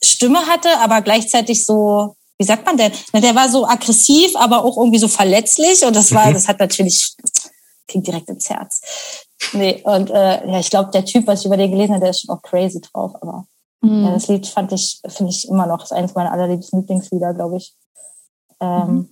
[0.00, 2.92] Stimme hatte, aber gleichzeitig so, wie sagt man denn?
[3.14, 5.84] Der war so aggressiv, aber auch irgendwie so verletzlich.
[5.84, 6.34] Und das war, mhm.
[6.34, 7.16] das hat natürlich
[7.90, 8.80] ging direkt ins Herz.
[9.52, 12.10] Nee, und äh, ja, ich glaube, der Typ, was ich über den gelesen habe, der
[12.10, 13.46] ist schon auch crazy drauf, aber
[13.82, 14.04] Mhm.
[14.04, 17.56] Ja, das Lied fand ich, finde ich immer noch, ist eines meiner allerliebsten Lieblingslieder, glaube
[17.56, 17.74] ich.
[18.60, 19.08] Ähm, mhm.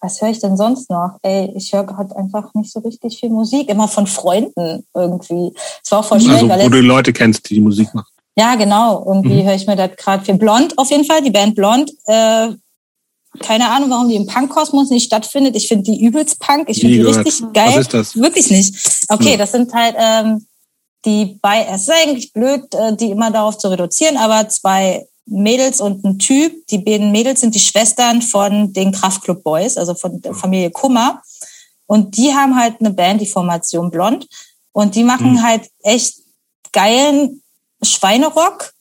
[0.00, 1.18] Was höre ich denn sonst noch?
[1.22, 5.52] Ey, ich höre gerade einfach nicht so richtig viel Musik, immer von Freunden irgendwie.
[5.84, 6.50] Es war auch voll schön.
[6.50, 8.08] Also, wo du Leute kennst, die die Musik machen.
[8.34, 9.04] Ja, genau.
[9.06, 9.46] Irgendwie mhm.
[9.46, 11.92] höre ich mir das gerade für Blond auf jeden Fall, die Band Blond.
[12.06, 12.52] Äh,
[13.38, 15.54] keine Ahnung, warum die im Punk-Kosmos nicht stattfindet.
[15.54, 16.68] Ich finde die übelst Punk.
[16.68, 17.68] Ich finde die richtig geil.
[17.68, 18.16] Was ist das?
[18.16, 18.74] Wirklich nicht.
[19.08, 19.36] Okay, ja.
[19.36, 20.46] das sind halt ähm,
[21.04, 25.80] die bei, es ist eigentlich blöd, äh, die immer darauf zu reduzieren, aber zwei Mädels
[25.80, 26.66] und ein Typ.
[26.68, 31.22] Die beiden Mädels sind die Schwestern von den Kraftclub Boys, also von der Familie Kummer.
[31.86, 34.26] Und die haben halt eine Band, die Formation Blond.
[34.72, 35.42] Und die machen mhm.
[35.42, 36.16] halt echt
[36.72, 37.42] geilen
[37.82, 38.72] Schweinerock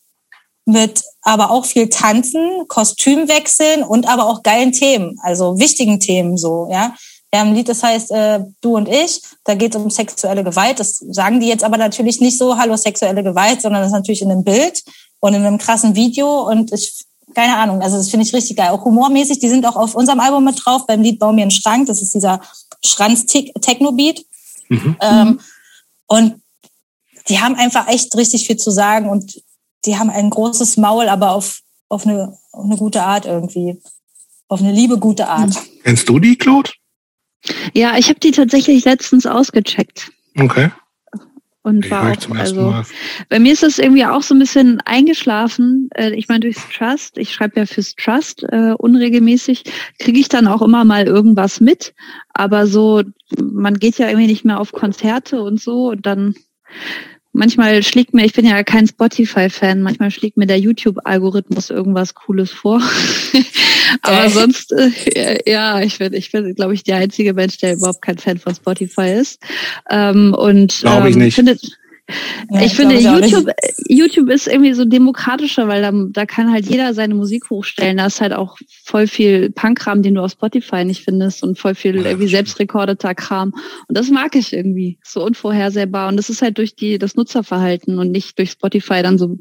[0.70, 6.70] mit aber auch viel Tanzen, Kostümwechseln und aber auch geilen Themen, also wichtigen Themen so,
[6.72, 6.96] ja.
[7.32, 9.22] Wir haben ein Lied, das heißt äh, Du und ich.
[9.44, 10.80] Da geht es um sexuelle Gewalt.
[10.80, 14.24] Das sagen die jetzt aber natürlich nicht so, hallo sexuelle Gewalt, sondern das ist natürlich
[14.24, 14.84] in einem Bild
[15.20, 16.50] und in einem krassen Video.
[16.50, 17.06] Und ich,
[17.36, 18.70] keine Ahnung, also das finde ich richtig geil.
[18.70, 21.52] Auch humormäßig, die sind auch auf unserem Album mit drauf, beim Lied Bau mir einen
[21.52, 21.86] Schrank.
[21.86, 22.42] Das ist dieser
[22.84, 24.26] Schranz-Techno-Beat.
[24.70, 24.98] Mhm.
[25.00, 25.40] Ähm,
[26.08, 26.42] und
[27.28, 29.40] die haben einfach echt richtig viel zu sagen und
[29.86, 33.82] die haben ein großes Maul, aber auf, auf, eine, auf eine gute Art irgendwie.
[34.48, 35.54] Auf eine liebe, gute Art.
[35.84, 36.72] Kennst du die, Claude?
[37.74, 40.12] Ja, ich habe die tatsächlich letztens ausgecheckt.
[40.38, 40.72] Okay.
[41.62, 42.84] Und ich war auch, also,
[43.28, 45.90] bei mir ist das irgendwie auch so ein bisschen eingeschlafen.
[45.94, 49.66] Äh, ich meine, durchs Trust, ich schreibe ja fürs Trust äh, unregelmäßig,
[50.00, 51.94] kriege ich dann auch immer mal irgendwas mit.
[52.34, 53.04] Aber so,
[53.40, 56.34] man geht ja irgendwie nicht mehr auf Konzerte und so und dann
[57.32, 62.52] manchmal schlägt mir, ich bin ja kein Spotify-Fan, manchmal schlägt mir der YouTube-Algorithmus irgendwas Cooles
[62.52, 62.82] vor.
[64.02, 68.02] Aber sonst, äh, ja, ich bin, ich bin, glaube ich, die einzige Mensch, der überhaupt
[68.02, 69.42] kein Fan von Spotify ist.
[69.90, 71.36] Ähm, und glaube ich ähm, nicht.
[71.36, 71.79] Findet,
[72.50, 73.50] ja, ich, finde, YouTube,
[73.88, 77.98] YouTube ist irgendwie so demokratischer, weil da, da kann halt jeder seine Musik hochstellen.
[77.98, 81.76] Da ist halt auch voll viel Punkkram, den du auf Spotify nicht findest und voll
[81.76, 83.54] viel irgendwie selbstrekordeter Kram.
[83.88, 85.00] Und das mag ich irgendwie.
[85.04, 86.08] So unvorhersehbar.
[86.10, 89.38] Und das ist halt durch die, das Nutzerverhalten und nicht durch Spotify dann so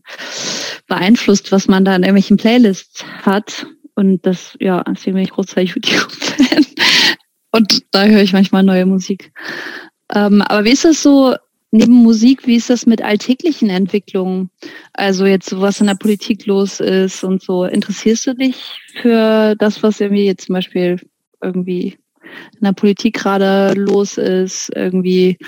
[0.87, 3.67] beeinflusst, was man da in irgendwelchen Playlists hat.
[3.95, 6.67] Und das, ja, deswegen bin ich großer YouTube-Fan.
[7.51, 9.33] Und da höre ich manchmal neue Musik.
[10.15, 11.35] Ähm, aber wie ist das so
[11.71, 14.51] neben Musik, wie ist das mit alltäglichen Entwicklungen?
[14.93, 17.65] Also jetzt was in der Politik los ist und so.
[17.65, 18.57] Interessierst du dich
[19.01, 21.01] für das, was irgendwie jetzt zum Beispiel
[21.43, 21.99] irgendwie
[22.55, 25.39] in der Politik gerade los ist, irgendwie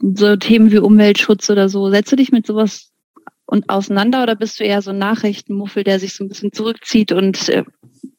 [0.00, 1.90] so Themen wie Umweltschutz oder so?
[1.90, 2.90] Setzt du dich mit sowas
[3.46, 7.12] und auseinander oder bist du eher so ein Nachrichtenmuffel, der sich so ein bisschen zurückzieht
[7.12, 7.64] und äh,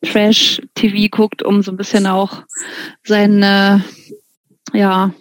[0.03, 2.43] Trash-TV guckt, um so ein bisschen auch
[3.03, 3.83] seine,
[4.73, 5.13] ja,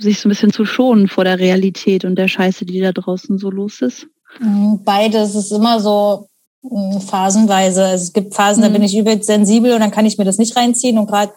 [0.00, 3.38] sich so ein bisschen zu schonen vor der Realität und der Scheiße, die da draußen
[3.38, 4.06] so los ist?
[4.38, 6.28] Mhm, beides ist immer so
[6.62, 7.84] mm, phasenweise.
[7.92, 8.66] Es gibt Phasen, mhm.
[8.66, 11.32] da bin ich übelst sensibel und dann kann ich mir das nicht reinziehen und gerade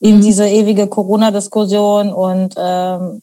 [0.00, 0.22] eben mhm.
[0.22, 3.22] diese ewige Corona-Diskussion und ähm,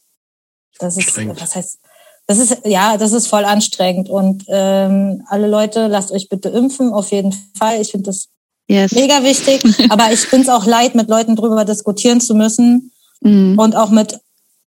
[0.80, 1.80] das ist, was heißt,
[2.28, 4.10] das ist, ja, das ist voll anstrengend.
[4.10, 7.82] Und ähm, alle Leute, lasst euch bitte impfen, auf jeden Fall.
[7.82, 8.30] Ich finde das
[8.68, 8.94] yes.
[8.94, 9.64] mega wichtig.
[9.90, 12.92] Aber ich finde es auch leid, mit Leuten drüber diskutieren zu müssen.
[13.22, 13.60] Mm.
[13.60, 14.20] Und auch mit,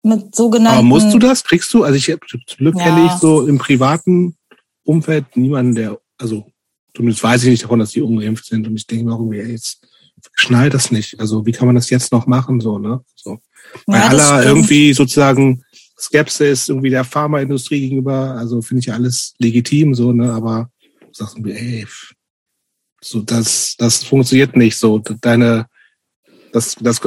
[0.03, 0.80] mit sogenannten.
[0.80, 1.44] Aber musst du das?
[1.44, 1.84] Kriegst du?
[1.84, 2.84] Also ich zum Glück ja.
[2.84, 4.36] kenne ich so im privaten
[4.84, 6.45] Umfeld niemanden, der, also
[6.95, 8.68] zumindest weiß ich nicht davon, dass die ungeimpft sind.
[8.68, 9.86] Und ich denke mir auch irgendwie, ey, jetzt
[10.34, 11.19] schnallt das nicht.
[11.19, 12.61] Also wie kann man das jetzt noch machen?
[12.61, 13.02] So, ne?
[13.15, 13.40] So.
[13.86, 15.64] Weil ja, alle irgendwie sozusagen
[15.99, 20.69] Skepsis irgendwie der Pharmaindustrie gegenüber, also finde ich ja alles legitim, so, ne, aber
[21.02, 21.88] du sagst irgendwie, ey,
[23.02, 25.68] so, das, das funktioniert nicht, so, deine,
[26.52, 27.02] das, das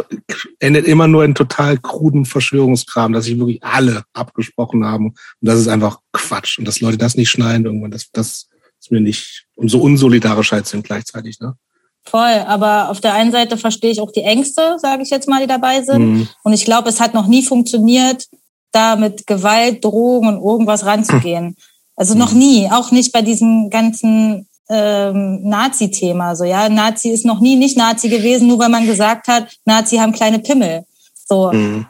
[0.58, 5.06] endet immer nur in total kruden Verschwörungskram, dass sich wirklich alle abgesprochen haben.
[5.08, 6.58] Und das ist einfach Quatsch.
[6.58, 8.48] Und dass Leute das nicht schneiden irgendwann, das, das
[8.80, 11.54] ist mir nicht, und so unsolidarisch halt sind gleichzeitig, ne?
[12.02, 15.42] Voll, aber auf der einen Seite verstehe ich auch die Ängste, sage ich jetzt mal,
[15.42, 16.14] die dabei sind.
[16.14, 16.28] Mhm.
[16.42, 18.26] Und ich glaube, es hat noch nie funktioniert,
[18.72, 21.56] da mit Gewalt, Drogen und irgendwas ranzugehen.
[21.96, 26.36] Also noch nie, auch nicht bei diesem ganzen ähm, Nazi-Thema.
[26.36, 29.96] So ja, Nazi ist noch nie nicht Nazi gewesen, nur weil man gesagt hat, Nazi
[29.96, 30.84] haben kleine Pimmel.
[31.28, 31.86] So, mhm.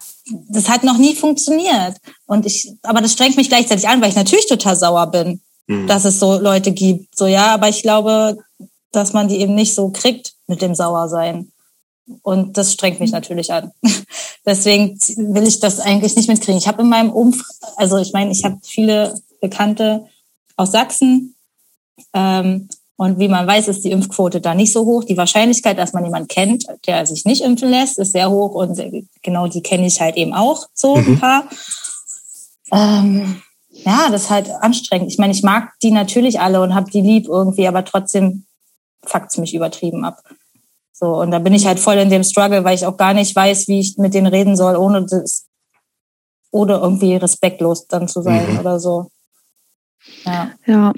[0.49, 1.97] das hat noch nie funktioniert.
[2.27, 5.87] Und ich, aber das strengt mich gleichzeitig an, weil ich natürlich total sauer bin, mhm.
[5.87, 7.17] dass es so Leute gibt.
[7.17, 8.39] So ja, aber ich glaube,
[8.93, 11.53] dass man die eben nicht so kriegt mit dem Sauersein.
[12.23, 13.73] Und das strengt mich natürlich an.
[14.47, 16.59] Deswegen will ich das eigentlich nicht mitkriegen.
[16.59, 17.47] Ich habe in meinem Umfeld,
[17.77, 20.07] also ich meine, ich habe viele Bekannte
[20.57, 21.37] aus Sachsen.
[22.15, 25.05] Ähm, und wie man weiß, ist die Impfquote da nicht so hoch.
[25.05, 28.55] Die Wahrscheinlichkeit, dass man jemanden kennt, der sich nicht impfen lässt, ist sehr hoch.
[28.55, 28.79] Und
[29.23, 31.19] genau die kenne ich halt eben auch so ein mhm.
[31.19, 31.45] paar.
[32.73, 35.11] Ähm, ja, das ist halt anstrengend.
[35.11, 38.45] Ich meine, ich mag die natürlich alle und habe die lieb irgendwie, aber trotzdem
[39.03, 40.23] fuckt's mich übertrieben ab.
[40.93, 43.35] So, und da bin ich halt voll in dem Struggle, weil ich auch gar nicht
[43.35, 45.47] weiß, wie ich mit denen reden soll, ohne das,
[46.51, 48.59] oder irgendwie respektlos dann zu sein mhm.
[48.59, 49.09] oder so.
[50.25, 50.51] Ja.
[50.67, 50.93] ja.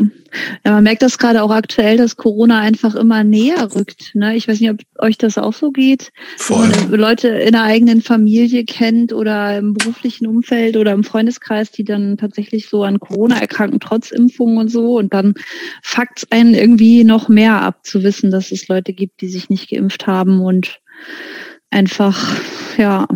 [0.65, 4.15] Ja, man merkt das gerade auch aktuell, dass Corona einfach immer näher rückt.
[4.15, 4.35] Ne?
[4.37, 6.11] Ich weiß nicht, ob euch das auch so geht.
[6.37, 6.70] Voll.
[6.70, 11.70] Wenn man Leute in der eigenen Familie kennt oder im beruflichen Umfeld oder im Freundeskreis,
[11.70, 14.99] die dann tatsächlich so an Corona erkranken, trotz Impfungen und so.
[14.99, 15.35] Und dann
[15.83, 19.69] fuckt einen irgendwie noch mehr ab, zu wissen, dass es Leute gibt, die sich nicht
[19.70, 20.81] geimpft haben und
[21.70, 22.37] einfach,
[22.79, 23.07] ja,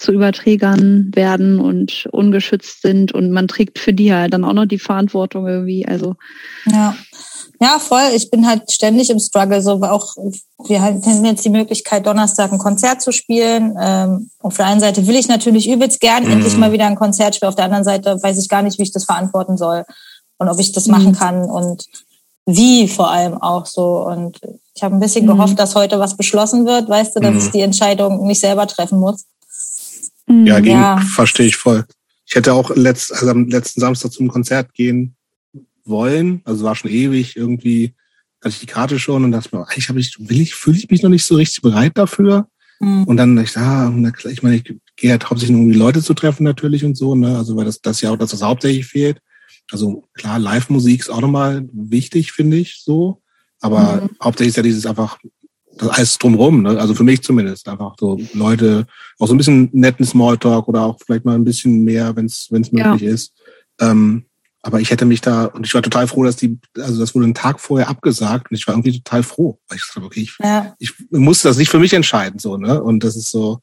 [0.00, 4.66] zu Überträgern werden und ungeschützt sind und man trägt für die halt dann auch noch
[4.66, 5.86] die Verantwortung irgendwie.
[5.86, 6.16] Also
[6.66, 6.96] ja.
[7.62, 8.12] Ja, voll.
[8.14, 9.60] Ich bin halt ständig im Struggle.
[9.60, 10.16] So auch
[10.66, 13.76] wir haben jetzt die Möglichkeit, Donnerstag ein Konzert zu spielen.
[13.78, 16.30] Ähm, auf der einen Seite will ich natürlich übelst gern mhm.
[16.30, 17.50] endlich mal wieder ein Konzert spielen.
[17.50, 19.84] Auf der anderen Seite weiß ich gar nicht, wie ich das verantworten soll
[20.38, 20.92] und ob ich das mhm.
[20.92, 21.84] machen kann und
[22.46, 24.06] wie vor allem auch so.
[24.06, 24.40] Und
[24.74, 25.32] ich habe ein bisschen mhm.
[25.32, 27.52] gehofft, dass heute was beschlossen wird, weißt du, dass ich mhm.
[27.52, 29.26] die Entscheidung nicht selber treffen muss.
[30.30, 31.00] Ja, hm, gegen, ja.
[31.00, 31.84] verstehe ich voll.
[32.26, 35.16] Ich hätte auch letzt, also am letzten Samstag zum Konzert gehen
[35.84, 36.42] wollen.
[36.44, 37.94] Also war schon ewig irgendwie,
[38.40, 40.88] hatte ich die Karte schon und dachte mir, eigentlich habe ich, will ich, fühle ich
[40.88, 42.46] mich noch nicht so richtig bereit dafür.
[42.78, 43.04] Mhm.
[43.04, 43.92] Und dann ich, ah,
[44.30, 47.14] ich meine, ich gehe halt hauptsächlich nur, um die Leute zu treffen natürlich und so,
[47.14, 47.36] ne?
[47.36, 49.20] Also weil das, das ja auch das, was hauptsächlich fehlt.
[49.70, 53.22] Also klar, Live-Musik ist auch nochmal wichtig, finde ich so.
[53.60, 54.10] Aber mhm.
[54.22, 55.18] hauptsächlich ist ja dieses einfach
[55.80, 56.78] das alles drumrum, ne?
[56.78, 58.86] also für mich zumindest, einfach so Leute,
[59.18, 62.50] auch so ein bisschen netten Smalltalk oder auch vielleicht mal ein bisschen mehr, wenn es
[62.50, 63.10] möglich ja.
[63.10, 63.32] ist.
[63.80, 64.26] Ähm,
[64.62, 67.24] aber ich hätte mich da, und ich war total froh, dass die, also das wurde
[67.24, 70.36] einen Tag vorher abgesagt und ich war irgendwie total froh, weil ich gesagt okay, ich,
[70.38, 70.74] ja.
[70.78, 72.82] ich musste das nicht für mich entscheiden, so, ne?
[72.82, 73.60] Und das ist so,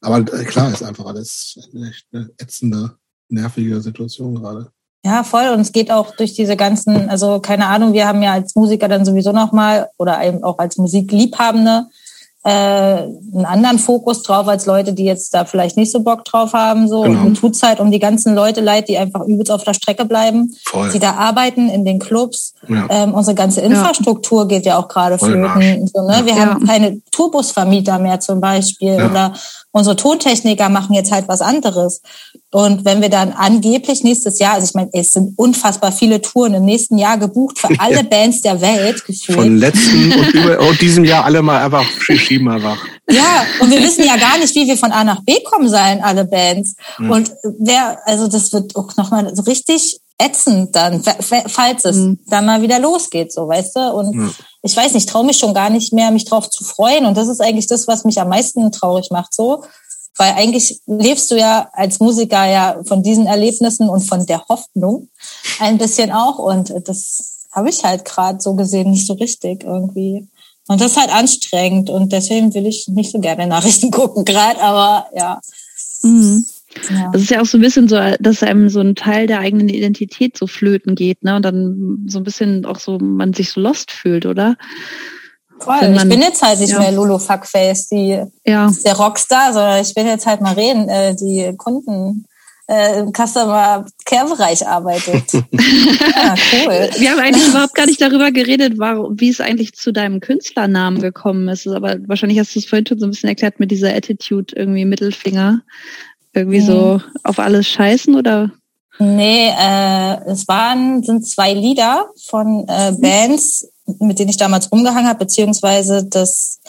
[0.00, 2.96] aber äh, klar, ist einfach alles echt eine ätzende,
[3.28, 4.70] nervige Situation gerade.
[5.06, 5.50] Ja, voll.
[5.50, 8.88] Und es geht auch durch diese ganzen, also keine Ahnung, wir haben ja als Musiker
[8.88, 11.86] dann sowieso nochmal oder eben auch als Musikliebhabende
[12.46, 16.52] äh, einen anderen Fokus drauf als Leute, die jetzt da vielleicht nicht so Bock drauf
[16.54, 16.88] haben.
[16.88, 17.02] So.
[17.02, 17.22] Genau.
[17.22, 20.54] Und tut's halt um die ganzen Leute leid, die einfach übelst auf der Strecke bleiben,
[20.64, 20.90] Voll.
[20.90, 22.54] die da arbeiten in den Clubs.
[22.68, 22.86] Ja.
[22.88, 24.48] Ähm, unsere ganze Infrastruktur ja.
[24.48, 25.88] geht ja auch gerade flöten.
[25.92, 26.22] So, ne?
[26.24, 26.46] Wir ja.
[26.46, 29.32] haben keine Tourbusvermieter mehr zum Beispiel oder
[29.72, 32.00] unsere Tontechniker machen jetzt halt was anderes.
[32.56, 36.54] Und wenn wir dann angeblich nächstes Jahr, also ich meine, es sind unfassbar viele Touren
[36.54, 39.38] im nächsten Jahr gebucht für alle Bands der Welt gefühlt.
[39.38, 42.78] Von letzten und, über, und diesem Jahr alle mal einfach schieben einfach.
[43.10, 46.00] Ja, und wir wissen ja gar nicht, wie wir von A nach B kommen sollen,
[46.00, 46.76] alle Bands.
[46.96, 47.10] Mhm.
[47.10, 52.20] Und wer, also das wird auch nochmal so richtig ätzend dann, falls es mhm.
[52.26, 53.80] dann mal wieder losgeht, so, weißt du?
[53.92, 54.34] Und mhm.
[54.62, 57.04] ich weiß nicht, traue mich schon gar nicht mehr, mich drauf zu freuen.
[57.04, 59.62] Und das ist eigentlich das, was mich am meisten traurig macht, so.
[60.18, 65.08] Weil eigentlich lebst du ja als Musiker ja von diesen Erlebnissen und von der Hoffnung
[65.60, 66.38] ein bisschen auch.
[66.38, 70.26] Und das habe ich halt gerade so gesehen nicht so richtig irgendwie.
[70.68, 74.60] Und das ist halt anstrengend und deswegen will ich nicht so gerne Nachrichten gucken gerade,
[74.60, 75.40] aber ja.
[76.02, 76.44] Mhm.
[76.90, 77.10] Ja.
[77.12, 79.68] Das ist ja auch so ein bisschen so, dass einem so ein Teil der eigenen
[79.68, 81.36] Identität so flöten geht, ne?
[81.36, 84.56] Und dann so ein bisschen auch so, man sich so lost fühlt, oder?
[85.58, 85.94] Voll.
[85.96, 86.78] Ich bin jetzt halt nicht ja.
[86.78, 88.70] mehr Lulu Fuckface, die ja.
[88.84, 92.26] der Rockstar, sondern ich bin jetzt halt Marien, äh, die Kunden
[92.68, 95.32] äh, im Customer Care Bereich arbeitet.
[95.32, 95.40] ja,
[96.52, 96.90] cool.
[96.98, 101.00] Wir haben eigentlich überhaupt gar nicht darüber geredet, warum, wie es eigentlich zu deinem Künstlernamen
[101.00, 101.66] gekommen ist.
[101.66, 104.84] Aber wahrscheinlich hast du es vorhin schon so ein bisschen erklärt mit dieser Attitude, irgendwie
[104.84, 105.62] Mittelfinger.
[106.34, 106.66] Irgendwie mhm.
[106.66, 108.50] so auf alles scheißen oder?
[108.98, 113.00] Nee, äh, es waren, sind zwei Lieder von äh, mhm.
[113.00, 113.68] Bands,
[114.00, 116.60] mit denen ich damals rumgehangen habe, beziehungsweise das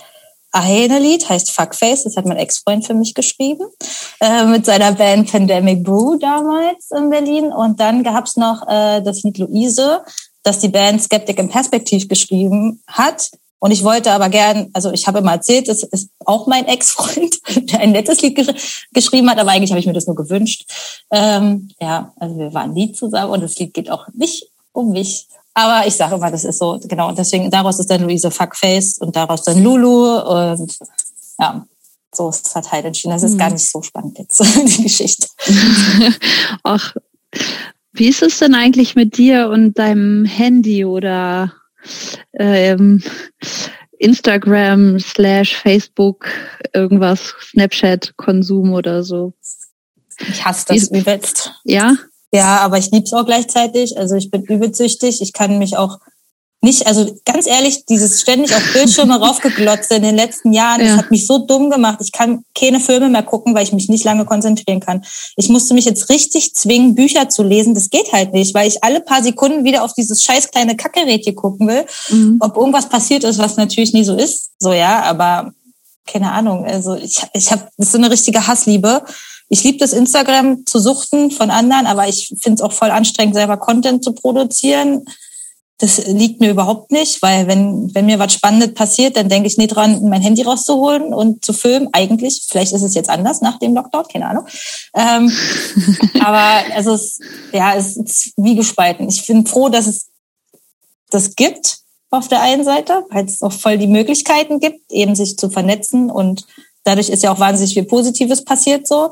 [0.51, 3.65] Ahene-Lied heißt Fuckface, das hat mein Ex-Freund für mich geschrieben,
[4.19, 7.51] äh, mit seiner Band Pandemic Brew damals in Berlin.
[7.51, 10.03] Und dann gab's noch äh, das Lied Luise,
[10.43, 13.29] das die Band Skeptic in Perspektiv geschrieben hat.
[13.59, 17.39] Und ich wollte aber gern, also ich habe immer erzählt, es ist auch mein Ex-Freund,
[17.71, 20.69] der ein nettes Lied gesch geschrieben hat, aber eigentlich habe ich mir das nur gewünscht.
[21.11, 25.27] Ähm, ja, also wir waren nie zusammen und das Lied geht auch nicht um mich.
[25.57, 28.99] Aber ich sage immer, das ist so, genau, und deswegen, daraus ist dann Luise Fuckface
[28.99, 30.77] und daraus dann Lulu und
[31.39, 31.65] ja,
[32.13, 33.13] so ist es halt halt entschieden.
[33.13, 33.37] Das ist mhm.
[33.39, 34.39] gar nicht so spannend jetzt,
[34.77, 35.27] die Geschichte.
[36.63, 36.95] Ach,
[37.91, 41.53] wie ist es denn eigentlich mit dir und deinem Handy oder
[42.33, 43.01] ähm,
[43.97, 46.27] Instagram slash Facebook,
[46.71, 49.33] irgendwas, Snapchat-Konsum oder so.
[50.19, 51.51] Ich hasse das übelst.
[51.63, 51.95] Ja?
[52.33, 53.97] Ja, aber ich lieb's auch gleichzeitig.
[53.97, 55.21] Also ich bin übelsüchtig.
[55.21, 55.99] Ich kann mich auch
[56.61, 60.87] nicht, also ganz ehrlich, dieses ständig auf Bildschirme raufgeglotze in den letzten Jahren, ja.
[60.87, 61.99] das hat mich so dumm gemacht.
[62.01, 65.05] Ich kann keine Filme mehr gucken, weil ich mich nicht lange konzentrieren kann.
[65.35, 67.75] Ich musste mich jetzt richtig zwingen, Bücher zu lesen.
[67.75, 71.35] Das geht halt nicht, weil ich alle paar Sekunden wieder auf dieses scheiß kleine Kackerädchen
[71.35, 72.37] gucken will, mhm.
[72.39, 74.49] ob irgendwas passiert ist, was natürlich nie so ist.
[74.57, 75.51] So ja, aber
[76.07, 76.65] keine Ahnung.
[76.65, 79.03] Also ich, ich habe, das ist so eine richtige Hassliebe.
[79.49, 83.35] Ich liebe das Instagram zu suchten von anderen, aber ich finde es auch voll anstrengend,
[83.35, 85.05] selber Content zu produzieren.
[85.79, 89.57] Das liegt mir überhaupt nicht, weil wenn, wenn mir was Spannendes passiert, dann denke ich
[89.57, 91.87] nicht dran, mein Handy rauszuholen und zu filmen.
[91.93, 94.47] Eigentlich, vielleicht ist es jetzt anders nach dem Lockdown, keine Ahnung.
[94.95, 95.31] Ähm,
[96.19, 97.19] aber also es,
[97.53, 99.07] ja, es ist wie gespalten.
[99.07, 100.07] Ich bin froh, dass es
[101.09, 101.79] das gibt
[102.09, 106.09] auf der einen Seite, weil es auch voll die Möglichkeiten gibt, eben sich zu vernetzen
[106.09, 106.45] und
[106.83, 109.11] dadurch ist ja auch wahnsinnig viel Positives passiert so.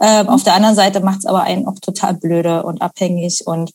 [0.00, 3.72] Ähm, auf der anderen Seite macht es aber einen auch total blöde und abhängig und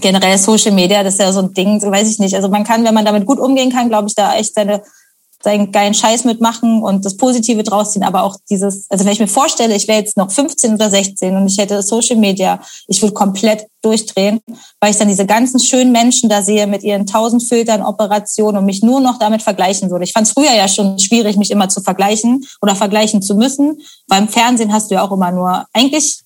[0.00, 2.34] generell Social Media, das ist ja so ein Ding, weiß ich nicht.
[2.34, 4.82] Also man kann, wenn man damit gut umgehen kann, glaube ich, da echt seine
[5.46, 9.20] seinen geilen Scheiß mitmachen und das Positive draus ziehen, aber auch dieses, also wenn ich
[9.20, 12.58] mir vorstelle, ich wäre jetzt noch 15 oder 16 und ich hätte Social Media,
[12.88, 14.40] ich würde komplett durchdrehen,
[14.80, 18.64] weil ich dann diese ganzen schönen Menschen da sehe mit ihren tausend Filtern, Operationen und
[18.64, 20.02] mich nur noch damit vergleichen würde.
[20.02, 23.80] Ich fand es früher ja schon schwierig, mich immer zu vergleichen oder vergleichen zu müssen.
[24.08, 26.24] Beim Fernsehen hast du ja auch immer nur, eigentlich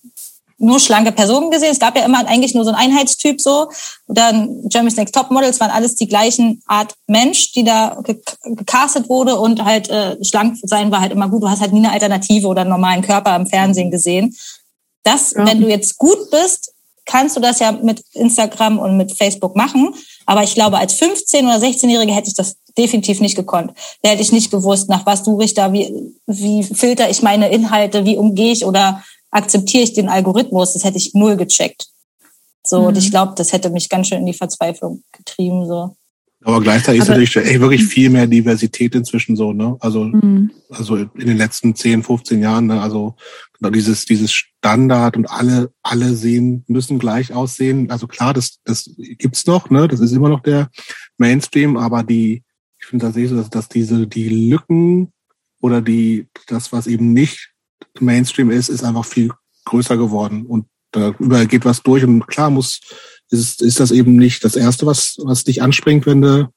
[0.60, 1.72] nur schlanke Personen gesehen.
[1.72, 3.70] Es gab ja immer eigentlich nur so einen Einheitstyp so.
[4.06, 8.00] Und dann Jeremy's Next Top Models waren alles die gleichen Art Mensch, die da
[8.44, 11.42] gecastet wurde und halt äh, schlank sein war halt immer gut.
[11.42, 14.36] Du hast halt nie eine Alternative oder einen normalen Körper im Fernsehen gesehen.
[15.02, 15.46] Das, ja.
[15.46, 16.74] wenn du jetzt gut bist,
[17.06, 19.94] kannst du das ja mit Instagram und mit Facebook machen.
[20.26, 23.72] Aber ich glaube, als 15- oder 16-Jährige hätte ich das definitiv nicht gekonnt.
[24.02, 27.48] Da hätte ich nicht gewusst, nach was suche ich da, wie, wie filter ich meine
[27.48, 30.72] Inhalte, wie umgehe ich oder akzeptiere ich den Algorithmus?
[30.72, 31.86] Das hätte ich null gecheckt.
[32.64, 32.86] So, mhm.
[32.88, 35.66] und ich glaube, das hätte mich ganz schön in die Verzweiflung getrieben.
[35.66, 35.96] So.
[36.42, 39.76] Aber gleichzeitig Aber, ist natürlich ey, wirklich viel mehr Diversität inzwischen so, ne?
[39.80, 40.50] Also, mhm.
[40.70, 42.80] also in den letzten 10, 15 Jahren, ne?
[42.80, 43.14] Also
[43.58, 47.90] genau dieses, dieses Standard und alle, alle sehen, müssen gleich aussehen.
[47.90, 49.86] Also klar, das, das gibt's noch, ne?
[49.86, 50.70] Das ist immer noch der
[51.18, 52.42] Mainstream, aber die,
[52.78, 55.12] ich finde tatsächlich, dass, dass diese, die Lücken
[55.60, 57.49] oder die, das, was eben nicht
[57.98, 59.30] Mainstream ist, ist einfach viel
[59.64, 62.80] größer geworden und da überall geht was durch und klar muss,
[63.30, 66.52] ist, ist das eben nicht das erste, was, was dich anspringt, wenn du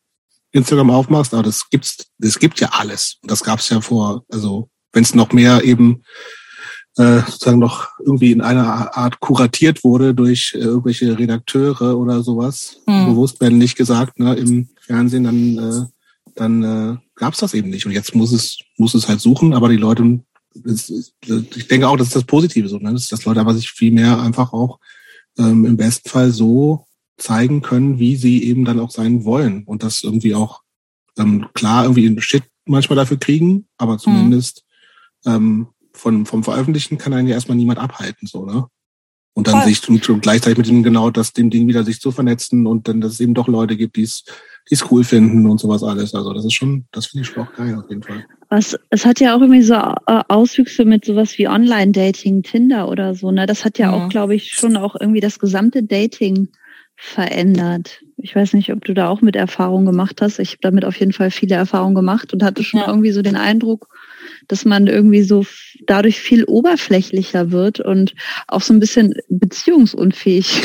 [0.52, 3.18] Instagram aufmachst, aber das gibt's, das gibt ja alles.
[3.22, 6.04] Und das gab's ja vor, also wenn es noch mehr eben
[6.98, 12.78] äh, sozusagen noch irgendwie in einer Art kuratiert wurde durch äh, irgendwelche Redakteure oder sowas,
[12.86, 13.08] hm.
[13.08, 15.86] bewusst werden nicht gesagt, ne, im Fernsehen, dann, äh,
[16.36, 17.88] dann äh, gab's das eben nicht.
[17.88, 20.20] Und jetzt muss es, muss es halt suchen, aber die Leute
[20.56, 22.94] ich denke auch, das ist das Positive so, ne?
[22.94, 24.80] dass Leute aber sich viel mehr einfach auch
[25.38, 26.86] ähm, im besten Fall so
[27.18, 30.62] zeigen können, wie sie eben dann auch sein wollen und das irgendwie auch
[31.18, 34.64] ähm, klar irgendwie einen Shit manchmal dafür kriegen, aber zumindest
[35.26, 35.32] mhm.
[35.32, 38.68] ähm, von, vom Veröffentlichen kann einen ja erstmal niemand abhalten, so, ne?
[39.36, 39.70] Und dann Voll.
[39.70, 42.88] sich und, und gleichzeitig mit dem genau das dem Ding wieder sich zu vernetzen und
[42.88, 44.26] dann, dass es eben doch Leute gibt, die es
[44.70, 46.16] die es cool finden und sowas alles.
[46.16, 48.26] Also das ist schon, das finde ich schon auch geil auf jeden Fall.
[48.54, 53.16] Was, es hat ja auch irgendwie so äh, Auswüchse mit sowas wie Online-Dating, Tinder oder
[53.16, 53.32] so.
[53.32, 53.48] Ne?
[53.48, 53.94] Das hat ja, ja.
[53.94, 56.50] auch, glaube ich, schon auch irgendwie das gesamte Dating
[56.96, 58.04] verändert.
[58.18, 60.38] Ich weiß nicht, ob du da auch mit Erfahrung gemacht hast.
[60.38, 62.88] Ich habe damit auf jeden Fall viele Erfahrungen gemacht und hatte schon ja.
[62.88, 63.88] irgendwie so den Eindruck,
[64.48, 65.46] dass man irgendwie so
[65.86, 68.14] dadurch viel oberflächlicher wird und
[68.48, 70.48] auch so ein bisschen beziehungsunfähig.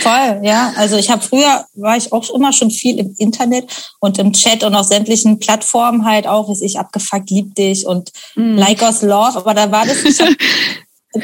[0.00, 0.72] Voll, ja.
[0.76, 4.64] Also ich habe früher war ich auch immer schon viel im Internet und im Chat
[4.64, 8.56] und auf sämtlichen Plattformen halt auch, wie ich abgefuckt lieb dich und mm.
[8.56, 10.20] Like us Love, aber da war das nicht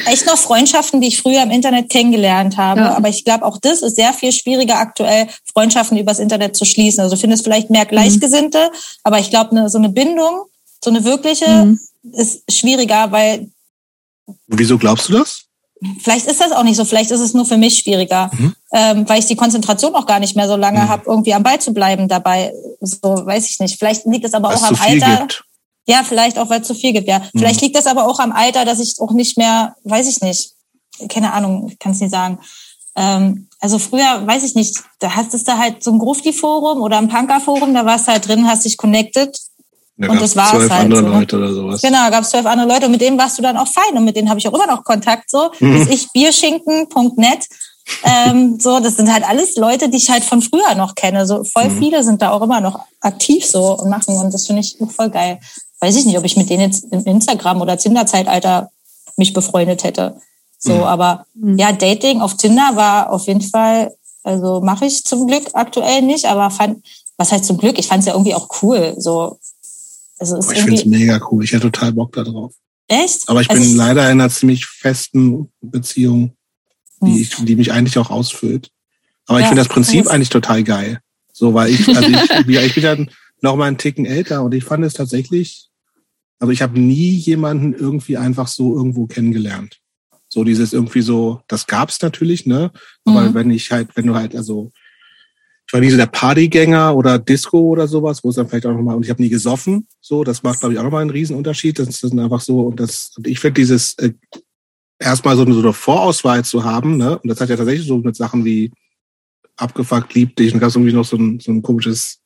[0.06, 2.80] echt noch Freundschaften, die ich früher im Internet kennengelernt habe.
[2.80, 2.96] Ja.
[2.96, 7.00] Aber ich glaube, auch das ist sehr viel schwieriger aktuell, Freundschaften übers Internet zu schließen.
[7.00, 8.76] Also du findest vielleicht mehr Gleichgesinnte, mhm.
[9.04, 10.44] aber ich glaube, ne, so eine Bindung
[10.82, 11.80] so eine wirkliche mhm.
[12.12, 13.50] ist schwieriger, weil.
[14.46, 15.44] Wieso glaubst du das?
[16.00, 18.54] Vielleicht ist das auch nicht so, vielleicht ist es nur für mich schwieriger, mhm.
[18.72, 20.88] ähm, weil ich die Konzentration auch gar nicht mehr so lange mhm.
[20.88, 22.52] habe, irgendwie am Ball zu bleiben dabei.
[22.80, 23.78] So weiß ich nicht.
[23.78, 25.16] Vielleicht liegt es aber Weil's auch am Alter.
[25.16, 25.44] Gibt.
[25.88, 27.18] Ja, vielleicht auch, weil es zu viel gibt, ja.
[27.18, 27.38] Mhm.
[27.38, 30.52] Vielleicht liegt das aber auch am Alter, dass ich auch nicht mehr, weiß ich nicht,
[31.08, 32.38] keine Ahnung, kann es nicht sagen.
[32.94, 36.98] Ähm, also früher, weiß ich nicht, da hast du da halt so ein Grufti-Forum oder
[36.98, 39.36] ein Punker-Forum, da warst du halt drin, hast dich connected
[39.96, 41.18] da und das war zwölf halt andere so, ne?
[41.18, 41.82] Leute oder sowas.
[41.82, 44.04] Genau, gab es zwölf andere Leute und mit denen warst du dann auch fein und
[44.04, 45.50] mit denen habe ich auch immer noch Kontakt so.
[45.60, 45.78] Mhm.
[45.78, 47.46] Bis ich Bierschinken.net.
[48.04, 51.26] ähm, so, das sind halt alles Leute, die ich halt von früher noch kenne.
[51.26, 51.78] So voll mhm.
[51.78, 55.10] viele sind da auch immer noch aktiv so und machen und das finde ich voll
[55.10, 55.40] geil.
[55.80, 58.70] Weiß ich nicht, ob ich mit denen jetzt im Instagram oder Tinder-Zeitalter
[59.16, 60.16] mich befreundet hätte.
[60.58, 60.82] So, mhm.
[60.84, 61.58] aber mhm.
[61.58, 63.92] ja, Dating auf Tinder war auf jeden Fall
[64.22, 66.84] Also mache ich zum Glück aktuell nicht, aber fand,
[67.16, 67.78] was heißt zum Glück?
[67.78, 68.94] Ich fand es ja irgendwie auch cool.
[68.98, 69.38] So,
[70.22, 71.42] also ist ich finde es mega cool.
[71.42, 72.54] Ich hätte total Bock da drauf.
[72.88, 73.28] Echt?
[73.28, 76.36] Aber ich also bin leider in einer ziemlich festen Beziehung,
[77.00, 77.20] die, hm.
[77.20, 78.70] ich, die mich eigentlich auch ausfüllt.
[79.26, 81.00] Aber ja, ich finde das Prinzip eigentlich total geil.
[81.32, 82.96] So, weil ich, also ich, ich bin ja
[83.40, 85.68] noch mal einen Ticken älter und ich fand es tatsächlich,
[86.38, 89.78] also ich habe nie jemanden irgendwie einfach so irgendwo kennengelernt.
[90.28, 92.70] So dieses irgendwie so, das gab's natürlich, ne?
[93.04, 93.34] Aber mhm.
[93.34, 94.70] wenn ich halt, wenn du halt, also
[95.72, 98.74] ich war nie so der Partygänger oder Disco oder sowas, wo es dann vielleicht auch
[98.74, 101.78] nochmal, und ich habe nie gesoffen, so, das macht, glaube ich, auch nochmal einen Riesenunterschied.
[101.78, 104.12] Das ist einfach so, und das, und ich finde dieses äh,
[104.98, 107.18] erstmal so eine, so eine Vorauswahl zu haben, ne?
[107.18, 108.70] Und das hat ja tatsächlich so mit Sachen wie
[109.56, 112.20] abgefuckt, lieb dich, und gab irgendwie noch so ein, so ein komisches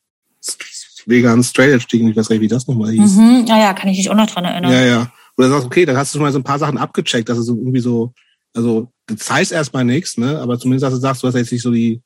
[1.05, 3.15] vegan Straight Edge Ding, ich weiß gar nicht, wie das nochmal hieß.
[3.15, 4.73] Mhm, ja, ja, kann ich mich auch noch dran erinnern.
[4.73, 5.13] Ja, ja.
[5.37, 7.45] Oder sagst, okay, dann hast du schon mal so ein paar Sachen abgecheckt, dass es
[7.45, 8.11] so irgendwie so,
[8.53, 10.37] also das heißt erstmal nichts, ne?
[10.41, 12.01] Aber zumindest, dass du sagst, du hast jetzt nicht so die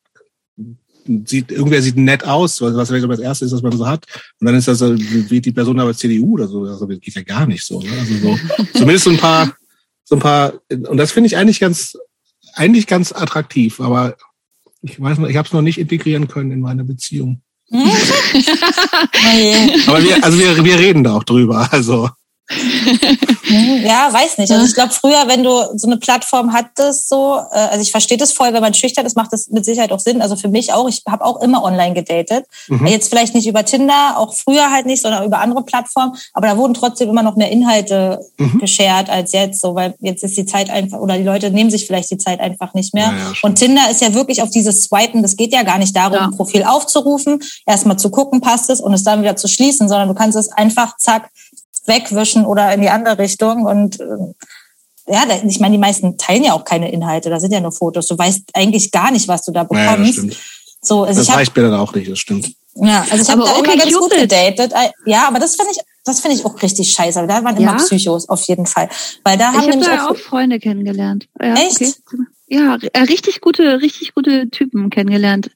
[1.25, 4.05] sieht, irgendwer sieht nett aus, was vielleicht das erste ist, was man so hat.
[4.39, 6.63] Und dann ist das, wie die Person aber CDU oder so.
[6.63, 7.79] Also geht ja gar nicht so.
[7.81, 7.89] Ne?
[7.99, 8.39] Also so,
[8.73, 9.55] zumindest so ein paar,
[10.03, 11.97] so ein paar, und das finde ich eigentlich ganz,
[12.53, 14.15] eigentlich ganz attraktiv, aber
[14.81, 17.41] ich weiß noch, ich habe es noch nicht integrieren können in meine Beziehung.
[19.87, 21.69] aber wir, also wir, wir reden da auch drüber.
[21.71, 22.09] Also
[23.83, 24.51] ja, weiß nicht.
[24.51, 28.17] Also ich glaube, früher, wenn du so eine Plattform hattest, so, äh, also ich verstehe
[28.17, 30.21] das voll, wenn man schüchtern ist, macht das mit Sicherheit auch Sinn.
[30.21, 32.45] Also für mich auch, ich habe auch immer online gedatet.
[32.67, 32.87] Mhm.
[32.87, 36.15] Jetzt vielleicht nicht über Tinder, auch früher halt nicht, sondern über andere Plattformen.
[36.33, 38.59] Aber da wurden trotzdem immer noch mehr Inhalte mhm.
[38.59, 41.85] geshared als jetzt, so, weil jetzt ist die Zeit einfach, oder die Leute nehmen sich
[41.85, 43.07] vielleicht die Zeit einfach nicht mehr.
[43.07, 45.95] Ja, ja, und Tinder ist ja wirklich auf dieses Swipen, das geht ja gar nicht
[45.95, 46.25] darum, ja.
[46.25, 50.07] ein Profil aufzurufen, erstmal zu gucken, passt es und es dann wieder zu schließen, sondern
[50.07, 51.29] du kannst es einfach zack
[51.85, 53.65] wegwischen oder in die andere Richtung.
[53.65, 54.05] Und äh,
[55.07, 58.07] ja, ich meine, die meisten teilen ja auch keine Inhalte, da sind ja nur Fotos.
[58.07, 60.17] Du weißt eigentlich gar nicht, was du da bekommst.
[60.17, 60.37] Ja, das
[60.83, 62.51] so, also das reicht mir dann auch nicht, das stimmt.
[62.75, 64.71] Ja, also ich habe da okay, immer ganz gut gedatet.
[64.73, 67.27] Äh, ja, aber das finde ich, das finde ich auch richtig scheiße.
[67.27, 68.89] Da waren immer Psychos auf jeden Fall,
[69.23, 71.27] weil da haben ich hab nämlich da auch, Freunde kennengelernt.
[71.39, 71.81] Ja, Echt?
[71.81, 72.23] Okay.
[72.47, 75.51] Ja, äh, richtig gute, richtig gute Typen kennengelernt.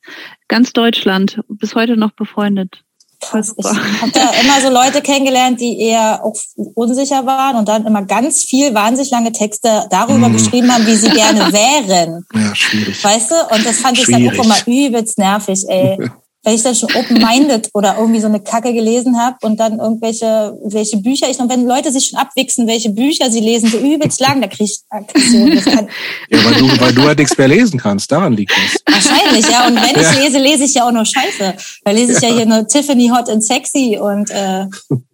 [0.47, 2.84] Ganz Deutschland, bis heute noch befreundet.
[3.21, 3.53] Krass.
[3.57, 6.35] Ich habe da immer so Leute kennengelernt, die eher auch
[6.75, 10.33] unsicher waren und dann immer ganz viel wahnsinnig lange Texte darüber mm.
[10.33, 12.25] geschrieben haben, wie sie gerne wären.
[12.33, 13.03] Ja, schwierig.
[13.03, 13.35] Weißt du?
[13.55, 14.31] Und das fand schwierig.
[14.31, 15.97] ich dann auch immer übelst nervig, ey.
[16.45, 20.57] weil ich dann schon open-minded oder irgendwie so eine Kacke gelesen habe und dann irgendwelche
[20.64, 24.19] welche Bücher ich noch, wenn Leute sich schon abwichsen, welche Bücher sie lesen, so übelst
[24.19, 25.51] lang, da krieg ich Aggression.
[26.30, 28.82] ja, weil du, weil du halt nichts mehr lesen kannst, daran liegt es.
[28.85, 29.67] Wahrscheinlich, ja.
[29.67, 31.56] Und wenn ich lese, lese ich ja auch nur Scheiße.
[31.83, 34.65] Da lese ich ja, ja hier nur Tiffany Hot and Sexy und äh,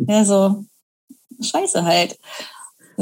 [0.08, 0.64] ja, so
[1.42, 2.18] Scheiße halt.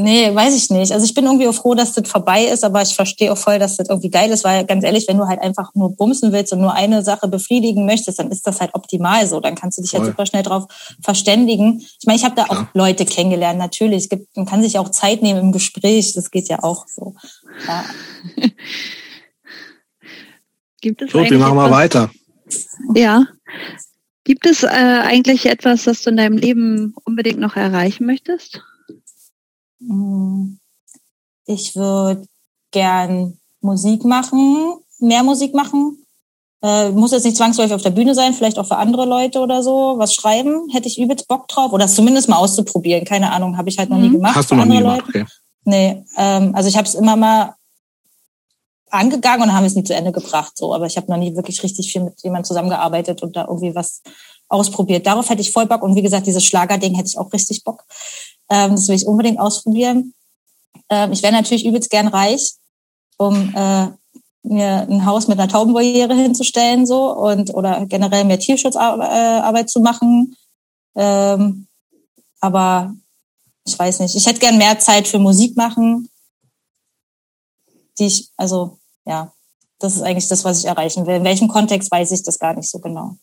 [0.01, 0.93] Nee, weiß ich nicht.
[0.93, 3.59] Also ich bin irgendwie auch froh, dass das vorbei ist, aber ich verstehe auch voll,
[3.59, 6.53] dass das irgendwie geil ist, weil ganz ehrlich, wenn du halt einfach nur bumsen willst
[6.53, 9.41] und nur eine Sache befriedigen möchtest, dann ist das halt optimal so.
[9.41, 10.07] Dann kannst du dich halt voll.
[10.07, 11.81] halt super schnell drauf verständigen.
[11.99, 12.69] Ich meine, ich habe da auch ja.
[12.73, 14.03] Leute kennengelernt, natürlich.
[14.03, 17.15] Es gibt, man kann sich auch Zeit nehmen im Gespräch, das geht ja auch so.
[17.67, 17.83] Ja.
[20.81, 22.09] Gibt es Gut, wir machen mal weiter.
[22.95, 23.25] Ja.
[24.23, 28.61] Gibt es äh, eigentlich etwas, das du in deinem Leben unbedingt noch erreichen möchtest?
[29.79, 30.59] Hm.
[31.45, 32.27] Ich würde
[32.71, 36.05] gern Musik machen, mehr Musik machen.
[36.61, 39.63] Äh, muss jetzt nicht zwangsläufig auf der Bühne sein, vielleicht auch für andere Leute oder
[39.63, 39.95] so.
[39.97, 41.71] Was schreiben, hätte ich übelst Bock drauf.
[41.71, 43.05] Oder zumindest mal auszuprobieren.
[43.05, 44.13] Keine Ahnung, habe ich halt noch nie mhm.
[44.13, 44.35] gemacht.
[44.35, 45.25] Hast du noch nie gemacht, okay.
[45.63, 47.55] Nee, ähm, also ich habe es immer mal
[48.89, 50.57] angegangen und haben es nie zu Ende gebracht.
[50.57, 53.75] So, aber ich habe noch nie wirklich richtig viel mit jemandem zusammengearbeitet und da irgendwie
[53.75, 54.01] was
[54.47, 55.05] ausprobiert.
[55.05, 55.83] Darauf hätte ich voll Bock.
[55.83, 57.85] Und wie gesagt, dieses Schlagerding hätte ich auch richtig Bock.
[58.49, 60.13] Ähm, das will ich unbedingt ausprobieren.
[60.89, 62.55] Ähm, ich wäre natürlich übelst gern reich,
[63.17, 63.87] um äh,
[64.43, 70.35] mir ein Haus mit einer Taubenbarriere hinzustellen so und oder generell mehr Tierschutzarbeit zu machen.
[70.95, 71.67] Ähm,
[72.39, 72.93] aber
[73.65, 74.15] ich weiß nicht.
[74.15, 76.09] Ich hätte gern mehr Zeit für Musik machen,
[77.99, 79.31] die ich also ja,
[79.79, 81.15] das ist eigentlich das, was ich erreichen will.
[81.15, 83.17] In welchem Kontext weiß ich das gar nicht so genau.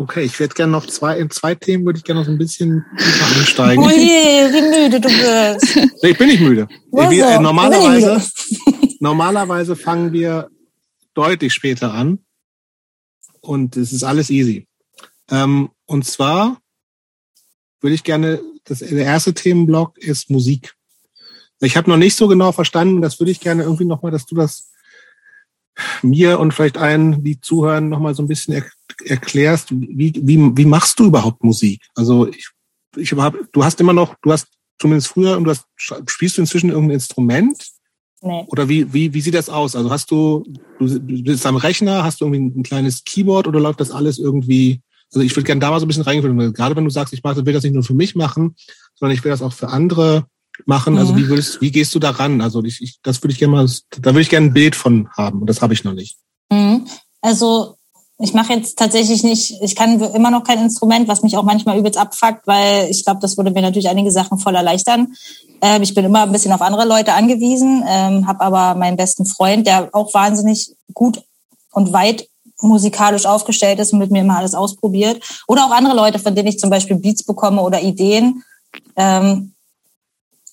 [0.00, 2.38] Okay, ich werde gerne noch zwei, in zwei Themen würde ich gerne noch so ein
[2.38, 2.86] bisschen
[3.36, 3.82] einsteigen.
[3.82, 5.76] Ui, wie müde du bist.
[6.04, 6.68] ich bin nicht müde.
[6.92, 8.24] Wir, äh, normalerweise,
[9.00, 10.50] normalerweise fangen wir
[11.14, 12.20] deutlich später an.
[13.40, 14.68] Und es ist alles easy.
[15.32, 16.60] Ähm, und zwar
[17.80, 20.76] würde ich gerne, das, der erste Themenblock ist Musik.
[21.58, 24.36] Ich habe noch nicht so genau verstanden, das würde ich gerne irgendwie nochmal, dass du
[24.36, 24.67] das
[26.02, 28.64] mir und vielleicht allen, die zuhören, nochmal so ein bisschen er,
[29.04, 31.80] erklärst, wie, wie, wie machst du überhaupt Musik?
[31.94, 32.48] Also ich,
[32.96, 34.48] ich hab, du hast immer noch, du hast
[34.78, 37.56] zumindest früher und du hast, spielst du inzwischen irgendein Instrument
[38.20, 38.44] Nee.
[38.48, 39.76] Oder wie, wie, wie sieht das aus?
[39.76, 40.44] Also hast du,
[40.78, 44.80] du bist am Rechner, hast du irgendwie ein kleines Keyboard oder läuft das alles irgendwie?
[45.12, 47.22] Also ich würde gerne da mal so ein bisschen reingeführen, gerade wenn du sagst, ich
[47.22, 48.56] mache, will das nicht nur für mich machen,
[48.96, 50.26] sondern ich will das auch für andere
[50.66, 50.98] machen.
[50.98, 51.18] Also mhm.
[51.18, 52.40] wie würdest, wie gehst du da ran?
[52.40, 55.08] Also ich, ich das würde ich gerne mal, da würde ich gerne ein Bild von
[55.16, 56.16] haben und das habe ich noch nicht.
[56.50, 56.86] Mhm.
[57.20, 57.76] Also
[58.20, 61.78] ich mache jetzt tatsächlich nicht, ich kann immer noch kein Instrument, was mich auch manchmal
[61.78, 65.14] übelst abfuckt, weil ich glaube, das würde mir natürlich einige Sachen voll erleichtern.
[65.60, 69.24] Ähm, ich bin immer ein bisschen auf andere Leute angewiesen, ähm, habe aber meinen besten
[69.24, 71.22] Freund, der auch wahnsinnig gut
[71.72, 72.28] und weit
[72.60, 75.22] musikalisch aufgestellt ist und mit mir immer alles ausprobiert.
[75.46, 78.42] Oder auch andere Leute, von denen ich zum Beispiel Beats bekomme oder Ideen.
[78.96, 79.54] Ähm,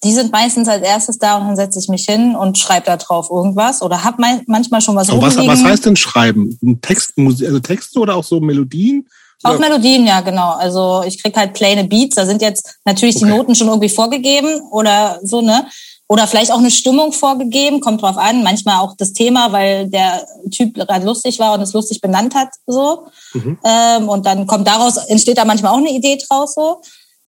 [0.03, 2.97] die sind meistens als erstes da und dann setze ich mich hin und schreibe da
[2.97, 6.57] drauf irgendwas oder habe manchmal schon was was, was heißt denn schreiben?
[6.81, 9.07] Text, also Texte oder auch so Melodien?
[9.43, 10.51] Auch Melodien, ja, genau.
[10.51, 13.25] Also ich krieg halt kleine Beats, da sind jetzt natürlich okay.
[13.25, 15.67] die Noten schon irgendwie vorgegeben oder so, ne?
[16.07, 18.43] Oder vielleicht auch eine Stimmung vorgegeben, kommt drauf an.
[18.43, 22.49] Manchmal auch das Thema, weil der Typ gerade lustig war und es lustig benannt hat,
[22.67, 23.07] so.
[23.33, 23.57] Mhm.
[23.65, 26.81] Ähm, und dann kommt daraus, entsteht da manchmal auch eine Idee draus, so.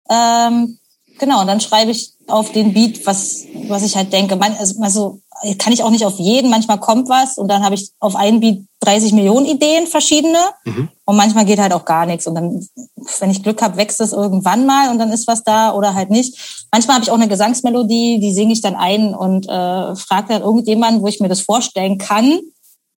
[0.10, 0.78] Ähm,
[1.18, 4.36] genau, und dann schreibe ich auf den Beat, was, was ich halt denke.
[4.36, 5.22] Man, also, also
[5.60, 8.40] kann ich auch nicht auf jeden, manchmal kommt was und dann habe ich auf einen
[8.40, 10.38] Beat 30 Millionen Ideen, verschiedene.
[10.66, 10.90] Mhm.
[11.06, 12.28] Und manchmal geht halt auch gar nichts.
[12.28, 12.68] Und dann,
[13.20, 16.10] wenn ich Glück habe, wächst es irgendwann mal und dann ist was da oder halt
[16.10, 16.68] nicht.
[16.72, 20.42] Manchmal habe ich auch eine Gesangsmelodie, die singe ich dann ein und äh, frage dann
[20.42, 22.40] irgendjemanden, wo ich mir das vorstellen kann,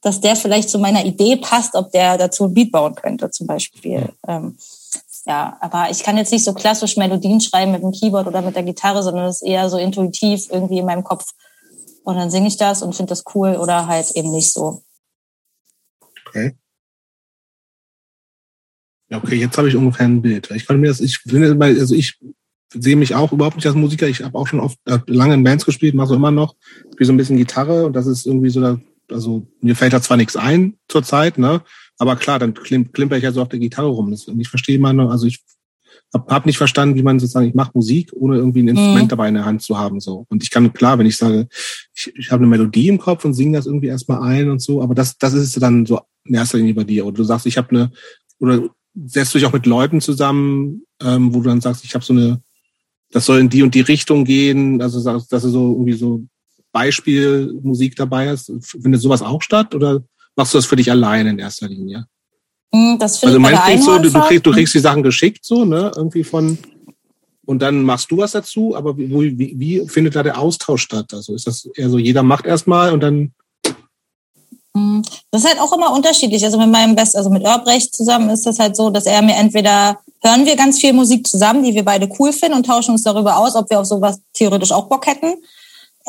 [0.03, 3.47] dass der vielleicht zu meiner Idee passt, ob der dazu ein Beat bauen könnte, zum
[3.47, 4.09] Beispiel.
[4.27, 4.57] Ähm,
[5.31, 8.57] ja, aber ich kann jetzt nicht so klassisch Melodien schreiben mit dem Keyboard oder mit
[8.57, 11.25] der Gitarre, sondern es ist eher so intuitiv irgendwie in meinem Kopf.
[12.03, 14.83] Und dann singe ich das und finde das cool oder halt eben nicht so.
[16.27, 16.57] Okay.
[19.09, 20.51] Ja, okay, jetzt habe ich ungefähr ein Bild.
[20.51, 22.19] Ich kann mir das, ich finde, also ich
[22.75, 24.09] sehe mich auch überhaupt nicht als Musiker.
[24.09, 26.57] Ich habe auch schon oft äh, lange in Bands gespielt, mache so immer noch,
[26.93, 30.17] spiele so ein bisschen Gitarre und das ist irgendwie so, also mir fällt da zwar
[30.17, 31.63] nichts ein zurzeit, ne?
[32.01, 34.11] Aber klar, dann klim, klimper ich ja so auf der Gitarre rum.
[34.11, 35.41] Das, ich verstehe immer also ich
[36.15, 38.71] habe hab nicht verstanden, wie man sozusagen, ich mache Musik, ohne irgendwie ein mhm.
[38.71, 39.09] Instrument mhm.
[39.09, 40.01] dabei in der Hand zu haben.
[40.01, 40.25] so.
[40.31, 41.47] Und ich kann, klar, wenn ich sage,
[41.95, 44.83] ich, ich habe eine Melodie im Kopf und singe das irgendwie erstmal ein und so,
[44.83, 47.05] aber das, das ist dann so in erster Linie bei dir.
[47.05, 47.93] Oder du sagst, ich habe eine,
[48.39, 48.63] oder
[49.05, 52.15] setzt du dich auch mit Leuten zusammen, ähm, wo du dann sagst, ich habe so
[52.15, 52.41] eine,
[53.13, 56.25] das soll in die und die Richtung gehen, also dass du so irgendwie so
[56.73, 58.51] Beispielmusik dabei hast.
[58.63, 59.75] Findet sowas auch statt?
[59.75, 60.03] Oder
[60.41, 62.07] machst du das für dich alleine in erster Linie?
[62.73, 65.67] Hm, das also meinst du so, du, du, kriegst, du kriegst die Sachen geschickt so,
[65.67, 65.93] ne?
[65.95, 66.57] Irgendwie von
[67.45, 71.13] und dann machst du was dazu, aber wie, wie, wie findet da der Austausch statt?
[71.13, 73.33] Also ist das eher so, jeder macht erstmal und dann
[74.75, 76.43] hm, das ist halt auch immer unterschiedlich.
[76.45, 79.35] Also mit meinem Best, also mit Erbrecht zusammen ist das halt so, dass er mir
[79.35, 83.03] entweder hören wir ganz viel Musik zusammen, die wir beide cool finden und tauschen uns
[83.03, 85.35] darüber aus, ob wir auf sowas theoretisch auch Bock hätten.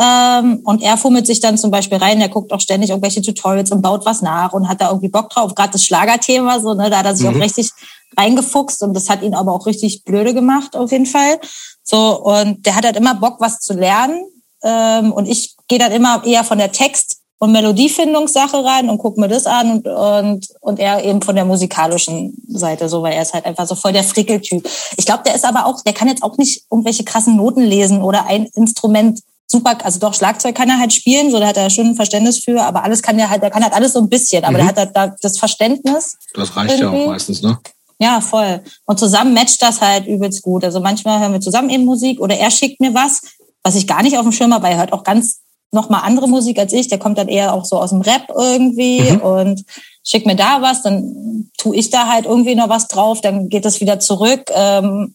[0.02, 3.72] Ähm, und er fummelt sich dann zum Beispiel rein, er guckt auch ständig irgendwelche Tutorials
[3.72, 5.54] und baut was nach und hat da irgendwie Bock drauf.
[5.54, 7.36] Gerade das Schlagerthema, so, ne, da hat er sich mhm.
[7.36, 7.70] auch richtig
[8.18, 11.40] reingefuchst und das hat ihn aber auch richtig blöde gemacht, auf jeden Fall.
[11.84, 14.24] So, und der hat halt immer Bock, was zu lernen.
[14.64, 19.18] Ähm, und ich gehe dann immer eher von der Text- und Melodiefindungssache rein und guck
[19.18, 23.24] mir das an und, und, und er eben von der musikalischen Seite, so, weil er
[23.24, 24.68] ist halt einfach so voll der Frickeltyp.
[24.98, 28.04] Ich glaube, der ist aber auch, der kann jetzt auch nicht irgendwelche krassen Noten lesen
[28.04, 29.22] oder ein Instrument
[29.52, 32.40] super, also doch Schlagzeug kann er halt spielen, so da hat er schon ein Verständnis
[32.44, 34.58] für, aber alles kann er halt, der kann halt alles so ein bisschen, aber mhm.
[34.58, 36.18] der hat halt da das Verständnis.
[36.34, 36.98] Das reicht irgendwie.
[36.98, 37.60] ja auch meistens, ne?
[38.00, 38.64] Ja, voll.
[38.86, 40.64] Und zusammen matcht das halt übelst gut.
[40.64, 43.22] Also manchmal hören wir zusammen eben Musik oder er schickt mir was,
[43.62, 46.28] was ich gar nicht auf dem Schirm habe, weil er hört auch ganz nochmal andere
[46.28, 46.88] Musik als ich.
[46.88, 49.20] Der kommt dann eher auch so aus dem Rap irgendwie mhm.
[49.20, 49.66] und
[50.04, 53.66] schickt mir da was, dann tue ich da halt irgendwie noch was drauf, dann geht
[53.66, 54.50] es wieder zurück.
[54.52, 55.14] Ähm,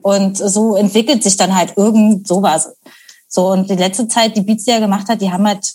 [0.00, 2.74] und so entwickelt sich dann halt irgend sowas.
[3.34, 5.66] So, und die letzte Zeit, die Beats, die er gemacht hat, die haben halt,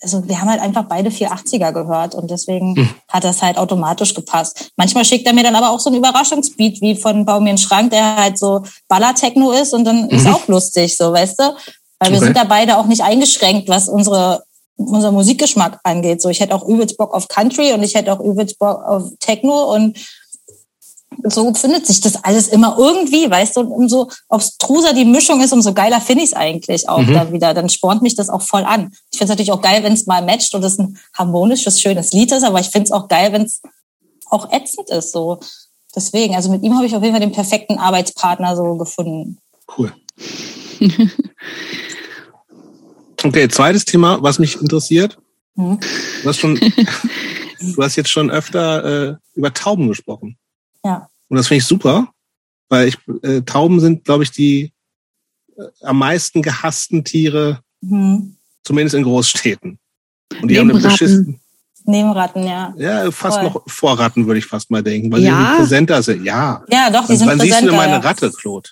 [0.00, 2.88] also wir haben halt einfach beide 480er gehört und deswegen hm.
[3.08, 4.70] hat das halt automatisch gepasst.
[4.76, 7.58] Manchmal schickt er mir dann aber auch so ein Überraschungsbeat wie von Bau mir einen
[7.58, 10.10] Schrank, der halt so Ballertechno ist und dann mhm.
[10.10, 11.42] ist auch lustig, so, weißt du?
[11.42, 12.12] Weil okay.
[12.12, 14.44] wir sind da beide auch nicht eingeschränkt, was unsere
[14.76, 16.22] unser Musikgeschmack angeht.
[16.22, 19.12] So, ich hätte auch übelst Bock auf Country und ich hätte auch übelst Bock auf
[19.20, 19.98] Techno und
[21.24, 25.52] so findet sich das alles immer irgendwie, weißt du, und umso obstruser die Mischung ist,
[25.52, 27.14] umso geiler finde ich es eigentlich auch mhm.
[27.14, 27.54] dann wieder.
[27.54, 28.92] Dann spornt mich das auch voll an.
[29.10, 32.12] Ich finde es natürlich auch geil, wenn es mal matcht und es ein harmonisches, schönes
[32.12, 33.60] Lied ist, aber ich finde es auch geil, wenn es
[34.30, 35.12] auch ätzend ist.
[35.12, 35.40] So.
[35.94, 39.38] Deswegen, also mit ihm habe ich auf jeden Fall den perfekten Arbeitspartner so gefunden.
[39.76, 39.92] Cool.
[43.22, 45.18] okay, zweites Thema, was mich interessiert.
[45.54, 45.78] Mhm.
[46.22, 46.54] Du hast schon,
[47.60, 50.38] du hast jetzt schon öfter äh, über Tauben gesprochen.
[50.84, 51.08] Ja.
[51.28, 52.08] Und das finde ich super,
[52.68, 54.72] weil ich, äh, Tauben sind, glaube ich, die
[55.56, 58.36] äh, am meisten gehassten Tiere, mhm.
[58.64, 59.78] Zumindest in Großstädten.
[60.40, 61.40] Und die Neben haben eine beschissen.
[61.84, 62.72] Nebenratten, ja.
[62.78, 63.44] Ja, fast Voll.
[63.50, 65.30] noch vor Ratten, würde ich fast mal denken, weil Ja?
[65.30, 66.24] sie irgendwie präsenter sind.
[66.24, 66.62] Ja.
[66.68, 67.70] Ja, doch, die Wann, sind wann siehst du präsenter.
[67.72, 67.98] denn meine ja.
[67.98, 68.70] Ratte, Claude?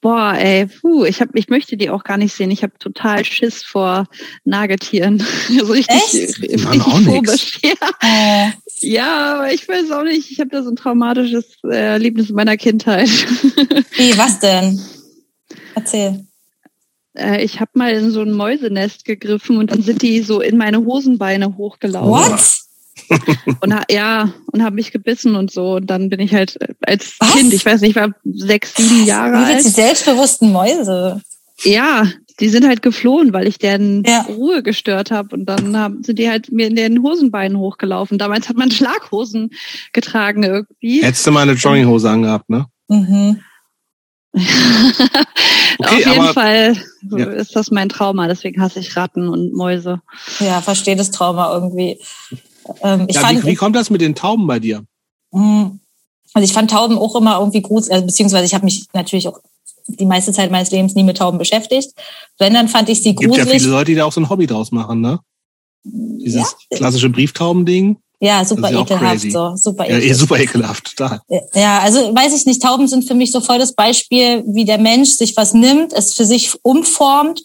[0.00, 2.50] Boah, ey, puh, ich hab, ich möchte die auch gar nicht sehen.
[2.50, 4.06] Ich habe total Schiss vor
[4.44, 5.22] Nagetieren.
[5.50, 6.40] Also richtig, Echt?
[6.42, 7.60] richtig phobisch.
[7.62, 10.30] Ja, Äh, ja, aber ich weiß auch nicht.
[10.30, 13.08] Ich habe da so ein traumatisches äh, Erlebnis in meiner Kindheit.
[13.96, 14.80] wie, was denn?
[15.74, 16.24] Erzähl.
[17.16, 20.56] Äh, ich habe mal in so ein Mäusenest gegriffen und dann sind die so in
[20.56, 22.32] meine Hosenbeine hochgelaufen.
[22.32, 22.58] What?
[23.60, 25.76] Und ja, und haben mich gebissen und so.
[25.76, 27.32] Und dann bin ich halt äh, als Was?
[27.32, 29.62] Kind, ich weiß nicht, ich war sechs, sieben Jahre Wie alt.
[29.62, 31.22] selbstbewussten Mäuse?
[31.62, 34.22] Ja, die sind halt geflohen, weil ich deren Ja.
[34.28, 35.34] Ruhe gestört habe.
[35.34, 38.18] Und dann haben, sind die halt mir in den Hosenbeinen hochgelaufen.
[38.18, 39.50] Damals hat man Schlaghosen
[39.92, 41.02] getragen irgendwie.
[41.02, 42.66] Hättest du mal eine Jogginghose angehabt, ne?
[42.88, 43.40] Mhm.
[45.78, 46.76] Auf Okay, jeden aber- Fall
[47.10, 47.26] Ja.
[47.26, 48.28] ist das mein Trauma.
[48.28, 50.00] Deswegen hasse ich Ratten und Mäuse.
[50.40, 51.98] Ja, verstehe das Trauma irgendwie.
[52.82, 54.84] Ähm, ich Ja, fand, wie, wie kommt das mit den Tauben bei dir?
[55.32, 55.80] Mhm.
[56.34, 59.40] Also ich fand Tauben auch immer irgendwie gruselig, also beziehungsweise ich habe mich natürlich auch
[59.88, 61.90] die meiste Zeit meines Lebens nie mit Tauben beschäftigt.
[62.38, 63.62] Wenn, dann fand ich sie Gibt ja gruselig.
[63.62, 65.18] viele Leute, die da auch so ein Hobby draus machen, ne?
[65.84, 66.76] Dieses Ja.
[66.76, 67.96] klassische Brieftauben-Ding.
[68.20, 69.30] Ja, super ja ekelhaft, crazy.
[69.30, 70.18] so, super Ja, ekelhaft.
[70.20, 71.20] super ekelhaft, total.
[71.54, 74.78] Ja, also weiß ich nicht, Tauben sind für mich so voll das Beispiel, wie der
[74.78, 77.42] Mensch sich was nimmt, es für sich umformt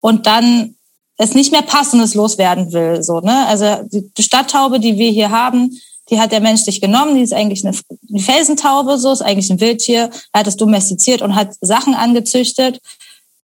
[0.00, 0.76] und dann
[1.18, 3.02] es nicht mehr passt und es loswerden will.
[3.02, 3.46] So, ne?
[3.48, 5.76] Also die die Stadttaube, die wir hier haben,
[6.12, 7.76] die hat der Mensch sich genommen, die ist eigentlich eine,
[8.10, 12.80] eine Felsentaube, so ist eigentlich ein Wildtier, er hat es domestiziert und hat Sachen angezüchtet,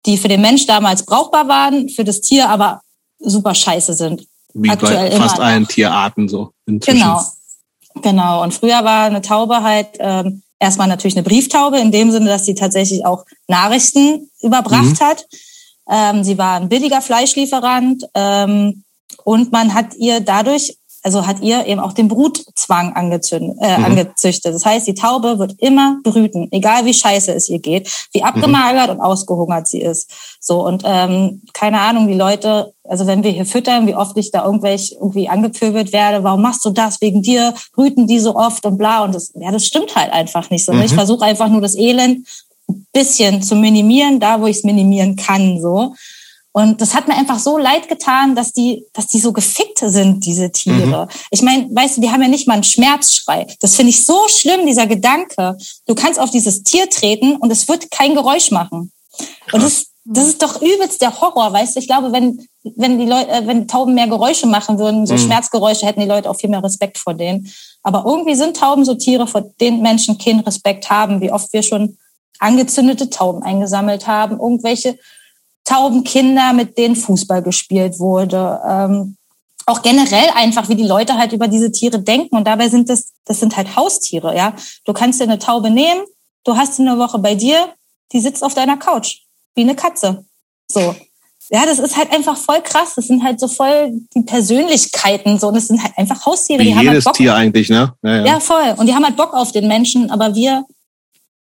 [0.06, 2.82] die für den Mensch damals brauchbar waren, für das Tier aber
[3.20, 4.26] super scheiße sind.
[4.54, 6.52] Wie Aktuell bei fast allen Tierarten so.
[6.66, 7.00] Inzwischen.
[7.00, 7.22] Genau.
[8.02, 8.44] Genau.
[8.44, 12.46] Und früher war eine Taube halt ähm, erstmal natürlich eine Brieftaube, in dem Sinne, dass
[12.46, 15.26] sie tatsächlich auch Nachrichten überbracht hat.
[15.90, 18.84] Ähm, sie war ein billiger Fleischlieferant ähm,
[19.24, 23.86] und man hat ihr dadurch, also hat ihr eben auch den Brutzwang angezündet, äh, Mhm.
[23.86, 24.56] angezüchtet.
[24.56, 28.90] Das heißt, die Taube wird immer brüten, egal wie scheiße es ihr geht, wie abgemagert
[28.90, 30.10] und ausgehungert sie ist.
[30.40, 34.32] So und ähm, keine Ahnung, die Leute, also wenn wir hier füttern, wie oft ich
[34.32, 37.54] da irgendwelche irgendwie angepöbelt werde, warum machst du das wegen dir?
[37.74, 40.74] Brüten die so oft und bla und das, ja, das stimmt halt einfach nicht so.
[40.74, 40.86] Ne?
[40.86, 40.96] Ich Mhm.
[40.96, 42.28] versuche einfach nur das Elend
[42.68, 45.94] ein bisschen zu minimieren, da wo ich es minimieren kann, so.
[46.58, 50.26] Und das hat mir einfach so leid getan, dass die, dass die so gefickt sind,
[50.26, 51.10] diese Tiere.
[51.30, 53.46] Ich meine, weißt du, die haben ja nicht mal einen Schmerzschrei.
[53.60, 55.58] Das finde ich so schlimm, dieser Gedanke.
[55.86, 58.94] Du kannst auf dieses Tier treten und es wird kein Geräusch machen.
[59.52, 61.82] Und das, das ist doch übelst der Horror, weißt du?
[61.82, 65.20] Ich glaube, wenn, wenn die Leute, äh, wenn Tauben mehr Geräusche machen würden, so Mhm.
[65.20, 67.52] Schmerzgeräusche, hätten die Leute auch viel mehr Respekt vor denen.
[67.84, 71.64] Aber irgendwie sind Tauben so Tiere, vor denen Menschen keinen Respekt haben, wie oft wir
[71.64, 71.98] schon
[72.40, 74.98] angezündete Tauben eingesammelt haben, irgendwelche
[75.66, 78.62] Taubenkinder, mit denen Fußball gespielt wurde.
[78.68, 79.18] Ähm,
[79.66, 82.36] auch generell einfach, wie die Leute halt über diese Tiere denken.
[82.36, 84.54] Und dabei sind das, das sind halt Haustiere, ja.
[84.86, 86.02] Du kannst dir eine Taube nehmen,
[86.44, 87.74] du hast sie eine Woche bei dir,
[88.12, 89.22] die sitzt auf deiner Couch,
[89.56, 90.26] wie eine Katze.
[90.68, 90.96] So.
[91.52, 92.94] Ja, das ist halt einfach voll krass.
[92.96, 95.48] Das sind halt so voll die Persönlichkeiten, so.
[95.48, 97.14] Und das sind halt einfach Haustiere, Wie die haben halt jedes Bock.
[97.14, 97.94] Tier eigentlich, ne?
[98.04, 98.26] Ja, ja.
[98.26, 98.74] Ja, voll.
[98.78, 100.66] Und die haben halt Bock auf den Menschen, aber wir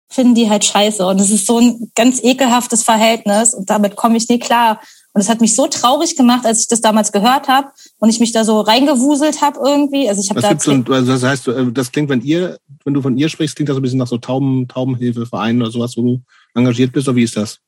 [0.09, 1.07] finden die halt scheiße.
[1.07, 4.81] Und es ist so ein ganz ekelhaftes Verhältnis und damit komme ich nie klar.
[5.13, 7.69] Und es hat mich so traurig gemacht, als ich das damals gehört habe
[7.99, 10.09] und ich mich da so reingewuselt habe irgendwie.
[10.09, 12.93] Also ich habe da gibt so also das heißt, äh, das klingt, wenn ihr, wenn
[12.93, 15.97] du von ihr sprichst, klingt das so ein bisschen nach so Tauben, Taubenhilfevereinen oder sowas,
[15.97, 16.21] wo du
[16.55, 17.61] engagiert bist, oder wie ist das?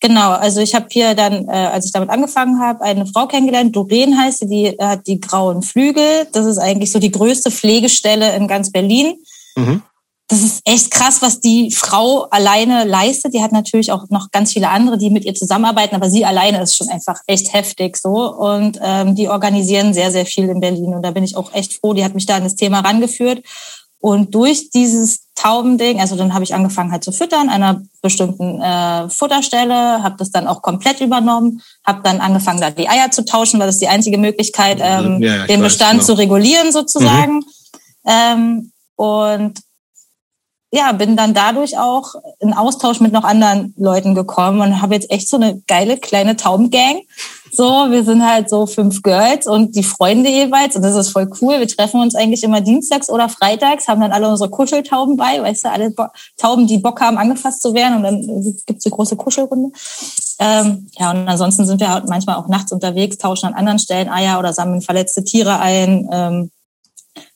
[0.00, 3.74] Genau, also ich habe hier dann, äh, als ich damit angefangen habe, eine Frau kennengelernt,
[3.74, 6.26] Doreen heißt sie, die hat die grauen Flügel.
[6.32, 9.14] Das ist eigentlich so die größte Pflegestelle in ganz Berlin.
[9.56, 9.82] Mhm.
[10.28, 13.34] Das ist echt krass, was die Frau alleine leistet.
[13.34, 16.62] Die hat natürlich auch noch ganz viele andere, die mit ihr zusammenarbeiten, aber sie alleine
[16.62, 18.32] ist schon einfach echt heftig so.
[18.34, 20.94] Und ähm, die organisieren sehr, sehr viel in Berlin.
[20.94, 21.92] Und da bin ich auch echt froh.
[21.92, 23.42] Die hat mich da an das Thema rangeführt.
[24.04, 28.60] Und durch dieses Taubending, also dann habe ich angefangen halt zu füttern, an einer bestimmten
[28.60, 33.24] äh, Futterstelle, habe das dann auch komplett übernommen, habe dann angefangen, da die Eier zu
[33.24, 36.04] tauschen, weil das die einzige Möglichkeit, ähm, Ja, ja, den weiß, Bestand genau.
[36.04, 37.44] zu regulieren sozusagen.
[38.06, 39.58] Ähm, und
[40.74, 45.08] ja, bin dann dadurch auch in Austausch mit noch anderen Leuten gekommen und habe jetzt
[45.08, 47.02] echt so eine geile kleine Taubengang.
[47.52, 51.30] So, wir sind halt so fünf Girls und die Freunde jeweils und das ist voll
[51.40, 51.60] cool.
[51.60, 55.66] Wir treffen uns eigentlich immer dienstags oder freitags, haben dann alle unsere Kuscheltauben bei, weißt
[55.66, 56.06] du, alle Bo
[56.38, 59.70] Tauben, die Bock haben, angefasst zu werden und dann gibt's eine große Kuschelrunde.
[60.40, 64.08] Ähm, ja, und ansonsten sind wir halt manchmal auch nachts unterwegs, tauschen an anderen Stellen
[64.08, 66.08] Eier oder sammeln verletzte Tiere ein.
[66.10, 66.50] Ähm,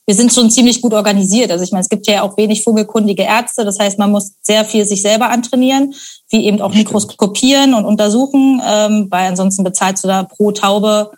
[0.09, 1.51] wir sind schon ziemlich gut organisiert.
[1.51, 3.63] Also ich meine, es gibt ja auch wenig vogelkundige Ärzte.
[3.63, 5.93] Das heißt, man muss sehr viel sich selber antrainieren,
[6.31, 11.11] wie eben auch mikroskopieren und untersuchen, ähm, weil ansonsten bezahlst du da pro Taube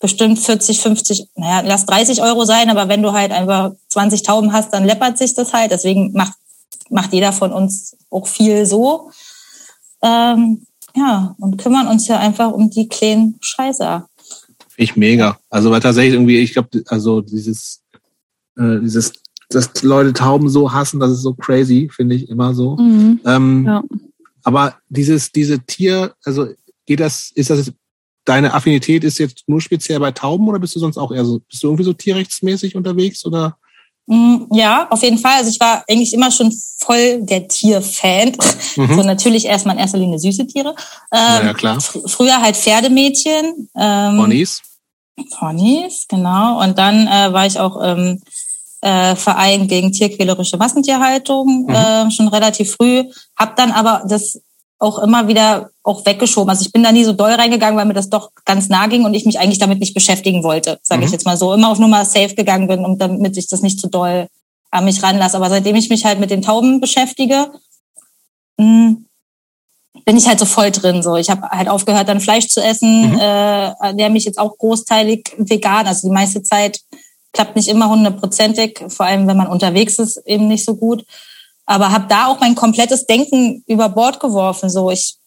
[0.00, 4.54] bestimmt 40, 50, naja, lass 30 Euro sein, aber wenn du halt einfach 20 Tauben
[4.54, 5.70] hast, dann läppert sich das halt.
[5.70, 6.32] Deswegen macht,
[6.88, 9.10] macht jeder von uns auch viel so.
[10.00, 10.64] Ähm,
[10.96, 14.08] ja, und kümmern uns ja einfach um die kleinen Scheißer.
[14.78, 15.38] Ich mega.
[15.50, 17.82] Also weil tatsächlich irgendwie, ich glaube, also dieses,
[18.56, 19.12] äh, dieses,
[19.48, 22.76] dass Leute Tauben so hassen, das ist so crazy, finde ich immer so.
[22.76, 23.20] Mhm.
[23.24, 23.82] Ähm, ja.
[24.42, 26.48] Aber dieses, diese Tier, also
[26.86, 27.72] geht das, ist das
[28.24, 31.40] deine Affinität ist jetzt nur speziell bei Tauben oder bist du sonst auch eher so,
[31.40, 33.56] bist du irgendwie so tierrechtsmäßig unterwegs oder?
[34.06, 35.34] Mm, ja, auf jeden Fall.
[35.38, 38.32] Also ich war eigentlich immer schon voll der Tierfan.
[38.76, 38.94] Mhm.
[38.96, 40.74] So natürlich erstmal in erster Linie süße Tiere.
[41.12, 41.80] Ähm, ja, klar.
[41.80, 43.68] Fr früher halt Pferdemädchen.
[43.76, 44.62] Ähm, Ponys.
[45.28, 46.62] Ponys, genau.
[46.62, 48.20] Und dann äh, war ich auch im
[48.80, 51.74] äh, Verein gegen tierquälerische Massentierhaltung mhm.
[51.74, 53.04] äh, schon relativ früh.
[53.36, 54.40] Hab dann aber das
[54.78, 56.48] auch immer wieder auch weggeschoben.
[56.48, 59.04] Also ich bin da nie so doll reingegangen, weil mir das doch ganz nah ging
[59.04, 61.06] und ich mich eigentlich damit nicht beschäftigen wollte, sage mhm.
[61.06, 61.52] ich jetzt mal so.
[61.52, 64.26] Immer auf Nummer safe gegangen bin, und damit ich das nicht zu doll
[64.70, 65.36] an mich ranlasse.
[65.36, 67.50] Aber seitdem ich mich halt mit den Tauben beschäftige,
[68.58, 69.06] hm,
[70.04, 71.02] bin ich halt so voll drin.
[71.02, 73.12] So, ich habe halt aufgehört, dann Fleisch zu essen.
[73.12, 73.18] Mhm.
[73.18, 75.86] Äh, der mich jetzt auch großteilig vegan.
[75.86, 76.80] Also die meiste Zeit
[77.32, 81.04] klappt nicht immer hundertprozentig, vor allem wenn man unterwegs ist, eben nicht so gut
[81.70, 84.68] aber habe da auch mein komplettes Denken über Bord geworfen.
[84.68, 85.18] So, ich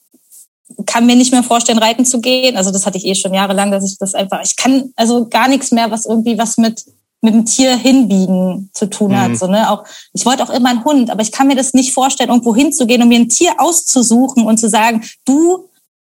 [0.85, 2.57] kann mir nicht mehr vorstellen, reiten zu gehen.
[2.57, 5.47] Also das hatte ich eh schon jahrelang, dass ich das einfach, ich kann also gar
[5.47, 6.83] nichts mehr, was irgendwie was mit
[7.23, 9.31] mit dem Tier hinbiegen zu tun hat.
[9.31, 9.35] Mhm.
[9.35, 9.71] So, ne?
[9.71, 12.55] auch, ich wollte auch immer einen Hund, aber ich kann mir das nicht vorstellen, irgendwo
[12.55, 15.69] hinzugehen, um mir ein Tier auszusuchen und zu sagen, du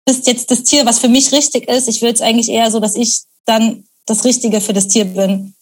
[0.06, 1.88] bist jetzt das Tier, was für mich richtig ist.
[1.88, 5.56] Ich will es eigentlich eher so, dass ich dann das Richtige für das Tier bin,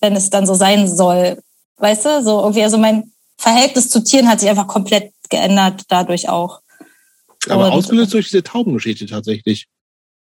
[0.00, 1.42] wenn es dann so sein soll.
[1.78, 6.28] Weißt du, so irgendwie, also mein, Verhältnis zu Tieren hat sich einfach komplett geändert, dadurch
[6.28, 6.60] auch.
[7.48, 9.66] Aber und, ausgelöst durch diese Taubengeschichte tatsächlich.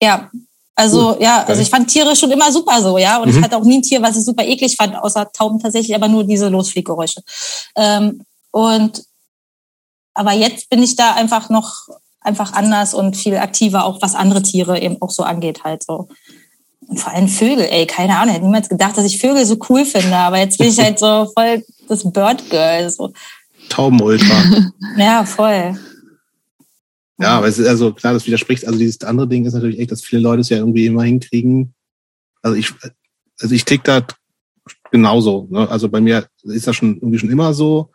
[0.03, 0.31] Ja,
[0.75, 1.17] also cool.
[1.21, 3.19] ja, also ich fand Tiere schon immer super so, ja.
[3.19, 3.39] Und mhm.
[3.39, 6.09] ich hatte auch nie ein Tier, was ich super eklig fand, außer Tauben tatsächlich, aber
[6.09, 7.23] nur diese Losflieggeräusche.
[7.77, 9.05] Ähm, und
[10.15, 11.89] aber jetzt bin ich da einfach noch
[12.21, 16.09] einfach anders und viel aktiver, auch was andere Tiere eben auch so angeht, halt so.
[16.87, 19.85] Und vor allem Vögel, ey, keine Ahnung, hätte niemals gedacht, dass ich Vögel so cool
[19.85, 22.91] finde, aber jetzt bin ich halt so voll das Bird Girl.
[22.91, 23.13] So.
[23.69, 24.43] Taubenultra.
[24.97, 25.79] ja, voll.
[27.19, 28.67] Ja, aber es ist also klar, das widerspricht.
[28.67, 31.75] Also dieses andere Ding ist natürlich echt, dass viele Leute es ja irgendwie immer hinkriegen.
[32.43, 32.73] Also ich,
[33.41, 34.05] also ich tick da
[34.91, 35.47] genauso.
[35.51, 35.69] Ne?
[35.69, 37.91] Also bei mir ist das schon irgendwie schon immer so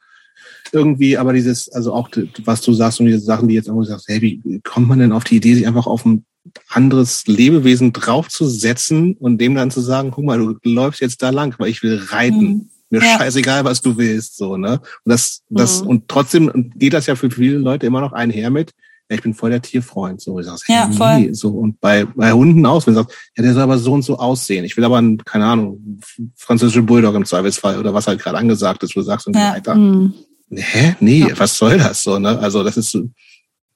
[0.71, 2.09] irgendwie, aber dieses, also auch
[2.43, 5.11] was du sagst und diese Sachen, die jetzt irgendwie sagst, hey, wie kommt man denn
[5.11, 6.25] auf die Idee, sich einfach auf ein
[6.69, 11.55] anderes Lebewesen draufzusetzen und dem dann zu sagen, guck mal, du läufst jetzt da lang,
[11.57, 12.47] weil ich will reiten.
[12.47, 12.69] Mhm.
[12.91, 13.19] Mir ja.
[13.19, 14.79] scheißegal, was du willst, so, ne?
[15.03, 15.89] Und das, das, mhm.
[15.89, 18.71] und trotzdem geht das ja für viele Leute immer noch einher mit,
[19.15, 21.19] ich bin voll der Tierfreund, so, ich sag's, ja, hey, voll.
[21.19, 23.93] Nee, so, und bei, bei Hunden auch, wenn du sagst, ja, der soll aber so
[23.93, 24.65] und so aussehen.
[24.65, 25.99] Ich will aber, einen, keine Ahnung,
[26.35, 29.53] französische Bulldog im Zweifelsfall oder was halt gerade angesagt ist, wo du sagst, und ja.
[29.53, 29.75] weiter.
[29.75, 30.13] Mhm.
[30.51, 30.95] Hä?
[30.99, 31.39] Nee, ja.
[31.39, 32.37] was soll das so, ne?
[32.39, 33.09] Also, das ist so,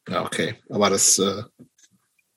[0.09, 0.55] ja, okay.
[0.69, 1.43] Aber das, äh,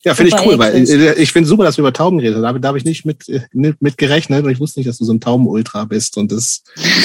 [0.07, 2.41] ja, finde ich cool, weil äh, ich finde super, dass wir über Tauben reden.
[2.41, 5.05] Da, da habe ich nicht mit, äh, mit gerechnet und ich wusste nicht, dass du
[5.05, 6.17] so ein Taubenultra bist.
[6.17, 6.63] Und das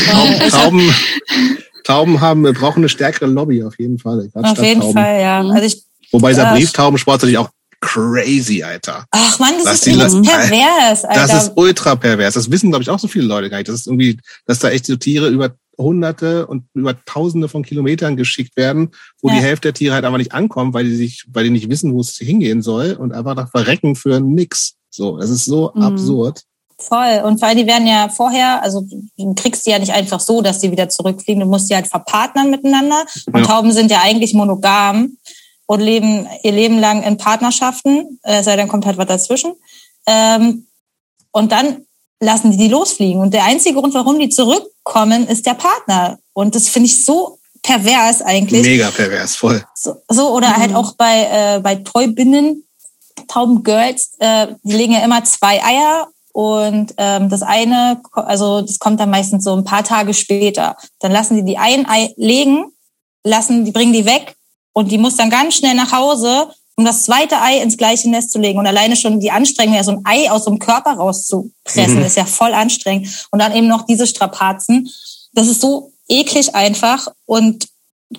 [0.07, 0.93] Tauben, Tauben,
[1.84, 4.30] Tauben haben, wir brauchen eine stärkere Lobby auf jeden Fall.
[4.34, 4.93] Auf jeden Tauben.
[4.93, 5.40] Fall, ja.
[5.42, 7.50] Also ich, Wobei dieser äh, Brieftaubensport natürlich auch
[7.82, 9.06] crazy, Alter.
[9.11, 11.27] Ach man, das, das ist die, pervers, Alter.
[11.27, 12.35] Das ist ultra pervers.
[12.35, 13.68] Das wissen, glaube ich, auch so viele Leute gar nicht.
[13.68, 18.16] Das ist irgendwie, dass da echt so Tiere über Hunderte und über Tausende von Kilometern
[18.16, 19.35] geschickt werden, wo ja.
[19.35, 21.93] die Hälfte der Tiere halt einfach nicht ankommen, weil die sich, weil die nicht wissen,
[21.93, 24.76] wo es hingehen soll und einfach da verrecken für nix.
[24.90, 25.82] So, das ist so mhm.
[25.82, 26.42] absurd.
[26.88, 27.22] Voll.
[27.24, 30.60] Und weil die werden ja vorher, also du kriegst die ja nicht einfach so, dass
[30.60, 31.42] die wieder zurückfliegen.
[31.42, 33.06] Du musst die halt verpartnern miteinander.
[33.27, 33.45] Und ja.
[33.45, 35.18] Tauben sind ja eigentlich monogam
[35.68, 39.53] und leben ihr Leben lang in Partnerschaften, äh, sei dann kommt halt was dazwischen.
[40.06, 40.68] Ähm,
[41.32, 41.85] und dann
[42.19, 43.22] lassen die die losfliegen.
[43.22, 46.19] Und der einzige Grund, warum die zurückkommen, ist der Partner.
[46.34, 48.64] Und das finde ich so pervers eigentlich.
[48.64, 49.64] Mega pervers, voll.
[49.76, 50.58] So, so oder mhm.
[50.58, 52.66] halt auch bei, äh, bei Toybinnen,
[53.27, 59.00] Taubengirls, äh, die legen ja immer zwei Eier und ähm, das eine, also das kommt
[59.00, 60.76] dann meistens so ein paar Tage später.
[61.00, 62.66] Dann lassen die die ein Ei legen,
[63.24, 64.35] lassen, die bringen die weg
[64.74, 66.50] und die muss dann ganz schnell nach Hause
[66.82, 68.58] um das zweite Ei ins gleiche Nest zu legen.
[68.58, 72.06] Und alleine schon die Anstrengung, ja so ein Ei aus dem Körper rauszupressen, mhm.
[72.06, 73.27] ist ja voll anstrengend.
[73.32, 74.90] Und dann eben noch diese Strapazen.
[75.34, 77.68] Das ist so eklig einfach und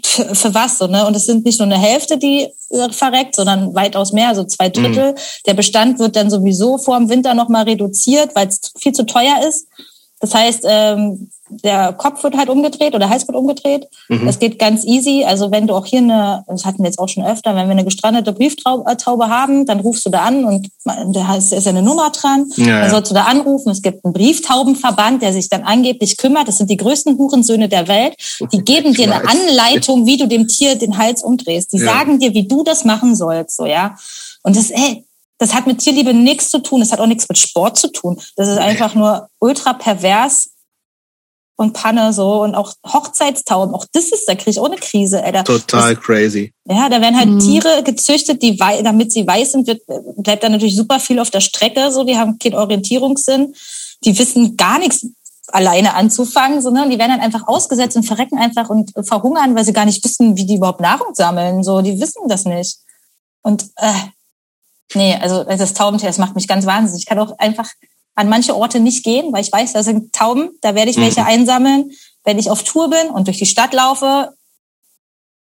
[0.03, 1.07] für, für was so, ne?
[1.07, 4.69] Und es sind nicht nur eine Hälfte, die äh, verreckt, sondern weitaus mehr, also zwei
[4.69, 5.13] Drittel.
[5.13, 5.17] Mhm.
[5.47, 9.47] Der Bestand wird dann sowieso vor dem Winter nochmal reduziert, weil es viel zu teuer
[9.49, 9.69] ist.
[10.23, 13.89] Das heißt, ähm, der Kopf wird halt umgedreht oder der Hals wird umgedreht.
[14.09, 14.25] Mhm.
[14.25, 15.25] Das geht ganz easy.
[15.27, 17.73] Also wenn du auch hier eine, das hatten wir jetzt auch schon öfter, wenn wir
[17.73, 22.11] eine gestrandete Brieftaube haben, dann rufst du da an und da ist ja eine Nummer
[22.11, 22.47] dran.
[22.55, 23.71] Ja, dann sollst du da anrufen.
[23.71, 26.47] Es gibt einen Brieftaubenverband, der sich dann angeblich kümmert.
[26.47, 28.15] Das sind die größten Hurensöhne der Welt.
[28.53, 31.73] Die geben dir eine Anleitung, wie du dem Tier den Hals umdrehst.
[31.73, 31.85] Die ja.
[31.85, 33.97] sagen dir, wie du das machen sollst, so, ja.
[34.45, 35.05] Und das, ey,
[35.43, 36.81] das hat mit Tierliebe nichts zu tun.
[36.81, 38.21] Das hat auch nichts mit Sport zu tun.
[38.37, 40.51] Das ist einfach nur ultra pervers
[41.57, 43.75] und Panne so und auch Hochzeitstauben.
[43.75, 45.45] Auch das ist, da kriege ich auch eine Krise, Alter.
[45.45, 46.53] Total das, crazy.
[46.65, 47.39] Ja, da werden halt mhm.
[47.41, 49.83] Tiere gezüchtet, die damit sie weiß sind, wird,
[50.17, 51.91] bleibt da natürlich super viel auf der Strecke.
[51.91, 53.55] So, die haben keinen Orientierungssinn.
[54.05, 55.07] Die wissen gar nichts
[55.49, 59.73] alleine anzufangen, sondern die werden dann einfach ausgesetzt und verrecken einfach und verhungern, weil sie
[59.73, 61.65] gar nicht wissen, wie die überhaupt Nahrung sammeln.
[61.65, 62.79] So, die wissen das nicht.
[63.43, 63.93] Und äh,
[64.95, 67.03] nee, also das Taubentier, das macht mich ganz wahnsinnig.
[67.03, 67.69] Ich kann auch einfach
[68.15, 71.23] an manche Orte nicht gehen, weil ich weiß, da sind Tauben, da werde ich welche
[71.23, 71.27] mhm.
[71.27, 71.91] einsammeln.
[72.25, 74.33] Wenn ich auf Tour bin und durch die Stadt laufe,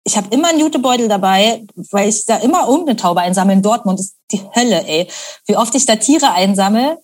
[0.04, 3.54] ich habe immer einen Jutebeutel dabei, weil ich da immer irgendeine Taube einsammle.
[3.54, 5.08] In Dortmund ist die Hölle, ey.
[5.46, 7.00] Wie oft ich da Tiere einsammle,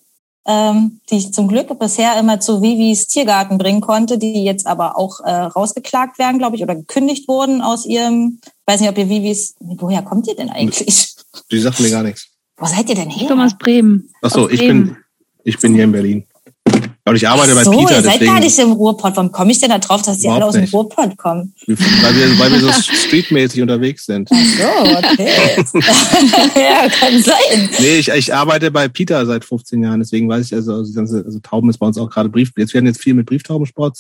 [0.48, 4.98] ähm, die ich zum Glück bisher immer zu Vivis Tiergarten bringen konnte, die jetzt aber
[4.98, 9.10] auch äh, rausgeklagt werden, glaube ich, oder gekündigt wurden aus ihrem, weiß nicht, ob ihr
[9.10, 11.16] Vivis, woher kommt ihr denn eigentlich?
[11.52, 12.28] Die sagt mir gar nichts.
[12.58, 13.22] Wo seid ihr denn her?
[13.22, 14.10] Ich komme aus Bremen.
[14.22, 14.96] Ach so, ich bin,
[15.44, 16.26] ich bin hier in Berlin.
[17.08, 17.98] Aber ich arbeite so, bei Peter.
[17.98, 18.32] Ihr seid deswegen.
[18.32, 19.16] gar nicht im Ruhrpott.
[19.16, 21.54] Warum komme ich denn da drauf, dass die alle aus dem Ruhrpott kommen?
[21.68, 24.28] Weil wir, weil wir so streetmäßig unterwegs sind.
[24.32, 25.30] Ach so, okay.
[26.56, 27.70] ja, kann sein.
[27.80, 31.40] Nee, ich, ich arbeite bei Peter seit 15 Jahren, deswegen weiß ich, also, also, also
[31.40, 32.52] Tauben ist bei uns auch gerade Brief.
[32.58, 33.98] Jetzt werden jetzt viel mit Brieftaubensport,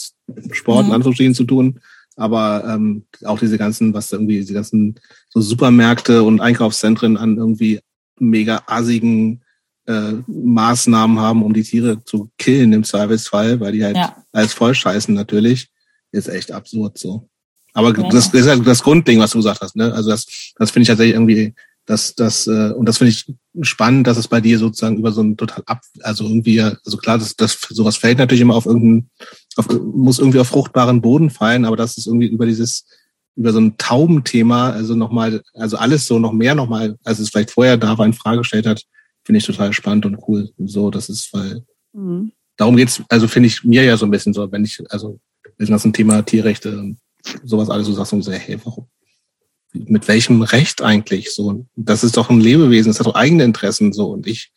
[0.52, 0.90] Sport mhm.
[0.90, 1.80] in Anführungsstrichen zu tun.
[2.16, 4.96] Aber ähm, auch diese ganzen, was irgendwie, diese ganzen
[5.30, 7.82] so Supermärkte und Einkaufszentren an irgendwie
[8.20, 9.42] mega assigen
[9.88, 14.16] äh, Maßnahmen haben, um die Tiere zu killen im Zweifelsfall, weil die halt ja.
[14.32, 15.70] alles voll scheißen natürlich,
[16.12, 17.30] ist echt absurd so.
[17.74, 18.10] Aber ja.
[18.10, 19.76] das, das ist halt das Grundding, was du gesagt hast.
[19.76, 19.94] Ne?
[19.94, 20.26] Also das,
[20.58, 21.54] das finde ich tatsächlich irgendwie,
[21.86, 25.22] das, das äh, und das finde ich spannend, dass es bei dir sozusagen über so
[25.22, 29.10] ein total ab, also irgendwie, also klar, das, das sowas fällt natürlich immer auf irgendeinen,
[29.56, 32.86] auf, muss irgendwie auf fruchtbaren Boden fallen, aber das ist irgendwie über dieses
[33.36, 37.52] über so ein Taubenthema, also nochmal, also alles so noch mehr nochmal, als es vielleicht
[37.52, 38.84] vorher da war, in Frage gestellt hat,
[39.24, 40.50] finde ich total spannend und cool.
[40.58, 42.32] So, das ist, weil mhm.
[42.58, 45.20] darum geht's, also finde ich mir ja so ein bisschen so, wenn ich, also
[45.58, 46.98] wenn das ein Thema Tierrechte und
[47.44, 48.88] sowas alles so sagst und so, hey, warum?
[49.74, 51.34] Mit welchem Recht eigentlich?
[51.34, 54.52] So, das ist doch ein Lebewesen, das hat doch eigene Interessen so und ich,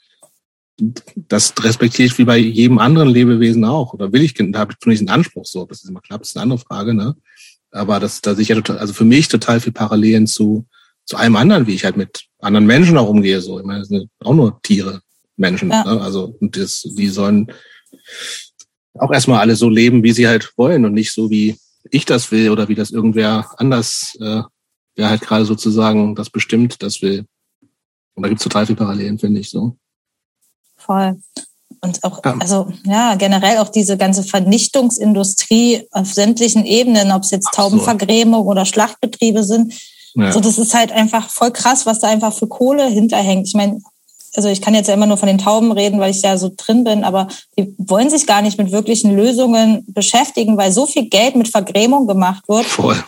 [1.17, 3.95] das respektiere ich wie bei jedem anderen Lebewesen auch.
[3.95, 5.65] Oder will ich, da habe ich zunächst einen Anspruch so.
[5.65, 7.17] Das ist immer das ist eine andere Frage, ne?
[7.79, 10.67] Aber das, da sicher total, also für mich total viel Parallelen zu,
[11.05, 13.41] zu allem anderen, wie ich halt mit anderen Menschen auch umgehe.
[13.41, 15.01] So, ich meine, das sind auch nur Tiere,
[15.37, 15.71] Menschen.
[15.71, 15.85] Ja.
[15.85, 16.01] Ne?
[16.01, 17.53] Also das, die sollen
[18.95, 21.57] auch erstmal alle so leben, wie sie halt wollen und nicht so, wie
[21.91, 24.43] ich das will oder wie das irgendwer anders, äh,
[24.97, 27.25] der halt gerade sozusagen das bestimmt, das will.
[28.15, 29.77] Und da gibt's total viele Parallelen, finde ich so.
[30.77, 31.17] Voll.
[31.81, 32.37] Und auch, ja.
[32.41, 38.65] also ja, generell auch diese ganze Vernichtungsindustrie auf sämtlichen Ebenen, ob es jetzt Taubenvergrämung oder
[38.65, 39.73] Schlachtbetriebe sind,
[40.19, 40.33] ja.
[40.33, 43.47] So, das ist halt einfach voll krass, was da einfach für Kohle hinterhängt.
[43.47, 43.81] Ich meine,
[44.35, 46.51] also ich kann jetzt ja immer nur von den Tauben reden, weil ich da so
[46.55, 51.09] drin bin, aber die wollen sich gar nicht mit wirklichen Lösungen beschäftigen, weil so viel
[51.09, 52.67] Geld mit Vergrämung gemacht wird.
[52.67, 53.03] Voll.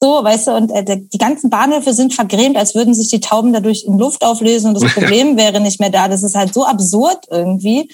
[0.00, 3.52] So, weißt du, und äh, die ganzen Bahnhöfe sind vergrämt, als würden sich die Tauben
[3.52, 6.08] dadurch in Luft auflösen und das Problem wäre nicht mehr da.
[6.08, 7.88] Das ist halt so absurd irgendwie.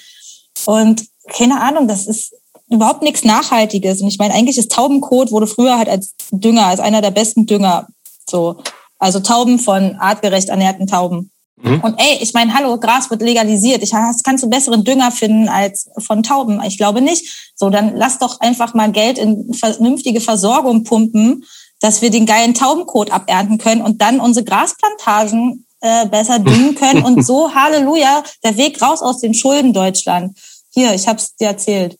[0.65, 2.33] Und keine Ahnung, das ist
[2.69, 4.01] überhaupt nichts Nachhaltiges.
[4.01, 7.45] Und ich meine, eigentlich ist Taubenkot wurde früher halt als Dünger, als einer der besten
[7.45, 7.87] Dünger
[8.29, 8.57] so,
[8.97, 11.31] also Tauben von artgerecht ernährten Tauben.
[11.61, 11.81] Mhm.
[11.81, 13.83] Und ey, ich meine, hallo, Gras wird legalisiert.
[13.83, 16.61] Ich kannst du besseren Dünger finden als von Tauben?
[16.65, 17.51] Ich glaube nicht.
[17.55, 21.43] So, dann lass doch einfach mal Geld in vernünftige Versorgung pumpen,
[21.79, 27.03] dass wir den geilen Taubenkot abernten können und dann unsere Grasplantagen äh, besser düngen können
[27.03, 30.37] und so Halleluja, der Weg raus aus den Schulden Deutschland.
[30.73, 31.97] Hier, ich hab's dir erzählt.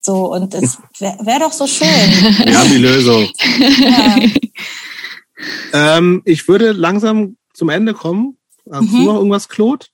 [0.00, 1.88] So, und es wäre wär doch so schön.
[1.88, 3.28] Wir haben die Lösung.
[3.78, 4.18] Ja.
[5.72, 8.36] Ähm, ich würde langsam zum Ende kommen.
[8.70, 8.96] Hast mhm.
[8.96, 9.86] du noch irgendwas, Claude?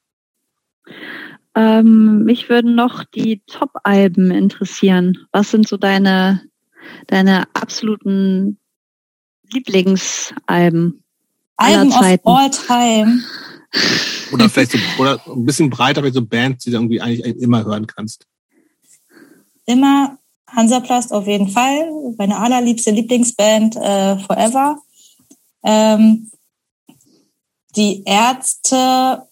[1.54, 5.26] Ähm, mich würden noch die Top-Alben interessieren.
[5.32, 6.42] Was sind so deine,
[7.06, 8.58] deine absoluten
[9.50, 11.02] Lieblingsalben?
[11.58, 13.20] Alben of all time.
[14.32, 17.64] Oder vielleicht so, oder ein bisschen breiter, vielleicht so Bands, die du irgendwie eigentlich immer
[17.64, 18.26] hören kannst.
[19.66, 20.16] Immer
[20.48, 21.90] Hansaplast auf jeden Fall.
[22.16, 24.78] Meine allerliebste Lieblingsband äh, Forever.
[25.62, 26.30] Ähm,
[27.76, 29.22] die Ärzte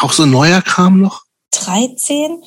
[0.00, 1.22] auch so neuer Kram noch?
[1.52, 2.42] 13.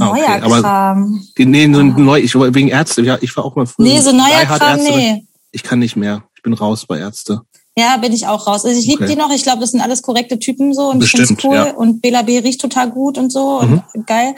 [0.00, 1.24] Ah, okay, neuer aber- Kram.
[1.36, 3.02] Die- Nee, so neu, ich war wegen Ärzte.
[3.02, 3.86] Ja, ich war auch mal früher.
[3.86, 4.96] Nee, so neuer Kram, Ärzte.
[4.96, 5.26] nee.
[5.50, 6.24] Ich kann nicht mehr.
[6.34, 7.42] Ich bin raus bei Ärzte.
[7.78, 8.64] Ja, bin ich auch raus.
[8.64, 9.12] Also ich liebe Okay.
[9.14, 9.30] die noch.
[9.30, 11.54] Ich glaube, das sind alles korrekte Typen so und ich finde Bestimmt, cool.
[11.56, 11.74] ja.
[11.74, 13.82] Und Bela B riecht total gut und so Mhm.
[13.94, 14.34] und geil.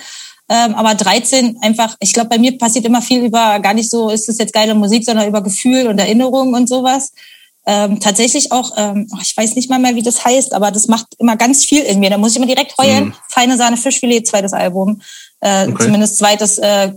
[0.48, 4.10] Ähm, aber 13 einfach, ich glaube, bei mir passiert immer viel über gar nicht so,
[4.10, 7.12] ist es jetzt geile Musik, sondern über Gefühl und Erinnerung und sowas.
[7.66, 10.88] Ähm, tatsächlich auch, ähm, oh, ich weiß nicht mal mehr, wie das heißt, aber das
[10.88, 12.10] macht immer ganz viel in mir.
[12.10, 13.04] Da muss ich immer direkt heulen.
[13.06, 13.14] Mhm.
[13.28, 15.00] Feine Sahne Fischfilet, zweites Album.
[15.40, 15.84] Äh, Okay.
[15.84, 16.92] Zumindest zweites äh,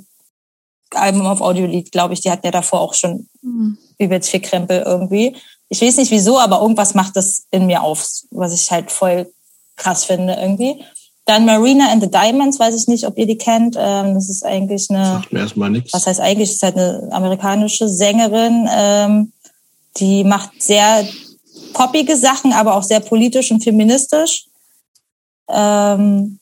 [0.96, 2.22] Album auf Audiolied, glaube ich.
[2.22, 3.78] Die hatten ja davor auch schon Hm.
[4.00, 5.36] übelst viel Krempel irgendwie.
[5.74, 9.34] Ich weiß nicht wieso, aber irgendwas macht das in mir auf, was ich halt voll
[9.76, 10.84] krass finde irgendwie.
[11.26, 13.76] Dann Marina and the Diamonds, weiß ich nicht, ob ihr die kennt.
[13.80, 15.92] Ähm, das ist eigentlich eine, Sagt mir erstmal nichts.
[15.92, 19.32] was heißt eigentlich, das ist halt eine amerikanische Sängerin, ähm,
[19.98, 21.08] die macht sehr
[21.74, 24.46] poppige Sachen, aber auch sehr politisch und feministisch.
[25.50, 26.40] Ähm,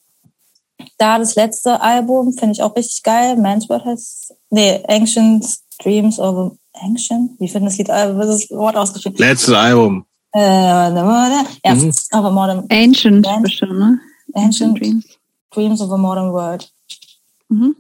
[0.98, 3.38] da das letzte Album finde ich auch richtig geil.
[3.38, 5.46] Man's World heißt, nee, Ancient
[5.82, 7.40] Dreams of a, Ancient?
[7.40, 9.18] Wie finden das Lied, äh, was ist das Wort ausgeschrieben?
[9.20, 10.06] Letztes Album.
[10.34, 11.90] Äh, ja, Mhm.
[11.90, 13.44] of a Modern, Ancient Band.
[13.44, 14.00] bestimmt, ne?
[14.34, 15.06] Ancient Dreams.
[15.54, 16.72] Dreams of a Modern World.
[17.50, 17.76] Mhm.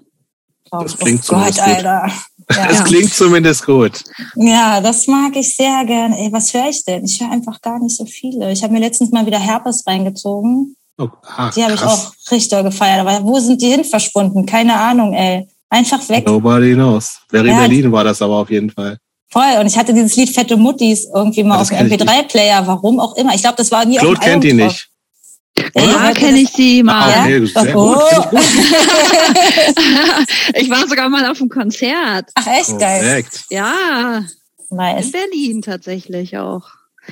[0.70, 1.00] glaub Das ich.
[1.00, 1.76] klingt oh Gott, zumindest gut.
[1.76, 2.12] Alter.
[2.50, 2.68] Ja.
[2.68, 4.04] Das klingt zumindest gut.
[4.36, 6.18] Ja, das mag ich sehr gerne.
[6.20, 7.06] Ey, was höre ich denn?
[7.06, 8.52] Ich höre einfach gar nicht so viele.
[8.52, 10.76] Ich habe mir letztens mal wieder Herpes reingezogen.
[10.98, 13.00] Oh, ah, Die habe ich auch richtig gefeiert.
[13.08, 14.46] Aber wo sind die hin verschwunden?
[14.46, 15.48] Keine Ahnung, ey.
[15.74, 16.26] Einfach weg.
[16.28, 17.20] Nobody knows.
[17.32, 17.60] Berry Ja.
[17.60, 18.98] Berlin war das aber auf jeden Fall.
[19.30, 19.58] Voll.
[19.62, 22.68] Und ich hatte dieses Lied Fette Muttis irgendwie mal Ah, auf dem kenn ich MP3-Player.
[22.68, 23.34] Warum auch immer.
[23.34, 24.90] Ich glaube, das war nie Claude auf dem kennt die nicht.
[25.74, 27.10] Ey, Ja, kenne ich sie Ah, mal.
[27.24, 28.00] okay, sehr Oh.
[30.56, 32.30] ich war sogar mal auf dem Konzert.
[32.36, 33.24] Ach, echt geil.
[33.50, 34.24] Ja,
[34.70, 35.12] in Nice.
[35.12, 36.64] Berlin tatsächlich auch.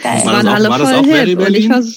[0.01, 0.21] Geil.
[0.25, 1.39] War waren das auch- alle war das voll auch Berry hip.
[1.39, 1.95] Und ich Berlin?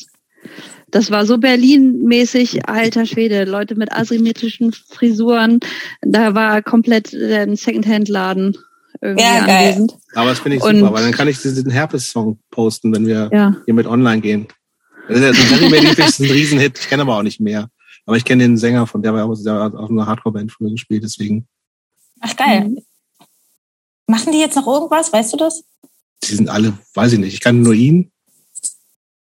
[0.93, 3.45] Das war so Berlin-mäßig, alter Schwede.
[3.45, 5.59] Leute mit asymmetrischen Frisuren.
[6.03, 8.57] Da war komplett äh, ein Secondhand-Laden
[9.01, 9.67] irgendwie Ja, geil.
[9.73, 9.97] anwesend.
[10.15, 13.29] Aber das finde ich Und- super, weil dann kann ich diesen Herpes-Song posten, wenn wir
[13.33, 13.57] Ja.
[13.65, 14.47] hier mit online gehen.
[15.09, 16.79] Das ist Berlin ist ein Riesenhit.
[16.79, 17.69] Ich kenne aber auch nicht mehr.
[18.07, 20.71] Aber ich kenne den Sänger von der war auch, der hat auch eine Hardcore-Band früher
[20.71, 21.47] gespielt, deswegen.
[22.21, 22.69] Ach, geil.
[22.69, 22.79] Mhm.
[24.07, 25.13] Machen die jetzt noch irgendwas?
[25.13, 25.65] Weißt du das?
[26.25, 27.35] Die sind alle, weiß ich nicht.
[27.35, 28.13] Ich kann nur ihn,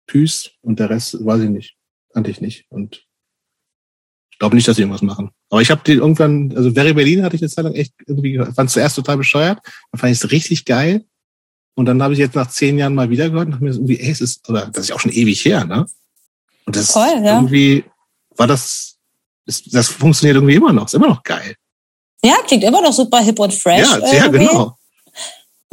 [0.07, 1.75] Püß und der Rest weiß ich nicht.
[2.13, 2.65] Kannte ich nicht.
[2.69, 3.05] Und
[4.31, 5.31] ich glaube nicht, dass sie irgendwas machen.
[5.49, 8.33] Aber ich habe die irgendwann, also Very Berlin hatte ich eine Zeit lang echt irgendwie,
[8.33, 8.55] gehört.
[8.55, 9.59] fand zuerst total bescheuert.
[9.91, 11.05] Dann fand ich es richtig geil.
[11.75, 13.99] Und dann habe ich jetzt nach zehn Jahren mal wieder gehört und dachte mir irgendwie,
[13.99, 15.85] ey, es ist, oder das ist ja auch schon ewig her, ne?
[16.65, 17.35] Und das Voll, ja.
[17.35, 17.83] irgendwie
[18.35, 18.97] war das,
[19.45, 21.55] das, das funktioniert irgendwie immer noch, ist immer noch geil.
[22.23, 23.87] Ja, klingt immer noch super hip und fresh.
[23.89, 24.47] ja, ja, irgendwie.
[24.47, 24.76] genau.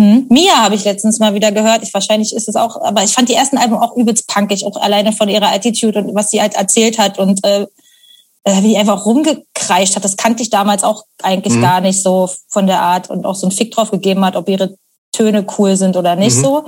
[0.01, 0.27] Hm.
[0.29, 1.83] Mia habe ich letztens mal wieder gehört.
[1.85, 4.77] Ich, wahrscheinlich ist es auch, aber ich fand die ersten Alben auch übelst punkig, auch
[4.81, 7.67] alleine von ihrer Attitude und was sie halt erzählt hat und äh,
[8.47, 10.05] wie die einfach rumgekreischt hat.
[10.05, 11.63] Das kannte ich damals auch eigentlich Mhm.
[11.63, 14.49] gar nicht so von der Art und auch so einen Fick drauf gegeben hat, ob
[14.49, 14.77] ihre
[15.13, 16.43] Töne cool sind oder nicht Mhm.
[16.43, 16.65] so.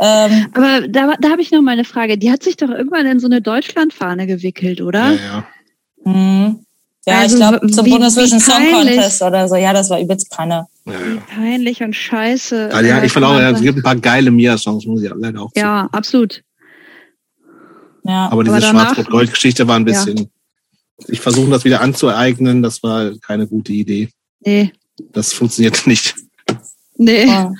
[0.00, 2.18] Ähm, Aber da, da habe ich noch mal eine Frage.
[2.18, 5.12] Die hat sich doch irgendwann in so eine Deutschlandfahne gewickelt, Ja, oder?
[5.12, 5.44] ja.
[6.04, 6.64] hm.
[7.06, 8.70] Ja, Also, ich glaube zum Bundesvision wie Song.
[8.72, 9.56] Contest oder so.
[9.56, 10.66] Ja, das war übelst Panne.
[10.86, 11.22] ja, Wie ja.
[11.34, 12.70] peinlich und scheiße.
[12.72, 15.40] Also, ja, äh, ich fand auch, es gibt ein paar geile Mia-Songs, muss ich leider
[15.42, 15.66] auch sagen.
[15.66, 16.42] Ja, absolut.
[18.04, 18.28] Ja.
[18.30, 20.30] Aber diese Schwarz-Rot-Gold-Geschichte war ein bisschen,
[21.08, 24.10] ich versuche das wieder anzueignen, das war keine gute Idee.
[24.40, 24.72] Nee.
[25.12, 26.14] Das funktioniert nicht.
[26.96, 27.26] Nee.
[27.26, 27.52] Ja.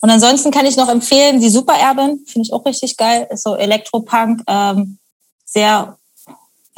[0.00, 3.56] Und ansonsten kann ich noch empfehlen, die Supererbin, finde ich auch richtig geil, ist so
[3.56, 4.98] Elektropunk, ähm,
[5.44, 5.96] sehr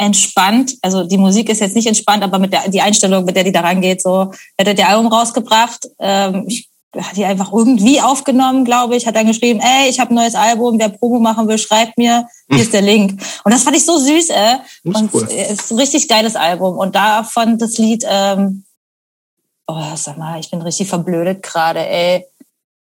[0.00, 0.76] entspannt.
[0.80, 3.52] Also die Musik ist jetzt nicht entspannt, aber mit der die Einstellung, mit der die
[3.52, 5.88] da rangeht, so, er hat ihr Album rausgebracht.
[5.98, 10.12] Ähm, ich hat die einfach irgendwie aufgenommen, glaube ich, hat dann geschrieben, ey, ich habe
[10.12, 13.22] ein neues Album, wer Promo machen will, schreibt mir, hier ist der Link.
[13.44, 14.56] Und das fand ich so süß, äh.
[14.82, 15.28] Das ist Und cool.
[15.30, 16.78] es ist ein richtig geiles Album.
[16.78, 18.64] Und davon das Lied, ähm,
[19.68, 22.26] oh, sag mal, ich bin richtig verblödet gerade, ey.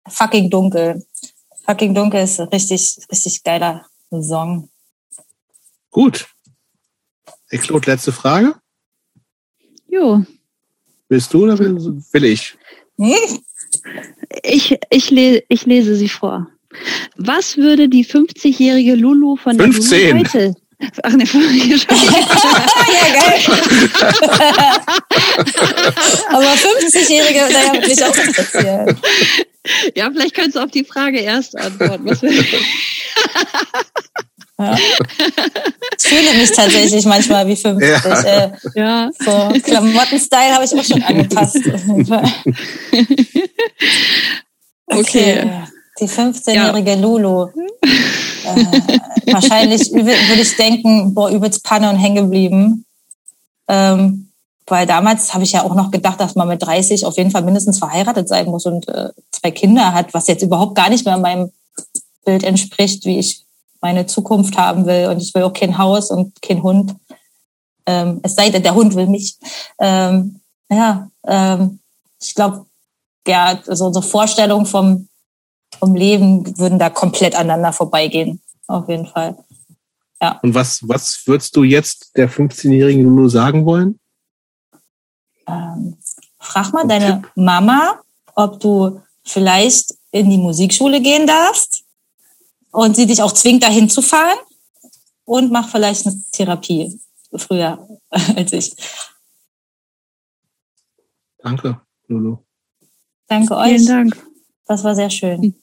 [0.08, 1.04] Fucking dunkel.
[1.66, 4.70] Fucking dunkel ist ein richtig, richtig geiler Song.
[5.90, 6.28] Gut.
[7.58, 8.56] Claude, letzte Frage.
[9.88, 10.24] Jo.
[11.10, 11.76] Willst du oder will,
[12.12, 12.56] will ich?
[12.98, 13.14] Hm?
[14.44, 16.48] Ich, ich, le ich lese sie vor.
[17.16, 20.10] Was würde die 50-jährige Lulu von der 15.
[20.10, 20.56] Lulu heute...
[21.04, 21.80] Ach ne, ja, geil.
[26.30, 29.00] Aber 50-Jährige, naja, würde mich auch interessieren.
[29.96, 32.08] ja, vielleicht kannst du auf die Frage erst antworten.
[34.58, 34.78] Ja.
[35.98, 37.90] Ich fühle mich tatsächlich manchmal wie 50.
[37.90, 38.22] Ja.
[38.22, 39.10] Äh, ja.
[39.20, 41.60] so Klamottenstyle habe ich auch schon angepasst.
[44.88, 45.50] Okay.
[46.00, 47.48] Die 15-jährige Lulu.
[47.48, 49.00] Äh,
[49.32, 52.86] wahrscheinlich würde ich denken, boah, übelst Panne und hängen geblieben.
[53.68, 54.30] Ähm,
[54.68, 57.44] weil damals habe ich ja auch noch gedacht, dass man mit 30 auf jeden Fall
[57.44, 61.18] mindestens verheiratet sein muss und äh, zwei Kinder hat, was jetzt überhaupt gar nicht mehr
[61.18, 61.52] meinem
[62.26, 63.45] Bild entspricht, wie ich
[63.82, 65.08] meine Zukunft haben will.
[65.08, 66.96] Und ich will auch kein Haus und kein Hund.
[67.86, 69.38] Ähm, es sei denn, der Hund will mich.
[69.80, 70.40] Ähm,
[70.70, 71.80] ja, ähm,
[72.22, 72.66] ich glaube,
[73.28, 75.08] ja, so unsere Vorstellungen vom,
[75.80, 78.42] vom Leben würden da komplett aneinander vorbeigehen.
[78.68, 79.38] Auf jeden Fall.
[80.22, 80.40] Ja.
[80.42, 84.00] Und was, was würdest du jetzt der 15-jährigen Lulu sagen wollen?
[85.48, 85.98] ähm,
[86.40, 88.00] frag mal deine Mama,
[88.36, 91.84] ob du vielleicht in die Musikschule gehen darfst
[92.76, 94.38] und sie dich auch zwingt, dahin zu fahren
[95.24, 97.00] und mach vielleicht eine Therapie
[97.36, 98.76] früher als ich.
[101.40, 102.38] Danke, Lulu.
[103.28, 103.70] Danke euch.
[103.70, 104.28] Vielen Dank.
[104.66, 105.42] Das war sehr schön.
[105.42, 105.56] Hm.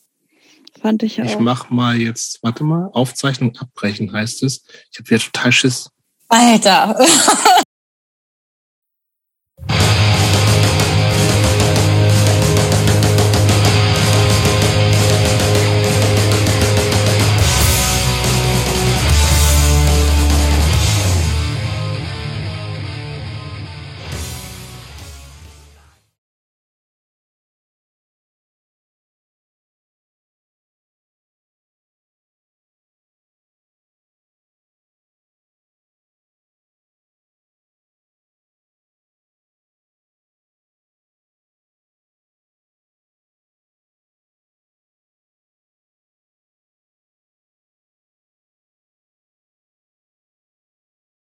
[0.81, 1.27] Fand ich auch.
[1.27, 4.65] Ich mach mal jetzt, warte mal, Aufzeichnung abbrechen heißt es.
[4.91, 5.91] Ich habe wieder total Schiss.
[6.29, 6.99] Alter.